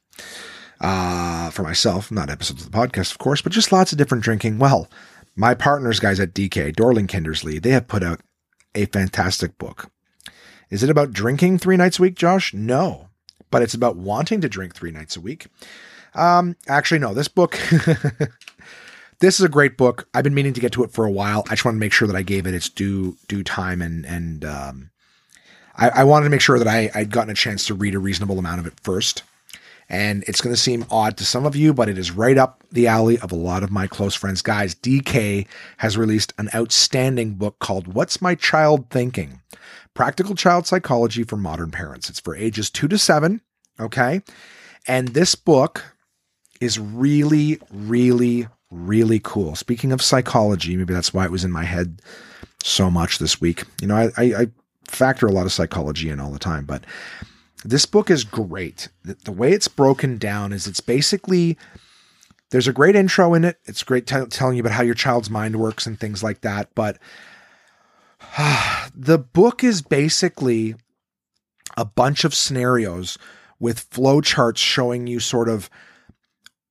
Uh 0.80 1.48
for 1.48 1.62
myself, 1.62 2.10
not 2.12 2.28
episodes 2.28 2.64
of 2.66 2.70
the 2.70 2.76
podcast, 2.76 3.12
of 3.12 3.18
course, 3.18 3.40
but 3.40 3.52
just 3.52 3.72
lots 3.72 3.90
of 3.90 3.96
different 3.96 4.22
drinking. 4.22 4.58
Well, 4.58 4.90
my 5.34 5.54
partners, 5.54 5.98
guys 5.98 6.20
at 6.20 6.34
DK, 6.34 6.76
Dorling 6.76 7.06
Kindersley, 7.08 7.60
they 7.60 7.70
have 7.70 7.88
put 7.88 8.02
out 8.02 8.20
a 8.74 8.86
fantastic 8.86 9.58
book. 9.58 9.90
Is 10.70 10.82
it 10.82 10.90
about 10.90 11.12
drinking 11.12 11.58
three 11.58 11.76
nights 11.76 11.98
a 11.98 12.02
week, 12.02 12.16
Josh? 12.16 12.52
No, 12.54 13.08
but 13.50 13.62
it's 13.62 13.74
about 13.74 13.96
wanting 13.96 14.40
to 14.40 14.48
drink 14.48 14.74
three 14.74 14.90
nights 14.90 15.16
a 15.16 15.20
week. 15.20 15.46
Um, 16.14 16.56
actually, 16.68 17.00
no, 17.00 17.14
this 17.14 17.28
book, 17.28 17.58
this 19.20 19.38
is 19.38 19.44
a 19.44 19.48
great 19.48 19.76
book. 19.76 20.08
I've 20.14 20.24
been 20.24 20.34
meaning 20.34 20.54
to 20.54 20.60
get 20.60 20.72
to 20.72 20.84
it 20.84 20.92
for 20.92 21.04
a 21.04 21.10
while. 21.10 21.44
I 21.46 21.50
just 21.50 21.64
want 21.64 21.76
to 21.76 21.80
make 21.80 21.92
sure 21.92 22.08
that 22.08 22.16
I 22.16 22.22
gave 22.22 22.46
it 22.46 22.54
its 22.54 22.68
due, 22.68 23.16
due 23.28 23.42
time 23.42 23.82
and, 23.82 24.04
and, 24.06 24.44
um, 24.44 24.90
I, 25.76 25.88
I 25.90 26.04
wanted 26.04 26.24
to 26.24 26.30
make 26.30 26.40
sure 26.40 26.58
that 26.58 26.68
I, 26.68 26.90
I'd 26.94 27.10
gotten 27.10 27.30
a 27.30 27.34
chance 27.34 27.66
to 27.66 27.74
read 27.74 27.94
a 27.94 27.98
reasonable 27.98 28.38
amount 28.38 28.60
of 28.60 28.66
it 28.66 28.78
first. 28.80 29.24
And 29.88 30.24
it's 30.26 30.40
going 30.40 30.54
to 30.54 30.60
seem 30.60 30.86
odd 30.90 31.16
to 31.18 31.24
some 31.24 31.44
of 31.44 31.54
you, 31.54 31.74
but 31.74 31.88
it 31.88 31.98
is 31.98 32.10
right 32.10 32.38
up 32.38 32.64
the 32.70 32.86
alley 32.86 33.18
of 33.18 33.32
a 33.32 33.36
lot 33.36 33.62
of 33.62 33.70
my 33.70 33.86
close 33.86 34.14
friends. 34.14 34.42
Guys, 34.42 34.74
DK 34.74 35.46
has 35.78 35.98
released 35.98 36.32
an 36.38 36.48
outstanding 36.54 37.34
book 37.34 37.58
called 37.58 37.88
What's 37.88 38.22
My 38.22 38.34
Child 38.34 38.90
Thinking? 38.90 39.40
Practical 39.92 40.34
Child 40.34 40.66
Psychology 40.66 41.22
for 41.22 41.36
Modern 41.36 41.70
Parents. 41.70 42.08
It's 42.08 42.20
for 42.20 42.34
ages 42.34 42.70
two 42.70 42.88
to 42.88 42.98
seven. 42.98 43.40
Okay. 43.78 44.22
And 44.86 45.08
this 45.08 45.34
book 45.34 45.84
is 46.60 46.78
really, 46.78 47.60
really, 47.70 48.48
really 48.70 49.20
cool. 49.22 49.54
Speaking 49.54 49.92
of 49.92 50.02
psychology, 50.02 50.76
maybe 50.76 50.94
that's 50.94 51.14
why 51.14 51.24
it 51.24 51.30
was 51.30 51.44
in 51.44 51.52
my 51.52 51.64
head 51.64 52.00
so 52.62 52.90
much 52.90 53.18
this 53.18 53.40
week. 53.40 53.64
You 53.80 53.88
know, 53.88 53.96
I, 53.96 54.10
I, 54.16 54.24
I 54.24 54.46
factor 54.88 55.26
a 55.26 55.32
lot 55.32 55.46
of 55.46 55.52
psychology 55.52 56.08
in 56.10 56.20
all 56.20 56.30
the 56.30 56.38
time, 56.38 56.64
but 56.64 56.84
this 57.64 57.86
book 57.86 58.10
is 58.10 58.24
great. 58.24 58.88
The, 59.02 59.32
way 59.32 59.52
it's 59.52 59.68
broken 59.68 60.18
down 60.18 60.52
is 60.52 60.66
it's 60.66 60.80
basically 60.80 61.56
there's 62.50 62.68
a 62.68 62.72
great 62.72 62.94
intro 62.94 63.32
in 63.34 63.44
it. 63.44 63.58
It's 63.64 63.82
great 63.82 64.06
t- 64.06 64.26
telling 64.26 64.56
you 64.56 64.60
about 64.60 64.74
how 64.74 64.82
your 64.82 64.94
child's 64.94 65.30
mind 65.30 65.56
works 65.56 65.86
and 65.86 65.98
things 65.98 66.22
like 66.22 66.42
that. 66.42 66.68
But 66.74 66.98
uh, 68.36 68.88
the 68.94 69.18
book 69.18 69.64
is 69.64 69.80
basically 69.80 70.74
a 71.76 71.84
bunch 71.84 72.24
of 72.24 72.34
scenarios 72.34 73.18
with 73.58 73.88
flowcharts 73.90 74.58
showing 74.58 75.06
you 75.06 75.18
sort 75.18 75.48
of 75.48 75.70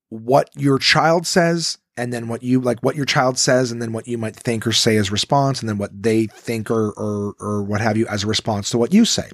what 0.09 0.49
your 0.55 0.77
child 0.77 1.25
says 1.25 1.79
and 1.95 2.11
then 2.11 2.27
what 2.27 2.41
you 2.41 2.59
like 2.59 2.79
what 2.81 2.95
your 2.95 3.05
child 3.05 3.37
says 3.37 3.71
and 3.71 3.81
then 3.81 3.93
what 3.93 4.07
you 4.07 4.17
might 4.17 4.35
think 4.35 4.65
or 4.65 4.71
say 4.71 4.97
as 4.97 5.11
response 5.11 5.59
and 5.59 5.69
then 5.69 5.77
what 5.77 5.91
they 6.01 6.25
think 6.27 6.71
or 6.71 6.91
or 6.91 7.35
or 7.39 7.63
what 7.63 7.81
have 7.81 7.97
you 7.97 8.07
as 8.07 8.23
a 8.23 8.27
response 8.27 8.69
to 8.69 8.77
what 8.77 8.93
you 8.93 9.05
say 9.05 9.29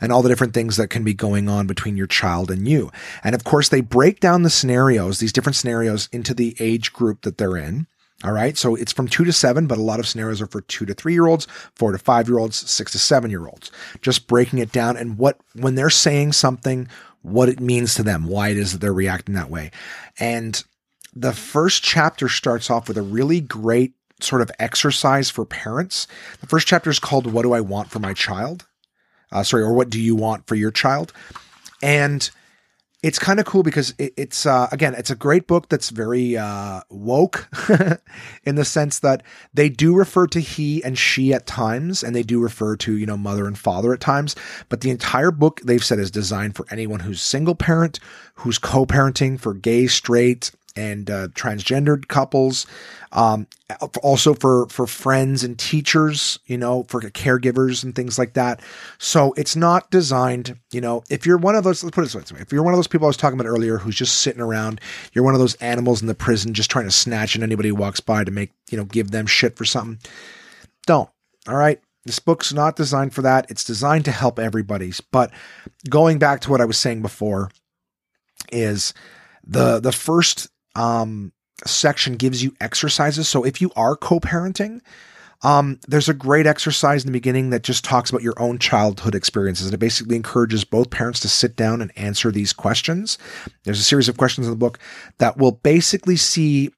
and 0.00 0.12
all 0.12 0.22
the 0.22 0.28
different 0.28 0.54
things 0.54 0.76
that 0.76 0.88
can 0.88 1.04
be 1.04 1.14
going 1.14 1.48
on 1.48 1.66
between 1.66 1.96
your 1.96 2.06
child 2.06 2.50
and 2.50 2.66
you. 2.66 2.90
And 3.22 3.34
of 3.34 3.44
course 3.44 3.68
they 3.68 3.80
break 3.80 4.20
down 4.20 4.42
the 4.42 4.50
scenarios 4.50 5.18
these 5.18 5.32
different 5.32 5.56
scenarios 5.56 6.08
into 6.12 6.34
the 6.34 6.56
age 6.58 6.92
group 6.92 7.22
that 7.22 7.38
they're 7.38 7.56
in 7.56 7.86
all 8.22 8.32
right? 8.32 8.58
So 8.58 8.74
it's 8.74 8.92
from 8.92 9.08
2 9.08 9.24
to 9.24 9.32
7 9.32 9.66
but 9.66 9.78
a 9.78 9.82
lot 9.82 9.98
of 9.98 10.06
scenarios 10.06 10.40
are 10.40 10.46
for 10.46 10.60
2 10.62 10.86
to 10.86 10.94
3 10.94 11.12
year 11.12 11.26
olds 11.26 11.46
4 11.76 11.92
to 11.92 11.98
5 11.98 12.28
year 12.28 12.38
olds 12.38 12.70
6 12.70 12.92
to 12.92 12.98
7 12.98 13.30
year 13.30 13.46
olds 13.46 13.70
just 14.00 14.26
breaking 14.26 14.58
it 14.58 14.72
down 14.72 14.96
and 14.96 15.18
what 15.18 15.38
when 15.54 15.74
they're 15.74 15.90
saying 15.90 16.32
something 16.32 16.88
what 17.22 17.50
it 17.50 17.60
means 17.60 17.94
to 17.94 18.02
them 18.02 18.26
why 18.26 18.48
it 18.48 18.56
is 18.56 18.72
that 18.72 18.78
they're 18.78 18.92
reacting 18.92 19.34
that 19.34 19.50
way. 19.50 19.70
And 20.18 20.62
the 21.14 21.32
first 21.32 21.82
chapter 21.82 22.28
starts 22.28 22.70
off 22.70 22.88
with 22.88 22.96
a 22.96 23.02
really 23.02 23.40
great 23.40 23.94
sort 24.20 24.42
of 24.42 24.50
exercise 24.58 25.30
for 25.30 25.44
parents. 25.44 26.06
The 26.40 26.46
first 26.46 26.66
chapter 26.66 26.90
is 26.90 26.98
called 26.98 27.32
What 27.32 27.42
Do 27.42 27.52
I 27.52 27.60
Want 27.60 27.90
for 27.90 27.98
My 27.98 28.14
Child? 28.14 28.66
Uh, 29.32 29.42
sorry, 29.42 29.62
or 29.62 29.72
What 29.72 29.90
Do 29.90 30.00
You 30.00 30.14
Want 30.14 30.46
for 30.46 30.54
Your 30.54 30.70
Child? 30.70 31.12
And 31.82 32.30
it's 33.02 33.18
kind 33.18 33.40
of 33.40 33.46
cool 33.46 33.62
because 33.62 33.94
it, 33.98 34.12
it's 34.16 34.44
uh, 34.44 34.68
again 34.72 34.94
it's 34.94 35.10
a 35.10 35.16
great 35.16 35.46
book 35.46 35.68
that's 35.68 35.90
very 35.90 36.36
uh, 36.36 36.80
woke 36.90 37.48
in 38.44 38.56
the 38.56 38.64
sense 38.64 38.98
that 39.00 39.22
they 39.54 39.68
do 39.68 39.94
refer 39.94 40.26
to 40.26 40.40
he 40.40 40.84
and 40.84 40.98
she 40.98 41.32
at 41.32 41.46
times 41.46 42.02
and 42.02 42.14
they 42.14 42.22
do 42.22 42.40
refer 42.40 42.76
to 42.76 42.96
you 42.96 43.06
know 43.06 43.16
mother 43.16 43.46
and 43.46 43.58
father 43.58 43.92
at 43.92 44.00
times 44.00 44.36
but 44.68 44.80
the 44.82 44.90
entire 44.90 45.30
book 45.30 45.60
they've 45.64 45.84
said 45.84 45.98
is 45.98 46.10
designed 46.10 46.54
for 46.54 46.66
anyone 46.70 47.00
who's 47.00 47.22
single 47.22 47.54
parent 47.54 47.98
who's 48.34 48.58
co-parenting 48.58 49.40
for 49.40 49.54
gay 49.54 49.86
straight 49.86 50.50
and 50.76 51.10
uh, 51.10 51.28
transgendered 51.28 52.08
couples, 52.08 52.66
um, 53.12 53.46
also 54.02 54.34
for 54.34 54.66
for 54.68 54.86
friends 54.86 55.42
and 55.42 55.58
teachers, 55.58 56.38
you 56.46 56.56
know, 56.56 56.84
for 56.88 57.00
caregivers 57.00 57.82
and 57.82 57.94
things 57.94 58.18
like 58.18 58.34
that. 58.34 58.60
So 58.98 59.32
it's 59.36 59.56
not 59.56 59.90
designed, 59.90 60.58
you 60.72 60.80
know, 60.80 61.02
if 61.10 61.26
you're 61.26 61.38
one 61.38 61.54
of 61.54 61.64
those, 61.64 61.82
let's 61.82 61.94
put 61.94 62.02
it 62.02 62.12
this 62.12 62.32
way: 62.32 62.40
if 62.40 62.52
you're 62.52 62.62
one 62.62 62.74
of 62.74 62.78
those 62.78 62.86
people 62.86 63.06
I 63.06 63.08
was 63.08 63.16
talking 63.16 63.38
about 63.38 63.48
earlier, 63.48 63.78
who's 63.78 63.96
just 63.96 64.18
sitting 64.18 64.42
around, 64.42 64.80
you're 65.12 65.24
one 65.24 65.34
of 65.34 65.40
those 65.40 65.54
animals 65.56 66.00
in 66.00 66.06
the 66.06 66.14
prison 66.14 66.54
just 66.54 66.70
trying 66.70 66.86
to 66.86 66.90
snatch 66.90 67.36
at 67.36 67.42
anybody 67.42 67.70
who 67.70 67.74
walks 67.74 68.00
by 68.00 68.24
to 68.24 68.30
make 68.30 68.52
you 68.70 68.78
know 68.78 68.84
give 68.84 69.10
them 69.10 69.26
shit 69.26 69.56
for 69.56 69.64
something. 69.64 69.98
Don't. 70.86 71.10
All 71.48 71.56
right. 71.56 71.80
This 72.06 72.18
book's 72.18 72.52
not 72.52 72.76
designed 72.76 73.14
for 73.14 73.22
that. 73.22 73.50
It's 73.50 73.64
designed 73.64 74.06
to 74.06 74.12
help 74.12 74.38
everybody's. 74.38 75.00
But 75.02 75.30
going 75.88 76.18
back 76.18 76.40
to 76.40 76.50
what 76.50 76.60
I 76.60 76.64
was 76.64 76.78
saying 76.78 77.02
before, 77.02 77.50
is 78.50 78.94
the 79.44 79.80
the 79.80 79.92
first 79.92 80.48
um, 80.74 81.32
section 81.66 82.16
gives 82.16 82.42
you 82.42 82.54
exercises. 82.60 83.28
So 83.28 83.44
if 83.44 83.60
you 83.60 83.70
are 83.76 83.96
co-parenting, 83.96 84.80
um, 85.42 85.80
there's 85.88 86.08
a 86.08 86.14
great 86.14 86.46
exercise 86.46 87.02
in 87.02 87.08
the 87.08 87.18
beginning 87.18 87.50
that 87.50 87.62
just 87.62 87.82
talks 87.82 88.10
about 88.10 88.22
your 88.22 88.38
own 88.38 88.58
childhood 88.58 89.14
experiences. 89.14 89.66
And 89.66 89.74
it 89.74 89.78
basically 89.78 90.16
encourages 90.16 90.64
both 90.64 90.90
parents 90.90 91.20
to 91.20 91.28
sit 91.28 91.56
down 91.56 91.80
and 91.80 91.90
answer 91.96 92.30
these 92.30 92.52
questions. 92.52 93.16
There's 93.64 93.80
a 93.80 93.84
series 93.84 94.08
of 94.08 94.18
questions 94.18 94.46
in 94.46 94.52
the 94.52 94.58
book 94.58 94.78
that 95.18 95.38
will 95.38 95.52
basically 95.52 96.16
see 96.16 96.72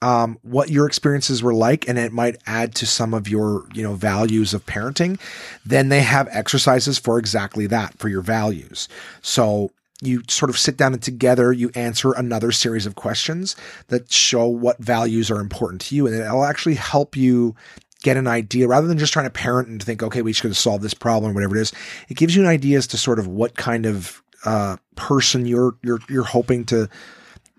um, 0.00 0.38
what 0.42 0.70
your 0.70 0.86
experiences 0.86 1.42
were 1.42 1.54
like, 1.54 1.88
and 1.88 1.98
it 1.98 2.12
might 2.12 2.36
add 2.46 2.74
to 2.76 2.86
some 2.86 3.14
of 3.14 3.26
your, 3.26 3.66
you 3.72 3.82
know, 3.82 3.94
values 3.94 4.52
of 4.52 4.66
parenting. 4.66 5.18
Then 5.64 5.88
they 5.88 6.02
have 6.02 6.28
exercises 6.30 6.98
for 6.98 7.18
exactly 7.18 7.66
that, 7.68 7.98
for 7.98 8.08
your 8.08 8.20
values. 8.20 8.86
So 9.22 9.70
you 10.04 10.22
sort 10.28 10.50
of 10.50 10.58
sit 10.58 10.76
down 10.76 10.92
and 10.92 11.02
together 11.02 11.52
you 11.52 11.70
answer 11.74 12.12
another 12.12 12.52
series 12.52 12.86
of 12.86 12.94
questions 12.94 13.56
that 13.88 14.10
show 14.12 14.46
what 14.46 14.78
values 14.78 15.30
are 15.30 15.40
important 15.40 15.80
to 15.80 15.94
you 15.94 16.06
and 16.06 16.14
it'll 16.14 16.44
actually 16.44 16.74
help 16.74 17.16
you 17.16 17.54
get 18.02 18.16
an 18.16 18.26
idea. 18.26 18.68
Rather 18.68 18.86
than 18.86 18.98
just 18.98 19.12
trying 19.12 19.26
to 19.26 19.30
parent 19.30 19.68
and 19.68 19.82
think 19.82 20.02
okay 20.02 20.22
we 20.22 20.32
should 20.32 20.44
going 20.44 20.52
to 20.54 20.60
solve 20.60 20.82
this 20.82 20.94
problem 20.94 21.30
or 21.30 21.34
whatever 21.34 21.56
it 21.56 21.60
is 21.60 21.72
it 22.08 22.16
gives 22.16 22.36
you 22.36 22.42
an 22.42 22.48
idea 22.48 22.78
as 22.78 22.86
to 22.88 22.98
sort 22.98 23.18
of 23.18 23.26
what 23.26 23.56
kind 23.56 23.86
of 23.86 24.22
uh, 24.44 24.76
person 24.96 25.46
you're 25.46 25.76
you're 25.82 26.00
you're 26.08 26.24
hoping 26.24 26.64
to 26.66 26.88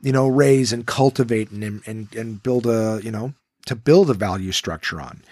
you 0.02 0.12
know 0.12 0.28
raise 0.28 0.72
and 0.72 0.86
cultivate 0.86 1.50
and 1.52 1.82
and 1.86 2.16
and 2.16 2.44
build 2.44 2.68
a 2.68 3.00
you 3.04 3.12
know 3.12 3.34
to 3.66 3.76
build 3.76 4.10
a 4.10 4.14
value 4.14 4.52
structure 4.52 5.02
on. 5.02 5.24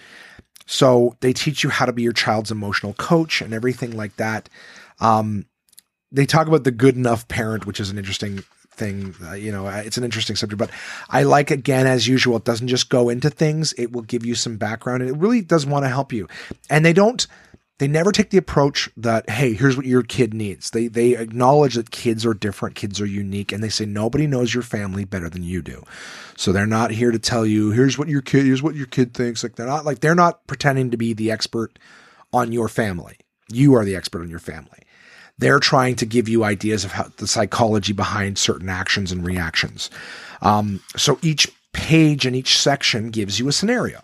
So 0.66 1.16
they 1.20 1.32
teach 1.32 1.62
you 1.62 1.70
how 1.70 1.86
to 1.86 1.92
be 1.92 2.02
your 2.02 2.12
child's 2.12 2.50
emotional 2.50 2.94
coach 2.94 3.40
and 3.40 3.52
everything 3.52 3.96
like 3.96 4.16
that. 4.16 4.48
Um, 5.00 5.46
they 6.14 6.26
talk 6.26 6.46
about 6.46 6.64
the 6.64 6.70
good 6.70 6.96
enough 6.96 7.26
parent, 7.26 7.66
which 7.66 7.80
is 7.80 7.90
an 7.90 7.98
interesting 7.98 8.44
thing. 8.70 9.14
Uh, 9.24 9.34
you 9.34 9.50
know, 9.50 9.66
it's 9.68 9.98
an 9.98 10.04
interesting 10.04 10.36
subject, 10.36 10.58
but 10.58 10.70
I 11.08 11.24
like 11.24 11.50
again, 11.50 11.86
as 11.86 12.06
usual, 12.06 12.36
it 12.36 12.44
doesn't 12.44 12.68
just 12.68 12.88
go 12.88 13.08
into 13.08 13.30
things. 13.30 13.72
It 13.76 13.92
will 13.92 14.02
give 14.02 14.24
you 14.24 14.34
some 14.34 14.56
background 14.56 15.02
and 15.02 15.10
it 15.10 15.18
really 15.18 15.40
does 15.40 15.66
want 15.66 15.84
to 15.84 15.88
help 15.88 16.12
you. 16.12 16.28
And 16.70 16.84
they 16.84 16.92
don't, 16.92 17.26
they 17.78 17.88
never 17.88 18.12
take 18.12 18.30
the 18.30 18.38
approach 18.38 18.88
that, 18.96 19.28
Hey, 19.28 19.54
here's 19.54 19.76
what 19.76 19.86
your 19.86 20.02
kid 20.02 20.32
needs. 20.32 20.70
They, 20.70 20.86
they 20.86 21.16
acknowledge 21.16 21.74
that 21.74 21.90
kids 21.90 22.24
are 22.24 22.34
different. 22.34 22.76
Kids 22.76 23.00
are 23.00 23.06
unique. 23.06 23.50
And 23.50 23.62
they 23.62 23.68
say, 23.68 23.84
nobody 23.84 24.28
knows 24.28 24.54
your 24.54 24.62
family 24.62 25.04
better 25.04 25.28
than 25.28 25.42
you 25.42 25.62
do. 25.62 25.84
So 26.36 26.52
they're 26.52 26.66
not 26.66 26.92
here 26.92 27.10
to 27.10 27.18
tell 27.18 27.44
you, 27.44 27.70
here's 27.70 27.98
what 27.98 28.08
your 28.08 28.22
kid, 28.22 28.46
here's 28.46 28.62
what 28.62 28.76
your 28.76 28.86
kid 28.86 29.14
thinks. 29.14 29.42
Like 29.42 29.56
they're 29.56 29.66
not 29.66 29.84
like, 29.84 30.00
they're 30.00 30.14
not 30.14 30.46
pretending 30.46 30.90
to 30.92 30.96
be 30.96 31.12
the 31.12 31.32
expert 31.32 31.78
on 32.32 32.52
your 32.52 32.68
family. 32.68 33.16
You 33.50 33.74
are 33.74 33.84
the 33.84 33.96
expert 33.96 34.22
on 34.22 34.30
your 34.30 34.38
family. 34.38 34.83
They're 35.38 35.58
trying 35.58 35.96
to 35.96 36.06
give 36.06 36.28
you 36.28 36.44
ideas 36.44 36.84
of 36.84 36.92
how 36.92 37.10
the 37.16 37.26
psychology 37.26 37.92
behind 37.92 38.38
certain 38.38 38.68
actions 38.68 39.10
and 39.10 39.26
reactions. 39.26 39.90
Um, 40.42 40.80
so 40.96 41.18
each 41.22 41.50
page 41.72 42.24
and 42.24 42.36
each 42.36 42.58
section 42.58 43.10
gives 43.10 43.38
you 43.38 43.48
a 43.48 43.52
scenario. 43.52 44.00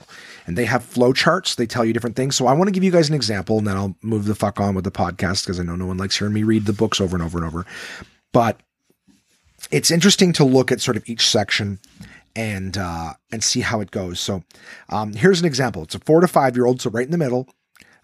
And 0.47 0.59
they 0.59 0.65
have 0.65 0.83
flowcharts. 0.83 1.55
They 1.55 1.67
tell 1.67 1.85
you 1.85 1.93
different 1.93 2.17
things. 2.17 2.35
So 2.35 2.47
I 2.47 2.53
want 2.53 2.67
to 2.69 2.73
give 2.73 2.83
you 2.83 2.91
guys 2.91 3.09
an 3.09 3.15
example, 3.15 3.59
and 3.59 3.67
then 3.67 3.77
I'll 3.77 3.95
move 4.03 4.25
the 4.25 4.35
fuck 4.35 4.59
on 4.59 4.75
with 4.75 4.85
the 4.85 4.91
podcast 4.91 5.45
because 5.45 5.61
I 5.61 5.63
know 5.63 5.77
no 5.77 5.87
one 5.87 5.99
likes 5.99 6.19
hearing 6.19 6.35
me 6.35 6.43
read 6.43 6.67
the 6.67 6.73
books 6.73 7.01
over 7.01 7.15
and 7.15 7.23
over 7.23 7.39
and 7.39 7.47
over. 7.47 7.65
But 8.33 8.61
it's 9.71 9.91
interesting 9.91 10.33
to 10.35 10.45
look 10.45 10.73
at 10.73 10.81
sort 10.81 10.97
of 10.97 11.09
each 11.09 11.29
section 11.29 11.79
and 12.35 12.77
uh, 12.77 13.15
and 13.31 13.45
see 13.45 13.61
how 13.61 13.81
it 13.81 13.91
goes. 13.91 14.19
So 14.21 14.43
um, 14.89 15.13
here's 15.13 15.41
an 15.41 15.47
example. 15.47 15.83
It's 15.83 15.95
a 15.95 16.01
four 16.01 16.21
to 16.21 16.29
five 16.29 16.57
year 16.57 16.67
old, 16.67 16.81
so 16.81 16.91
right 16.91 17.05
in 17.05 17.11
the 17.13 17.19
middle, 17.19 17.49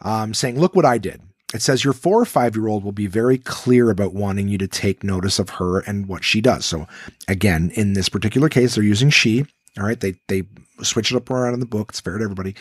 um, 0.00 0.34
saying, 0.34 0.60
"Look 0.60 0.74
what 0.76 0.84
I 0.84 0.98
did." 0.98 1.20
It 1.56 1.62
says 1.62 1.84
your 1.84 1.94
four 1.94 2.20
or 2.20 2.26
five 2.26 2.54
year 2.54 2.68
old 2.68 2.84
will 2.84 2.92
be 2.92 3.06
very 3.06 3.38
clear 3.38 3.88
about 3.88 4.12
wanting 4.12 4.46
you 4.46 4.58
to 4.58 4.68
take 4.68 5.02
notice 5.02 5.38
of 5.38 5.48
her 5.50 5.80
and 5.80 6.06
what 6.06 6.22
she 6.22 6.42
does. 6.42 6.66
So 6.66 6.86
again, 7.28 7.70
in 7.74 7.94
this 7.94 8.10
particular 8.10 8.50
case, 8.50 8.74
they're 8.74 8.84
using 8.84 9.08
she. 9.08 9.46
All 9.78 9.86
right. 9.86 9.98
They, 9.98 10.16
they 10.28 10.42
switch 10.82 11.10
it 11.10 11.16
up 11.16 11.30
around 11.30 11.54
in 11.54 11.60
the 11.60 11.66
book. 11.66 11.88
It's 11.90 12.00
fair 12.00 12.18
to 12.18 12.24
everybody. 12.24 12.54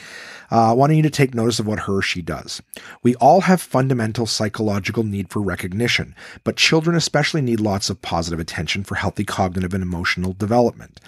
Uh, 0.50 0.74
wanting 0.78 0.96
you 0.96 1.04
to 1.04 1.10
take 1.10 1.36
notice 1.36 1.60
of 1.60 1.68
what 1.68 1.80
her 1.80 2.02
she 2.02 2.22
does. 2.22 2.62
We 3.04 3.16
all 3.16 3.42
have 3.42 3.62
fundamental 3.62 4.26
psychological 4.26 5.04
need 5.04 5.30
for 5.30 5.42
recognition, 5.42 6.16
but 6.46 6.56
children 6.56 6.96
especially 6.96 7.42
need 7.42 7.60
lots 7.60 7.90
of 7.90 8.02
positive 8.02 8.40
attention 8.40 8.86
for 8.86 8.96
healthy 8.96 9.26
cognitive 9.26 9.74
and 9.74 9.84
emotional 9.84 10.32
development. 10.32 11.02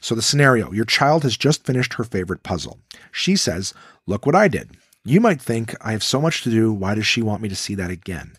So 0.00 0.14
the 0.14 0.22
scenario, 0.22 0.72
your 0.72 0.86
child 0.86 1.24
has 1.24 1.36
just 1.36 1.66
finished 1.66 1.94
her 1.94 2.04
favorite 2.04 2.42
puzzle. 2.42 2.78
She 3.12 3.36
says, 3.36 3.74
look 4.06 4.24
what 4.24 4.34
I 4.34 4.48
did. 4.48 4.70
You 5.04 5.20
might 5.20 5.40
think, 5.40 5.74
I 5.80 5.92
have 5.92 6.02
so 6.02 6.20
much 6.20 6.42
to 6.42 6.50
do. 6.50 6.72
Why 6.72 6.94
does 6.94 7.06
she 7.06 7.20
want 7.20 7.42
me 7.42 7.48
to 7.50 7.56
see 7.56 7.74
that 7.74 7.90
again? 7.90 8.32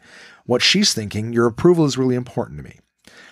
What 0.46 0.62
she's 0.62 0.94
thinking, 0.94 1.32
your 1.32 1.46
approval 1.46 1.86
is 1.86 1.98
really 1.98 2.16
important 2.16 2.58
to 2.58 2.64
me. 2.64 2.80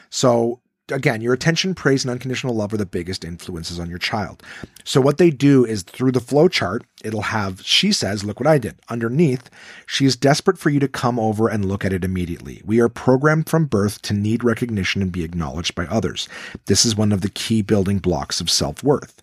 So 0.09 0.59
again, 0.91 1.21
your 1.21 1.33
attention, 1.33 1.73
praise, 1.73 2.03
and 2.03 2.11
unconditional 2.11 2.55
love 2.55 2.73
are 2.73 2.77
the 2.77 2.85
biggest 2.85 3.23
influences 3.23 3.79
on 3.79 3.89
your 3.89 3.97
child. 3.97 4.43
So 4.83 5.01
what 5.01 5.17
they 5.17 5.31
do 5.31 5.65
is 5.65 5.81
through 5.81 6.11
the 6.11 6.19
flow 6.19 6.47
chart, 6.47 6.83
it'll 7.03 7.21
have, 7.21 7.61
she 7.61 7.91
says, 7.91 8.23
look 8.23 8.39
what 8.39 8.47
I 8.47 8.57
did. 8.59 8.75
Underneath, 8.89 9.49
she 9.87 10.05
is 10.05 10.15
desperate 10.15 10.59
for 10.59 10.69
you 10.69 10.79
to 10.79 10.87
come 10.87 11.17
over 11.19 11.47
and 11.47 11.65
look 11.65 11.83
at 11.85 11.93
it 11.93 12.03
immediately. 12.03 12.61
We 12.65 12.79
are 12.81 12.89
programmed 12.89 13.49
from 13.49 13.65
birth 13.65 14.01
to 14.03 14.13
need 14.13 14.43
recognition 14.43 15.01
and 15.01 15.11
be 15.11 15.23
acknowledged 15.23 15.73
by 15.73 15.85
others. 15.85 16.27
This 16.65 16.85
is 16.85 16.95
one 16.95 17.11
of 17.11 17.21
the 17.21 17.29
key 17.29 17.63
building 17.63 17.97
blocks 17.97 18.41
of 18.41 18.51
self-worth. 18.51 19.21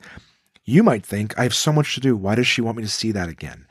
You 0.64 0.82
might 0.82 1.04
think, 1.04 1.38
I 1.38 1.44
have 1.44 1.54
so 1.54 1.72
much 1.72 1.94
to 1.94 2.00
do. 2.00 2.16
Why 2.16 2.34
does 2.34 2.46
she 2.46 2.60
want 2.60 2.76
me 2.76 2.82
to 2.82 2.88
see 2.88 3.12
that 3.12 3.28
again? 3.28 3.66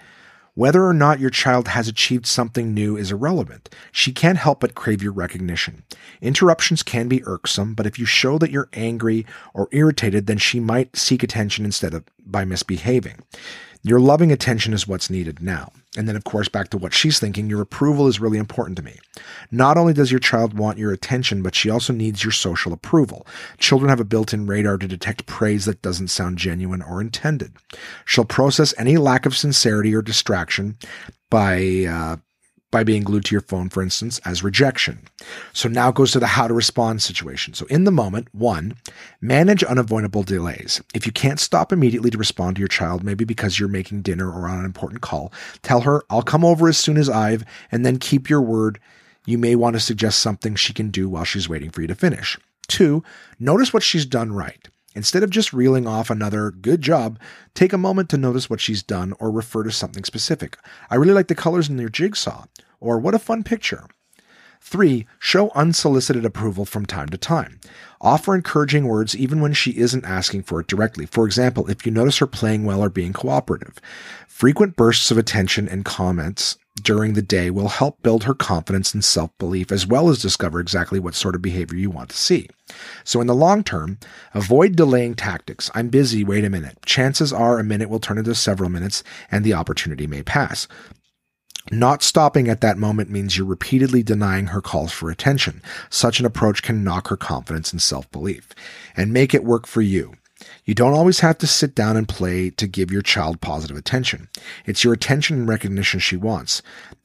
Whether 0.59 0.85
or 0.85 0.93
not 0.93 1.21
your 1.21 1.29
child 1.29 1.69
has 1.69 1.87
achieved 1.87 2.25
something 2.25 2.73
new 2.73 2.97
is 2.97 3.13
irrelevant. 3.13 3.69
She 3.93 4.11
can't 4.11 4.37
help 4.37 4.59
but 4.59 4.75
crave 4.75 5.01
your 5.01 5.13
recognition. 5.13 5.83
Interruptions 6.21 6.83
can 6.83 7.07
be 7.07 7.25
irksome, 7.25 7.73
but 7.73 7.85
if 7.85 7.97
you 7.97 8.05
show 8.05 8.37
that 8.39 8.51
you're 8.51 8.67
angry 8.73 9.25
or 9.53 9.69
irritated, 9.71 10.27
then 10.27 10.37
she 10.37 10.59
might 10.59 10.97
seek 10.97 11.23
attention 11.23 11.63
instead 11.63 11.93
of 11.93 12.03
by 12.25 12.43
misbehaving. 12.43 13.19
Your 13.81 13.99
loving 13.99 14.31
attention 14.31 14.73
is 14.73 14.87
what's 14.87 15.09
needed 15.09 15.41
now. 15.41 15.71
And 15.97 16.07
then, 16.07 16.15
of 16.15 16.23
course, 16.23 16.49
back 16.49 16.69
to 16.69 16.77
what 16.77 16.93
she's 16.93 17.17
thinking, 17.17 17.49
your 17.49 17.61
approval 17.61 18.07
is 18.07 18.19
really 18.19 18.37
important 18.37 18.77
to 18.77 18.83
me. 18.83 18.97
Not 19.51 19.77
only 19.77 19.93
does 19.93 20.11
your 20.11 20.19
child 20.19 20.57
want 20.57 20.77
your 20.77 20.91
attention, 20.91 21.41
but 21.41 21.55
she 21.55 21.69
also 21.69 21.93
needs 21.93 22.23
your 22.23 22.31
social 22.31 22.73
approval. 22.73 23.25
Children 23.57 23.89
have 23.89 23.99
a 23.99 24.05
built 24.05 24.33
in 24.33 24.45
radar 24.45 24.77
to 24.77 24.87
detect 24.87 25.25
praise 25.25 25.65
that 25.65 25.81
doesn't 25.81 26.09
sound 26.09 26.37
genuine 26.37 26.81
or 26.81 27.01
intended. 27.01 27.53
She'll 28.05 28.25
process 28.25 28.73
any 28.77 28.97
lack 28.97 29.25
of 29.25 29.35
sincerity 29.35 29.95
or 29.95 30.01
distraction 30.01 30.77
by 31.29 31.85
uh, 31.89 32.17
by 32.71 32.83
being 32.83 33.03
glued 33.03 33.25
to 33.25 33.33
your 33.33 33.41
phone, 33.41 33.69
for 33.69 33.81
instance, 33.81 34.19
as 34.25 34.43
rejection. 34.43 34.99
So 35.53 35.67
now 35.67 35.91
goes 35.91 36.11
to 36.11 36.19
the 36.19 36.27
how 36.27 36.47
to 36.47 36.53
respond 36.53 37.01
situation. 37.01 37.53
So 37.53 37.65
in 37.65 37.83
the 37.83 37.91
moment, 37.91 38.27
one, 38.33 38.75
manage 39.21 39.63
unavoidable 39.63 40.23
delays. 40.23 40.81
If 40.93 41.05
you 41.05 41.11
can't 41.11 41.39
stop 41.39 41.71
immediately 41.71 42.09
to 42.11 42.17
respond 42.17 42.55
to 42.55 42.59
your 42.59 42.67
child, 42.67 43.03
maybe 43.03 43.25
because 43.25 43.59
you're 43.59 43.69
making 43.69 44.03
dinner 44.03 44.31
or 44.31 44.47
on 44.47 44.59
an 44.59 44.65
important 44.65 45.01
call, 45.01 45.33
tell 45.63 45.81
her, 45.81 46.03
I'll 46.09 46.21
come 46.21 46.45
over 46.45 46.67
as 46.67 46.77
soon 46.77 46.97
as 46.97 47.09
I've, 47.09 47.43
and 47.71 47.85
then 47.85 47.97
keep 47.97 48.29
your 48.29 48.41
word. 48.41 48.79
You 49.25 49.37
may 49.37 49.55
want 49.55 49.75
to 49.75 49.79
suggest 49.79 50.19
something 50.19 50.55
she 50.55 50.73
can 50.73 50.89
do 50.89 51.09
while 51.09 51.23
she's 51.23 51.49
waiting 51.49 51.71
for 51.71 51.81
you 51.81 51.87
to 51.87 51.95
finish. 51.95 52.37
Two, 52.67 53.03
notice 53.39 53.73
what 53.73 53.83
she's 53.83 54.05
done 54.05 54.31
right. 54.31 54.67
Instead 54.95 55.23
of 55.23 55.29
just 55.29 55.53
reeling 55.53 55.87
off 55.87 56.09
another 56.09 56.51
good 56.51 56.81
job, 56.81 57.19
take 57.53 57.73
a 57.73 57.77
moment 57.77 58.09
to 58.09 58.17
notice 58.17 58.49
what 58.49 58.59
she's 58.59 58.81
done 58.81 59.13
or 59.19 59.29
refer 59.29 59.63
to 59.63 59.71
something 59.71 60.03
specific. 60.03 60.57
I 60.89 60.95
really 60.95 61.13
like 61.13 61.27
the 61.27 61.35
colors 61.35 61.69
in 61.69 61.77
your 61.77 61.89
jigsaw, 61.89 62.45
or 62.79 62.99
what 62.99 63.13
a 63.13 63.19
fun 63.19 63.43
picture. 63.43 63.85
Three, 64.61 65.05
show 65.19 65.51
unsolicited 65.55 66.25
approval 66.25 66.65
from 66.65 66.85
time 66.85 67.09
to 67.09 67.17
time. 67.17 67.59
Offer 68.01 68.35
encouraging 68.35 68.87
words 68.87 69.15
even 69.15 69.41
when 69.41 69.53
she 69.53 69.77
isn't 69.77 70.05
asking 70.05 70.43
for 70.43 70.59
it 70.59 70.67
directly. 70.67 71.05
For 71.05 71.25
example, 71.25 71.69
if 71.69 71.85
you 71.85 71.91
notice 71.91 72.17
her 72.17 72.27
playing 72.27 72.65
well 72.65 72.83
or 72.83 72.89
being 72.89 73.13
cooperative. 73.13 73.79
Frequent 74.27 74.75
bursts 74.75 75.11
of 75.11 75.17
attention 75.17 75.67
and 75.67 75.85
comments 75.85 76.57
during 76.79 77.13
the 77.13 77.21
day 77.21 77.49
will 77.49 77.69
help 77.69 78.01
build 78.01 78.23
her 78.23 78.33
confidence 78.33 78.93
and 78.93 79.03
self 79.03 79.35
belief, 79.37 79.71
as 79.71 79.85
well 79.85 80.09
as 80.09 80.21
discover 80.21 80.59
exactly 80.59 80.99
what 80.99 81.15
sort 81.15 81.35
of 81.35 81.41
behavior 81.41 81.77
you 81.77 81.89
want 81.89 82.09
to 82.09 82.17
see. 82.17 82.47
So, 83.03 83.21
in 83.21 83.27
the 83.27 83.35
long 83.35 83.63
term, 83.63 83.99
avoid 84.33 84.75
delaying 84.75 85.15
tactics. 85.15 85.69
I'm 85.73 85.89
busy, 85.89 86.23
wait 86.23 86.45
a 86.45 86.49
minute. 86.49 86.77
Chances 86.85 87.33
are 87.33 87.59
a 87.59 87.63
minute 87.63 87.89
will 87.89 87.99
turn 87.99 88.17
into 88.17 88.35
several 88.35 88.69
minutes 88.69 89.03
and 89.31 89.43
the 89.43 89.53
opportunity 89.53 90.07
may 90.07 90.23
pass. 90.23 90.67
Not 91.71 92.01
stopping 92.01 92.47
at 92.47 92.61
that 92.61 92.77
moment 92.77 93.11
means 93.11 93.37
you're 93.37 93.45
repeatedly 93.45 94.01
denying 94.01 94.47
her 94.47 94.61
calls 94.61 94.91
for 94.91 95.11
attention. 95.11 95.61
Such 95.89 96.19
an 96.19 96.25
approach 96.25 96.63
can 96.63 96.83
knock 96.83 97.09
her 97.09 97.17
confidence 97.17 97.71
and 97.71 97.81
self 97.81 98.09
belief 98.11 98.49
and 98.97 99.13
make 99.13 99.33
it 99.33 99.43
work 99.43 99.67
for 99.67 99.81
you. 99.81 100.13
You 100.69 100.75
don't 100.75 100.93
always 100.93 101.21
have 101.21 101.39
to 101.39 101.47
sit 101.47 101.73
down 101.73 101.97
and 101.97 102.07
play 102.07 102.51
to 102.51 102.67
give 102.67 102.91
your 102.91 103.01
child 103.01 103.41
positive 103.41 103.75
attention. 103.75 104.29
It's 104.67 104.83
your 104.83 104.93
attention 104.93 105.39
and 105.39 105.49
recognition 105.49 105.99
she 105.99 106.15
wants. 106.15 106.61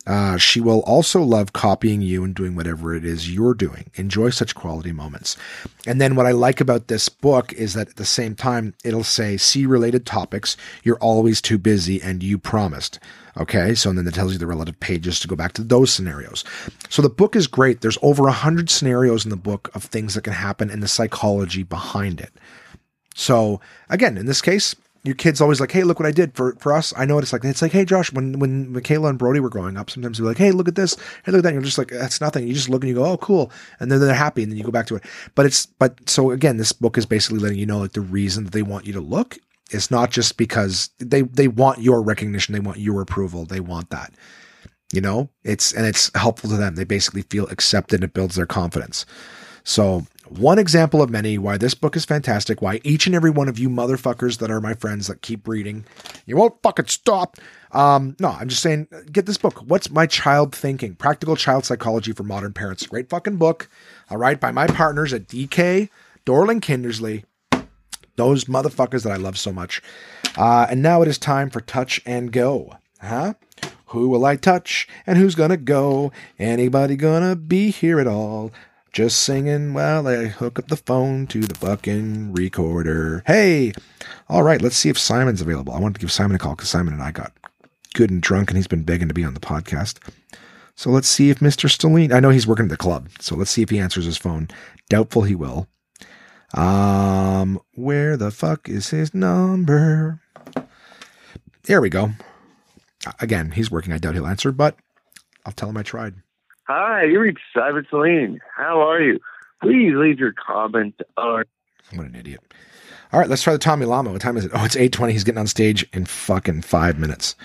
Uh, 0.07 0.37
she 0.37 0.61
will 0.61 0.81
also 0.81 1.23
love 1.23 1.55
copying 1.55 2.03
you 2.03 2.25
and 2.25 2.35
doing 2.35 2.55
whatever 2.55 2.95
it 2.95 3.07
is 3.07 3.33
you're 3.33 3.55
doing. 3.55 3.89
Enjoy 3.95 4.29
such 4.29 4.55
quality 4.55 4.93
moments. 4.93 5.39
And 5.87 5.99
then 5.99 6.15
what 6.15 6.27
I 6.27 6.33
like 6.33 6.61
about 6.61 6.89
this 6.89 7.09
book 7.09 7.55
is 7.55 7.73
that 7.73 7.89
at 7.89 7.97
the 7.97 8.05
same 8.05 8.35
time, 8.35 8.75
it'll 8.85 9.03
say, 9.03 9.39
see 9.39 9.65
related 9.65 10.05
topics. 10.05 10.59
You're 10.83 10.99
always 10.99 11.41
too 11.41 11.57
busy 11.57 12.03
and 12.03 12.23
you 12.23 12.37
promised. 12.37 12.99
Okay. 13.39 13.75
So 13.75 13.89
and 13.89 13.99
then 13.99 14.07
it 14.07 14.13
tells 14.13 14.35
you 14.35 14.39
the 14.39 14.47
relative 14.47 14.79
pages 14.79 15.21
to 15.21 15.29
go 15.29 15.37
back 15.37 15.55
to 15.55 15.63
those 15.63 15.91
scenarios. 15.91 16.45
So 16.91 17.01
the 17.01 17.09
book 17.09 17.35
is 17.35 17.47
great. 17.47 17.81
There's 17.81 17.97
over 18.03 18.29
a 18.29 18.33
hundred 18.33 18.69
scenarios 18.69 19.25
in 19.25 19.31
the 19.31 19.37
book 19.37 19.71
of 19.75 19.85
things 19.85 20.13
that 20.17 20.25
can 20.25 20.35
happen 20.35 20.69
and 20.69 20.83
the 20.83 20.87
psychology 20.87 21.63
behind 21.63 22.21
it. 22.21 22.35
So 23.15 23.61
again, 23.89 24.19
in 24.19 24.27
this 24.27 24.43
case, 24.43 24.75
your 25.05 25.15
kid's 25.15 25.41
always 25.41 25.61
like, 25.61 25.71
"Hey, 25.71 25.85
look 25.85 26.01
what 26.01 26.09
I 26.09 26.13
did 26.13 26.35
for 26.35 26.57
for 26.59 26.73
us." 26.73 26.93
I 26.97 27.05
know 27.05 27.15
what 27.15 27.25
it's 27.25 27.33
like. 27.33 27.45
It's 27.45 27.61
like, 27.61 27.73
"Hey, 27.73 27.85
Josh," 27.85 28.11
when 28.13 28.39
when 28.39 28.73
Michaela 28.73 29.11
and 29.11 29.19
Brody 29.19 29.39
were 29.39 29.51
growing 29.51 29.77
up, 29.77 29.91
sometimes 29.91 30.19
they're 30.19 30.27
like, 30.27 30.39
"Hey, 30.39 30.51
look 30.51 30.67
at 30.67 30.77
this. 30.77 30.97
Hey, 31.25 31.33
look 31.33 31.41
at 31.41 31.43
that." 31.43 31.49
And 31.51 31.57
you're 31.57 31.63
just 31.63 31.79
like, 31.79 31.91
"That's 31.91 32.23
nothing." 32.23 32.49
You 32.49 32.55
just 32.55 32.71
look 32.71 32.83
and 32.83 32.89
you 32.89 32.95
go, 32.95 33.05
"Oh, 33.05 33.19
cool," 33.19 33.53
and 33.79 33.93
then 33.93 34.01
they're 34.01 34.15
happy, 34.15 34.43
and 34.43 34.51
then 34.51 34.57
you 34.59 34.65
go 34.65 34.71
back 34.71 34.87
to 34.87 34.97
it. 34.97 35.05
But 35.35 35.45
it's 35.47 35.67
but 35.67 36.09
so 36.09 36.31
again, 36.31 36.57
this 36.57 36.73
book 36.73 36.97
is 36.97 37.05
basically 37.05 37.39
letting 37.39 37.59
you 37.59 37.67
know 37.67 37.79
like 37.79 37.93
the 37.93 38.01
reason 38.01 38.45
that 38.45 38.55
they 38.55 38.63
want 38.63 38.87
you 38.87 38.95
to 38.95 39.01
look. 39.01 39.39
It's 39.71 39.91
not 39.91 40.11
just 40.11 40.39
because 40.39 40.89
they 40.99 41.23
they 41.23 41.49
want 41.49 41.81
your 41.81 42.03
recognition, 42.03 42.55
they 42.55 42.61
want 42.61 42.79
your 42.79 43.03
approval, 43.03 43.45
they 43.45 43.61
want 43.61 43.91
that. 43.91 44.13
You 44.93 45.03
know, 45.03 45.29
it's 45.43 45.73
and 45.73 45.85
it's 45.85 46.11
helpful 46.15 46.49
to 46.49 46.57
them. 46.57 46.77
They 46.77 46.85
basically 46.85 47.23
feel 47.23 47.47
accepted. 47.49 48.03
It 48.03 48.15
builds 48.15 48.37
their 48.37 48.47
confidence. 48.47 49.05
So 49.65 50.07
one 50.29 50.59
example 50.59 51.03
of 51.03 51.11
many 51.11 51.37
why 51.39 51.59
this 51.59 51.75
book 51.75 51.97
is 51.97 52.05
fantastic, 52.05 52.63
why 52.63 52.81
each 52.83 53.07
and 53.07 53.15
every 53.15 53.31
one 53.31 53.49
of 53.49 53.59
you 53.59 53.69
motherfuckers 53.69 54.39
that 54.39 54.51
are 54.51 54.61
my 54.61 54.75
friends 54.75 55.07
that 55.07 55.23
keep 55.23 55.47
reading, 55.47 55.85
you 56.27 56.37
won't 56.37 56.63
fucking 56.63 56.87
stop. 56.87 57.37
Um, 57.73 58.17
no, 58.19 58.29
I'm 58.29 58.49
just 58.49 58.63
saying, 58.63 58.89
get 59.13 59.27
this 59.27 59.37
book. 59.37 59.59
What's 59.67 59.91
My 59.91 60.07
Child 60.07 60.55
Thinking? 60.55 60.95
Practical 60.95 61.37
Child 61.37 61.67
Psychology 61.67 62.13
for 62.13 62.23
Modern 62.23 62.53
Parents. 62.53 62.87
Great 62.87 63.11
fucking 63.11 63.37
book. 63.37 63.69
All 64.11 64.17
right, 64.17 64.41
by 64.41 64.51
my 64.51 64.67
partners 64.67 65.13
at 65.13 65.29
DK, 65.29 65.91
Dorling 66.25 66.61
Kindersley, 66.61 67.25
those 68.17 68.45
motherfuckers 68.45 69.03
that 69.03 69.13
I 69.13 69.17
love 69.17 69.39
so 69.39 69.53
much. 69.53 69.83
Uh, 70.37 70.67
and 70.71 70.83
now 70.83 71.03
it 71.03 71.09
is 71.09 71.19
time 71.19 71.51
for 71.51 71.61
Touch 71.61 72.01
and 72.07 72.33
Go. 72.33 72.77
Huh? 73.01 73.35
Who 73.87 74.09
will 74.09 74.25
I 74.25 74.37
touch 74.37 74.89
and 75.07 75.19
who's 75.19 75.35
gonna 75.35 75.57
go? 75.57 76.11
Anybody 76.39 76.97
gonna 76.97 77.37
be 77.37 77.71
here 77.71 78.01
at 78.01 78.07
all? 78.07 78.51
Just 78.95 79.25
singing 79.25 79.75
while 79.75 80.07
I 80.07 80.27
hook 80.27 80.57
up 80.57 80.69
the 80.69 80.77
phone 80.77 81.27
to 81.27 81.41
the 81.41 81.55
fucking 81.57 82.33
recorder. 82.33 83.25
Hey! 83.27 83.73
All 84.29 84.45
right, 84.45 84.63
let's 84.63 84.77
see 84.77 84.89
if 84.89 84.97
Simon's 84.97 85.41
available. 85.41 85.73
I 85.73 85.81
wanted 85.81 85.95
to 85.95 86.01
give 86.01 86.13
Simon 86.13 86.37
a 86.37 86.39
call 86.39 86.55
because 86.55 86.69
Simon 86.69 86.95
and 86.95 87.03
I 87.03 87.11
got 87.11 87.33
good 87.95 88.13
and 88.13 88.23
drunk 88.23 88.51
and 88.51 88.57
he's 88.57 88.69
been 88.69 88.85
begging 88.85 89.09
to 89.09 89.15
be 89.15 89.25
on 89.25 89.35
the 89.35 89.41
podcast. 89.41 89.99
So 90.77 90.91
let's 90.91 91.09
see 91.09 91.29
if 91.29 91.41
Mr. 91.41 91.69
Stalline, 91.69 92.13
I 92.13 92.21
know 92.21 92.31
he's 92.31 92.47
working 92.47 92.67
at 92.67 92.69
the 92.69 92.77
club, 92.77 93.09
so 93.19 93.35
let's 93.35 93.51
see 93.51 93.63
if 93.63 93.71
he 93.71 93.81
answers 93.81 94.05
his 94.05 94.17
phone. 94.17 94.47
Doubtful 94.89 95.23
he 95.23 95.35
will. 95.35 95.67
Um, 96.57 97.61
where 97.75 98.17
the 98.17 98.31
fuck 98.31 98.69
is 98.69 98.91
his 98.91 99.13
number? 99.13 100.21
There 101.65 101.81
we 101.81 101.91
go. 101.91 102.13
Again, 103.19 103.51
he's 103.51 103.73
working. 103.73 103.93
I 103.93 103.99
doubt 103.99 104.15
he'll 104.15 104.29
answer, 104.29 104.53
but 104.53 104.77
I'll 105.45 105.53
tell 105.53 105.71
him 105.71 105.79
I 105.79 105.83
tried. 105.83 106.15
Hi, 106.67 107.05
you 107.05 107.21
reached 107.21 107.41
Simon 107.55 107.87
Celine. 107.91 108.41
How 108.57 108.81
are 108.81 109.03
you? 109.03 109.21
Please 109.61 109.93
leave 109.95 110.19
your 110.19 110.33
comment 110.33 110.99
on. 111.19 111.45
What 111.93 112.07
an 112.07 112.15
idiot. 112.15 112.41
All 113.13 113.21
right, 113.21 113.29
let's 113.29 113.43
try 113.43 113.53
the 113.53 113.59
Tommy 113.59 113.85
Lama. 113.85 114.13
What 114.13 114.23
time 114.23 114.39
is 114.39 114.47
it? 114.47 114.51
Oh, 114.55 114.65
it's 114.65 114.75
8.20. 114.75 115.11
He's 115.11 115.25
getting 115.25 115.39
on 115.39 115.47
stage 115.47 115.87
in 115.93 116.07
fucking 116.07 116.63
five 116.63 116.99
minutes. 116.99 117.37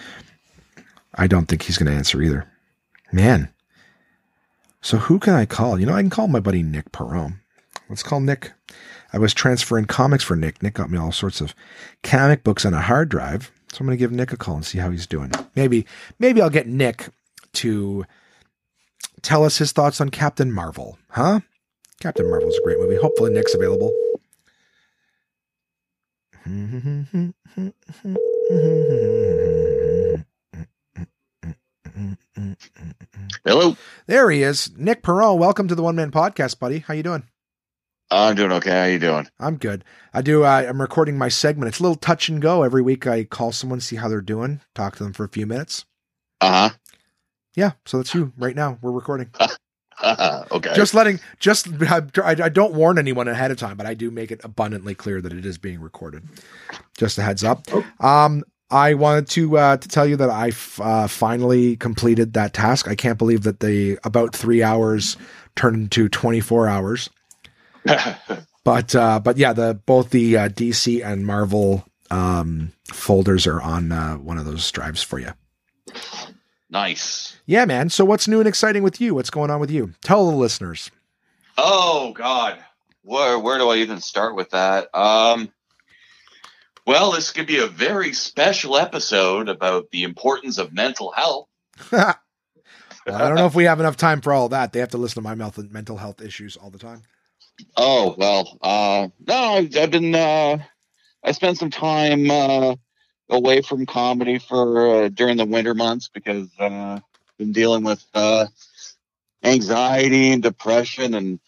I 1.15 1.27
don't 1.27 1.47
think 1.47 1.63
he's 1.63 1.77
going 1.77 1.91
to 1.91 1.97
answer 1.97 2.21
either. 2.21 2.47
Man. 3.11 3.49
So 4.81 4.97
who 4.97 5.19
can 5.19 5.33
I 5.33 5.45
call? 5.45 5.77
You 5.77 5.85
know, 5.85 5.93
I 5.93 6.01
can 6.01 6.09
call 6.09 6.29
my 6.29 6.39
buddy 6.39 6.63
Nick 6.63 6.93
Perron. 6.93 7.41
Let's 7.89 8.03
call 8.03 8.21
Nick. 8.21 8.53
I 9.11 9.17
was 9.17 9.33
transferring 9.33 9.85
comics 9.85 10.23
for 10.23 10.37
Nick. 10.37 10.63
Nick 10.63 10.75
got 10.75 10.89
me 10.89 10.97
all 10.97 11.11
sorts 11.11 11.41
of 11.41 11.53
comic 12.03 12.45
books 12.45 12.65
on 12.65 12.73
a 12.73 12.81
hard 12.81 13.09
drive. 13.09 13.51
So 13.73 13.79
I'm 13.81 13.85
going 13.85 13.97
to 13.97 13.99
give 13.99 14.13
Nick 14.13 14.31
a 14.31 14.37
call 14.37 14.55
and 14.55 14.65
see 14.65 14.77
how 14.77 14.89
he's 14.91 15.05
doing. 15.05 15.31
Maybe, 15.55 15.85
maybe 16.19 16.41
I'll 16.41 16.49
get 16.49 16.67
Nick 16.67 17.09
to 17.53 18.05
tell 19.21 19.43
us 19.43 19.57
his 19.57 19.71
thoughts 19.71 20.01
on 20.01 20.09
Captain 20.09 20.51
Marvel, 20.51 20.97
huh? 21.09 21.41
Captain 21.99 22.29
Marvel's 22.29 22.57
a 22.57 22.63
great 22.63 22.79
movie. 22.79 22.95
Hopefully, 22.95 23.31
Nick's 23.31 23.53
available. 23.53 23.91
Hello. 33.45 33.75
There 34.07 34.31
he 34.31 34.43
is. 34.43 34.71
Nick 34.77 35.03
Perron, 35.03 35.37
welcome 35.37 35.67
to 35.67 35.75
the 35.75 35.83
One 35.83 35.95
Man 35.95 36.11
Podcast, 36.11 36.59
buddy. 36.59 36.79
How 36.79 36.93
you 36.93 37.03
doing? 37.03 37.23
I'm 38.11 38.35
doing 38.35 38.51
okay. 38.53 38.71
How 38.71 38.85
you 38.85 38.99
doing? 38.99 39.27
I'm 39.39 39.57
good. 39.57 39.83
I 40.13 40.21
do. 40.21 40.43
Uh, 40.43 40.65
I'm 40.67 40.81
recording 40.81 41.17
my 41.17 41.29
segment. 41.29 41.69
It's 41.69 41.79
a 41.79 41.83
little 41.83 41.95
touch 41.95 42.29
and 42.29 42.41
go. 42.41 42.63
Every 42.63 42.81
week, 42.81 43.05
I 43.05 43.23
call 43.23 43.51
someone, 43.51 43.81
see 43.81 43.97
how 43.97 44.07
they're 44.07 44.21
doing, 44.21 44.61
talk 44.73 44.95
to 44.95 45.03
them 45.03 45.13
for 45.13 45.25
a 45.25 45.29
few 45.29 45.45
minutes. 45.45 45.85
Uh 46.41 46.69
Yeah, 47.59 47.71
so 47.85 47.97
that's 47.97 48.13
you 48.13 48.31
right 48.37 48.55
now. 48.55 48.79
We're 48.81 48.91
recording. 48.91 49.29
okay. 50.03 50.73
Just 50.75 50.93
letting, 50.93 51.19
just 51.39 51.67
I, 51.83 52.01
I 52.17 52.49
don't 52.49 52.73
warn 52.73 52.97
anyone 52.97 53.27
ahead 53.27 53.51
of 53.51 53.57
time, 53.57 53.75
but 53.75 53.85
I 53.85 53.93
do 53.93 54.09
make 54.11 54.31
it 54.31 54.39
abundantly 54.45 54.95
clear 54.95 55.19
that 55.19 55.33
it 55.33 55.45
is 55.45 55.57
being 55.57 55.81
recorded. 55.81 56.23
Just 56.97 57.17
a 57.17 57.21
heads 57.21 57.43
up. 57.43 57.65
Um, 58.01 58.43
I 58.71 58.93
wanted 58.93 59.27
to 59.31 59.57
uh, 59.57 59.75
to 59.77 59.87
tell 59.89 60.07
you 60.07 60.15
that 60.15 60.29
I 60.29 60.49
f- 60.49 60.79
uh, 60.79 61.07
finally 61.07 61.75
completed 61.75 62.33
that 62.33 62.53
task. 62.53 62.87
I 62.87 62.95
can't 62.95 63.17
believe 63.17 63.43
that 63.43 63.59
the 63.59 63.99
about 64.05 64.33
three 64.33 64.63
hours 64.63 65.17
turned 65.57 65.75
into 65.75 66.07
24 66.07 66.67
hours. 66.67 67.09
But 68.63 68.93
uh, 68.93 69.19
but 69.19 69.37
yeah, 69.37 69.53
the 69.53 69.73
both 69.73 70.11
the 70.11 70.37
uh, 70.37 70.49
DC 70.49 71.03
and 71.03 71.25
Marvel 71.25 71.85
um, 72.11 72.71
folders 72.93 73.47
are 73.47 73.59
on 73.59 73.91
uh, 73.91 74.15
one 74.17 74.37
of 74.37 74.45
those 74.45 74.69
drives 74.71 75.01
for 75.01 75.17
you. 75.17 75.31
nice. 76.69 77.38
Yeah, 77.49 77.65
man. 77.65 77.89
So 77.89 78.05
what's 78.05 78.27
new 78.27 78.37
and 78.37 78.47
exciting 78.47 78.83
with 78.83 79.01
you? 79.01 79.15
What's 79.15 79.31
going 79.31 79.49
on 79.49 79.59
with 79.59 79.71
you? 79.71 79.93
Tell 80.03 80.29
the 80.29 80.37
listeners. 80.37 80.91
Oh 81.57 82.13
God, 82.13 82.63
where 83.01 83.39
where 83.39 83.57
do 83.57 83.69
I 83.69 83.77
even 83.77 84.01
start 84.01 84.35
with 84.35 84.51
that? 84.51 84.95
Um, 84.95 85.51
well, 86.85 87.11
this 87.11 87.31
could 87.31 87.47
be 87.47 87.57
a 87.57 87.65
very 87.65 88.13
special 88.13 88.77
episode 88.77 89.49
about 89.49 89.89
the 89.89 90.03
importance 90.03 90.59
of 90.59 90.73
mental 90.73 91.11
health. 91.11 91.47
well, 91.91 92.13
I 93.07 93.27
don't 93.27 93.33
know 93.33 93.47
if 93.47 93.55
we 93.55 93.63
have 93.63 93.79
enough 93.79 93.97
time 93.97 94.21
for 94.21 94.31
all 94.31 94.49
that. 94.49 94.71
They 94.71 94.79
have 94.79 94.89
to 94.89 94.99
listen 94.99 95.15
to 95.15 95.27
my 95.27 95.33
mental 95.33 95.63
mental 95.71 95.97
health 95.97 96.21
issues 96.21 96.55
all 96.55 96.69
the 96.69 96.77
time. 96.77 97.01
Oh 97.75 98.13
well, 98.15 98.59
uh, 98.61 99.07
no, 99.27 99.35
I've, 99.35 99.75
I've 99.75 99.89
been. 99.89 100.13
Uh, 100.13 100.59
I 101.23 101.31
spent 101.31 101.57
some 101.57 101.71
time 101.71 102.29
uh, 102.29 102.75
away 103.27 103.63
from 103.63 103.87
comedy 103.87 104.37
for 104.37 105.05
uh, 105.05 105.09
during 105.09 105.37
the 105.37 105.45
winter 105.45 105.73
months 105.73 106.11
because 106.13 106.47
uh, 106.59 106.99
been 107.39 107.51
dealing 107.53 107.83
with 107.83 108.05
uh, 108.13 108.45
anxiety 109.43 110.31
and 110.31 110.43
depression 110.43 111.15
and 111.15 111.39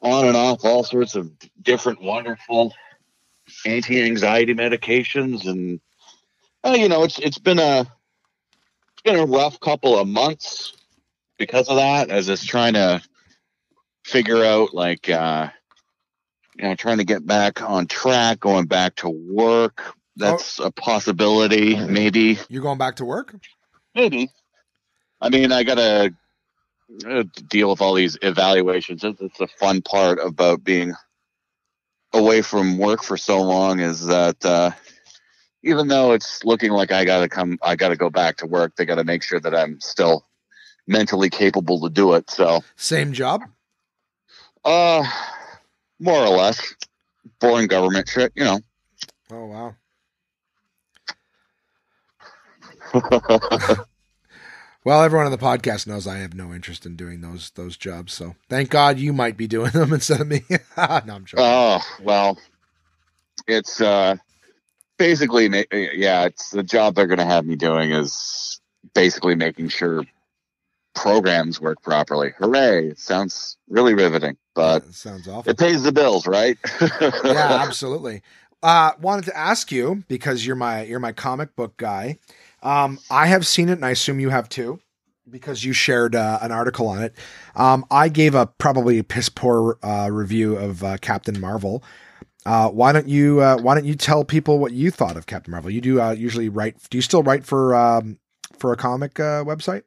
on 0.00 0.26
and 0.26 0.36
off 0.36 0.64
all 0.64 0.84
sorts 0.84 1.14
of 1.14 1.30
different 1.60 2.00
wonderful 2.00 2.72
anti-anxiety 3.66 4.54
medications. 4.54 5.46
And 5.46 5.80
uh, 6.64 6.76
you 6.78 6.88
know 6.88 7.02
it's 7.02 7.18
it's 7.18 7.38
been 7.38 7.58
a 7.58 7.80
it's 7.80 9.02
been 9.04 9.18
a 9.18 9.26
rough 9.26 9.60
couple 9.60 9.98
of 9.98 10.08
months 10.08 10.72
because 11.38 11.68
of 11.68 11.76
that 11.76 12.08
as 12.08 12.28
it's 12.28 12.44
trying 12.44 12.74
to 12.74 13.02
figure 14.04 14.44
out 14.44 14.74
like 14.74 15.08
uh 15.10 15.48
you 16.56 16.64
know 16.64 16.74
trying 16.74 16.98
to 16.98 17.04
get 17.04 17.26
back 17.26 17.62
on 17.62 17.86
track 17.86 18.40
going 18.40 18.66
back 18.66 18.94
to 18.96 19.08
work. 19.08 19.82
That's 20.16 20.58
a 20.60 20.70
possibility 20.70 21.74
maybe. 21.74 22.38
You're 22.48 22.62
going 22.62 22.78
back 22.78 22.96
to 22.96 23.04
work? 23.04 23.34
maybe 23.94 24.30
i 25.22 25.30
mean 25.30 25.50
i 25.52 25.62
gotta 25.62 26.12
uh, 27.08 27.24
deal 27.48 27.70
with 27.70 27.80
all 27.80 27.94
these 27.94 28.18
evaluations 28.20 29.02
it's, 29.02 29.20
it's 29.20 29.38
the 29.38 29.46
fun 29.46 29.80
part 29.80 30.18
about 30.22 30.62
being 30.62 30.92
away 32.12 32.42
from 32.42 32.76
work 32.76 33.02
for 33.02 33.16
so 33.16 33.40
long 33.40 33.80
is 33.80 34.04
that 34.04 34.44
uh 34.44 34.70
even 35.62 35.88
though 35.88 36.12
it's 36.12 36.44
looking 36.44 36.72
like 36.72 36.92
i 36.92 37.06
gotta 37.06 37.28
come 37.28 37.58
i 37.62 37.74
gotta 37.74 37.96
go 37.96 38.10
back 38.10 38.36
to 38.36 38.46
work 38.46 38.76
they 38.76 38.84
gotta 38.84 39.04
make 39.04 39.22
sure 39.22 39.40
that 39.40 39.54
i'm 39.54 39.80
still 39.80 40.26
mentally 40.86 41.30
capable 41.30 41.80
to 41.80 41.88
do 41.88 42.12
it 42.12 42.28
so 42.28 42.62
Same 42.76 43.14
job? 43.14 43.42
Uh, 44.64 45.04
more 45.98 46.18
or 46.24 46.28
less. 46.28 46.74
Boring 47.40 47.66
government 47.66 48.08
shit, 48.08 48.32
you 48.36 48.44
know. 48.44 48.60
Oh 49.30 49.46
wow. 49.46 49.74
Well, 54.84 55.02
everyone 55.04 55.26
on 55.26 55.32
the 55.32 55.38
podcast 55.38 55.86
knows 55.86 56.06
I 56.08 56.18
have 56.18 56.34
no 56.34 56.52
interest 56.52 56.84
in 56.86 56.96
doing 56.96 57.20
those 57.20 57.50
those 57.50 57.76
jobs. 57.76 58.12
So 58.12 58.34
thank 58.48 58.68
God 58.70 58.98
you 58.98 59.12
might 59.12 59.36
be 59.36 59.46
doing 59.46 59.70
them 59.70 59.92
instead 59.92 60.20
of 60.20 60.26
me. 60.28 60.42
no, 60.50 60.58
I'm 60.76 61.24
joking. 61.24 61.38
oh, 61.44 61.80
well, 62.02 62.38
it's 63.46 63.80
uh 63.80 64.16
basically, 64.98 65.48
yeah, 65.72 66.24
it's 66.24 66.50
the 66.50 66.62
job 66.62 66.94
they're 66.94 67.06
going 67.06 67.18
to 67.18 67.24
have 67.24 67.44
me 67.44 67.56
doing 67.56 67.92
is 67.92 68.60
basically 68.94 69.34
making 69.36 69.68
sure 69.68 70.04
programs 70.94 71.60
work 71.60 71.80
properly. 71.82 72.32
Hooray! 72.38 72.88
It 72.88 72.98
sounds 72.98 73.56
really 73.68 73.94
riveting, 73.94 74.36
but 74.54 74.84
That 74.84 74.94
sounds 74.94 75.28
awful. 75.28 75.50
it 75.50 75.58
pays 75.58 75.82
the 75.84 75.92
bills, 75.92 76.26
right? 76.26 76.58
yeah, 77.24 77.62
absolutely. 77.66 78.22
Uh, 78.62 78.92
wanted 79.00 79.24
to 79.26 79.36
ask 79.36 79.72
you 79.72 80.04
because 80.08 80.44
you're 80.46 80.56
my 80.56 80.82
you're 80.82 81.00
my 81.00 81.12
comic 81.12 81.54
book 81.56 81.76
guy. 81.76 82.18
Um, 82.62 82.98
I 83.10 83.26
have 83.26 83.46
seen 83.46 83.68
it, 83.68 83.72
and 83.72 83.84
I 83.84 83.90
assume 83.90 84.20
you 84.20 84.30
have 84.30 84.48
too, 84.48 84.80
because 85.28 85.64
you 85.64 85.72
shared 85.72 86.14
uh, 86.14 86.38
an 86.42 86.52
article 86.52 86.86
on 86.86 87.02
it. 87.02 87.14
Um, 87.56 87.84
I 87.90 88.08
gave 88.08 88.34
a 88.34 88.46
probably 88.46 89.02
piss 89.02 89.28
poor 89.28 89.78
uh, 89.82 90.08
review 90.10 90.56
of 90.56 90.84
uh, 90.84 90.96
Captain 90.98 91.40
Marvel. 91.40 91.82
Uh, 92.44 92.68
why 92.68 92.92
don't 92.92 93.08
you 93.08 93.40
uh, 93.40 93.56
Why 93.58 93.74
don't 93.74 93.84
you 93.84 93.94
tell 93.94 94.24
people 94.24 94.58
what 94.58 94.72
you 94.72 94.90
thought 94.90 95.16
of 95.16 95.26
Captain 95.26 95.52
Marvel? 95.52 95.70
You 95.70 95.80
do 95.80 96.00
uh, 96.00 96.12
usually 96.12 96.48
write. 96.48 96.76
Do 96.90 96.98
you 96.98 97.02
still 97.02 97.22
write 97.22 97.44
for 97.44 97.74
um, 97.74 98.18
for 98.58 98.72
a 98.72 98.76
comic 98.76 99.14
website? 99.14 99.82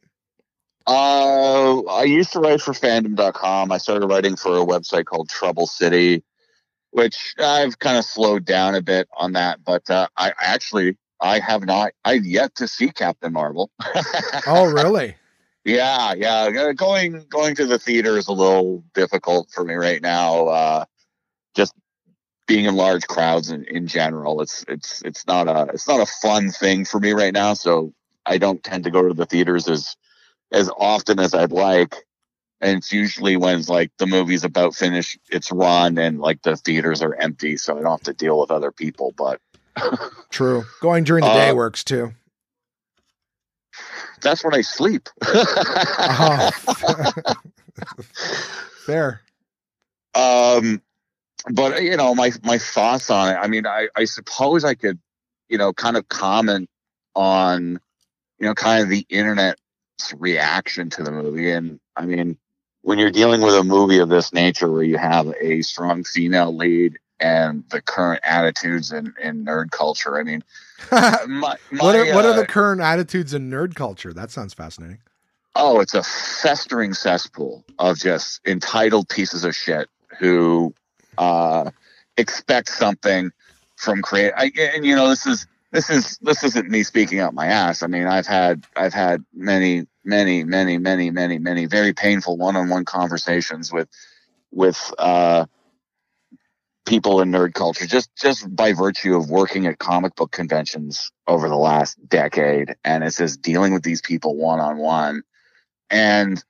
Uh, 0.87 1.81
I 1.81 2.03
used 2.03 2.31
to 2.33 2.39
write 2.39 2.61
for 2.61 2.73
fandom.com. 2.73 3.71
I 3.71 3.77
started 3.77 4.05
writing 4.07 4.35
for 4.35 4.55
a 4.57 4.65
website 4.65 5.05
called 5.05 5.29
Trouble 5.29 5.65
City, 5.65 6.23
which 6.91 7.33
I've 7.39 7.79
kind 7.79 7.97
of 7.97 8.05
slowed 8.05 8.45
down 8.45 8.75
a 8.75 8.81
bit 8.81 9.07
on 9.17 9.33
that. 9.33 9.63
But 9.63 9.89
uh, 9.89 10.07
I 10.15 10.33
actually, 10.39 10.97
I 11.21 11.39
have 11.39 11.65
not, 11.65 11.93
I've 12.03 12.25
yet 12.25 12.55
to 12.55 12.67
see 12.67 12.89
Captain 12.89 13.33
Marvel. 13.33 13.71
Oh, 14.47 14.65
really? 14.65 15.15
yeah, 15.63 16.13
yeah. 16.13 16.49
Uh, 16.55 16.73
Going 16.73 17.25
going 17.29 17.55
to 17.55 17.65
the 17.65 17.79
theater 17.79 18.17
is 18.17 18.27
a 18.27 18.33
little 18.33 18.83
difficult 18.93 19.49
for 19.51 19.63
me 19.63 19.73
right 19.73 20.01
now. 20.01 20.47
Uh, 20.47 20.85
just 21.55 21.73
being 22.47 22.65
in 22.65 22.75
large 22.75 23.07
crowds 23.07 23.49
in, 23.49 23.63
in 23.65 23.87
general, 23.87 24.41
it's 24.41 24.63
it's 24.67 25.01
it's 25.03 25.25
not 25.25 25.47
a 25.47 25.71
it's 25.73 25.87
not 25.87 26.01
a 26.01 26.05
fun 26.21 26.51
thing 26.51 26.85
for 26.85 26.99
me 26.99 27.11
right 27.13 27.33
now. 27.33 27.53
So 27.55 27.93
I 28.25 28.37
don't 28.37 28.63
tend 28.63 28.83
to 28.83 28.91
go 28.91 29.07
to 29.07 29.13
the 29.13 29.25
theaters 29.25 29.67
as 29.67 29.95
as 30.51 30.69
often 30.77 31.19
as 31.19 31.33
I'd 31.33 31.51
like. 31.51 31.95
And 32.61 32.77
it's 32.77 32.91
usually 32.93 33.35
when 33.35 33.59
it's 33.59 33.69
like 33.69 33.91
the 33.97 34.07
movie's 34.07 34.43
about 34.43 34.75
finished 34.75 35.19
its 35.29 35.51
run 35.51 35.97
and 35.97 36.19
like 36.19 36.41
the 36.43 36.55
theaters 36.55 37.01
are 37.01 37.15
empty, 37.15 37.57
so 37.57 37.77
I 37.77 37.81
don't 37.81 37.91
have 37.91 38.01
to 38.01 38.13
deal 38.13 38.39
with 38.39 38.51
other 38.51 38.71
people. 38.71 39.13
But 39.17 39.41
True. 40.29 40.63
Going 40.81 41.03
during 41.03 41.23
the 41.23 41.33
day 41.33 41.49
Uh, 41.49 41.55
works 41.55 41.83
too. 41.83 42.13
that's 44.21 44.43
when 44.43 44.53
I 44.53 44.61
sleep. 44.61 45.09
Oh. 45.23 46.49
Fair. 48.85 49.21
um 50.13 50.81
but 51.51 51.83
you 51.83 51.97
know 51.97 52.15
my 52.15 52.31
my 52.43 52.57
thoughts 52.57 53.09
on 53.09 53.29
it 53.29 53.33
i 53.35 53.47
mean 53.47 53.65
i 53.67 53.87
i 53.95 54.05
suppose 54.05 54.63
i 54.63 54.73
could 54.73 54.97
you 55.49 55.57
know 55.57 55.73
kind 55.73 55.97
of 55.97 56.07
comment 56.07 56.69
on 57.15 57.79
you 58.39 58.47
know 58.47 58.53
kind 58.53 58.81
of 58.81 58.89
the 58.89 59.05
internet's 59.09 59.59
reaction 60.17 60.89
to 60.89 61.03
the 61.03 61.11
movie 61.11 61.51
and 61.51 61.79
i 61.97 62.05
mean 62.05 62.37
when 62.81 62.97
you're 62.99 63.11
dealing 63.11 63.41
with 63.41 63.53
a 63.55 63.63
movie 63.63 63.99
of 63.99 64.07
this 64.09 64.31
nature 64.31 64.71
where 64.71 64.83
you 64.83 64.97
have 64.97 65.27
a 65.41 65.61
strong 65.61 66.03
female 66.03 66.55
lead 66.55 66.97
and 67.19 67.63
the 67.69 67.81
current 67.81 68.21
attitudes 68.23 68.91
in, 68.91 69.13
in 69.21 69.45
nerd 69.45 69.71
culture 69.71 70.17
i 70.17 70.23
mean 70.23 70.43
what 70.89 71.27
my, 71.27 71.55
are, 71.55 71.57
my, 71.71 72.15
what 72.15 72.25
are 72.25 72.31
uh, 72.31 72.35
the 72.35 72.45
current 72.45 72.81
attitudes 72.81 73.33
in 73.33 73.49
nerd 73.49 73.75
culture? 73.75 74.13
That 74.13 74.31
sounds 74.31 74.53
fascinating. 74.53 74.99
Oh, 75.55 75.79
it's 75.79 75.93
a 75.93 76.03
festering 76.03 76.93
cesspool 76.93 77.63
of 77.79 77.97
just 77.97 78.45
entitled 78.45 79.07
pieces 79.07 79.45
of 79.45 79.55
shit 79.55 79.87
who 80.19 80.73
uh, 81.17 81.71
expect 82.17 82.69
something 82.69 83.31
from 83.77 84.01
create. 84.01 84.33
I, 84.35 84.51
and 84.75 84.85
you 84.85 84.95
know, 84.95 85.07
this 85.07 85.25
is 85.25 85.47
this 85.71 85.89
is 85.89 86.17
this 86.21 86.43
isn't 86.43 86.69
me 86.69 86.83
speaking 86.83 87.19
out 87.19 87.33
my 87.33 87.47
ass. 87.47 87.83
I 87.83 87.87
mean, 87.87 88.05
I've 88.05 88.27
had 88.27 88.65
I've 88.75 88.93
had 88.93 89.23
many, 89.33 89.87
many, 90.03 90.43
many, 90.43 90.77
many, 90.77 91.09
many, 91.09 91.39
many 91.39 91.65
very 91.67 91.93
painful 91.93 92.37
one-on-one 92.37 92.83
conversations 92.83 93.71
with 93.71 93.87
with 94.51 94.93
uh, 94.99 95.45
people 96.85 97.21
in 97.21 97.31
nerd 97.31 97.53
culture 97.53 97.85
just 97.87 98.09
just 98.15 98.53
by 98.55 98.73
virtue 98.73 99.15
of 99.15 99.29
working 99.29 99.65
at 99.65 99.79
comic 99.79 100.15
book 100.15 100.31
conventions 100.31 101.11
over 101.27 101.49
the 101.49 101.55
last 101.55 101.97
decade 102.07 102.75
and 102.83 103.03
it's 103.03 103.17
just 103.17 103.41
dealing 103.41 103.73
with 103.73 103.83
these 103.83 104.01
people 104.01 104.35
one 104.35 104.59
on 104.59 104.77
one 104.77 105.23
and 105.89 106.43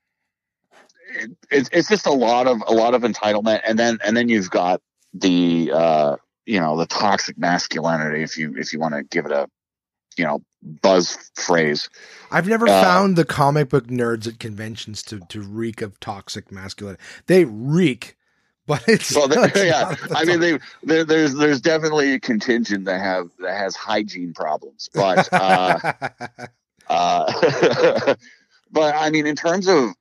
it, 1.17 1.31
it, 1.49 1.69
it's 1.71 1.89
just 1.89 2.05
a 2.05 2.11
lot 2.11 2.47
of 2.47 2.61
a 2.67 2.73
lot 2.73 2.93
of 2.93 3.03
entitlement 3.03 3.61
and 3.65 3.79
then 3.79 3.97
and 4.03 4.15
then 4.15 4.29
you've 4.29 4.49
got 4.49 4.81
the 5.13 5.71
uh 5.73 6.15
you 6.45 6.59
know 6.59 6.77
the 6.77 6.85
toxic 6.85 7.37
masculinity 7.37 8.21
if 8.21 8.37
you 8.37 8.53
if 8.57 8.73
you 8.73 8.79
want 8.79 8.93
to 8.93 9.03
give 9.03 9.25
it 9.25 9.31
a 9.31 9.47
you 10.17 10.25
know 10.25 10.41
buzz 10.61 11.31
phrase 11.35 11.89
I've 12.31 12.47
never 12.47 12.67
Uh, 12.67 12.81
found 12.81 13.15
the 13.15 13.25
comic 13.25 13.69
book 13.69 13.87
nerds 13.87 14.27
at 14.27 14.39
conventions 14.39 15.03
to 15.03 15.19
to 15.29 15.41
reek 15.41 15.81
of 15.81 15.99
toxic 15.99 16.51
masculinity. 16.51 17.01
They 17.27 17.45
reek, 17.45 18.14
but 18.67 18.83
it's, 18.87 19.15
Well, 19.15 19.29
yeah. 19.55 19.95
I 20.15 20.25
mean, 20.25 20.39
they, 20.39 20.59
there, 20.83 21.03
there's 21.03 21.35
there's 21.35 21.61
definitely 21.61 22.13
a 22.13 22.19
contingent 22.19 22.85
that 22.85 22.99
have 22.99 23.29
that 23.39 23.57
has 23.57 23.75
hygiene 23.75 24.33
problems, 24.33 24.89
but 24.93 25.29
uh, 25.31 25.79
uh, 26.89 28.15
but 28.71 28.95
I 28.95 29.09
mean, 29.11 29.27
in 29.27 29.35
terms 29.35 29.67
of 29.67 29.91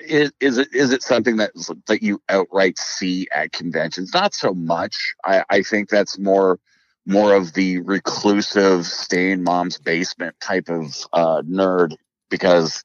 is, 0.00 0.32
is 0.40 0.58
it 0.58 0.72
is 0.72 0.92
it 0.92 1.02
something 1.02 1.36
that 1.38 1.50
that 1.88 2.02
you 2.02 2.22
outright 2.28 2.78
see 2.78 3.26
at 3.32 3.52
conventions? 3.52 4.14
Not 4.14 4.34
so 4.34 4.54
much. 4.54 5.14
I, 5.24 5.44
I 5.50 5.62
think 5.62 5.88
that's 5.88 6.18
more 6.18 6.60
more 7.04 7.34
of 7.34 7.52
the 7.54 7.80
reclusive, 7.80 8.86
stay 8.86 9.32
in 9.32 9.42
mom's 9.42 9.78
basement 9.78 10.36
type 10.40 10.68
of 10.68 10.94
uh, 11.12 11.42
nerd 11.42 11.96
because. 12.30 12.84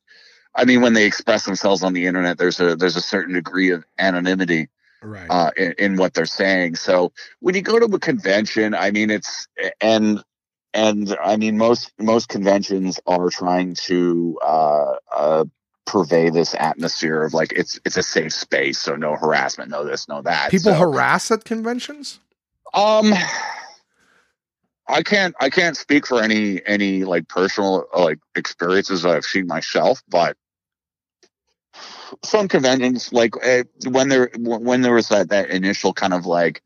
I 0.59 0.65
mean, 0.65 0.81
when 0.81 0.93
they 0.93 1.05
express 1.05 1.45
themselves 1.45 1.83
on 1.83 1.93
the 1.93 2.07
internet, 2.07 2.39
there's 2.39 2.59
a 2.59 2.75
there's 2.75 2.95
a 2.95 3.01
certain 3.01 3.35
degree 3.35 3.69
of 3.69 3.85
anonymity 3.99 4.69
right. 5.01 5.27
uh, 5.29 5.51
in, 5.57 5.73
in 5.77 5.95
what 5.97 6.13
they're 6.13 6.25
saying. 6.25 6.75
So 6.75 7.11
when 7.39 7.55
you 7.55 7.61
go 7.61 7.79
to 7.79 7.85
a 7.85 7.99
convention, 7.99 8.73
I 8.73 8.91
mean, 8.91 9.09
it's 9.09 9.47
and 9.81 10.23
and 10.73 11.15
I 11.23 11.37
mean 11.37 11.57
most 11.57 11.91
most 11.99 12.29
conventions 12.29 12.99
are 13.07 13.29
trying 13.29 13.75
to 13.85 14.39
uh, 14.41 14.95
uh, 15.11 15.45
purvey 15.85 16.29
this 16.29 16.55
atmosphere 16.55 17.23
of 17.23 17.33
like 17.33 17.53
it's 17.53 17.79
it's 17.85 17.97
a 17.97 18.03
safe 18.03 18.33
space, 18.33 18.79
so 18.79 18.95
no 18.95 19.15
harassment, 19.15 19.69
no 19.69 19.85
this, 19.85 20.07
no 20.07 20.21
that. 20.21 20.51
People 20.51 20.73
So, 20.73 20.79
harass 20.79 21.31
at 21.31 21.45
conventions. 21.45 22.19
um. 22.73 23.13
I 24.89 25.03
can't. 25.03 25.35
I 25.41 25.49
can't 25.49 25.75
speak 25.75 26.07
for 26.07 26.21
any 26.21 26.65
any 26.65 27.03
like 27.03 27.27
personal 27.27 27.87
like 27.93 28.19
experiences 28.35 29.01
that 29.01 29.15
I've 29.15 29.25
seen 29.25 29.45
myself, 29.45 30.01
but 30.07 30.37
some 32.23 32.47
conventions, 32.47 33.11
like 33.11 33.33
uh, 33.45 33.63
when 33.89 34.09
there 34.09 34.29
when 34.37 34.81
there 34.81 34.93
was 34.93 35.09
that 35.09 35.29
that 35.29 35.49
initial 35.49 35.93
kind 35.93 36.13
of 36.13 36.25
like 36.25 36.61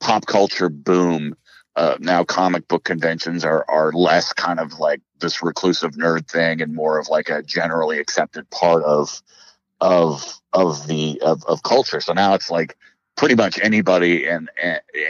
pop 0.00 0.26
culture 0.26 0.68
boom, 0.68 1.34
uh, 1.76 1.96
now 2.00 2.24
comic 2.24 2.68
book 2.68 2.84
conventions 2.84 3.44
are 3.44 3.64
are 3.68 3.92
less 3.92 4.32
kind 4.32 4.60
of 4.60 4.78
like 4.78 5.00
this 5.20 5.42
reclusive 5.42 5.92
nerd 5.92 6.28
thing 6.28 6.60
and 6.60 6.74
more 6.74 6.98
of 6.98 7.08
like 7.08 7.28
a 7.28 7.42
generally 7.42 7.98
accepted 7.98 8.48
part 8.50 8.82
of 8.84 9.22
of 9.80 10.40
of 10.52 10.86
the 10.86 11.20
of, 11.22 11.44
of 11.46 11.62
culture. 11.62 12.00
So 12.00 12.12
now 12.12 12.34
it's 12.34 12.50
like 12.50 12.76
pretty 13.16 13.34
much 13.34 13.58
anybody 13.60 14.26
and, 14.26 14.48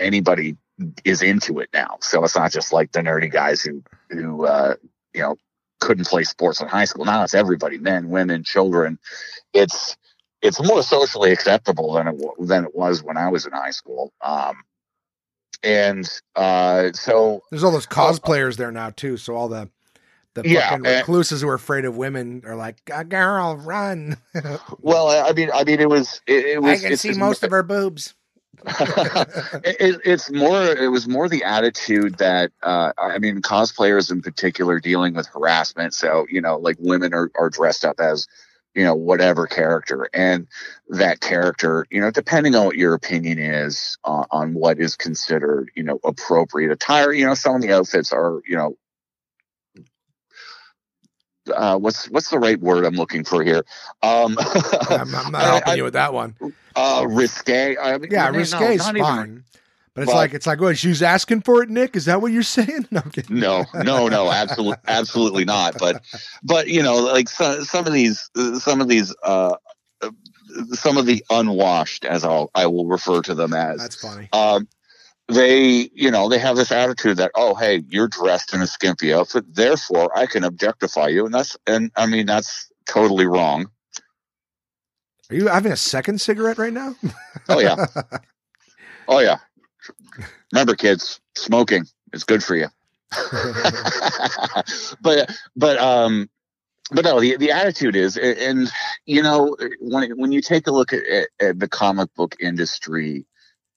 anybody 0.01 0.57
is 1.05 1.23
into 1.23 1.59
it 1.61 1.69
now. 1.73 1.99
So 2.01 2.23
it's 2.25 2.37
not 2.37 2.53
just 2.53 2.73
like 2.73 2.93
the 2.93 3.01
nerdy 3.01 3.31
guys 3.31 3.63
who 3.63 3.83
who 4.11 4.47
uh, 4.47 4.75
you 5.15 5.23
know 5.23 5.37
couldn't 5.81 6.07
play 6.07 6.25
sports 6.25 6.61
in 6.61 6.69
high 6.69 6.85
school. 6.85 7.05
Now 7.05 7.25
it's 7.25 7.35
everybody, 7.35 7.79
men, 7.79 8.11
women, 8.11 8.45
children. 8.45 8.99
It's 9.55 9.97
it's 10.43 10.63
more 10.63 10.83
socially 10.83 11.33
acceptable 11.33 11.95
than 11.95 12.09
it 12.09 12.21
than 12.41 12.65
it 12.65 12.75
was 12.75 13.03
when 13.03 13.17
I 13.17 13.29
was 13.29 13.47
in 13.47 13.53
high 13.53 13.71
school. 13.71 14.13
Um, 14.21 14.57
and 15.63 16.09
uh, 16.37 16.93
so 16.93 17.43
There's 17.51 17.65
all 17.65 17.73
those 17.73 17.87
cosplayers 17.87 18.57
there 18.57 18.71
now 18.73 18.91
too. 18.91 19.17
So 19.17 19.35
all 19.35 19.49
the 19.49 19.71
the 20.35 20.45
Yeah, 20.45 20.71
fucking 20.71 20.85
uh, 20.85 20.99
recluses 20.99 21.41
who 21.41 21.49
are 21.49 21.55
afraid 21.55 21.85
of 21.85 21.97
women 21.97 22.43
are 22.47 22.55
like, 22.57 22.85
girl, 23.09 23.57
run! 23.57 24.19
well, 24.81 25.09
I 25.09 25.33
mean, 25.33 25.51
I 25.53 25.65
mean, 25.65 25.81
it 25.81 25.89
was 25.89 26.21
it, 26.27 26.45
it 26.45 26.63
was. 26.63 26.85
I 26.85 26.89
can 26.89 26.97
see 26.97 27.13
most 27.15 27.43
of 27.43 27.51
her 27.51 27.63
boobs." 27.63 28.15
it, 29.65 29.77
it- 29.81 30.01
it's 30.05 30.31
more 30.31 30.63
it 30.63 30.89
was 30.91 31.09
more 31.09 31.29
the 31.29 31.45
attitude 31.45 32.19
that 32.19 32.53
uh, 32.63 32.93
i 32.99 33.19
mean 33.19 33.41
cosplayers 33.43 34.11
in 34.11 34.21
particular 34.23 34.81
dealing 34.81 35.15
with 35.15 35.27
harassment. 35.29 35.95
So 35.95 36.27
you 36.31 36.41
know 36.41 36.59
like 36.59 36.77
women 36.79 37.15
are, 37.15 37.31
are 37.39 37.51
dressed 37.51 37.85
up 37.85 38.01
as 38.01 38.27
you 38.75 38.85
know 38.85 38.95
whatever 38.95 39.47
character. 39.47 40.09
And 40.13 40.47
that 40.89 41.21
character 41.21 41.87
you 41.91 42.01
know 42.01 42.11
depending 42.11 42.55
on 42.55 42.67
what 42.67 42.77
your 42.77 42.95
opinion 42.95 43.39
is 43.39 43.99
on 44.05 44.55
what 44.55 44.79
is 44.81 44.97
considered 44.97 45.71
you 45.77 45.83
know 45.83 45.99
appropriate 46.05 46.71
attire 46.73 47.13
you 47.13 47.27
know 47.27 47.35
some 47.35 47.57
of 47.57 47.63
the 47.63 47.73
outfits 47.73 48.13
are 48.13 48.41
you 48.47 48.57
know 48.57 48.77
uh, 51.51 51.79
what's 51.79 52.09
what's 52.11 52.31
the 52.31 52.39
right 52.39 52.59
word 52.61 52.85
I'm 52.85 52.95
looking 52.95 53.25
for 53.25 53.43
here? 53.43 53.65
Um, 54.03 54.37
I'm, 54.91 55.15
I'm 55.15 55.33
not 55.33 55.43
helping 55.43 55.69
I- 55.73 55.75
you 55.75 55.85
with 55.85 55.95
that 55.95 56.13
one. 56.13 56.37
uh, 56.77 57.07
risque. 57.09 57.77
I 57.77 57.99
mean, 57.99 58.11
Yeah, 58.11 58.29
risque 58.31 58.75
is 58.75 58.79
not 58.81 58.97
even- 58.97 59.45
but 59.95 60.03
it's 60.03 60.13
but- 60.13 60.17
like 60.17 60.35
it's 60.35 60.47
like, 60.47 60.61
what? 60.61 60.79
She's 60.79 61.03
asking 61.03 61.41
for 61.43 61.61
it, 61.63 61.71
Nick. 61.71 61.97
Is 61.97 62.05
that 62.05 62.23
what 62.23 62.31
you're 62.31 62.43
saying? 62.59 62.87
No, 62.93 63.03
no 63.29 63.65
no 63.83 64.09
no 64.09 64.31
absolutely 64.31 64.77
absolutely 64.87 65.45
not 65.45 65.75
but 65.79 66.03
but 66.45 66.69
you 66.69 66.83
know 66.83 66.97
like 66.99 67.29
some 67.29 67.65
some 67.65 67.87
of 67.87 67.93
these 67.93 68.31
some 68.61 68.81
of 68.81 68.87
these 68.89 69.13
uh 69.25 69.57
uh, 70.03 70.11
some 70.73 70.97
of 70.99 71.07
the 71.07 71.25
unwashed 71.31 72.05
as 72.05 72.23
I'll 72.25 72.49
I 72.55 72.67
will 72.67 72.87
refer 72.87 73.23
to 73.23 73.35
them 73.35 73.53
as 73.53 73.79
That's 73.79 73.97
funny. 73.97 74.29
um 74.33 74.69
they 75.29 75.91
you 75.93 76.11
know 76.11 76.29
they 76.29 76.39
have 76.39 76.57
this 76.57 76.73
attitude 76.73 77.19
that 77.19 77.31
oh 77.35 77.55
hey 77.55 77.83
you're 77.89 78.09
dressed 78.09 78.55
in 78.55 78.63
a 78.63 78.67
skimpy 78.67 79.13
outfit 79.13 79.45
therefore 79.55 80.17
I 80.17 80.27
can 80.27 80.43
objectify 80.43 81.09
you 81.09 81.27
and 81.27 81.35
that's 81.35 81.57
and 81.67 81.91
I 81.97 82.07
mean 82.07 82.27
that's 82.27 82.71
totally 82.87 83.27
wrong. 83.27 83.71
Are 85.31 85.37
you 85.37 85.49
having 85.49 85.73
a 85.73 85.77
second 85.77 86.21
cigarette 86.21 86.57
right 86.59 86.73
now? 86.73 86.97
oh 87.49 87.61
yeah. 87.61 87.87
Oh 89.11 89.21
yeah. 89.21 89.39
Remember 90.53 90.75
kids 90.75 91.19
smoking 91.35 91.87
is 92.13 92.25
good 92.25 92.45
for 92.45 92.57
you. 92.57 92.67
But 95.01 95.35
but 95.57 95.79
um 95.79 96.29
but 96.91 97.05
no 97.07 97.19
the 97.19 97.39
the 97.39 97.51
attitude 97.51 97.97
is 97.97 98.19
and 98.19 98.71
you 99.07 99.23
know 99.23 99.57
when 99.81 100.11
when 100.19 100.33
you 100.33 100.43
take 100.43 100.67
a 100.67 100.71
look 100.71 100.93
at, 100.93 101.07
at, 101.07 101.29
at 101.41 101.59
the 101.59 101.69
comic 101.69 102.15
book 102.15 102.37
industry 102.39 103.25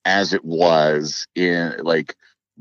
as 0.06 0.34
it 0.34 0.44
was 0.44 1.28
in 1.36 1.76
like 1.84 2.16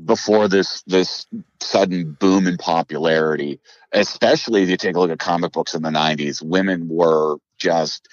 before 0.05 0.47
this 0.47 0.83
this 0.83 1.27
sudden 1.59 2.17
boom 2.19 2.47
in 2.47 2.57
popularity 2.57 3.59
especially 3.91 4.63
if 4.63 4.69
you 4.69 4.77
take 4.77 4.95
a 4.95 4.99
look 4.99 5.11
at 5.11 5.19
comic 5.19 5.51
books 5.51 5.75
in 5.75 5.81
the 5.81 5.89
90s 5.89 6.41
women 6.41 6.87
were 6.87 7.37
just 7.57 8.07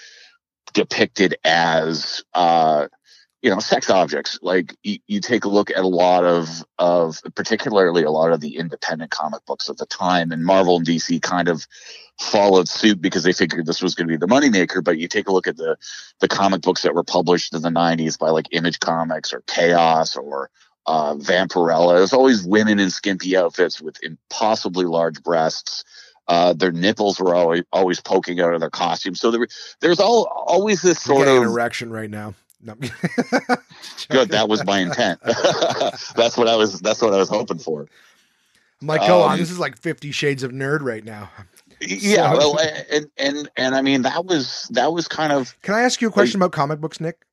depicted 0.75 1.37
as 1.45 2.23
uh 2.35 2.89
you 3.43 3.51
know 3.51 3.61
sex 3.61 3.89
objects 3.89 4.39
like 4.43 4.77
you, 4.83 4.99
you 5.07 5.21
take 5.21 5.45
a 5.45 5.49
look 5.49 5.71
at 5.71 5.79
a 5.79 5.87
lot 5.87 6.25
of 6.25 6.65
of 6.79 7.21
particularly 7.35 8.03
a 8.03 8.11
lot 8.11 8.33
of 8.33 8.41
the 8.41 8.57
independent 8.57 9.11
comic 9.11 9.45
books 9.47 9.69
of 9.69 9.77
the 9.77 9.87
time 9.87 10.33
and 10.33 10.45
marvel 10.45 10.77
and 10.77 10.87
dc 10.87 11.23
kind 11.23 11.49
of 11.49 11.67
followed 12.21 12.69
suit 12.69 13.01
because 13.01 13.23
they 13.23 13.33
figured 13.33 13.65
this 13.65 13.81
was 13.81 13.95
going 13.95 14.09
to 14.09 14.13
be 14.13 14.17
the 14.17 14.27
moneymaker 14.27 14.83
but 14.83 14.99
you 14.99 15.07
take 15.07 15.29
a 15.29 15.33
look 15.33 15.47
at 15.47 15.57
the 15.57 15.77
the 16.21 16.29
comic 16.29 16.63
books 16.63 16.83
that 16.83 16.95
were 16.95 17.05
published 17.05 17.55
in 17.55 17.63
the 17.63 17.69
90s 17.69 18.19
by 18.19 18.31
like 18.31 18.49
image 18.51 18.81
comics 18.81 19.33
or 19.33 19.43
chaos 19.47 20.17
or 20.17 20.51
uh, 20.89 21.15
Vampirella. 21.17 21.99
There's 21.99 22.15
always 22.15 22.43
women 22.43 22.79
in 22.79 22.89
skimpy 22.89 23.37
outfits 23.37 23.79
with 23.81 24.03
impossibly 24.03 24.87
large 24.87 25.23
breasts. 25.23 25.85
Uh, 26.27 26.55
their 26.55 26.73
nipples 26.73 27.21
were 27.21 27.35
always 27.35 27.63
always 27.73 28.01
poking 28.01 28.41
out 28.41 28.55
of 28.55 28.61
their 28.61 28.71
costumes. 28.71 29.21
So 29.21 29.31
there, 29.31 29.47
there's 29.81 30.01
all 30.01 30.25
always 30.25 30.81
this 30.81 31.01
sort 31.01 31.29
of 31.29 31.43
erection 31.43 31.91
right 31.91 32.11
now. 32.11 32.35
No. 32.61 32.75
good. 34.09 34.31
That 34.31 34.49
was 34.49 34.65
my 34.65 34.81
intent. 34.81 35.21
that's 36.17 36.37
what 36.37 36.49
I 36.49 36.57
was. 36.57 36.81
That's 36.81 37.01
what 37.01 37.15
I 37.15 37.19
was 37.19 37.29
hoping 37.29 37.59
for. 37.59 37.87
I'm 38.81 38.87
like, 38.89 39.07
go 39.07 39.23
on. 39.23 39.33
Um, 39.35 39.39
This 39.39 39.51
is 39.51 39.59
like 39.59 39.77
Fifty 39.77 40.11
Shades 40.13 40.43
of 40.43 40.51
Nerd 40.53 40.81
right 40.83 41.05
now. 41.05 41.31
Yeah. 41.81 42.33
So- 42.33 42.39
Well, 42.39 42.59
and 42.91 43.11
and 43.17 43.51
and 43.57 43.75
I 43.75 43.83
mean 43.83 44.03
that 44.03 44.25
was 44.25 44.69
that 44.73 44.93
was 44.93 45.07
kind 45.09 45.33
of 45.33 45.57
Can 45.63 45.75
I 45.75 45.83
ask 45.83 46.01
you 46.01 46.09
a 46.09 46.13
question 46.13 46.41
about 46.41 46.53
comic 46.53 46.81
books, 46.81 47.01
Nick? 47.01 47.25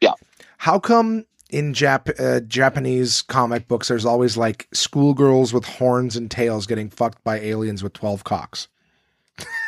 Yeah. 0.00 0.12
How 0.58 0.78
come 0.78 1.24
in 1.50 1.72
Jap- 1.72 2.18
uh, 2.20 2.40
Japanese 2.40 3.22
comic 3.22 3.68
books 3.68 3.88
there's 3.88 4.04
always 4.04 4.36
like 4.36 4.68
schoolgirls 4.74 5.52
with 5.54 5.64
horns 5.64 6.16
and 6.16 6.30
tails 6.30 6.66
getting 6.66 6.90
fucked 6.90 7.22
by 7.24 7.38
aliens 7.40 7.82
with 7.82 7.92
twelve 7.94 8.24
cocks? 8.24 8.68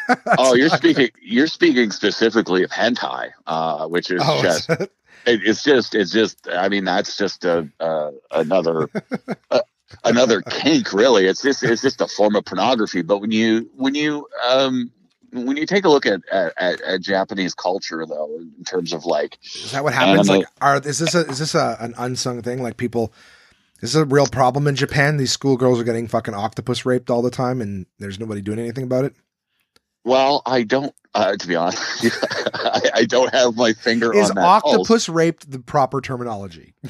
oh 0.39 0.55
you're 0.55 0.69
speaking 0.69 1.11
you're 1.21 1.47
speaking 1.47 1.91
specifically 1.91 2.63
of 2.63 2.71
hentai, 2.71 3.31
uh, 3.47 3.87
which 3.87 4.11
is 4.11 4.23
Oh, 4.25 4.43
just 4.43 4.71
it, 4.71 4.89
it's 5.25 5.63
just 5.63 5.95
it's 5.95 6.13
just 6.13 6.49
I 6.51 6.69
mean 6.69 6.85
that's 6.85 7.17
just 7.17 7.45
a, 7.45 7.69
uh, 7.81 8.11
another. 8.31 8.89
uh, 9.51 9.61
another 10.05 10.43
kink 10.43 10.93
really 10.93 11.25
it's 11.25 11.41
just 11.41 11.63
it's 11.63 11.81
just 11.81 12.03
a 12.03 12.07
form 12.07 12.37
of 12.37 12.45
pornography 12.45 13.01
but 13.01 13.23
when 13.23 13.33
you 13.33 13.71
when 13.75 13.95
you 13.95 14.29
um 14.47 14.91
when 15.33 15.57
you 15.57 15.65
take 15.65 15.87
a 15.87 15.89
look 15.89 16.05
at 16.05 16.21
at, 16.31 16.79
at, 16.83 17.01
japanese 17.01 17.55
culture 17.55 18.05
though 18.05 18.39
in 18.39 18.65
terms 18.65 18.93
of 18.93 19.07
like 19.07 19.39
is 19.69 19.73
that 19.73 19.85
what 19.85 19.93
happens? 19.93 20.29
Anime. 20.29 20.41
Like, 20.41 20.49
are 20.63 20.79
is 20.79 20.99
this 20.99 21.15
a 21.15 21.27
is 21.27 21.39
this 21.39 21.55
a 21.55 21.77
an 21.79 21.95
unsung 21.99 22.41
thing? 22.43 22.63
Like 22.63 22.79
people, 22.79 23.13
is 23.77 23.81
this 23.81 23.91
is 23.91 23.97
a 23.97 24.05
real 24.07 24.27
problem 24.27 24.67
in 24.67 24.77
Japan. 24.77 25.19
These 25.19 25.33
schoolgirls 25.33 25.79
are 25.79 25.85
getting 25.85 26.09
fucking 26.09 26.35
octopus 26.35 26.87
raped 26.87 27.11
all 27.11 27.21
the 27.21 27.31
time, 27.31 27.61
and 27.61 27.85
there's 27.99 28.19
nobody 28.19 28.41
doing 28.41 28.59
anything 28.59 28.85
about 28.85 29.05
it. 29.05 29.15
Well 30.09 30.43
i 30.47 30.63
don't 30.63 30.95
uh, 31.15 31.37
to 31.37 31.47
be 31.49 31.57
honest 31.57 31.83
I, 32.55 32.91
I 32.97 33.05
don't 33.05 33.33
have 33.33 33.57
my 33.57 33.73
finger 33.73 34.15
Is 34.15 34.31
on 34.31 34.37
that 34.37 34.63
pulse. 34.63 34.75
octopus 34.75 35.09
raped 35.09 35.51
the 35.51 35.59
proper 35.59 36.01
terminology? 36.01 36.75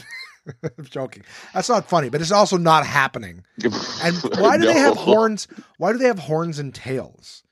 I'm 0.79 0.85
joking. 0.85 1.25
That's 1.55 1.69
not 1.69 1.89
funny, 1.89 2.09
but 2.09 2.21
it's 2.21 2.33
also 2.33 2.57
not 2.57 2.85
happening. 2.87 3.45
And 4.03 4.17
why 4.39 4.57
do 4.59 4.65
they 4.67 4.73
have 4.79 4.97
horns? 4.97 5.47
Why 5.79 5.93
do 5.93 5.99
they 5.99 6.07
have 6.07 6.19
horns 6.19 6.59
and 6.59 6.75
tails? 6.75 7.43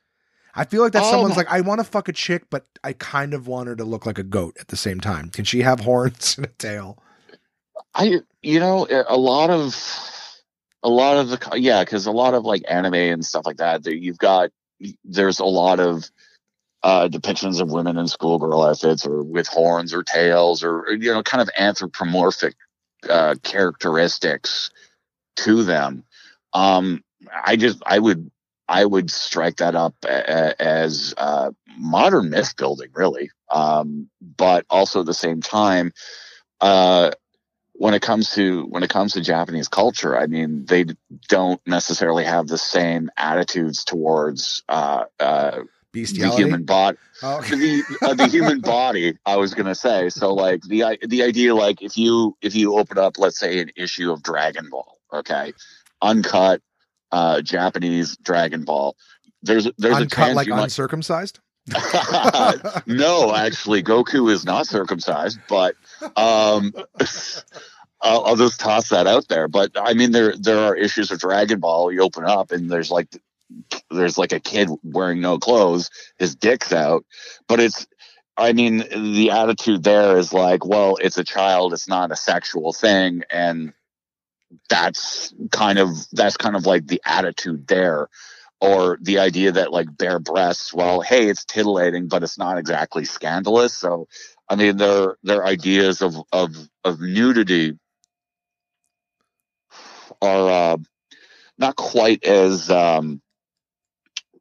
I 0.55 0.65
feel 0.65 0.83
like 0.83 0.93
that's 0.93 1.07
Oh 1.07 1.11
someone's 1.13 1.37
my- 1.37 1.43
like, 1.43 1.51
I 1.53 1.61
want 1.61 1.79
to 1.81 1.85
fuck 1.85 2.09
a 2.09 2.13
chick, 2.13 2.45
but 2.51 2.67
I 2.83 2.95
kind 2.95 3.33
of 3.33 3.47
want 3.47 3.69
her 3.69 3.77
to 3.77 3.85
look 3.85 4.05
like 4.07 4.19
a 4.19 4.23
goat 4.25 4.57
at 4.61 4.69
the 4.69 4.77
same 4.77 4.99
time. 5.01 5.29
Can 5.31 5.45
she 5.45 5.61
have 5.63 5.81
horns 5.81 6.37
and 6.37 6.47
a 6.47 6.51
tail? 6.59 6.99
I 7.95 8.21
you 8.43 8.61
know 8.61 8.87
a 9.09 9.17
lot 9.17 9.51
of 9.51 9.75
a 10.83 10.89
lot 10.91 11.17
of 11.19 11.29
the 11.29 11.59
yeah 11.59 11.85
because 11.85 12.07
a 12.07 12.13
lot 12.13 12.35
of 12.35 12.45
like 12.45 12.63
anime 12.69 12.95
and 12.95 13.25
stuff 13.25 13.47
like 13.47 13.59
that 13.59 13.87
you've 13.87 14.19
got 14.19 14.51
there's 15.05 15.39
a 15.41 15.45
lot 15.45 15.81
of 15.81 16.11
uh 16.83 17.09
depictions 17.09 17.61
of 17.61 17.71
women 17.71 17.97
in 17.99 18.07
schoolgirl 18.07 18.63
outfits 18.63 19.07
or 19.07 19.23
with 19.23 19.47
horns 19.49 19.95
or 19.95 20.03
tails 20.03 20.63
or 20.63 20.87
you 20.93 21.13
know 21.13 21.23
kind 21.23 21.43
of 21.43 21.51
anthropomorphic 21.59 22.55
uh 23.09 23.35
characteristics 23.43 24.71
to 25.37 25.63
them. 25.65 26.05
Um 26.53 27.03
i 27.45 27.57
just 27.57 27.83
i 27.87 27.99
would 27.99 28.31
i 28.69 28.85
would 28.85 29.11
strike 29.11 29.57
that 29.57 29.75
up 29.75 29.95
a- 30.05 30.09
a- 30.09 30.63
as 30.63 31.15
uh 31.17 31.51
modern 31.79 32.31
myth 32.31 32.55
building 32.57 32.89
really. 32.95 33.31
Um 33.51 34.09
but 34.21 34.67
also 34.71 35.01
at 35.01 35.07
the 35.07 35.15
same 35.15 35.41
time 35.41 35.93
uh 36.61 37.11
when 37.79 37.95
it 37.95 38.03
comes 38.03 38.31
to 38.33 38.65
when 38.67 38.83
it 38.83 38.91
comes 38.91 39.13
to 39.13 39.21
Japanese 39.21 39.69
culture, 39.69 40.17
I 40.17 40.27
mean, 40.27 40.65
they 40.65 40.87
don't 41.29 41.61
necessarily 41.67 42.25
have 42.25 42.47
the 42.47 42.59
same 42.59 43.11
attitudes 43.17 43.85
towards 43.85 44.63
uh, 44.69 45.05
uh, 45.21 45.61
the 45.93 46.35
human 46.37 46.65
body. 46.65 46.99
Oh, 47.23 47.41
The 47.41 47.83
uh, 48.03 48.15
the 48.15 48.29
human 48.29 48.61
body. 48.63 49.19
I 49.25 49.37
was 49.37 49.55
gonna 49.55 49.75
say. 49.75 50.09
So 50.09 50.35
like 50.35 50.63
the 50.63 50.99
the 51.07 51.23
idea, 51.23 51.55
like 51.55 51.83
if 51.83 51.97
you 51.97 52.37
if 52.43 52.55
you 52.55 52.79
open 52.79 52.99
up, 52.99 53.19
let's 53.19 53.39
say, 53.39 53.61
an 53.61 53.71
issue 53.77 54.11
of 54.11 54.23
Dragon 54.23 54.69
Ball, 54.71 54.99
okay, 55.13 55.53
uncut 56.03 56.63
uh, 57.13 57.41
Japanese 57.43 58.17
Dragon 58.17 58.65
Ball. 58.65 58.97
There's 59.43 59.69
there's 59.79 59.97
a 59.97 60.01
uncut 60.03 60.17
chance 60.17 60.37
like 60.37 60.49
uncircumcised. 60.49 61.41
no, 62.87 63.35
actually, 63.35 63.83
Goku 63.83 64.31
is 64.31 64.45
not 64.45 64.67
circumcised, 64.67 65.41
but 65.49 65.75
um, 66.17 66.73
I'll, 68.01 68.25
I'll 68.25 68.37
just 68.37 68.61
toss 68.61 68.91
that 68.91 69.07
out 69.07 69.29
there. 69.29 69.49
But 69.49 69.73
I 69.77 69.95
mean, 69.95 70.13
there 70.13 70.37
there 70.37 70.59
are 70.59 70.77
issues 70.77 71.11
of 71.11 71.19
Dragon 71.19 71.59
Ball. 71.61 71.91
You 71.91 72.03
open 72.03 72.25
up 72.25 72.53
and 72.53 72.71
there's 72.71 72.91
like 72.91 73.09
there's 73.91 74.17
like 74.19 74.33
a 74.33 74.41
kid 74.41 74.69
wearing 74.85 75.21
no 75.21 75.39
clothes, 75.39 75.91
his 76.19 76.35
dick's 76.35 76.73
out, 76.73 77.05
but 77.49 77.61
it's. 77.61 77.87
I 78.39 78.53
mean, 78.53 78.85
the 79.15 79.31
attitude 79.31 79.83
there 79.83 80.19
is 80.19 80.31
like, 80.31 80.63
well, 80.63 80.99
it's 81.01 81.17
a 81.17 81.25
child, 81.25 81.73
it's 81.73 81.89
not 81.89 82.13
a 82.13 82.17
sexual 82.17 82.75
thing, 82.75 83.23
and 83.31 83.73
that's 84.69 85.33
kind 85.53 85.79
of 85.79 85.89
that's 86.13 86.37
kind 86.37 86.55
of 86.55 86.67
like 86.67 86.87
the 86.87 87.01
attitude 87.07 87.67
there 87.67 88.11
or 88.61 88.99
the 89.03 89.19
idea 89.19 89.53
that 89.53 89.73
like 89.73 89.87
bare 89.97 90.19
breasts 90.19 90.73
well 90.73 91.01
hey 91.01 91.29
it's 91.29 91.45
titillating 91.45 92.09
but 92.09 92.23
it's 92.23 92.39
not 92.39 92.59
exactly 92.59 93.05
scandalous 93.05 93.75
so 93.75 94.07
i 94.49 94.57
mean 94.57 94.77
their 94.77 95.17
their 95.23 95.45
ideas 95.45 96.03
of 96.03 96.17
of 96.33 96.55
of 96.85 97.01
nudity 97.01 97.79
are 100.23 100.73
uh, 100.73 100.77
not 101.59 101.77
quite 101.77 102.25
as 102.25 102.71
um 102.71 103.21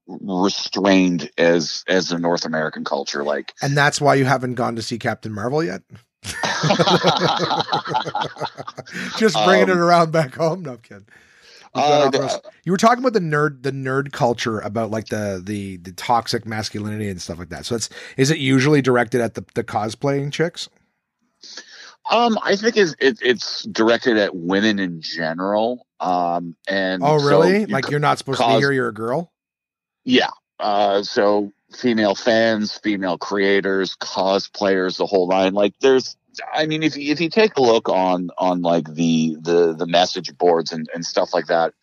restrained 0.07 1.29
as 1.37 1.83
as 1.87 2.09
the 2.09 2.19
north 2.19 2.45
american 2.45 2.83
culture 2.83 3.23
like 3.23 3.53
And 3.61 3.75
that's 3.75 3.99
why 3.99 4.15
you 4.15 4.25
haven't 4.25 4.55
gone 4.55 4.75
to 4.75 4.81
see 4.81 4.99
Captain 4.99 5.33
Marvel 5.33 5.63
yet. 5.63 5.81
Just 9.17 9.35
bringing 9.45 9.69
it 9.69 9.71
Um, 9.71 9.79
around 9.79 10.11
back 10.11 10.35
home. 10.35 10.63
No 10.63 10.73
I'm 10.73 10.77
kidding. 10.77 11.05
Uh, 11.75 12.07
off 12.07 12.13
rails. 12.13 12.39
you 12.63 12.71
were 12.71 12.77
talking 12.77 12.99
about 13.03 13.13
the 13.13 13.19
nerd, 13.19 13.63
the 13.63 13.71
nerd 13.71 14.11
culture 14.11 14.59
about 14.59 14.91
like 14.91 15.07
the 15.09 15.41
the 15.43 15.77
the 15.77 15.91
toxic 15.93 16.45
masculinity 16.45 17.09
and 17.09 17.21
stuff 17.21 17.37
like 17.39 17.49
that. 17.49 17.65
So 17.65 17.75
it's 17.75 17.89
is 18.17 18.31
it 18.31 18.37
usually 18.37 18.81
directed 18.81 19.21
at 19.21 19.33
the 19.35 19.45
the 19.55 19.63
cosplaying 19.63 20.31
chicks? 20.31 20.69
um 22.11 22.37
i 22.43 22.55
think 22.55 22.77
it's 22.77 22.95
it, 22.99 23.17
it's 23.21 23.63
directed 23.63 24.15
at 24.17 24.35
women 24.35 24.77
in 24.79 25.01
general 25.01 25.87
um 25.99 26.55
and 26.67 27.01
Oh, 27.03 27.17
so 27.17 27.27
really? 27.27 27.61
you 27.61 27.65
like 27.67 27.89
you're 27.89 27.99
not 27.99 28.17
supposed 28.19 28.39
to 28.39 28.47
be 28.47 28.53
here. 28.57 28.71
You're 28.71 28.89
a 28.89 28.93
girl. 28.93 29.31
Yeah. 30.03 30.29
Uh, 30.59 31.01
so 31.03 31.51
female 31.73 32.13
fans, 32.15 32.77
female 32.77 33.17
creators, 33.17 33.95
cosplayers, 33.97 34.97
the 34.97 35.05
whole 35.05 35.27
line. 35.27 35.53
Like 35.53 35.73
there's, 35.81 36.15
I 36.53 36.65
mean, 36.65 36.83
if 36.83 36.97
you, 36.97 37.11
if 37.11 37.19
you 37.21 37.29
take 37.29 37.57
a 37.57 37.61
look 37.61 37.89
on, 37.89 38.29
on 38.37 38.61
like 38.61 38.93
the, 38.93 39.37
the, 39.41 39.73
the 39.73 39.87
message 39.87 40.35
boards 40.37 40.71
and, 40.71 40.87
and 40.93 41.05
stuff 41.05 41.33
like 41.33 41.47
that 41.47 41.73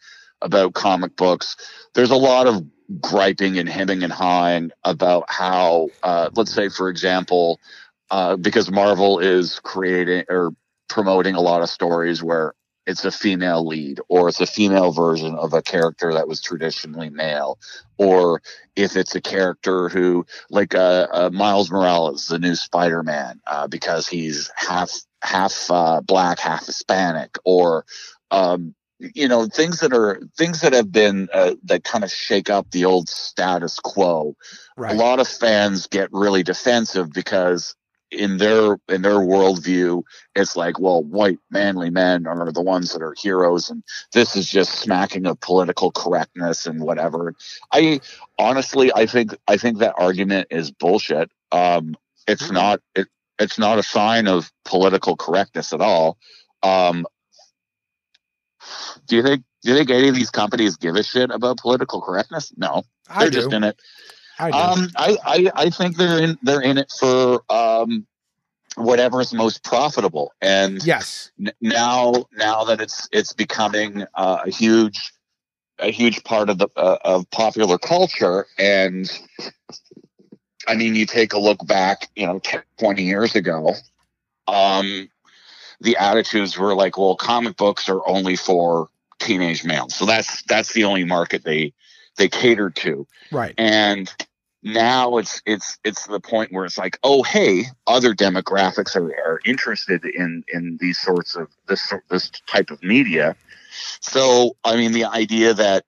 about 0.40 0.74
comic 0.74 1.16
books, 1.16 1.56
there's 1.94 2.10
a 2.10 2.16
lot 2.16 2.46
of 2.46 2.64
griping 3.00 3.58
and 3.58 3.68
hemming 3.68 4.02
and 4.02 4.12
hawing 4.12 4.70
about 4.84 5.24
how, 5.28 5.88
uh, 6.02 6.30
let's 6.34 6.52
say, 6.52 6.68
for 6.68 6.88
example, 6.88 7.60
uh, 8.10 8.36
because 8.36 8.70
Marvel 8.70 9.18
is 9.18 9.60
creating 9.60 10.24
or 10.28 10.50
promoting 10.88 11.34
a 11.34 11.40
lot 11.40 11.62
of 11.62 11.70
stories 11.70 12.22
where 12.22 12.54
it's 12.86 13.04
a 13.04 13.12
female 13.12 13.66
lead 13.66 14.00
or 14.08 14.28
it's 14.28 14.40
a 14.40 14.46
female 14.46 14.92
version 14.92 15.34
of 15.34 15.52
a 15.52 15.62
character 15.62 16.12
that 16.14 16.28
was 16.28 16.40
traditionally 16.40 17.10
male 17.10 17.58
or 17.98 18.42
if 18.76 18.96
it's 18.96 19.14
a 19.14 19.20
character 19.20 19.88
who 19.88 20.26
like 20.50 20.74
uh, 20.74 21.06
uh 21.12 21.30
miles 21.32 21.70
morales 21.70 22.26
the 22.26 22.38
new 22.38 22.54
spider-man 22.54 23.40
uh 23.46 23.66
because 23.66 24.08
he's 24.08 24.50
half 24.56 24.90
half 25.22 25.70
uh 25.70 26.00
black 26.00 26.38
half 26.38 26.66
hispanic 26.66 27.36
or 27.44 27.84
um 28.30 28.74
you 28.98 29.28
know 29.28 29.46
things 29.46 29.80
that 29.80 29.92
are 29.92 30.20
things 30.36 30.60
that 30.60 30.72
have 30.72 30.92
been 30.92 31.28
uh, 31.32 31.54
that 31.64 31.84
kind 31.84 32.04
of 32.04 32.10
shake 32.10 32.50
up 32.50 32.70
the 32.70 32.84
old 32.84 33.08
status 33.08 33.78
quo 33.78 34.36
Right. 34.76 34.94
a 34.94 34.98
lot 34.98 35.20
of 35.20 35.28
fans 35.28 35.86
get 35.86 36.08
really 36.12 36.42
defensive 36.42 37.12
because 37.12 37.76
in 38.12 38.36
their 38.38 38.76
in 38.88 39.02
their 39.02 39.18
worldview 39.18 40.02
it's 40.36 40.54
like 40.56 40.78
well 40.78 41.02
white 41.02 41.38
manly 41.50 41.90
men 41.90 42.26
are 42.26 42.52
the 42.52 42.62
ones 42.62 42.92
that 42.92 43.02
are 43.02 43.14
heroes 43.18 43.70
and 43.70 43.82
this 44.12 44.36
is 44.36 44.48
just 44.48 44.74
smacking 44.80 45.26
of 45.26 45.40
political 45.40 45.90
correctness 45.90 46.66
and 46.66 46.80
whatever. 46.82 47.34
I 47.72 48.00
honestly 48.38 48.92
i 48.94 49.06
think 49.06 49.34
i 49.48 49.56
think 49.56 49.78
that 49.78 49.94
argument 49.98 50.48
is 50.50 50.70
bullshit. 50.70 51.30
Um 51.52 51.96
it's 52.28 52.48
Mhm. 52.48 52.52
not 52.52 52.80
it, 52.94 53.08
it's 53.38 53.58
not 53.58 53.78
a 53.78 53.82
sign 53.82 54.28
of 54.28 54.52
political 54.64 55.16
correctness 55.16 55.72
at 55.72 55.80
all. 55.80 56.18
Um 56.62 57.06
do 59.06 59.16
you 59.16 59.22
think 59.22 59.42
do 59.62 59.70
you 59.70 59.76
think 59.76 59.90
any 59.90 60.08
of 60.08 60.14
these 60.14 60.30
companies 60.30 60.76
give 60.76 60.96
a 60.96 61.02
shit 61.02 61.30
about 61.30 61.58
political 61.58 62.00
correctness? 62.02 62.52
No. 62.56 62.84
I 63.08 63.20
they're 63.20 63.30
do. 63.30 63.36
just 63.38 63.52
in 63.52 63.64
it 63.64 63.80
I 64.42 64.50
um, 64.50 64.88
I, 64.96 65.16
I, 65.24 65.50
I 65.54 65.70
think 65.70 65.96
they're 65.96 66.18
in 66.18 66.38
they're 66.42 66.60
in 66.60 66.78
it 66.78 66.92
for 66.98 67.42
um, 67.48 68.06
whatever 68.74 69.20
is 69.20 69.32
most 69.32 69.62
profitable, 69.62 70.32
and 70.42 70.84
yes. 70.84 71.30
n- 71.38 71.52
now 71.60 72.26
now 72.32 72.64
that 72.64 72.80
it's 72.80 73.08
it's 73.12 73.32
becoming 73.32 74.04
uh, 74.14 74.38
a 74.44 74.50
huge 74.50 75.12
a 75.78 75.92
huge 75.92 76.24
part 76.24 76.50
of 76.50 76.58
the 76.58 76.68
uh, 76.76 76.98
of 77.04 77.30
popular 77.30 77.78
culture, 77.78 78.46
and 78.58 79.08
I 80.66 80.74
mean, 80.74 80.96
you 80.96 81.06
take 81.06 81.32
a 81.32 81.38
look 81.38 81.64
back, 81.66 82.08
you 82.16 82.26
know, 82.26 82.40
10, 82.40 82.62
20 82.78 83.02
years 83.02 83.34
ago, 83.36 83.74
um, 84.48 85.08
the 85.80 85.96
attitudes 85.96 86.58
were 86.58 86.74
like, 86.74 86.98
well, 86.98 87.16
comic 87.16 87.56
books 87.56 87.88
are 87.88 88.06
only 88.08 88.36
for 88.36 88.88
teenage 89.20 89.64
males, 89.64 89.94
so 89.94 90.04
that's 90.04 90.42
that's 90.42 90.72
the 90.72 90.84
only 90.84 91.04
market 91.04 91.44
they 91.44 91.72
they 92.16 92.28
catered 92.28 92.76
to 92.76 93.06
Right. 93.30 93.54
and 93.56 94.12
now 94.62 95.18
it's 95.18 95.42
it's 95.44 95.78
it's 95.84 96.06
the 96.06 96.20
point 96.20 96.52
where 96.52 96.64
it's 96.64 96.78
like 96.78 96.98
oh 97.02 97.22
hey 97.22 97.64
other 97.86 98.14
demographics 98.14 98.94
are, 98.94 99.12
are 99.26 99.40
interested 99.44 100.04
in 100.04 100.44
in 100.52 100.78
these 100.80 101.00
sorts 101.00 101.34
of 101.34 101.48
this 101.66 101.82
sort- 101.82 102.04
this 102.10 102.30
type 102.46 102.70
of 102.70 102.82
media. 102.82 103.36
So 104.00 104.56
i 104.64 104.76
mean 104.76 104.92
the 104.92 105.06
idea 105.06 105.54
that 105.54 105.84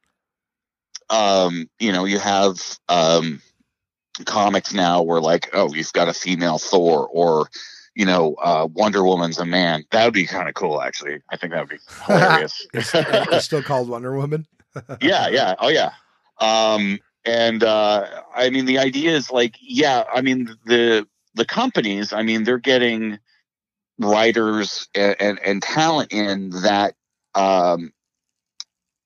um 1.11 1.69
you 1.79 1.93
know 1.93 2.05
you 2.05 2.19
have 2.19 2.79
um 2.89 3.41
comics 4.25 4.73
now 4.73 5.03
where 5.03 5.21
like 5.21 5.51
oh 5.53 5.73
you've 5.73 5.93
got 5.93 6.09
a 6.09 6.15
female 6.15 6.59
thor 6.59 7.09
or 7.13 7.49
you 7.95 8.07
know 8.07 8.35
uh 8.43 8.67
wonder 8.73 9.05
woman's 9.05 9.39
a 9.39 9.45
man. 9.45 9.85
That 9.93 10.05
would 10.05 10.15
be 10.15 10.27
kind 10.27 10.49
of 10.49 10.55
cool 10.55 10.83
actually. 10.83 11.21
I 11.31 11.37
think 11.37 11.53
that 11.53 11.61
would 11.61 11.69
be 11.69 11.79
hilarious. 12.07 12.67
It's, 12.73 12.91
it's 12.95 13.45
still 13.45 13.63
called 13.63 13.89
Wonder 13.89 14.17
Woman. 14.17 14.47
yeah 15.01 15.29
yeah. 15.29 15.55
Oh 15.61 15.69
yeah. 15.69 15.93
Um 16.41 16.99
and 17.25 17.63
uh 17.63 18.07
i 18.35 18.51
mean 18.51 18.67
the 18.67 18.79
idea 18.79 19.13
is 19.13 19.31
like 19.31 19.57
yeah 19.61 20.05
i 20.13 20.21
mean 20.21 20.55
the 20.67 21.07
the 21.35 21.45
companies 21.45 22.13
i 22.13 22.23
mean 22.23 22.45
they're 22.45 22.59
getting 22.59 23.19
writers 23.99 24.89
and 24.95 25.17
and, 25.21 25.39
and 25.45 25.63
talent 25.63 26.13
in 26.13 26.51
that 26.51 26.95
um 27.35 27.93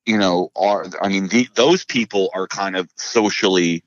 you 0.06 0.18
know 0.18 0.50
are 0.56 0.86
i 1.02 1.08
mean 1.08 1.28
the, 1.28 1.46
those 1.54 1.84
people 1.84 2.30
are 2.34 2.46
kind 2.46 2.76
of 2.76 2.88
socially 2.96 3.82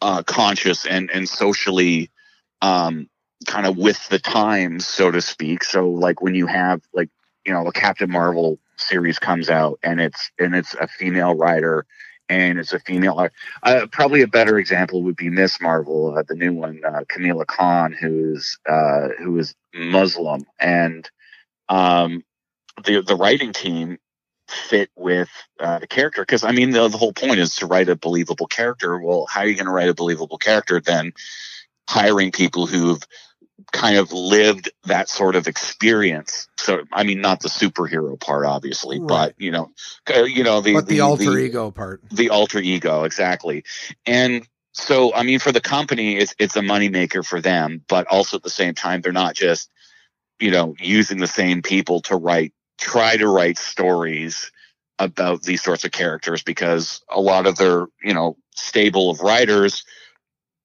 uh 0.00 0.22
conscious 0.22 0.86
and 0.86 1.10
and 1.10 1.28
socially 1.28 2.10
um 2.62 3.08
kind 3.46 3.66
of 3.66 3.76
with 3.76 4.08
the 4.08 4.18
times 4.18 4.86
so 4.86 5.10
to 5.10 5.20
speak. 5.20 5.64
So 5.64 5.88
like 5.88 6.20
when 6.20 6.34
you 6.34 6.46
have 6.46 6.82
like 6.92 7.08
you 7.44 7.52
know 7.52 7.66
a 7.66 7.72
captain 7.72 8.10
marvel 8.10 8.58
series 8.76 9.18
comes 9.18 9.50
out 9.50 9.78
and 9.82 10.00
it's 10.00 10.30
and 10.38 10.54
it's 10.54 10.74
a 10.74 10.86
female 10.86 11.34
writer 11.34 11.86
and 12.28 12.58
it's 12.58 12.72
a 12.72 12.80
female. 12.80 13.28
Uh, 13.62 13.86
probably 13.90 14.22
a 14.22 14.28
better 14.28 14.58
example 14.58 15.02
would 15.02 15.16
be 15.16 15.30
Miss 15.30 15.60
Marvel, 15.60 16.16
uh, 16.16 16.22
the 16.26 16.34
new 16.34 16.52
one, 16.52 16.80
uh, 16.84 17.04
Kamala 17.08 17.46
Khan, 17.46 17.92
who's 17.92 18.58
uh, 18.68 19.08
who 19.18 19.38
is 19.38 19.54
Muslim, 19.74 20.44
and 20.58 21.08
um, 21.68 22.22
the 22.84 23.02
the 23.02 23.16
writing 23.16 23.52
team 23.52 23.98
fit 24.48 24.90
with 24.96 25.28
uh, 25.60 25.78
the 25.78 25.86
character 25.86 26.22
because 26.22 26.44
I 26.44 26.52
mean 26.52 26.70
the, 26.70 26.88
the 26.88 26.98
whole 26.98 27.12
point 27.12 27.38
is 27.38 27.56
to 27.56 27.66
write 27.66 27.88
a 27.88 27.96
believable 27.96 28.46
character. 28.46 28.98
Well, 28.98 29.26
how 29.26 29.40
are 29.40 29.46
you 29.46 29.54
going 29.54 29.66
to 29.66 29.72
write 29.72 29.88
a 29.88 29.94
believable 29.94 30.38
character 30.38 30.80
then? 30.80 31.12
Hiring 31.88 32.32
people 32.32 32.66
who've 32.66 33.02
kind 33.72 33.96
of 33.96 34.12
lived 34.12 34.70
that 34.84 35.08
sort 35.08 35.36
of 35.36 35.48
experience. 35.48 36.48
So, 36.56 36.84
I 36.92 37.02
mean, 37.02 37.20
not 37.20 37.40
the 37.40 37.48
superhero 37.48 38.18
part, 38.18 38.46
obviously, 38.46 38.98
right. 38.98 39.08
but 39.08 39.34
you 39.38 39.50
know, 39.50 39.72
uh, 40.14 40.22
you 40.22 40.44
know, 40.44 40.60
the, 40.60 40.74
but 40.74 40.86
the, 40.86 40.94
the 40.94 41.00
alter 41.00 41.32
the, 41.32 41.38
ego 41.38 41.70
part, 41.70 42.02
the 42.10 42.30
alter 42.30 42.58
ego, 42.58 43.04
exactly. 43.04 43.64
And 44.06 44.46
so, 44.72 45.12
I 45.12 45.24
mean, 45.24 45.40
for 45.40 45.50
the 45.50 45.60
company, 45.60 46.16
it's, 46.16 46.34
it's 46.38 46.56
a 46.56 46.60
moneymaker 46.60 47.26
for 47.26 47.40
them, 47.40 47.84
but 47.88 48.06
also 48.06 48.36
at 48.36 48.42
the 48.44 48.50
same 48.50 48.74
time, 48.74 49.00
they're 49.00 49.12
not 49.12 49.34
just, 49.34 49.70
you 50.38 50.52
know, 50.52 50.74
using 50.78 51.18
the 51.18 51.26
same 51.26 51.62
people 51.62 52.00
to 52.02 52.16
write, 52.16 52.52
try 52.78 53.16
to 53.16 53.26
write 53.26 53.58
stories 53.58 54.52
about 55.00 55.42
these 55.42 55.62
sorts 55.62 55.84
of 55.84 55.90
characters 55.90 56.42
because 56.42 57.02
a 57.08 57.20
lot 57.20 57.46
of 57.46 57.56
their, 57.56 57.86
you 58.02 58.14
know, 58.14 58.36
stable 58.54 59.10
of 59.10 59.20
writers 59.20 59.84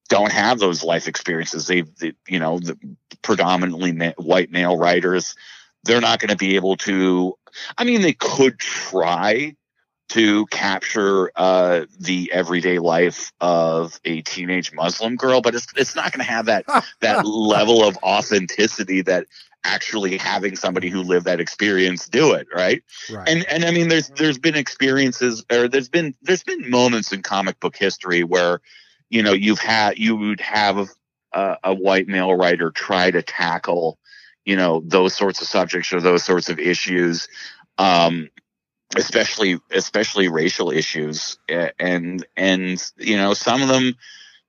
don't 0.08 0.32
have 0.32 0.58
those 0.58 0.82
life 0.82 1.08
experiences. 1.08 1.66
They, 1.66 1.82
they 1.82 2.14
you 2.28 2.38
know, 2.38 2.58
the 2.58 2.78
predominantly 3.22 3.92
ma- 3.92 4.12
white 4.16 4.50
male 4.50 4.76
writers, 4.76 5.34
they're 5.84 6.00
not 6.00 6.20
going 6.20 6.30
to 6.30 6.36
be 6.36 6.56
able 6.56 6.76
to. 6.78 7.36
I 7.78 7.84
mean, 7.84 8.02
they 8.02 8.12
could 8.12 8.58
try 8.58 9.56
to 10.10 10.46
capture 10.46 11.30
uh, 11.34 11.86
the 11.98 12.30
everyday 12.32 12.78
life 12.78 13.32
of 13.40 13.98
a 14.04 14.20
teenage 14.22 14.72
Muslim 14.72 15.16
girl, 15.16 15.40
but 15.40 15.54
it's 15.54 15.66
it's 15.76 15.96
not 15.96 16.12
going 16.12 16.24
to 16.24 16.30
have 16.30 16.46
that 16.46 16.64
that 17.00 17.24
level 17.24 17.84
of 17.84 17.96
authenticity 17.98 19.02
that 19.02 19.26
actually 19.64 20.18
having 20.18 20.56
somebody 20.56 20.90
who 20.90 21.02
lived 21.02 21.24
that 21.24 21.40
experience 21.40 22.06
do 22.06 22.34
it 22.34 22.46
right? 22.54 22.82
right 23.10 23.26
and 23.26 23.46
and 23.48 23.64
i 23.64 23.70
mean 23.70 23.88
there's 23.88 24.10
there's 24.10 24.38
been 24.38 24.54
experiences 24.54 25.42
or 25.50 25.68
there's 25.68 25.88
been 25.88 26.14
there's 26.20 26.42
been 26.42 26.68
moments 26.70 27.12
in 27.12 27.22
comic 27.22 27.58
book 27.60 27.74
history 27.74 28.22
where 28.22 28.60
you 29.10 29.22
know 29.22 29.32
you've 29.32 29.58
had 29.58 29.98
you 29.98 30.16
would 30.16 30.40
have 30.40 30.88
a, 31.32 31.56
a 31.64 31.74
white 31.74 32.08
male 32.08 32.34
writer 32.34 32.70
try 32.70 33.10
to 33.10 33.22
tackle 33.22 33.98
you 34.44 34.56
know 34.56 34.82
those 34.84 35.14
sorts 35.14 35.40
of 35.40 35.48
subjects 35.48 35.92
or 35.92 36.00
those 36.00 36.24
sorts 36.24 36.48
of 36.48 36.58
issues 36.58 37.28
um, 37.78 38.28
especially 38.96 39.58
especially 39.72 40.28
racial 40.28 40.70
issues. 40.70 41.38
And 41.48 42.24
and 42.36 42.92
you 42.96 43.16
know 43.16 43.34
some 43.34 43.62
of 43.62 43.68
them 43.68 43.94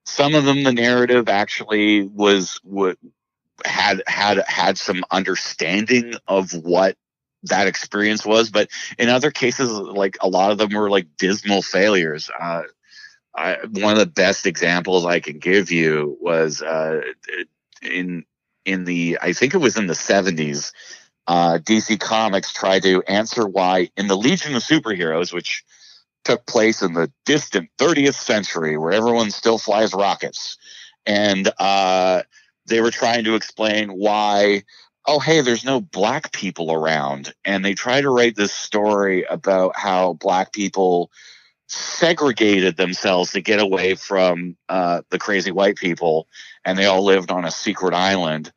some 0.05 0.35
of 0.35 0.45
them 0.45 0.63
the 0.63 0.73
narrative 0.73 1.29
actually 1.29 2.03
was 2.03 2.59
what 2.63 2.97
had 3.63 4.03
had 4.07 4.43
had 4.47 4.77
some 4.77 5.03
understanding 5.11 6.15
of 6.27 6.51
what 6.53 6.97
that 7.43 7.67
experience 7.67 8.25
was. 8.25 8.49
But 8.49 8.69
in 8.97 9.09
other 9.09 9.31
cases 9.31 9.71
like 9.71 10.17
a 10.21 10.27
lot 10.27 10.51
of 10.51 10.57
them 10.57 10.73
were 10.73 10.89
like 10.89 11.07
dismal 11.17 11.61
failures. 11.61 12.29
Uh, 12.39 12.63
I, 13.35 13.57
one 13.69 13.93
of 13.93 13.99
the 13.99 14.05
best 14.05 14.45
examples 14.45 15.05
I 15.05 15.19
can 15.19 15.39
give 15.39 15.71
you 15.71 16.17
was 16.21 16.61
uh, 16.61 17.01
in 17.81 18.25
in 18.65 18.85
the 18.85 19.17
I 19.21 19.33
think 19.33 19.53
it 19.53 19.59
was 19.59 19.77
in 19.77 19.87
the 19.87 19.95
seventies. 19.95 20.71
Uh, 21.27 21.57
DC 21.57 21.99
Comics 21.99 22.53
tried 22.53 22.83
to 22.83 23.01
answer 23.07 23.47
why 23.47 23.89
in 23.97 24.07
the 24.07 24.15
Legion 24.17 24.55
of 24.55 24.63
Superheroes, 24.63 25.33
which 25.33 25.63
took 26.23 26.45
place 26.45 26.81
in 26.81 26.93
the 26.93 27.11
distant 27.25 27.69
30th 27.77 28.15
century, 28.15 28.77
where 28.77 28.91
everyone 28.91 29.31
still 29.31 29.57
flies 29.57 29.93
rockets, 29.93 30.57
and 31.05 31.51
uh, 31.59 32.21
they 32.67 32.81
were 32.81 32.91
trying 32.91 33.23
to 33.25 33.35
explain 33.35 33.89
why. 33.89 34.63
Oh, 35.07 35.19
hey, 35.19 35.41
there's 35.41 35.63
no 35.63 35.81
black 35.81 36.31
people 36.31 36.71
around, 36.71 37.31
and 37.43 37.63
they 37.63 37.75
try 37.75 38.01
to 38.01 38.09
write 38.09 38.35
this 38.35 38.53
story 38.53 39.23
about 39.23 39.75
how 39.75 40.13
black 40.13 40.51
people 40.51 41.11
segregated 41.67 42.77
themselves 42.77 43.31
to 43.31 43.41
get 43.41 43.59
away 43.59 43.95
from 43.95 44.55
uh, 44.69 45.01
the 45.09 45.19
crazy 45.19 45.51
white 45.51 45.75
people, 45.75 46.27
and 46.63 46.77
they 46.77 46.85
all 46.85 47.03
lived 47.03 47.31
on 47.31 47.45
a 47.45 47.51
secret 47.51 47.93
island. 47.93 48.51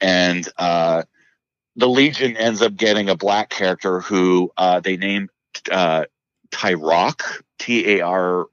And 0.00 0.48
uh, 0.58 1.02
the 1.76 1.88
Legion 1.88 2.36
ends 2.36 2.62
up 2.62 2.76
getting 2.76 3.08
a 3.08 3.16
black 3.16 3.50
character 3.50 4.00
who 4.00 4.52
uh, 4.56 4.80
they 4.80 4.96
named 4.96 5.30
uh, 5.70 6.04
Tyroc, 6.50 7.42
T 7.58 7.98
A 7.98 8.00
R 8.02 8.46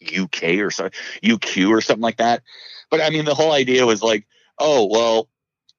U 0.00 0.28
K 0.28 0.60
or 0.60 0.70
so, 0.70 0.90
U 1.22 1.38
Q 1.38 1.72
or 1.72 1.80
something 1.80 2.02
like 2.02 2.18
that. 2.18 2.42
But 2.90 3.00
I 3.00 3.10
mean, 3.10 3.24
the 3.24 3.34
whole 3.34 3.52
idea 3.52 3.86
was 3.86 4.02
like, 4.02 4.26
oh 4.58 4.88
well, 4.90 5.28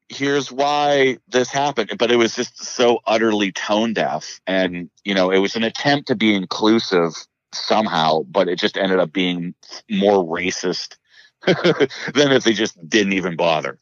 here's 0.09 0.51
why 0.51 1.17
this 1.27 1.49
happened. 1.49 1.93
But 1.97 2.11
it 2.11 2.17
was 2.17 2.35
just 2.35 2.63
so 2.63 2.99
utterly 3.05 3.51
tone 3.51 3.93
deaf. 3.93 4.41
And 4.47 4.89
you 5.03 5.13
know 5.13 5.31
it 5.31 5.39
was 5.39 5.55
an 5.55 5.63
attempt 5.63 6.07
to 6.07 6.15
be 6.15 6.33
inclusive 6.33 7.13
somehow 7.51 8.21
but 8.23 8.47
it 8.47 8.59
just 8.59 8.77
ended 8.77 8.99
up 8.99 9.11
being 9.11 9.55
more 9.89 10.23
racist 10.23 10.97
than 11.45 12.31
if 12.31 12.43
they 12.43 12.53
just 12.53 12.77
didn't 12.87 13.13
even 13.13 13.35
bother 13.35 13.79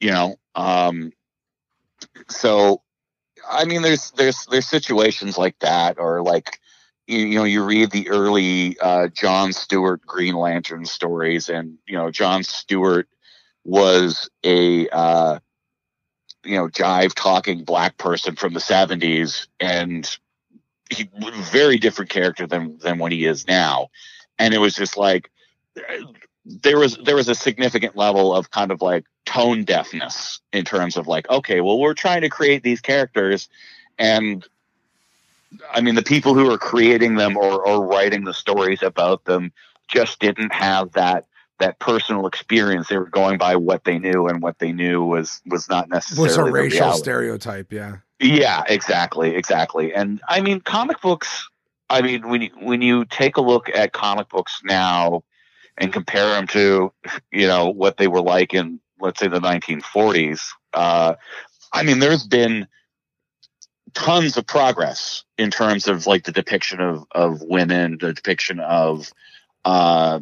you 0.00 0.10
know? 0.10 0.36
Um 0.54 1.12
so 2.28 2.82
i 3.50 3.64
mean 3.64 3.82
there's 3.82 4.12
there's 4.12 4.46
there's 4.46 4.66
situations 4.66 5.38
like 5.38 5.58
that 5.60 5.98
or 5.98 6.22
like 6.22 6.60
you, 7.06 7.18
you 7.18 7.34
know 7.38 7.44
you 7.44 7.64
read 7.64 7.90
the 7.90 8.08
early 8.08 8.78
uh 8.80 9.08
john 9.08 9.52
stewart 9.52 10.04
green 10.06 10.34
lantern 10.34 10.84
stories 10.84 11.48
and 11.48 11.78
you 11.86 11.96
know 11.96 12.10
john 12.10 12.42
stewart 12.42 13.08
was 13.68 14.30
a 14.44 14.88
uh, 14.88 15.38
you 16.42 16.56
know 16.56 16.68
jive 16.68 17.12
talking 17.14 17.64
black 17.64 17.98
person 17.98 18.34
from 18.34 18.54
the 18.54 18.60
70s 18.60 19.46
and 19.60 20.18
he 20.90 21.10
very 21.52 21.76
different 21.76 22.10
character 22.10 22.46
than 22.46 22.78
than 22.78 22.98
what 22.98 23.12
he 23.12 23.26
is 23.26 23.46
now. 23.46 23.88
And 24.38 24.54
it 24.54 24.58
was 24.58 24.74
just 24.74 24.96
like 24.96 25.30
there 26.46 26.78
was 26.78 26.96
there 27.04 27.16
was 27.16 27.28
a 27.28 27.34
significant 27.34 27.94
level 27.94 28.34
of 28.34 28.50
kind 28.50 28.70
of 28.70 28.80
like 28.80 29.04
tone 29.26 29.64
deafness 29.64 30.40
in 30.54 30.64
terms 30.64 30.96
of 30.96 31.06
like 31.06 31.28
okay 31.28 31.60
well 31.60 31.78
we're 31.78 31.92
trying 31.92 32.22
to 32.22 32.30
create 32.30 32.62
these 32.62 32.80
characters 32.80 33.50
and 33.98 34.46
i 35.70 35.82
mean 35.82 35.94
the 35.94 36.02
people 36.02 36.32
who 36.32 36.50
are 36.50 36.56
creating 36.56 37.16
them 37.16 37.36
or, 37.36 37.66
or 37.66 37.84
writing 37.84 38.24
the 38.24 38.32
stories 38.32 38.82
about 38.82 39.22
them 39.26 39.52
just 39.86 40.18
didn't 40.20 40.52
have 40.52 40.90
that 40.92 41.26
that 41.58 41.78
personal 41.78 42.26
experience. 42.26 42.88
They 42.88 42.98
were 42.98 43.06
going 43.06 43.38
by 43.38 43.56
what 43.56 43.84
they 43.84 43.98
knew, 43.98 44.26
and 44.26 44.42
what 44.42 44.58
they 44.58 44.72
knew 44.72 45.04
was 45.04 45.40
was 45.46 45.68
not 45.68 45.88
necessarily 45.88 46.28
was 46.28 46.36
a 46.36 46.44
racial 46.44 46.92
stereotype. 46.92 47.72
Yeah. 47.72 47.96
Yeah, 48.20 48.64
exactly, 48.68 49.36
exactly. 49.36 49.94
And 49.94 50.20
I 50.28 50.40
mean, 50.40 50.60
comic 50.60 51.00
books. 51.00 51.48
I 51.90 52.02
mean, 52.02 52.28
when 52.28 52.42
you, 52.42 52.50
when 52.60 52.82
you 52.82 53.04
take 53.04 53.36
a 53.36 53.40
look 53.40 53.70
at 53.70 53.92
comic 53.92 54.28
books 54.28 54.60
now 54.64 55.22
and 55.78 55.92
compare 55.92 56.28
them 56.30 56.46
to, 56.48 56.92
you 57.32 57.46
know, 57.46 57.70
what 57.70 57.96
they 57.96 58.08
were 58.08 58.20
like 58.20 58.52
in, 58.52 58.80
let's 59.00 59.20
say, 59.20 59.28
the 59.28 59.40
1940s. 59.40 60.40
Uh, 60.74 61.14
I 61.72 61.82
mean, 61.82 62.00
there's 62.00 62.26
been 62.26 62.66
tons 63.94 64.36
of 64.36 64.46
progress 64.46 65.24
in 65.38 65.50
terms 65.50 65.88
of 65.88 66.06
like 66.06 66.24
the 66.24 66.32
depiction 66.32 66.80
of 66.80 67.04
of 67.12 67.40
women, 67.42 67.98
the 68.00 68.12
depiction 68.12 68.60
of 68.60 69.10
uh, 69.64 70.20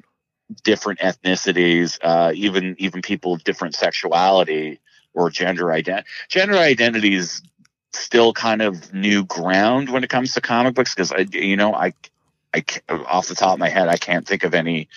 different 0.63 1.01
ethnicities, 1.01 1.99
uh, 2.03 2.33
even 2.35 2.77
even 2.79 3.03
people 3.03 3.35
of 3.35 3.45
different 3.45 3.75
sexuality 3.75 4.81
or 5.15 5.31
gender 5.31 5.73
identity. 5.73 6.09
Gender 6.29 6.57
identity 6.57 7.15
is 7.15 7.43
still 7.93 8.33
kind 8.33 8.63
of 8.63 8.93
new 8.93 9.25
ground 9.25 9.89
when 9.91 10.05
it 10.05 10.11
comes 10.11 10.35
to 10.35 10.41
comic 10.41 10.75
books 10.75 10.95
because 10.95 11.13
I, 11.13 11.27
you 11.33 11.57
know, 11.57 11.75
I, 11.75 11.95
I 12.55 12.65
off 12.89 13.29
the 13.29 13.35
top 13.35 13.55
of 13.55 13.59
my 13.59 13.69
head, 13.69 13.89
I 13.89 13.97
can't 13.97 14.27
think 14.27 14.45
of 14.45 14.55
any 14.55 14.89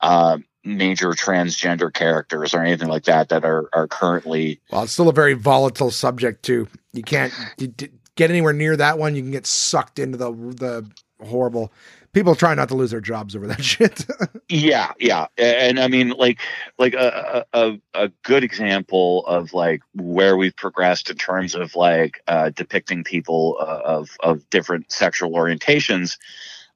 uh, 0.00 0.38
major 0.64 1.10
transgender 1.10 1.92
characters 1.92 2.54
or 2.54 2.60
anything 2.60 2.88
like 2.88 3.04
that 3.04 3.30
that 3.30 3.44
are 3.44 3.68
are 3.72 3.88
currently. 3.88 4.60
Well, 4.70 4.82
it's 4.82 4.92
still 4.92 5.08
a 5.08 5.14
very 5.14 5.34
volatile 5.34 5.90
subject 5.90 6.44
too. 6.44 6.68
You 6.92 7.02
can't 7.02 7.32
you, 7.56 7.72
get 8.16 8.30
anywhere 8.30 8.52
near 8.52 8.76
that 8.76 8.98
one. 8.98 9.14
You 9.14 9.22
can 9.22 9.30
get 9.30 9.46
sucked 9.46 9.98
into 9.98 10.18
the 10.18 10.32
the 10.32 10.90
horrible 11.26 11.72
people 12.12 12.34
try 12.34 12.54
not 12.54 12.68
to 12.68 12.74
lose 12.74 12.90
their 12.90 13.00
jobs 13.00 13.36
over 13.36 13.46
that 13.46 13.64
shit. 13.64 14.06
yeah, 14.48 14.92
yeah, 14.98 15.26
and 15.38 15.78
I 15.78 15.88
mean, 15.88 16.10
like, 16.10 16.40
like 16.78 16.94
a, 16.94 17.46
a 17.52 17.78
a 17.94 18.08
good 18.22 18.44
example 18.44 19.26
of 19.26 19.52
like 19.52 19.82
where 19.94 20.36
we've 20.36 20.56
progressed 20.56 21.10
in 21.10 21.16
terms 21.16 21.54
of 21.54 21.76
like 21.76 22.22
uh, 22.26 22.50
depicting 22.50 23.04
people 23.04 23.56
uh, 23.60 23.80
of 23.84 24.10
of 24.20 24.48
different 24.50 24.90
sexual 24.90 25.32
orientations. 25.32 26.18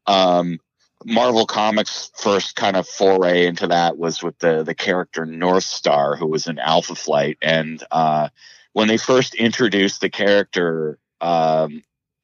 Um, 0.06 0.60
Marvel 1.04 1.46
Comics' 1.46 2.10
first 2.16 2.56
kind 2.56 2.76
of 2.76 2.88
foray 2.88 3.46
into 3.46 3.66
that 3.66 3.98
was 3.98 4.22
with 4.22 4.38
the 4.38 4.62
the 4.62 4.74
character 4.74 5.26
Northstar, 5.26 6.18
who 6.18 6.26
was 6.26 6.46
in 6.46 6.58
Alpha 6.58 6.94
Flight, 6.94 7.38
and 7.42 7.82
uh, 7.90 8.28
when 8.72 8.88
they 8.88 8.96
first 8.96 9.34
introduced 9.34 10.00
the 10.00 10.10
character. 10.10 10.98
Um, 11.20 11.82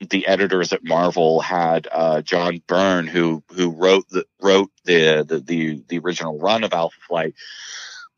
the 0.09 0.27
editors 0.27 0.73
at 0.73 0.85
Marvel 0.85 1.41
had 1.41 1.87
uh, 1.93 2.23
John 2.23 2.63
Byrne, 2.67 3.07
who 3.07 3.43
who 3.53 3.71
wrote 3.71 4.09
the 4.09 4.25
wrote 4.41 4.71
the 4.85 5.25
the 5.27 5.41
the, 5.41 5.83
the 5.89 5.99
original 5.99 6.39
run 6.39 6.65
of 6.65 6.73
Alpha 6.73 6.97
Flight, 7.07 7.35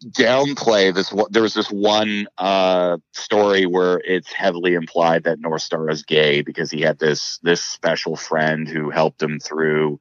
downplay 0.06 0.94
this. 0.94 1.12
There 1.30 1.42
was 1.42 1.54
this 1.54 1.70
one 1.70 2.28
uh, 2.38 2.98
story 3.12 3.66
where 3.66 3.98
it's 3.98 4.32
heavily 4.32 4.74
implied 4.74 5.24
that 5.24 5.40
Northstar 5.40 5.90
is 5.90 6.04
gay 6.04 6.42
because 6.42 6.70
he 6.70 6.80
had 6.80 6.98
this 6.98 7.38
this 7.42 7.62
special 7.62 8.16
friend 8.16 8.68
who 8.68 8.90
helped 8.90 9.22
him 9.22 9.40
through 9.40 10.00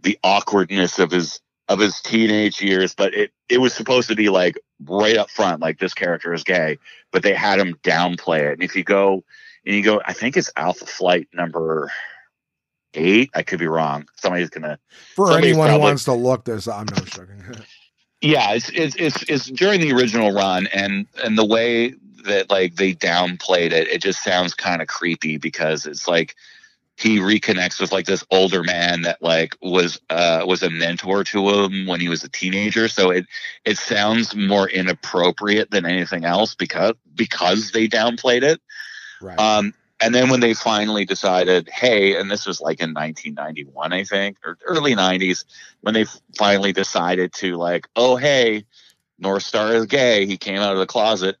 the 0.00 0.18
awkwardness 0.22 0.98
of 0.98 1.10
his 1.10 1.40
of 1.68 1.78
his 1.78 2.00
teenage 2.02 2.60
years. 2.60 2.94
But 2.94 3.14
it 3.14 3.30
it 3.48 3.58
was 3.58 3.72
supposed 3.72 4.08
to 4.08 4.16
be 4.16 4.28
like 4.28 4.58
right 4.84 5.16
up 5.16 5.30
front, 5.30 5.62
like 5.62 5.78
this 5.78 5.94
character 5.94 6.34
is 6.34 6.44
gay, 6.44 6.78
but 7.10 7.22
they 7.22 7.34
had 7.34 7.58
him 7.58 7.78
downplay 7.82 8.50
it. 8.50 8.54
And 8.54 8.62
if 8.62 8.76
you 8.76 8.84
go 8.84 9.24
and 9.64 9.74
you 9.74 9.82
go, 9.82 10.00
I 10.04 10.12
think 10.12 10.36
it's 10.36 10.50
Alpha 10.56 10.86
Flight 10.86 11.28
number 11.32 11.90
eight. 12.94 13.30
I 13.34 13.42
could 13.42 13.58
be 13.58 13.66
wrong. 13.66 14.06
Somebody's 14.16 14.50
gonna. 14.50 14.78
For 15.14 15.32
anyone 15.32 15.68
probably, 15.68 15.72
who 15.72 15.78
wants 15.78 16.04
to 16.04 16.14
look 16.14 16.44
this, 16.44 16.68
I'm 16.68 16.86
no 16.86 17.04
joking. 17.04 17.42
yeah, 18.20 18.52
it's, 18.52 18.70
it's 18.70 18.96
it's 18.96 19.22
it's 19.28 19.46
during 19.46 19.80
the 19.80 19.92
original 19.92 20.32
run, 20.32 20.66
and 20.68 21.06
and 21.22 21.38
the 21.38 21.44
way 21.44 21.94
that 22.24 22.50
like 22.50 22.76
they 22.76 22.94
downplayed 22.94 23.72
it, 23.72 23.88
it 23.88 24.02
just 24.02 24.22
sounds 24.22 24.54
kind 24.54 24.82
of 24.82 24.88
creepy 24.88 25.38
because 25.38 25.86
it's 25.86 26.06
like 26.06 26.36
he 26.96 27.18
reconnects 27.18 27.80
with 27.80 27.90
like 27.90 28.06
this 28.06 28.24
older 28.30 28.62
man 28.62 29.02
that 29.02 29.20
like 29.22 29.56
was 29.62 30.00
uh 30.10 30.44
was 30.46 30.62
a 30.62 30.70
mentor 30.70 31.24
to 31.24 31.48
him 31.48 31.86
when 31.86 32.00
he 32.00 32.08
was 32.08 32.22
a 32.22 32.28
teenager 32.28 32.86
so 32.86 33.10
it 33.10 33.26
it 33.64 33.78
sounds 33.78 34.36
more 34.36 34.68
inappropriate 34.68 35.70
than 35.70 35.86
anything 35.86 36.24
else 36.24 36.54
because 36.54 36.94
because 37.14 37.72
they 37.72 37.88
downplayed 37.88 38.42
it 38.42 38.60
Right. 39.22 39.38
Um, 39.38 39.74
and 40.02 40.12
then 40.12 40.30
when 40.30 40.40
they 40.40 40.52
finally 40.52 41.04
decided, 41.04 41.68
hey, 41.68 42.16
and 42.16 42.28
this 42.28 42.44
was 42.44 42.60
like 42.60 42.80
in 42.80 42.92
1991, 42.92 43.92
I 43.92 44.02
think, 44.02 44.36
or 44.44 44.58
early 44.64 44.96
90s, 44.96 45.44
when 45.80 45.94
they 45.94 46.06
finally 46.36 46.72
decided 46.72 47.32
to 47.34 47.56
like, 47.56 47.86
oh, 47.94 48.16
hey, 48.16 48.64
Northstar 49.22 49.74
is 49.74 49.86
gay. 49.86 50.26
He 50.26 50.36
came 50.36 50.58
out 50.58 50.72
of 50.72 50.78
the 50.78 50.86
closet. 50.86 51.36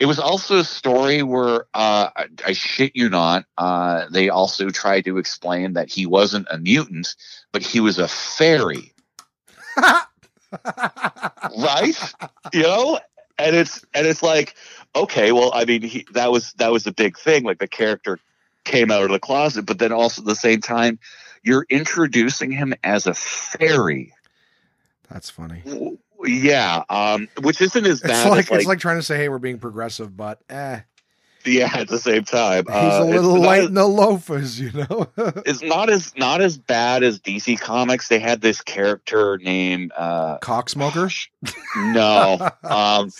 It 0.00 0.06
was 0.06 0.18
also 0.18 0.58
a 0.58 0.64
story 0.64 1.22
where, 1.22 1.66
uh, 1.74 2.08
I, 2.16 2.26
I 2.46 2.52
shit 2.52 2.92
you 2.94 3.10
not, 3.10 3.44
uh, 3.58 4.06
they 4.10 4.30
also 4.30 4.70
tried 4.70 5.04
to 5.04 5.18
explain 5.18 5.74
that 5.74 5.90
he 5.90 6.06
wasn't 6.06 6.46
a 6.50 6.58
mutant, 6.58 7.14
but 7.52 7.62
he 7.62 7.80
was 7.80 7.98
a 7.98 8.08
fairy. 8.08 8.94
right? 9.76 10.14
You 12.54 12.62
know? 12.62 12.98
And 13.38 13.54
it's 13.54 13.84
and 13.92 14.06
it's 14.06 14.22
like, 14.22 14.54
okay, 14.96 15.32
well, 15.32 15.50
I 15.54 15.64
mean, 15.64 15.82
he, 15.82 16.06
that 16.12 16.32
was 16.32 16.52
that 16.54 16.72
was 16.72 16.86
a 16.86 16.92
big 16.92 17.18
thing. 17.18 17.44
Like 17.44 17.58
the 17.58 17.68
character 17.68 18.18
came 18.64 18.90
out 18.90 19.02
of 19.02 19.10
the 19.10 19.20
closet, 19.20 19.66
but 19.66 19.78
then 19.78 19.92
also 19.92 20.22
at 20.22 20.26
the 20.26 20.34
same 20.34 20.60
time, 20.60 20.98
you're 21.42 21.66
introducing 21.70 22.50
him 22.50 22.74
as 22.82 23.06
a 23.06 23.14
fairy. 23.14 24.12
That's 25.10 25.30
funny. 25.30 25.62
Yeah, 26.24 26.82
um, 26.88 27.28
which 27.40 27.60
isn't 27.60 27.86
as 27.86 28.00
bad. 28.00 28.10
It's 28.10 28.24
like, 28.24 28.50
like, 28.50 28.60
it's 28.60 28.68
like 28.68 28.78
trying 28.80 28.98
to 28.98 29.02
say, 29.02 29.16
"Hey, 29.16 29.28
we're 29.28 29.38
being 29.38 29.58
progressive," 29.58 30.16
but 30.16 30.40
eh. 30.48 30.80
Yeah, 31.44 31.70
at 31.72 31.86
the 31.86 31.98
same 31.98 32.24
time, 32.24 32.64
he's 32.66 32.74
uh, 32.74 33.02
a 33.02 33.04
little 33.04 33.40
light 33.40 33.60
as, 33.60 33.66
in 33.68 33.74
the 33.74 33.86
loafers, 33.86 34.58
you 34.58 34.72
know. 34.72 35.08
it's 35.46 35.62
not 35.62 35.88
as 35.88 36.16
not 36.16 36.40
as 36.40 36.58
bad 36.58 37.04
as 37.04 37.20
DC 37.20 37.60
Comics. 37.60 38.08
They 38.08 38.18
had 38.18 38.40
this 38.40 38.60
character 38.60 39.38
named 39.38 39.92
uh, 39.96 40.38
Cocksmoker. 40.38 41.28
no, 41.76 42.50
um, 42.68 43.12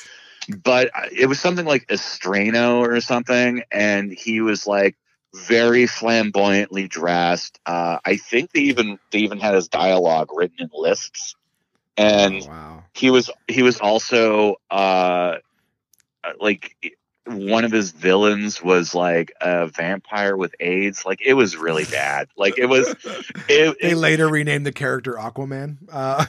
but 0.49 0.91
it 1.13 1.27
was 1.27 1.41
something 1.41 1.67
like 1.67 1.87
Extraño 1.89 2.79
or 2.79 3.01
something, 3.01 3.63
and 3.71 4.13
he 4.13 4.41
was 4.41 4.67
like 4.67 4.97
very 5.35 5.87
flamboyantly 5.87 6.89
dressed. 6.89 7.61
Uh, 7.67 7.99
I 8.05 8.17
think 8.17 8.53
they 8.53 8.61
even 8.61 8.99
they 9.11 9.19
even 9.21 9.39
had 9.39 9.55
his 9.55 9.69
dialogue 9.69 10.31
written 10.35 10.57
in 10.61 10.71
lists, 10.73 11.37
and 11.97 12.43
oh, 12.43 12.49
wow. 12.49 12.85
he 12.95 13.11
was 13.11 13.31
he 13.49 13.63
was 13.63 13.81
also 13.81 14.57
uh, 14.71 15.37
like 16.41 16.97
one 17.27 17.65
of 17.65 17.73
his 17.73 17.91
villains 17.91 18.63
was 18.63 18.95
like 18.95 19.33
a 19.41 19.67
vampire 19.67 20.37
with 20.37 20.55
AIDS. 20.61 21.05
Like 21.05 21.21
it 21.25 21.35
was 21.35 21.57
really 21.57 21.85
bad. 21.85 22.29
Like 22.37 22.59
it 22.59 22.67
was. 22.67 22.95
It, 23.49 23.77
they 23.81 23.93
it, 23.93 23.97
later 23.97 24.29
renamed 24.29 24.67
the 24.67 24.73
character 24.73 25.13
Aquaman. 25.13 25.77
Uh. 25.91 26.25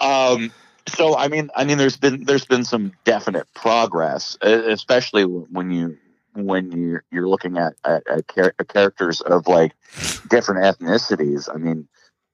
um, 0.00 0.52
so 0.88 1.16
I 1.16 1.28
mean, 1.28 1.50
I 1.54 1.64
mean, 1.64 1.78
there's 1.78 1.96
been 1.96 2.24
there's 2.24 2.44
been 2.44 2.64
some 2.64 2.92
definite 3.04 3.52
progress, 3.54 4.36
especially 4.42 5.24
when 5.24 5.70
you 5.70 5.98
when 6.34 6.72
you're 6.72 7.04
you're 7.10 7.28
looking 7.28 7.58
at, 7.58 7.74
at, 7.84 8.06
at 8.08 8.28
char- 8.28 8.54
characters 8.68 9.20
of 9.20 9.46
like 9.46 9.72
different 10.28 10.64
ethnicities. 10.64 11.48
I 11.52 11.58
mean, 11.58 11.88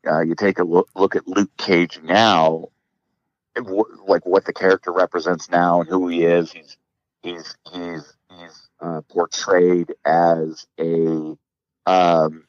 uh, 0.07 0.21
you 0.21 0.35
take 0.35 0.59
a 0.59 0.65
look 0.65 0.89
look 0.95 1.17
at 1.17 1.27
Luke 1.29 1.51
Cage 1.57 2.01
now, 2.03 2.69
like 4.07 4.27
what 4.27 4.45
the 4.45 4.53
character 4.53 4.93
represents 4.93 5.51
now 5.51 5.81
and 5.81 5.89
who 5.89 6.09
he 6.09 6.25
is. 6.25 6.53
He's 6.53 6.77
he's 7.23 7.57
he's 7.73 8.17
he's 8.31 8.69
uh, 8.81 9.01
portrayed 9.09 9.95
as 10.05 10.67
a 10.79 11.37
um, 11.87 12.45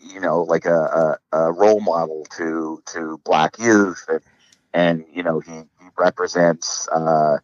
you 0.00 0.20
know 0.20 0.42
like 0.42 0.66
a, 0.66 1.18
a, 1.32 1.36
a, 1.36 1.52
role 1.52 1.80
model 1.80 2.26
to 2.36 2.82
to 2.86 3.20
black 3.24 3.58
youth 3.58 4.04
and 4.08 4.20
and 4.74 5.06
you 5.14 5.22
know 5.22 5.40
he, 5.40 5.52
he 5.52 5.88
represents 5.96 6.88
uh, 6.88 7.38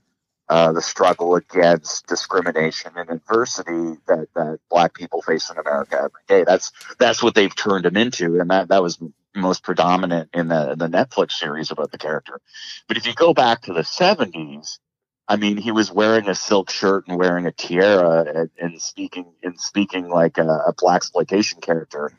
uh, 0.50 0.72
the 0.72 0.82
struggle 0.82 1.36
against 1.36 2.08
discrimination 2.08 2.90
and 2.96 3.08
adversity 3.08 3.98
that, 4.08 4.26
that 4.34 4.58
black 4.68 4.92
people 4.94 5.22
face 5.22 5.48
in 5.48 5.56
America 5.56 5.96
every 5.96 6.22
day. 6.26 6.44
That's 6.44 6.72
that's 6.98 7.22
what 7.22 7.34
they've 7.36 7.54
turned 7.54 7.86
him 7.86 7.96
into, 7.96 8.40
and 8.40 8.50
that 8.50 8.68
that 8.68 8.82
was 8.82 8.98
most 9.34 9.62
predominant 9.62 10.30
in 10.34 10.48
the 10.48 10.74
the 10.76 10.88
Netflix 10.88 11.32
series 11.32 11.70
about 11.70 11.92
the 11.92 11.98
character. 11.98 12.40
But 12.88 12.96
if 12.96 13.06
you 13.06 13.14
go 13.14 13.32
back 13.32 13.62
to 13.62 13.72
the 13.72 13.84
seventies, 13.84 14.80
I 15.28 15.36
mean, 15.36 15.56
he 15.56 15.70
was 15.70 15.92
wearing 15.92 16.28
a 16.28 16.34
silk 16.34 16.70
shirt 16.70 17.06
and 17.06 17.16
wearing 17.16 17.46
a 17.46 17.52
tiara 17.52 18.24
and, 18.34 18.50
and 18.58 18.82
speaking 18.82 19.32
and 19.44 19.58
speaking 19.58 20.08
like 20.08 20.36
a, 20.38 20.48
a 20.48 20.74
black 20.76 20.96
exploitation 20.96 21.60
character, 21.60 22.10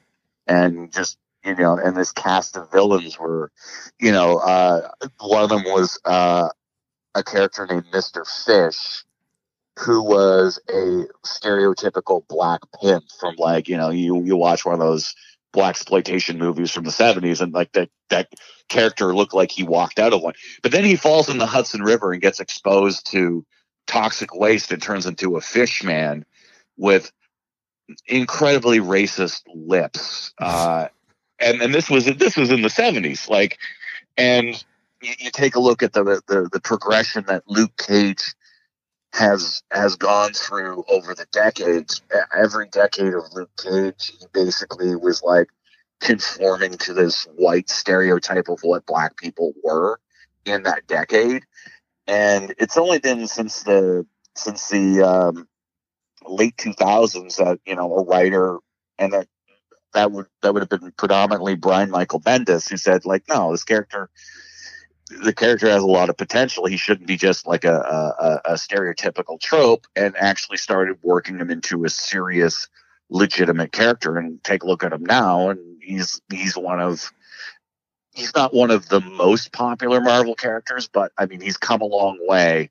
and 0.48 0.94
just 0.94 1.18
you 1.44 1.56
know, 1.56 1.78
and 1.78 1.96
this 1.96 2.12
cast 2.12 2.56
of 2.56 2.72
villains 2.72 3.18
were, 3.18 3.52
you 4.00 4.12
know, 4.12 4.38
uh, 4.38 4.90
one 5.20 5.44
of 5.44 5.50
them 5.50 5.64
was 5.64 6.00
uh, 6.06 6.50
a 7.16 7.24
character 7.24 7.66
named 7.68 7.86
Mister 7.94 8.26
Fish, 8.26 9.04
who 9.80 10.04
was 10.04 10.60
a 10.70 11.06
stereotypical 11.26 12.28
black 12.28 12.62
pimp 12.80 13.06
from 13.20 13.36
like, 13.38 13.68
you 13.68 13.78
know, 13.78 13.90
you 13.90 14.24
you 14.24 14.36
watch 14.36 14.66
one 14.66 14.74
of 14.74 14.80
those 14.80 15.16
black 15.52 15.72
exploitation 15.72 16.38
movies 16.38 16.72
from 16.72 16.86
the 16.86 16.92
70s 16.92 17.42
and 17.42 17.54
like 17.54 17.72
that 17.74 17.90
that 18.10 18.30
character 18.70 19.14
looked 19.14 19.34
like 19.34 19.52
he 19.52 19.64
walked 19.64 20.00
out 20.00 20.14
of 20.14 20.22
one. 20.22 20.34
But 20.64 20.72
then 20.72 20.86
he 20.86 20.96
falls 20.96 21.30
in 21.30 21.38
the 21.38 21.46
hudson 21.46 21.82
river 21.82 22.14
and 22.14 22.22
gets 22.22 22.40
exposed 22.40 23.12
to 23.12 23.46
toxic 23.88 24.34
waste 24.34 24.72
and 24.72 24.82
turns 24.82 25.06
into 25.06 25.36
a 25.36 25.42
fish 25.42 25.84
man 25.84 26.26
with 26.78 27.12
incredibly 28.08 28.80
racist 28.80 29.42
lips. 29.54 30.34
Uh, 30.38 30.88
and 31.42 31.62
and 31.62 31.74
this 31.74 31.90
was 31.90 32.06
this 32.06 32.38
was 32.38 32.52
in 32.52 32.62
the 32.62 32.68
70s 32.68 33.30
like 33.30 33.58
and 34.18 34.64
you, 35.02 35.14
you 35.20 35.32
take 35.32 35.56
a 35.56 35.60
look 35.60 35.84
at 35.84 35.94
the, 35.94 36.22
the 36.28 36.50
the 36.52 36.62
progression 36.62 37.26
that 37.28 37.44
Luke 37.48 37.76
Cage 37.78 38.34
has 39.14 39.64
has 39.72 39.96
gone 39.96 40.34
through 40.34 40.84
over 40.90 41.14
the 41.14 41.26
decades. 41.32 42.02
Every 42.36 42.68
decade 42.70 43.14
of 43.14 43.24
Luke 43.34 43.52
Cage 43.62 44.14
he 44.20 44.26
basically 44.34 44.96
was 44.96 45.22
like 45.22 45.50
conforming 46.00 46.74
to 46.74 46.94
this 46.94 47.28
white 47.36 47.70
stereotype 47.70 48.48
of 48.50 48.60
what 48.62 48.86
black 48.86 49.18
people 49.18 49.54
were 49.64 50.00
in 50.46 50.64
that 50.64 50.88
decade. 50.88 51.44
And 52.08 52.56
it's 52.58 52.78
only 52.78 53.00
been 53.00 53.28
since 53.28 53.64
the 53.64 54.06
since 54.36 54.70
the 54.70 55.02
um, 55.02 55.48
late 56.26 56.56
2000s 56.58 57.36
that 57.38 57.60
you 57.66 57.76
know 57.76 57.94
a 57.96 58.04
writer 58.04 58.60
and 58.98 59.14
that 59.14 59.28
that 59.94 60.12
would 60.12 60.28
that 60.42 60.54
would 60.54 60.62
have 60.62 60.70
been 60.70 60.92
predominantly 60.98 61.56
Brian 61.56 61.90
Michael 61.90 62.20
Bendis 62.20 62.70
who 62.70 62.78
said 62.78 63.06
like 63.06 63.24
no 63.28 63.52
this 63.52 63.64
character 63.64 64.10
the 65.24 65.34
character 65.34 65.70
has 65.70 65.84
a 65.84 65.88
lot 65.88 66.10
of 66.10 66.18
potential. 66.18 66.66
He 66.66 66.78
shouldn't 66.78 67.08
be 67.08 67.18
just 67.18 67.46
like 67.46 67.66
a, 67.66 67.74
a, 67.74 68.52
a 68.52 68.54
stereotypical 68.54 69.40
trope 69.40 69.86
and 69.96 70.16
actually 70.16 70.58
started 70.58 70.98
working 71.02 71.38
him 71.38 71.52
into 71.52 71.84
a 71.84 71.90
serious 71.90 72.68
legitimate 73.10 73.72
character. 73.72 74.18
And 74.18 74.44
take 74.44 74.64
a 74.64 74.68
look 74.68 74.84
at 74.84 74.94
him 74.94 75.04
now 75.04 75.50
and 75.50 75.82
he's 75.82 76.22
he's 76.32 76.56
one 76.56 76.80
of 76.80 77.12
he's 78.14 78.34
not 78.36 78.54
one 78.54 78.72
of 78.72 78.88
the 78.90 79.02
most 79.02 79.52
popular 79.52 80.02
Marvel 80.02 80.36
characters 80.36 80.88
but 80.88 81.12
I 81.18 81.26
mean 81.26 81.42
he's 81.42 81.58
come 81.58 81.82
a 81.82 81.86
long 81.86 82.18
way 82.28 82.70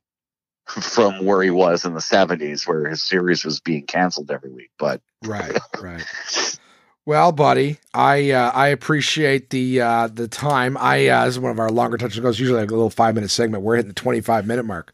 from 0.66 1.24
where 1.24 1.42
he 1.42 1.51
was 1.51 1.84
in 1.84 1.94
the 1.94 2.01
70s 2.01 2.66
where 2.66 2.88
his 2.88 3.02
series 3.02 3.44
was 3.44 3.60
being 3.60 3.86
canceled 3.86 4.30
every 4.30 4.52
week 4.52 4.70
but 4.78 5.01
right 5.24 5.59
right 5.80 6.05
Well, 7.11 7.32
buddy, 7.32 7.78
I 7.93 8.31
uh, 8.31 8.53
I 8.53 8.69
appreciate 8.69 9.51
the 9.51 9.81
uh, 9.81 10.07
the 10.07 10.28
time. 10.28 10.77
I 10.78 11.09
uh, 11.09 11.24
this 11.24 11.35
is 11.35 11.41
one 11.41 11.51
of 11.51 11.59
our 11.59 11.69
longer 11.69 11.97
touches 11.97 12.20
goes. 12.20 12.39
Usually 12.39 12.61
like 12.61 12.70
a 12.70 12.74
little 12.74 12.89
five 12.89 13.16
minute 13.16 13.31
segment. 13.31 13.65
We're 13.65 13.74
hitting 13.74 13.89
the 13.89 13.95
twenty 13.95 14.20
five 14.20 14.47
minute 14.47 14.62
mark. 14.62 14.93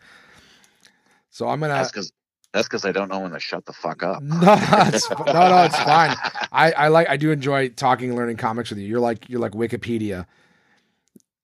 So 1.28 1.46
I'm 1.46 1.60
gonna. 1.60 1.74
That's 1.74 1.92
because 1.92 2.10
That's 2.54 2.68
because 2.68 2.86
I 2.86 2.92
don't 2.92 3.10
know 3.10 3.20
when 3.20 3.32
to 3.32 3.38
shut 3.38 3.66
the 3.66 3.74
fuck 3.74 4.02
up. 4.02 4.22
No, 4.26 4.38
no, 4.40 5.48
no, 5.50 5.64
it's 5.64 5.76
fine. 5.76 6.16
I, 6.52 6.72
I 6.72 6.88
like 6.88 7.06
I 7.10 7.18
do 7.18 7.32
enjoy 7.32 7.68
talking 7.68 8.08
and 8.08 8.16
learning 8.16 8.38
comics 8.38 8.70
with 8.70 8.78
you. 8.78 8.86
You're 8.86 8.98
like 9.00 9.28
you're 9.28 9.40
like 9.40 9.52
Wikipedia. 9.52 10.24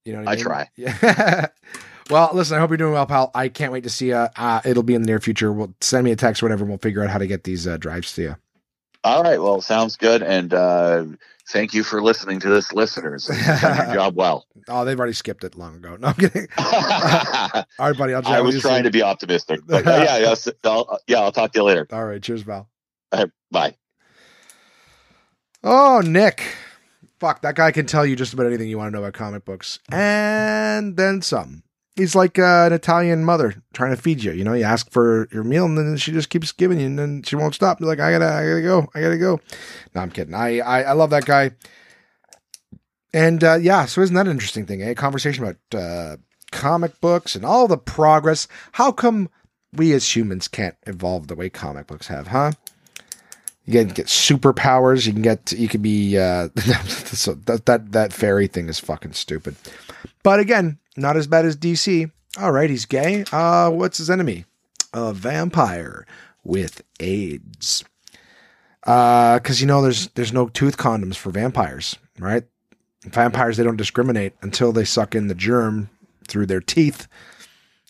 You 0.07 0.15
know 0.15 0.25
I 0.27 0.33
I 0.33 0.37
mean? 0.37 0.45
try. 0.45 0.71
Yeah. 0.77 1.49
well, 2.09 2.31
listen, 2.33 2.57
I 2.57 2.61
hope 2.61 2.71
you're 2.71 2.79
doing 2.79 2.95
well, 2.95 3.05
pal. 3.05 3.31
I 3.35 3.49
can't 3.49 3.75
wait 3.75 3.85
to 3.85 3.91
see 3.91 4.07
you. 4.09 4.15
Uh, 4.15 4.63
it'll 4.65 4.85
be 4.85 4.95
in 4.95 5.03
the 5.03 5.07
near 5.07 5.21
future. 5.21 5.53
We'll 5.53 5.75
send 5.83 6.07
me 6.07 6.13
a 6.13 6.17
text 6.17 6.43
or 6.43 6.47
whatever, 6.47 6.63
and 6.63 6.71
we'll 6.71 6.79
figure 6.79 7.05
out 7.05 7.11
how 7.11 7.19
to 7.19 7.27
get 7.27 7.45
these 7.45 7.67
uh, 7.67 7.77
drives 7.77 8.15
to 8.15 8.23
you. 8.23 8.37
All 9.05 9.23
right. 9.23 9.41
Well, 9.41 9.61
sounds 9.61 9.97
good. 9.97 10.23
And 10.23 10.55
uh, 10.55 11.05
thank 11.49 11.75
you 11.75 11.83
for 11.83 12.03
listening 12.03 12.39
to 12.41 12.49
this, 12.49 12.73
listeners. 12.73 13.29
You've 13.29 13.61
done 13.61 13.87
your 13.87 13.95
job 13.95 14.17
well. 14.17 14.47
Oh, 14.69 14.85
they've 14.85 14.99
already 14.99 15.13
skipped 15.13 15.45
it 15.45 15.57
long 15.57 15.77
ago. 15.77 15.97
No, 15.97 16.09
I'm 16.09 16.15
kidding. 16.15 16.47
All 16.59 17.65
right, 17.79 17.99
buddy. 17.99 18.15
I'll 18.15 18.23
with 18.45 18.55
was 18.55 18.63
trying 18.63 18.77
soon. 18.79 18.85
to 18.85 18.91
be 18.91 19.03
optimistic. 19.03 19.61
But, 19.67 19.87
uh, 19.87 20.05
yeah, 20.05 20.19
yeah, 20.19 20.35
I'll, 20.65 20.99
yeah. 21.07 21.21
I'll 21.21 21.33
talk 21.33 21.53
to 21.53 21.59
you 21.59 21.65
later. 21.65 21.87
All 21.93 22.05
right, 22.05 22.23
cheers, 22.23 22.43
Val. 22.43 22.69
Uh, 23.11 23.27
Bye. 23.51 23.77
Oh, 25.65 26.01
Nick. 26.05 26.43
Fuck, 27.21 27.43
that 27.43 27.55
guy 27.55 27.71
can 27.71 27.87
tell 27.87 28.05
you 28.05 28.17
just 28.17 28.33
about 28.35 28.47
anything 28.47 28.69
you 28.69 28.79
want 28.79 28.89
to 28.89 28.93
know 28.93 29.03
about 29.05 29.15
comic 29.15 29.45
books. 29.45 29.79
And 29.93 30.97
then 30.97 31.23
some. 31.23 31.63
He's 31.97 32.15
like 32.15 32.39
uh, 32.39 32.65
an 32.67 32.73
Italian 32.73 33.25
mother 33.25 33.63
trying 33.75 33.95
to 33.95 34.01
feed 34.01 34.25
you. 34.25 34.33
You 34.33 34.45
know, 34.45 34.55
you 34.55 34.65
ask 34.65 34.91
for 34.91 35.29
your 35.31 35.45
meal 35.45 35.67
and 35.67 35.77
then 35.77 35.97
she 35.99 36.11
just 36.11 36.31
keeps 36.31 36.51
giving 36.51 36.81
you 36.81 36.87
and 36.87 36.99
then 36.99 37.23
she 37.23 37.37
won't 37.37 37.55
stop. 37.55 37.81
You're 37.81 37.89
like, 37.89 38.01
I 38.01 38.13
gotta, 38.13 38.33
I 38.33 38.47
gotta 38.47 38.63
go. 38.63 38.89
I 38.95 39.01
gotta 39.01 39.19
go. 39.19 39.41
No, 39.95 40.01
I'm 40.01 40.11
kidding. 40.11 40.35
I, 40.35 40.61
I, 40.61 40.83
I 40.83 40.93
love 40.93 41.11
that 41.11 41.27
guy. 41.27 41.51
And 43.13 43.45
uh, 43.45 43.57
yeah, 43.57 43.85
so 43.85 44.01
isn't 44.01 44.15
that 44.15 44.27
an 44.27 44.33
interesting 44.33 44.65
thing? 44.65 44.83
Eh? 44.83 44.95
Conversation 44.95 45.45
about 45.45 45.79
uh, 45.79 46.17
comic 46.51 46.99
books 47.01 47.37
and 47.37 47.45
all 47.45 47.69
the 47.69 47.77
progress. 47.77 48.49
How 48.73 48.91
come 48.91 49.29
we 49.75 49.93
as 49.93 50.17
humans 50.17 50.49
can't 50.49 50.77
evolve 50.87 51.29
the 51.29 51.35
way 51.35 51.51
comic 51.51 51.87
books 51.87 52.07
have, 52.09 52.29
huh? 52.29 52.53
You 53.65 53.75
can 53.75 53.89
get 53.89 54.07
superpowers. 54.07 55.07
You 55.07 55.13
can 55.13 55.23
get. 55.23 55.53
You 55.53 55.69
can 55.69 55.83
be. 55.83 56.19
Uh, 56.19 56.49
so 56.87 57.35
that 57.35 57.67
that 57.67 57.93
that 57.93 58.13
fairy 58.13 58.49
thing 58.49 58.69
is 58.69 58.81
fucking 58.81 59.13
stupid. 59.13 59.55
But 60.25 60.41
again, 60.41 60.79
not 60.97 61.17
as 61.17 61.27
bad 61.27 61.45
as 61.45 61.57
DC. 61.57 62.11
All 62.39 62.53
right, 62.53 62.71
he's 62.71 62.87
gay. 62.87 63.25
Uh, 63.33 63.71
what's 63.71 63.99
his 63.99 64.11
enemy? 64.11 64.45
A 64.93 65.13
vampire 65.13 66.07
with 66.45 66.83
AIDS. 67.01 67.85
Uh, 68.85 69.39
because 69.39 69.61
you 69.61 69.67
know 69.67 69.81
there's 69.81 70.09
there's 70.09 70.33
no 70.33 70.49
tooth 70.49 70.77
condoms 70.77 71.17
for 71.17 71.31
vampires, 71.31 71.97
right? 72.19 72.45
Vampires 73.05 73.57
they 73.57 73.65
don't 73.65 73.77
discriminate 73.77 74.35
until 74.43 74.73
they 74.73 74.85
suck 74.85 75.15
in 75.15 75.29
the 75.29 75.35
germ 75.35 75.89
through 76.27 76.47
their 76.47 76.61
teeth. 76.61 77.07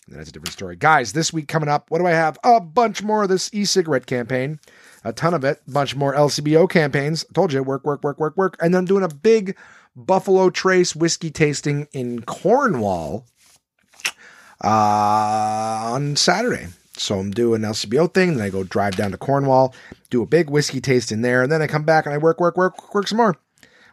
That's 0.07 0.29
a 0.29 0.31
different 0.31 0.53
story. 0.53 0.75
Guys, 0.75 1.13
this 1.13 1.33
week 1.33 1.47
coming 1.47 1.69
up, 1.69 1.89
what 1.89 1.99
do 1.99 2.05
I 2.05 2.11
have? 2.11 2.37
A 2.43 2.59
bunch 2.59 3.01
more 3.01 3.23
of 3.23 3.29
this 3.29 3.49
e-cigarette 3.53 4.05
campaign 4.05 4.59
a 5.03 5.13
ton 5.13 5.33
of 5.33 5.43
it, 5.43 5.61
bunch 5.67 5.95
more 5.95 6.13
LCBO 6.13 6.69
campaigns. 6.69 7.25
I 7.29 7.33
told 7.33 7.53
you, 7.53 7.61
work, 7.63 7.83
work, 7.85 8.03
work, 8.03 8.19
work, 8.19 8.37
work. 8.37 8.57
And 8.61 8.73
then 8.73 8.85
doing 8.85 9.03
a 9.03 9.09
big 9.09 9.57
Buffalo 9.95 10.49
Trace 10.49 10.95
whiskey 10.95 11.29
tasting 11.29 11.87
in 11.93 12.21
Cornwall 12.23 13.25
uh, 14.63 14.67
on 15.93 16.15
Saturday. 16.15 16.67
So 16.95 17.19
I'm 17.19 17.31
doing 17.31 17.63
an 17.63 17.71
LCBO 17.71 18.13
thing, 18.13 18.35
then 18.35 18.45
I 18.45 18.49
go 18.49 18.63
drive 18.63 18.95
down 18.95 19.11
to 19.11 19.17
Cornwall, 19.17 19.73
do 20.09 20.21
a 20.21 20.27
big 20.27 20.49
whiskey 20.49 20.79
taste 20.79 21.11
in 21.11 21.21
there, 21.21 21.41
and 21.41 21.51
then 21.51 21.61
I 21.61 21.67
come 21.67 21.83
back 21.83 22.05
and 22.05 22.13
I 22.13 22.17
work, 22.17 22.39
work, 22.39 22.55
work, 22.55 22.93
work 22.93 23.07
some 23.07 23.17
more. 23.17 23.35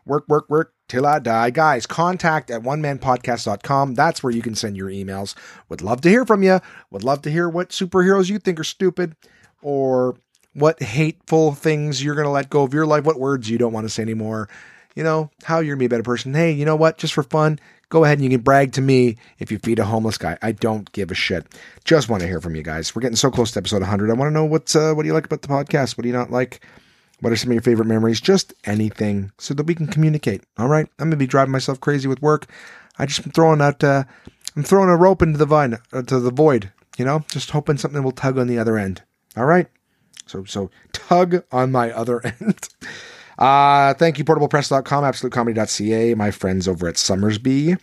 Work, 0.06 0.24
work, 0.28 0.48
work 0.48 0.74
till 0.88 1.06
I 1.06 1.18
die. 1.18 1.50
Guys, 1.50 1.86
contact 1.86 2.50
at 2.50 2.62
onemanpodcast.com. 2.62 3.94
That's 3.94 4.22
where 4.22 4.32
you 4.32 4.42
can 4.42 4.54
send 4.54 4.76
your 4.76 4.88
emails. 4.88 5.34
Would 5.68 5.82
love 5.82 6.00
to 6.02 6.08
hear 6.08 6.24
from 6.24 6.42
you. 6.42 6.60
Would 6.90 7.04
love 7.04 7.22
to 7.22 7.30
hear 7.30 7.48
what 7.48 7.70
superheroes 7.70 8.28
you 8.28 8.38
think 8.38 8.58
are 8.58 8.64
stupid 8.64 9.14
or 9.62 10.16
what 10.52 10.82
hateful 10.82 11.52
things 11.52 12.02
you're 12.02 12.14
going 12.14 12.26
to 12.26 12.30
let 12.30 12.50
go 12.50 12.62
of 12.62 12.74
your 12.74 12.86
life, 12.86 13.04
what 13.04 13.20
words 13.20 13.48
you 13.48 13.58
don't 13.58 13.72
want 13.72 13.84
to 13.84 13.90
say 13.90 14.02
anymore, 14.02 14.48
you 14.94 15.02
know, 15.02 15.30
how 15.44 15.60
you're 15.60 15.76
to 15.76 15.78
be 15.78 15.86
a 15.86 15.88
better 15.88 16.02
person. 16.02 16.34
Hey, 16.34 16.52
you 16.52 16.64
know 16.64 16.76
what? 16.76 16.98
Just 16.98 17.14
for 17.14 17.22
fun, 17.22 17.58
go 17.88 18.04
ahead 18.04 18.18
and 18.18 18.24
you 18.24 18.30
can 18.30 18.40
brag 18.40 18.72
to 18.72 18.80
me 18.80 19.16
if 19.38 19.50
you 19.50 19.58
feed 19.58 19.78
a 19.78 19.84
homeless 19.84 20.18
guy. 20.18 20.38
I 20.42 20.52
don't 20.52 20.90
give 20.92 21.10
a 21.10 21.14
shit. 21.14 21.46
Just 21.84 22.08
want 22.08 22.22
to 22.22 22.28
hear 22.28 22.40
from 22.40 22.56
you 22.56 22.62
guys. 22.62 22.94
We're 22.94 23.02
getting 23.02 23.16
so 23.16 23.30
close 23.30 23.50
to 23.52 23.58
episode 23.58 23.80
100. 23.80 24.10
I 24.10 24.14
want 24.14 24.28
to 24.28 24.34
know 24.34 24.44
what's, 24.44 24.74
uh, 24.74 24.92
what 24.94 25.02
do 25.02 25.08
you 25.08 25.14
like 25.14 25.26
about 25.26 25.42
the 25.42 25.48
podcast? 25.48 25.96
What 25.96 26.02
do 26.02 26.08
you 26.08 26.14
not 26.14 26.30
like? 26.30 26.64
What 27.20 27.32
are 27.32 27.36
some 27.36 27.50
of 27.50 27.54
your 27.54 27.62
favorite 27.62 27.86
memories? 27.86 28.20
Just 28.20 28.54
anything 28.64 29.32
so 29.38 29.54
that 29.54 29.66
we 29.66 29.74
can 29.74 29.86
communicate. 29.86 30.42
All 30.58 30.68
right. 30.68 30.88
I'm 30.98 31.10
to 31.10 31.16
be 31.16 31.26
driving 31.26 31.52
myself 31.52 31.80
crazy 31.80 32.08
with 32.08 32.22
work. 32.22 32.46
I 32.98 33.06
just 33.06 33.24
am 33.24 33.32
throwing 33.32 33.60
out, 33.60 33.84
uh, 33.84 34.04
I'm 34.56 34.62
throwing 34.62 34.88
a 34.88 34.96
rope 34.96 35.22
into 35.22 35.38
the 35.38 35.46
vine, 35.46 35.78
uh, 35.92 36.02
to 36.02 36.18
the 36.18 36.30
void, 36.30 36.72
you 36.96 37.04
know, 37.04 37.24
just 37.30 37.50
hoping 37.50 37.78
something 37.78 38.02
will 38.02 38.12
tug 38.12 38.38
on 38.38 38.46
the 38.46 38.58
other 38.58 38.78
end. 38.78 39.02
All 39.36 39.46
right. 39.46 39.68
So 40.26 40.44
so 40.44 40.70
tug 40.92 41.42
on 41.50 41.72
my 41.72 41.90
other 41.90 42.20
end. 42.40 42.68
Uh, 43.40 43.94
thank 43.94 44.18
you, 44.18 44.24
portablepress.com, 44.24 45.04
absolutecomedy.ca, 45.04 46.14
my 46.14 46.30
friends 46.30 46.68
over 46.68 46.86
at 46.86 46.96
Somersby, 46.96 47.78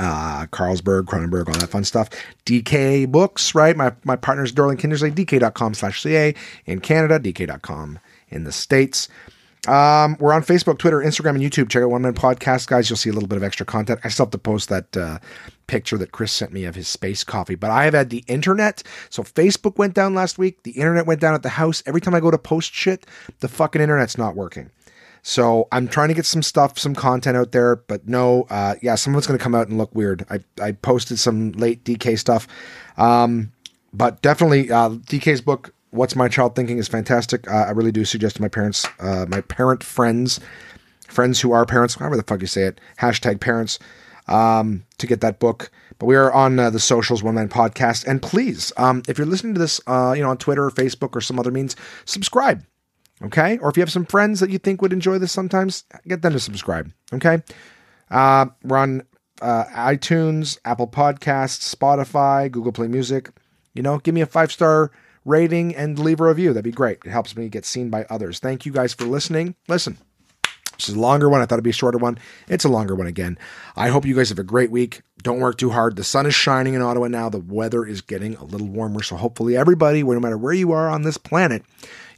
uh, 0.00 0.46
Carlsberg, 0.46 1.04
Kronenbourg, 1.04 1.46
all 1.46 1.54
that 1.54 1.70
fun 1.70 1.84
stuff. 1.84 2.10
DK 2.44 3.10
Books, 3.10 3.54
right? 3.54 3.76
My 3.76 3.92
my 4.04 4.16
partners, 4.16 4.52
Dorling 4.52 4.78
Kindersley, 4.78 5.14
dk.com 5.14 5.74
slash 5.74 6.02
CA 6.02 6.34
in 6.66 6.80
Canada, 6.80 7.20
dk.com 7.20 8.00
in 8.28 8.44
the 8.44 8.52
States. 8.52 9.08
Um, 9.66 10.16
we're 10.18 10.32
on 10.32 10.42
Facebook, 10.42 10.78
Twitter, 10.78 10.98
Instagram, 10.98 11.30
and 11.30 11.40
YouTube. 11.40 11.68
Check 11.68 11.82
out 11.82 11.90
One 11.90 12.02
Man 12.02 12.14
Podcast, 12.14 12.68
guys. 12.68 12.88
You'll 12.88 12.96
see 12.96 13.10
a 13.10 13.12
little 13.12 13.28
bit 13.28 13.36
of 13.36 13.44
extra 13.44 13.66
content. 13.66 14.00
I 14.02 14.08
still 14.08 14.26
have 14.26 14.30
to 14.32 14.38
post 14.38 14.68
that 14.70 14.96
uh, 14.96 15.18
picture 15.68 15.96
that 15.98 16.10
Chris 16.10 16.32
sent 16.32 16.52
me 16.52 16.64
of 16.64 16.74
his 16.74 16.88
space 16.88 17.22
coffee, 17.22 17.54
but 17.54 17.70
I 17.70 17.84
have 17.84 17.94
had 17.94 18.10
the 18.10 18.24
internet. 18.26 18.82
So 19.08 19.22
Facebook 19.22 19.78
went 19.78 19.94
down 19.94 20.14
last 20.14 20.38
week. 20.38 20.64
The 20.64 20.72
internet 20.72 21.06
went 21.06 21.20
down 21.20 21.34
at 21.34 21.44
the 21.44 21.50
house. 21.50 21.82
Every 21.86 22.00
time 22.00 22.14
I 22.14 22.20
go 22.20 22.32
to 22.32 22.38
post 22.38 22.74
shit, 22.74 23.06
the 23.38 23.48
fucking 23.48 23.80
internet's 23.80 24.18
not 24.18 24.34
working. 24.34 24.70
So 25.22 25.68
I'm 25.70 25.88
trying 25.88 26.08
to 26.08 26.14
get 26.14 26.26
some 26.26 26.42
stuff, 26.42 26.78
some 26.78 26.94
content 26.94 27.36
out 27.36 27.52
there, 27.52 27.76
but 27.76 28.08
no, 28.08 28.46
uh, 28.50 28.74
yeah, 28.82 28.94
someone's 28.94 29.26
going 29.26 29.38
to 29.38 29.42
come 29.42 29.54
out 29.54 29.68
and 29.68 29.78
look 29.78 29.94
weird. 29.94 30.24
I, 30.30 30.40
I 30.60 30.72
posted 30.72 31.18
some 31.18 31.52
late 31.52 31.84
DK 31.84 32.18
stuff. 32.18 32.48
Um, 32.96 33.52
but 33.92 34.22
definitely, 34.22 34.70
uh, 34.70 34.90
DK's 34.90 35.40
book, 35.40 35.74
What's 35.90 36.14
My 36.14 36.28
Child 36.28 36.54
Thinking 36.54 36.78
is 36.78 36.88
fantastic. 36.88 37.50
Uh, 37.50 37.66
I 37.68 37.70
really 37.70 37.92
do 37.92 38.04
suggest 38.04 38.36
to 38.36 38.42
my 38.42 38.48
parents, 38.48 38.86
uh, 39.00 39.26
my 39.28 39.40
parent 39.40 39.82
friends, 39.82 40.40
friends 41.08 41.40
who 41.40 41.52
are 41.52 41.64
parents, 41.64 41.94
however 41.94 42.16
the 42.16 42.22
fuck 42.22 42.40
you 42.40 42.46
say 42.46 42.62
it, 42.62 42.80
hashtag 43.00 43.40
parents, 43.40 43.78
um, 44.28 44.84
to 44.98 45.06
get 45.06 45.20
that 45.20 45.38
book. 45.38 45.70
But 45.98 46.06
we 46.06 46.16
are 46.16 46.32
on 46.32 46.58
uh, 46.58 46.70
the 46.70 46.78
socials, 46.78 47.22
One 47.22 47.34
Man 47.34 47.48
Podcast. 47.48 48.06
And 48.06 48.22
please, 48.22 48.72
um, 48.76 49.02
if 49.08 49.18
you're 49.18 49.26
listening 49.26 49.54
to 49.54 49.60
this, 49.60 49.80
uh, 49.86 50.14
you 50.16 50.22
know, 50.22 50.30
on 50.30 50.38
Twitter 50.38 50.64
or 50.64 50.70
Facebook 50.70 51.16
or 51.16 51.20
some 51.20 51.38
other 51.38 51.50
means, 51.50 51.74
subscribe. 52.04 52.64
Okay. 53.22 53.58
Or 53.58 53.68
if 53.68 53.76
you 53.76 53.80
have 53.80 53.90
some 53.90 54.06
friends 54.06 54.40
that 54.40 54.50
you 54.50 54.58
think 54.58 54.80
would 54.80 54.92
enjoy 54.92 55.18
this 55.18 55.32
sometimes, 55.32 55.84
get 56.06 56.22
them 56.22 56.34
to 56.34 56.40
subscribe. 56.40 56.92
Okay. 57.12 57.42
Uh, 58.10 58.46
we're 58.62 58.76
on 58.76 59.02
uh, 59.42 59.64
iTunes, 59.66 60.58
Apple 60.64 60.86
Podcasts, 60.86 61.74
Spotify, 61.74 62.50
Google 62.50 62.72
Play 62.72 62.88
Music. 62.88 63.30
You 63.74 63.82
know, 63.82 63.98
give 63.98 64.14
me 64.14 64.20
a 64.20 64.26
five 64.26 64.52
star 64.52 64.90
rating 65.24 65.74
and 65.74 65.98
leave 65.98 66.20
a 66.20 66.24
review. 66.24 66.52
That'd 66.52 66.64
be 66.64 66.70
great. 66.70 66.98
It 67.04 67.10
helps 67.10 67.36
me 67.36 67.48
get 67.48 67.64
seen 67.64 67.90
by 67.90 68.06
others. 68.08 68.38
Thank 68.38 68.64
you 68.64 68.72
guys 68.72 68.94
for 68.94 69.04
listening. 69.04 69.56
Listen, 69.68 69.98
this 70.78 70.88
is 70.88 70.94
a 70.94 71.00
longer 71.00 71.28
one. 71.28 71.40
I 71.40 71.46
thought 71.46 71.56
it'd 71.56 71.64
be 71.64 71.70
a 71.70 71.72
shorter 71.72 71.98
one. 71.98 72.18
It's 72.46 72.64
a 72.64 72.68
longer 72.68 72.94
one 72.94 73.08
again. 73.08 73.36
I 73.76 73.88
hope 73.88 74.06
you 74.06 74.14
guys 74.14 74.28
have 74.28 74.38
a 74.38 74.44
great 74.44 74.70
week. 74.70 75.02
Don't 75.22 75.40
work 75.40 75.58
too 75.58 75.70
hard. 75.70 75.96
The 75.96 76.04
sun 76.04 76.24
is 76.24 76.36
shining 76.36 76.74
in 76.74 76.82
Ottawa 76.82 77.08
now. 77.08 77.28
The 77.28 77.40
weather 77.40 77.84
is 77.84 78.00
getting 78.00 78.36
a 78.36 78.44
little 78.44 78.68
warmer. 78.68 79.02
So 79.02 79.16
hopefully, 79.16 79.56
everybody, 79.56 80.04
no 80.04 80.20
matter 80.20 80.38
where 80.38 80.52
you 80.52 80.70
are 80.70 80.88
on 80.88 81.02
this 81.02 81.18
planet, 81.18 81.64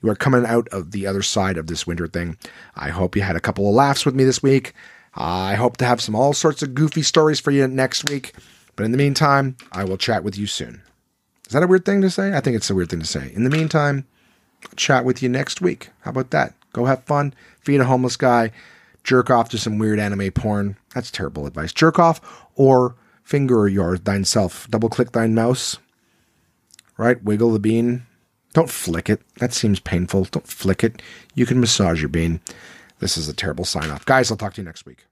you 0.03 0.11
are 0.11 0.15
coming 0.15 0.45
out 0.45 0.69
of 0.69 0.91
the 0.91 1.07
other 1.07 1.23
side 1.23 1.57
of 1.57 1.69
this 1.69 1.87
winter 1.87 2.07
thing. 2.07 2.37
I 2.77 2.91
hope 2.91 3.17
you 3.17 3.23
had 3.23 3.37
a 3.37 3.41
couple 3.41 3.67
of 3.67 3.75
laughs 3.75 4.05
with 4.05 4.15
me 4.15 4.25
this 4.25 4.43
week. 4.43 4.75
I 5.15 5.55
hope 5.55 5.79
to 5.79 5.87
have 5.87 6.03
some 6.03 6.15
all 6.15 6.35
sorts 6.35 6.63
of 6.63 6.75
goofy 6.75 7.03
stories 7.03 7.41
for 7.41 7.51
you 7.51 7.67
next 7.67 8.11
week. 8.11 8.35
But 8.77 8.85
in 8.85 8.93
the 8.93 8.99
meantime, 8.99 9.57
I 9.73 9.85
will 9.85 9.99
chat 9.99 10.23
with 10.23 10.37
you 10.37 10.47
soon. 10.47 10.83
Is 11.47 11.53
that 11.53 11.63
a 11.63 11.67
weird 11.67 11.87
thing 11.87 12.03
to 12.03 12.11
say? 12.11 12.37
I 12.37 12.41
think 12.41 12.57
it's 12.57 12.71
a 12.71 12.75
weird 12.75 12.91
thing 12.91 13.01
to 13.01 13.07
say. 13.07 13.33
In 13.35 13.45
the 13.45 13.51
meantime, 13.51 14.07
chat 14.77 15.05
with 15.05 15.23
you 15.23 15.29
next 15.31 15.61
week. 15.61 15.89
How 16.03 16.11
about 16.11 16.31
that? 16.31 16.55
Go 16.73 16.85
have 16.85 17.05
fun, 17.05 17.35
feed 17.61 17.81
a 17.81 17.85
homeless 17.85 18.17
guy, 18.17 18.53
jerk 19.05 19.31
off 19.31 19.49
to 19.51 19.59
some 19.59 19.79
weird 19.79 19.99
anime 19.99 20.31
porn. 20.33 20.77
That's 20.95 21.11
terrible 21.11 21.47
advice. 21.47 21.73
Jerk 21.73 21.99
off 21.99 22.21
or 22.55 22.95
finger 23.25 23.69
your 23.69 23.99
thine 23.99 24.25
self. 24.25 24.69
Double 24.69 24.89
click 24.89 25.13
thine 25.13 25.35
mouse. 25.35 25.79
Right? 26.97 27.23
Wiggle 27.23 27.53
the 27.53 27.59
bean. 27.59 28.07
Don't 28.53 28.71
flick 28.71 29.09
it. 29.09 29.23
That 29.37 29.55
seems 29.55 29.81
painful. 29.81 30.25
Don't 30.25 30.47
flick 30.47 30.83
it. 30.85 31.01
You 31.35 31.47
can 31.47 31.61
massage 31.61 32.01
your 32.03 32.09
bean. 32.09 32.41
This 32.99 33.17
is 33.17 33.29
a 33.29 33.33
terrible 33.33 33.65
sign 33.65 33.91
off. 33.91 34.05
Guys, 34.05 34.31
I'll 34.31 34.37
talk 34.37 34.55
to 34.55 34.61
you 34.61 34.67
next 34.67 34.85
week. 34.85 35.07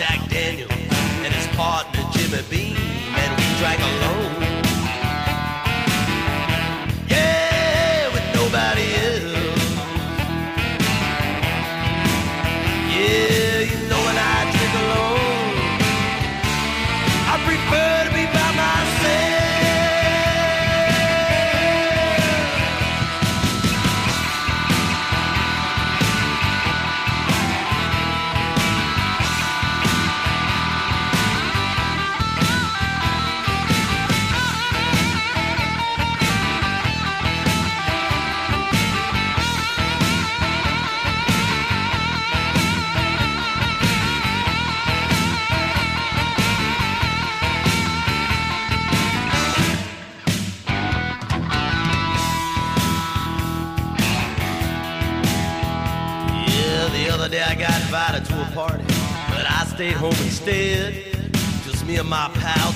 Jack 0.00 0.30
Daniel 0.30 0.72
and 0.72 1.34
his 1.34 1.46
partner 1.48 2.00
Jimmy 2.12 2.42
Beam, 2.48 2.74
and 2.74 3.36
we 3.36 3.58
drank 3.58 3.80
a 3.80 3.99
lot. 3.99 3.99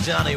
Johnny 0.05 0.37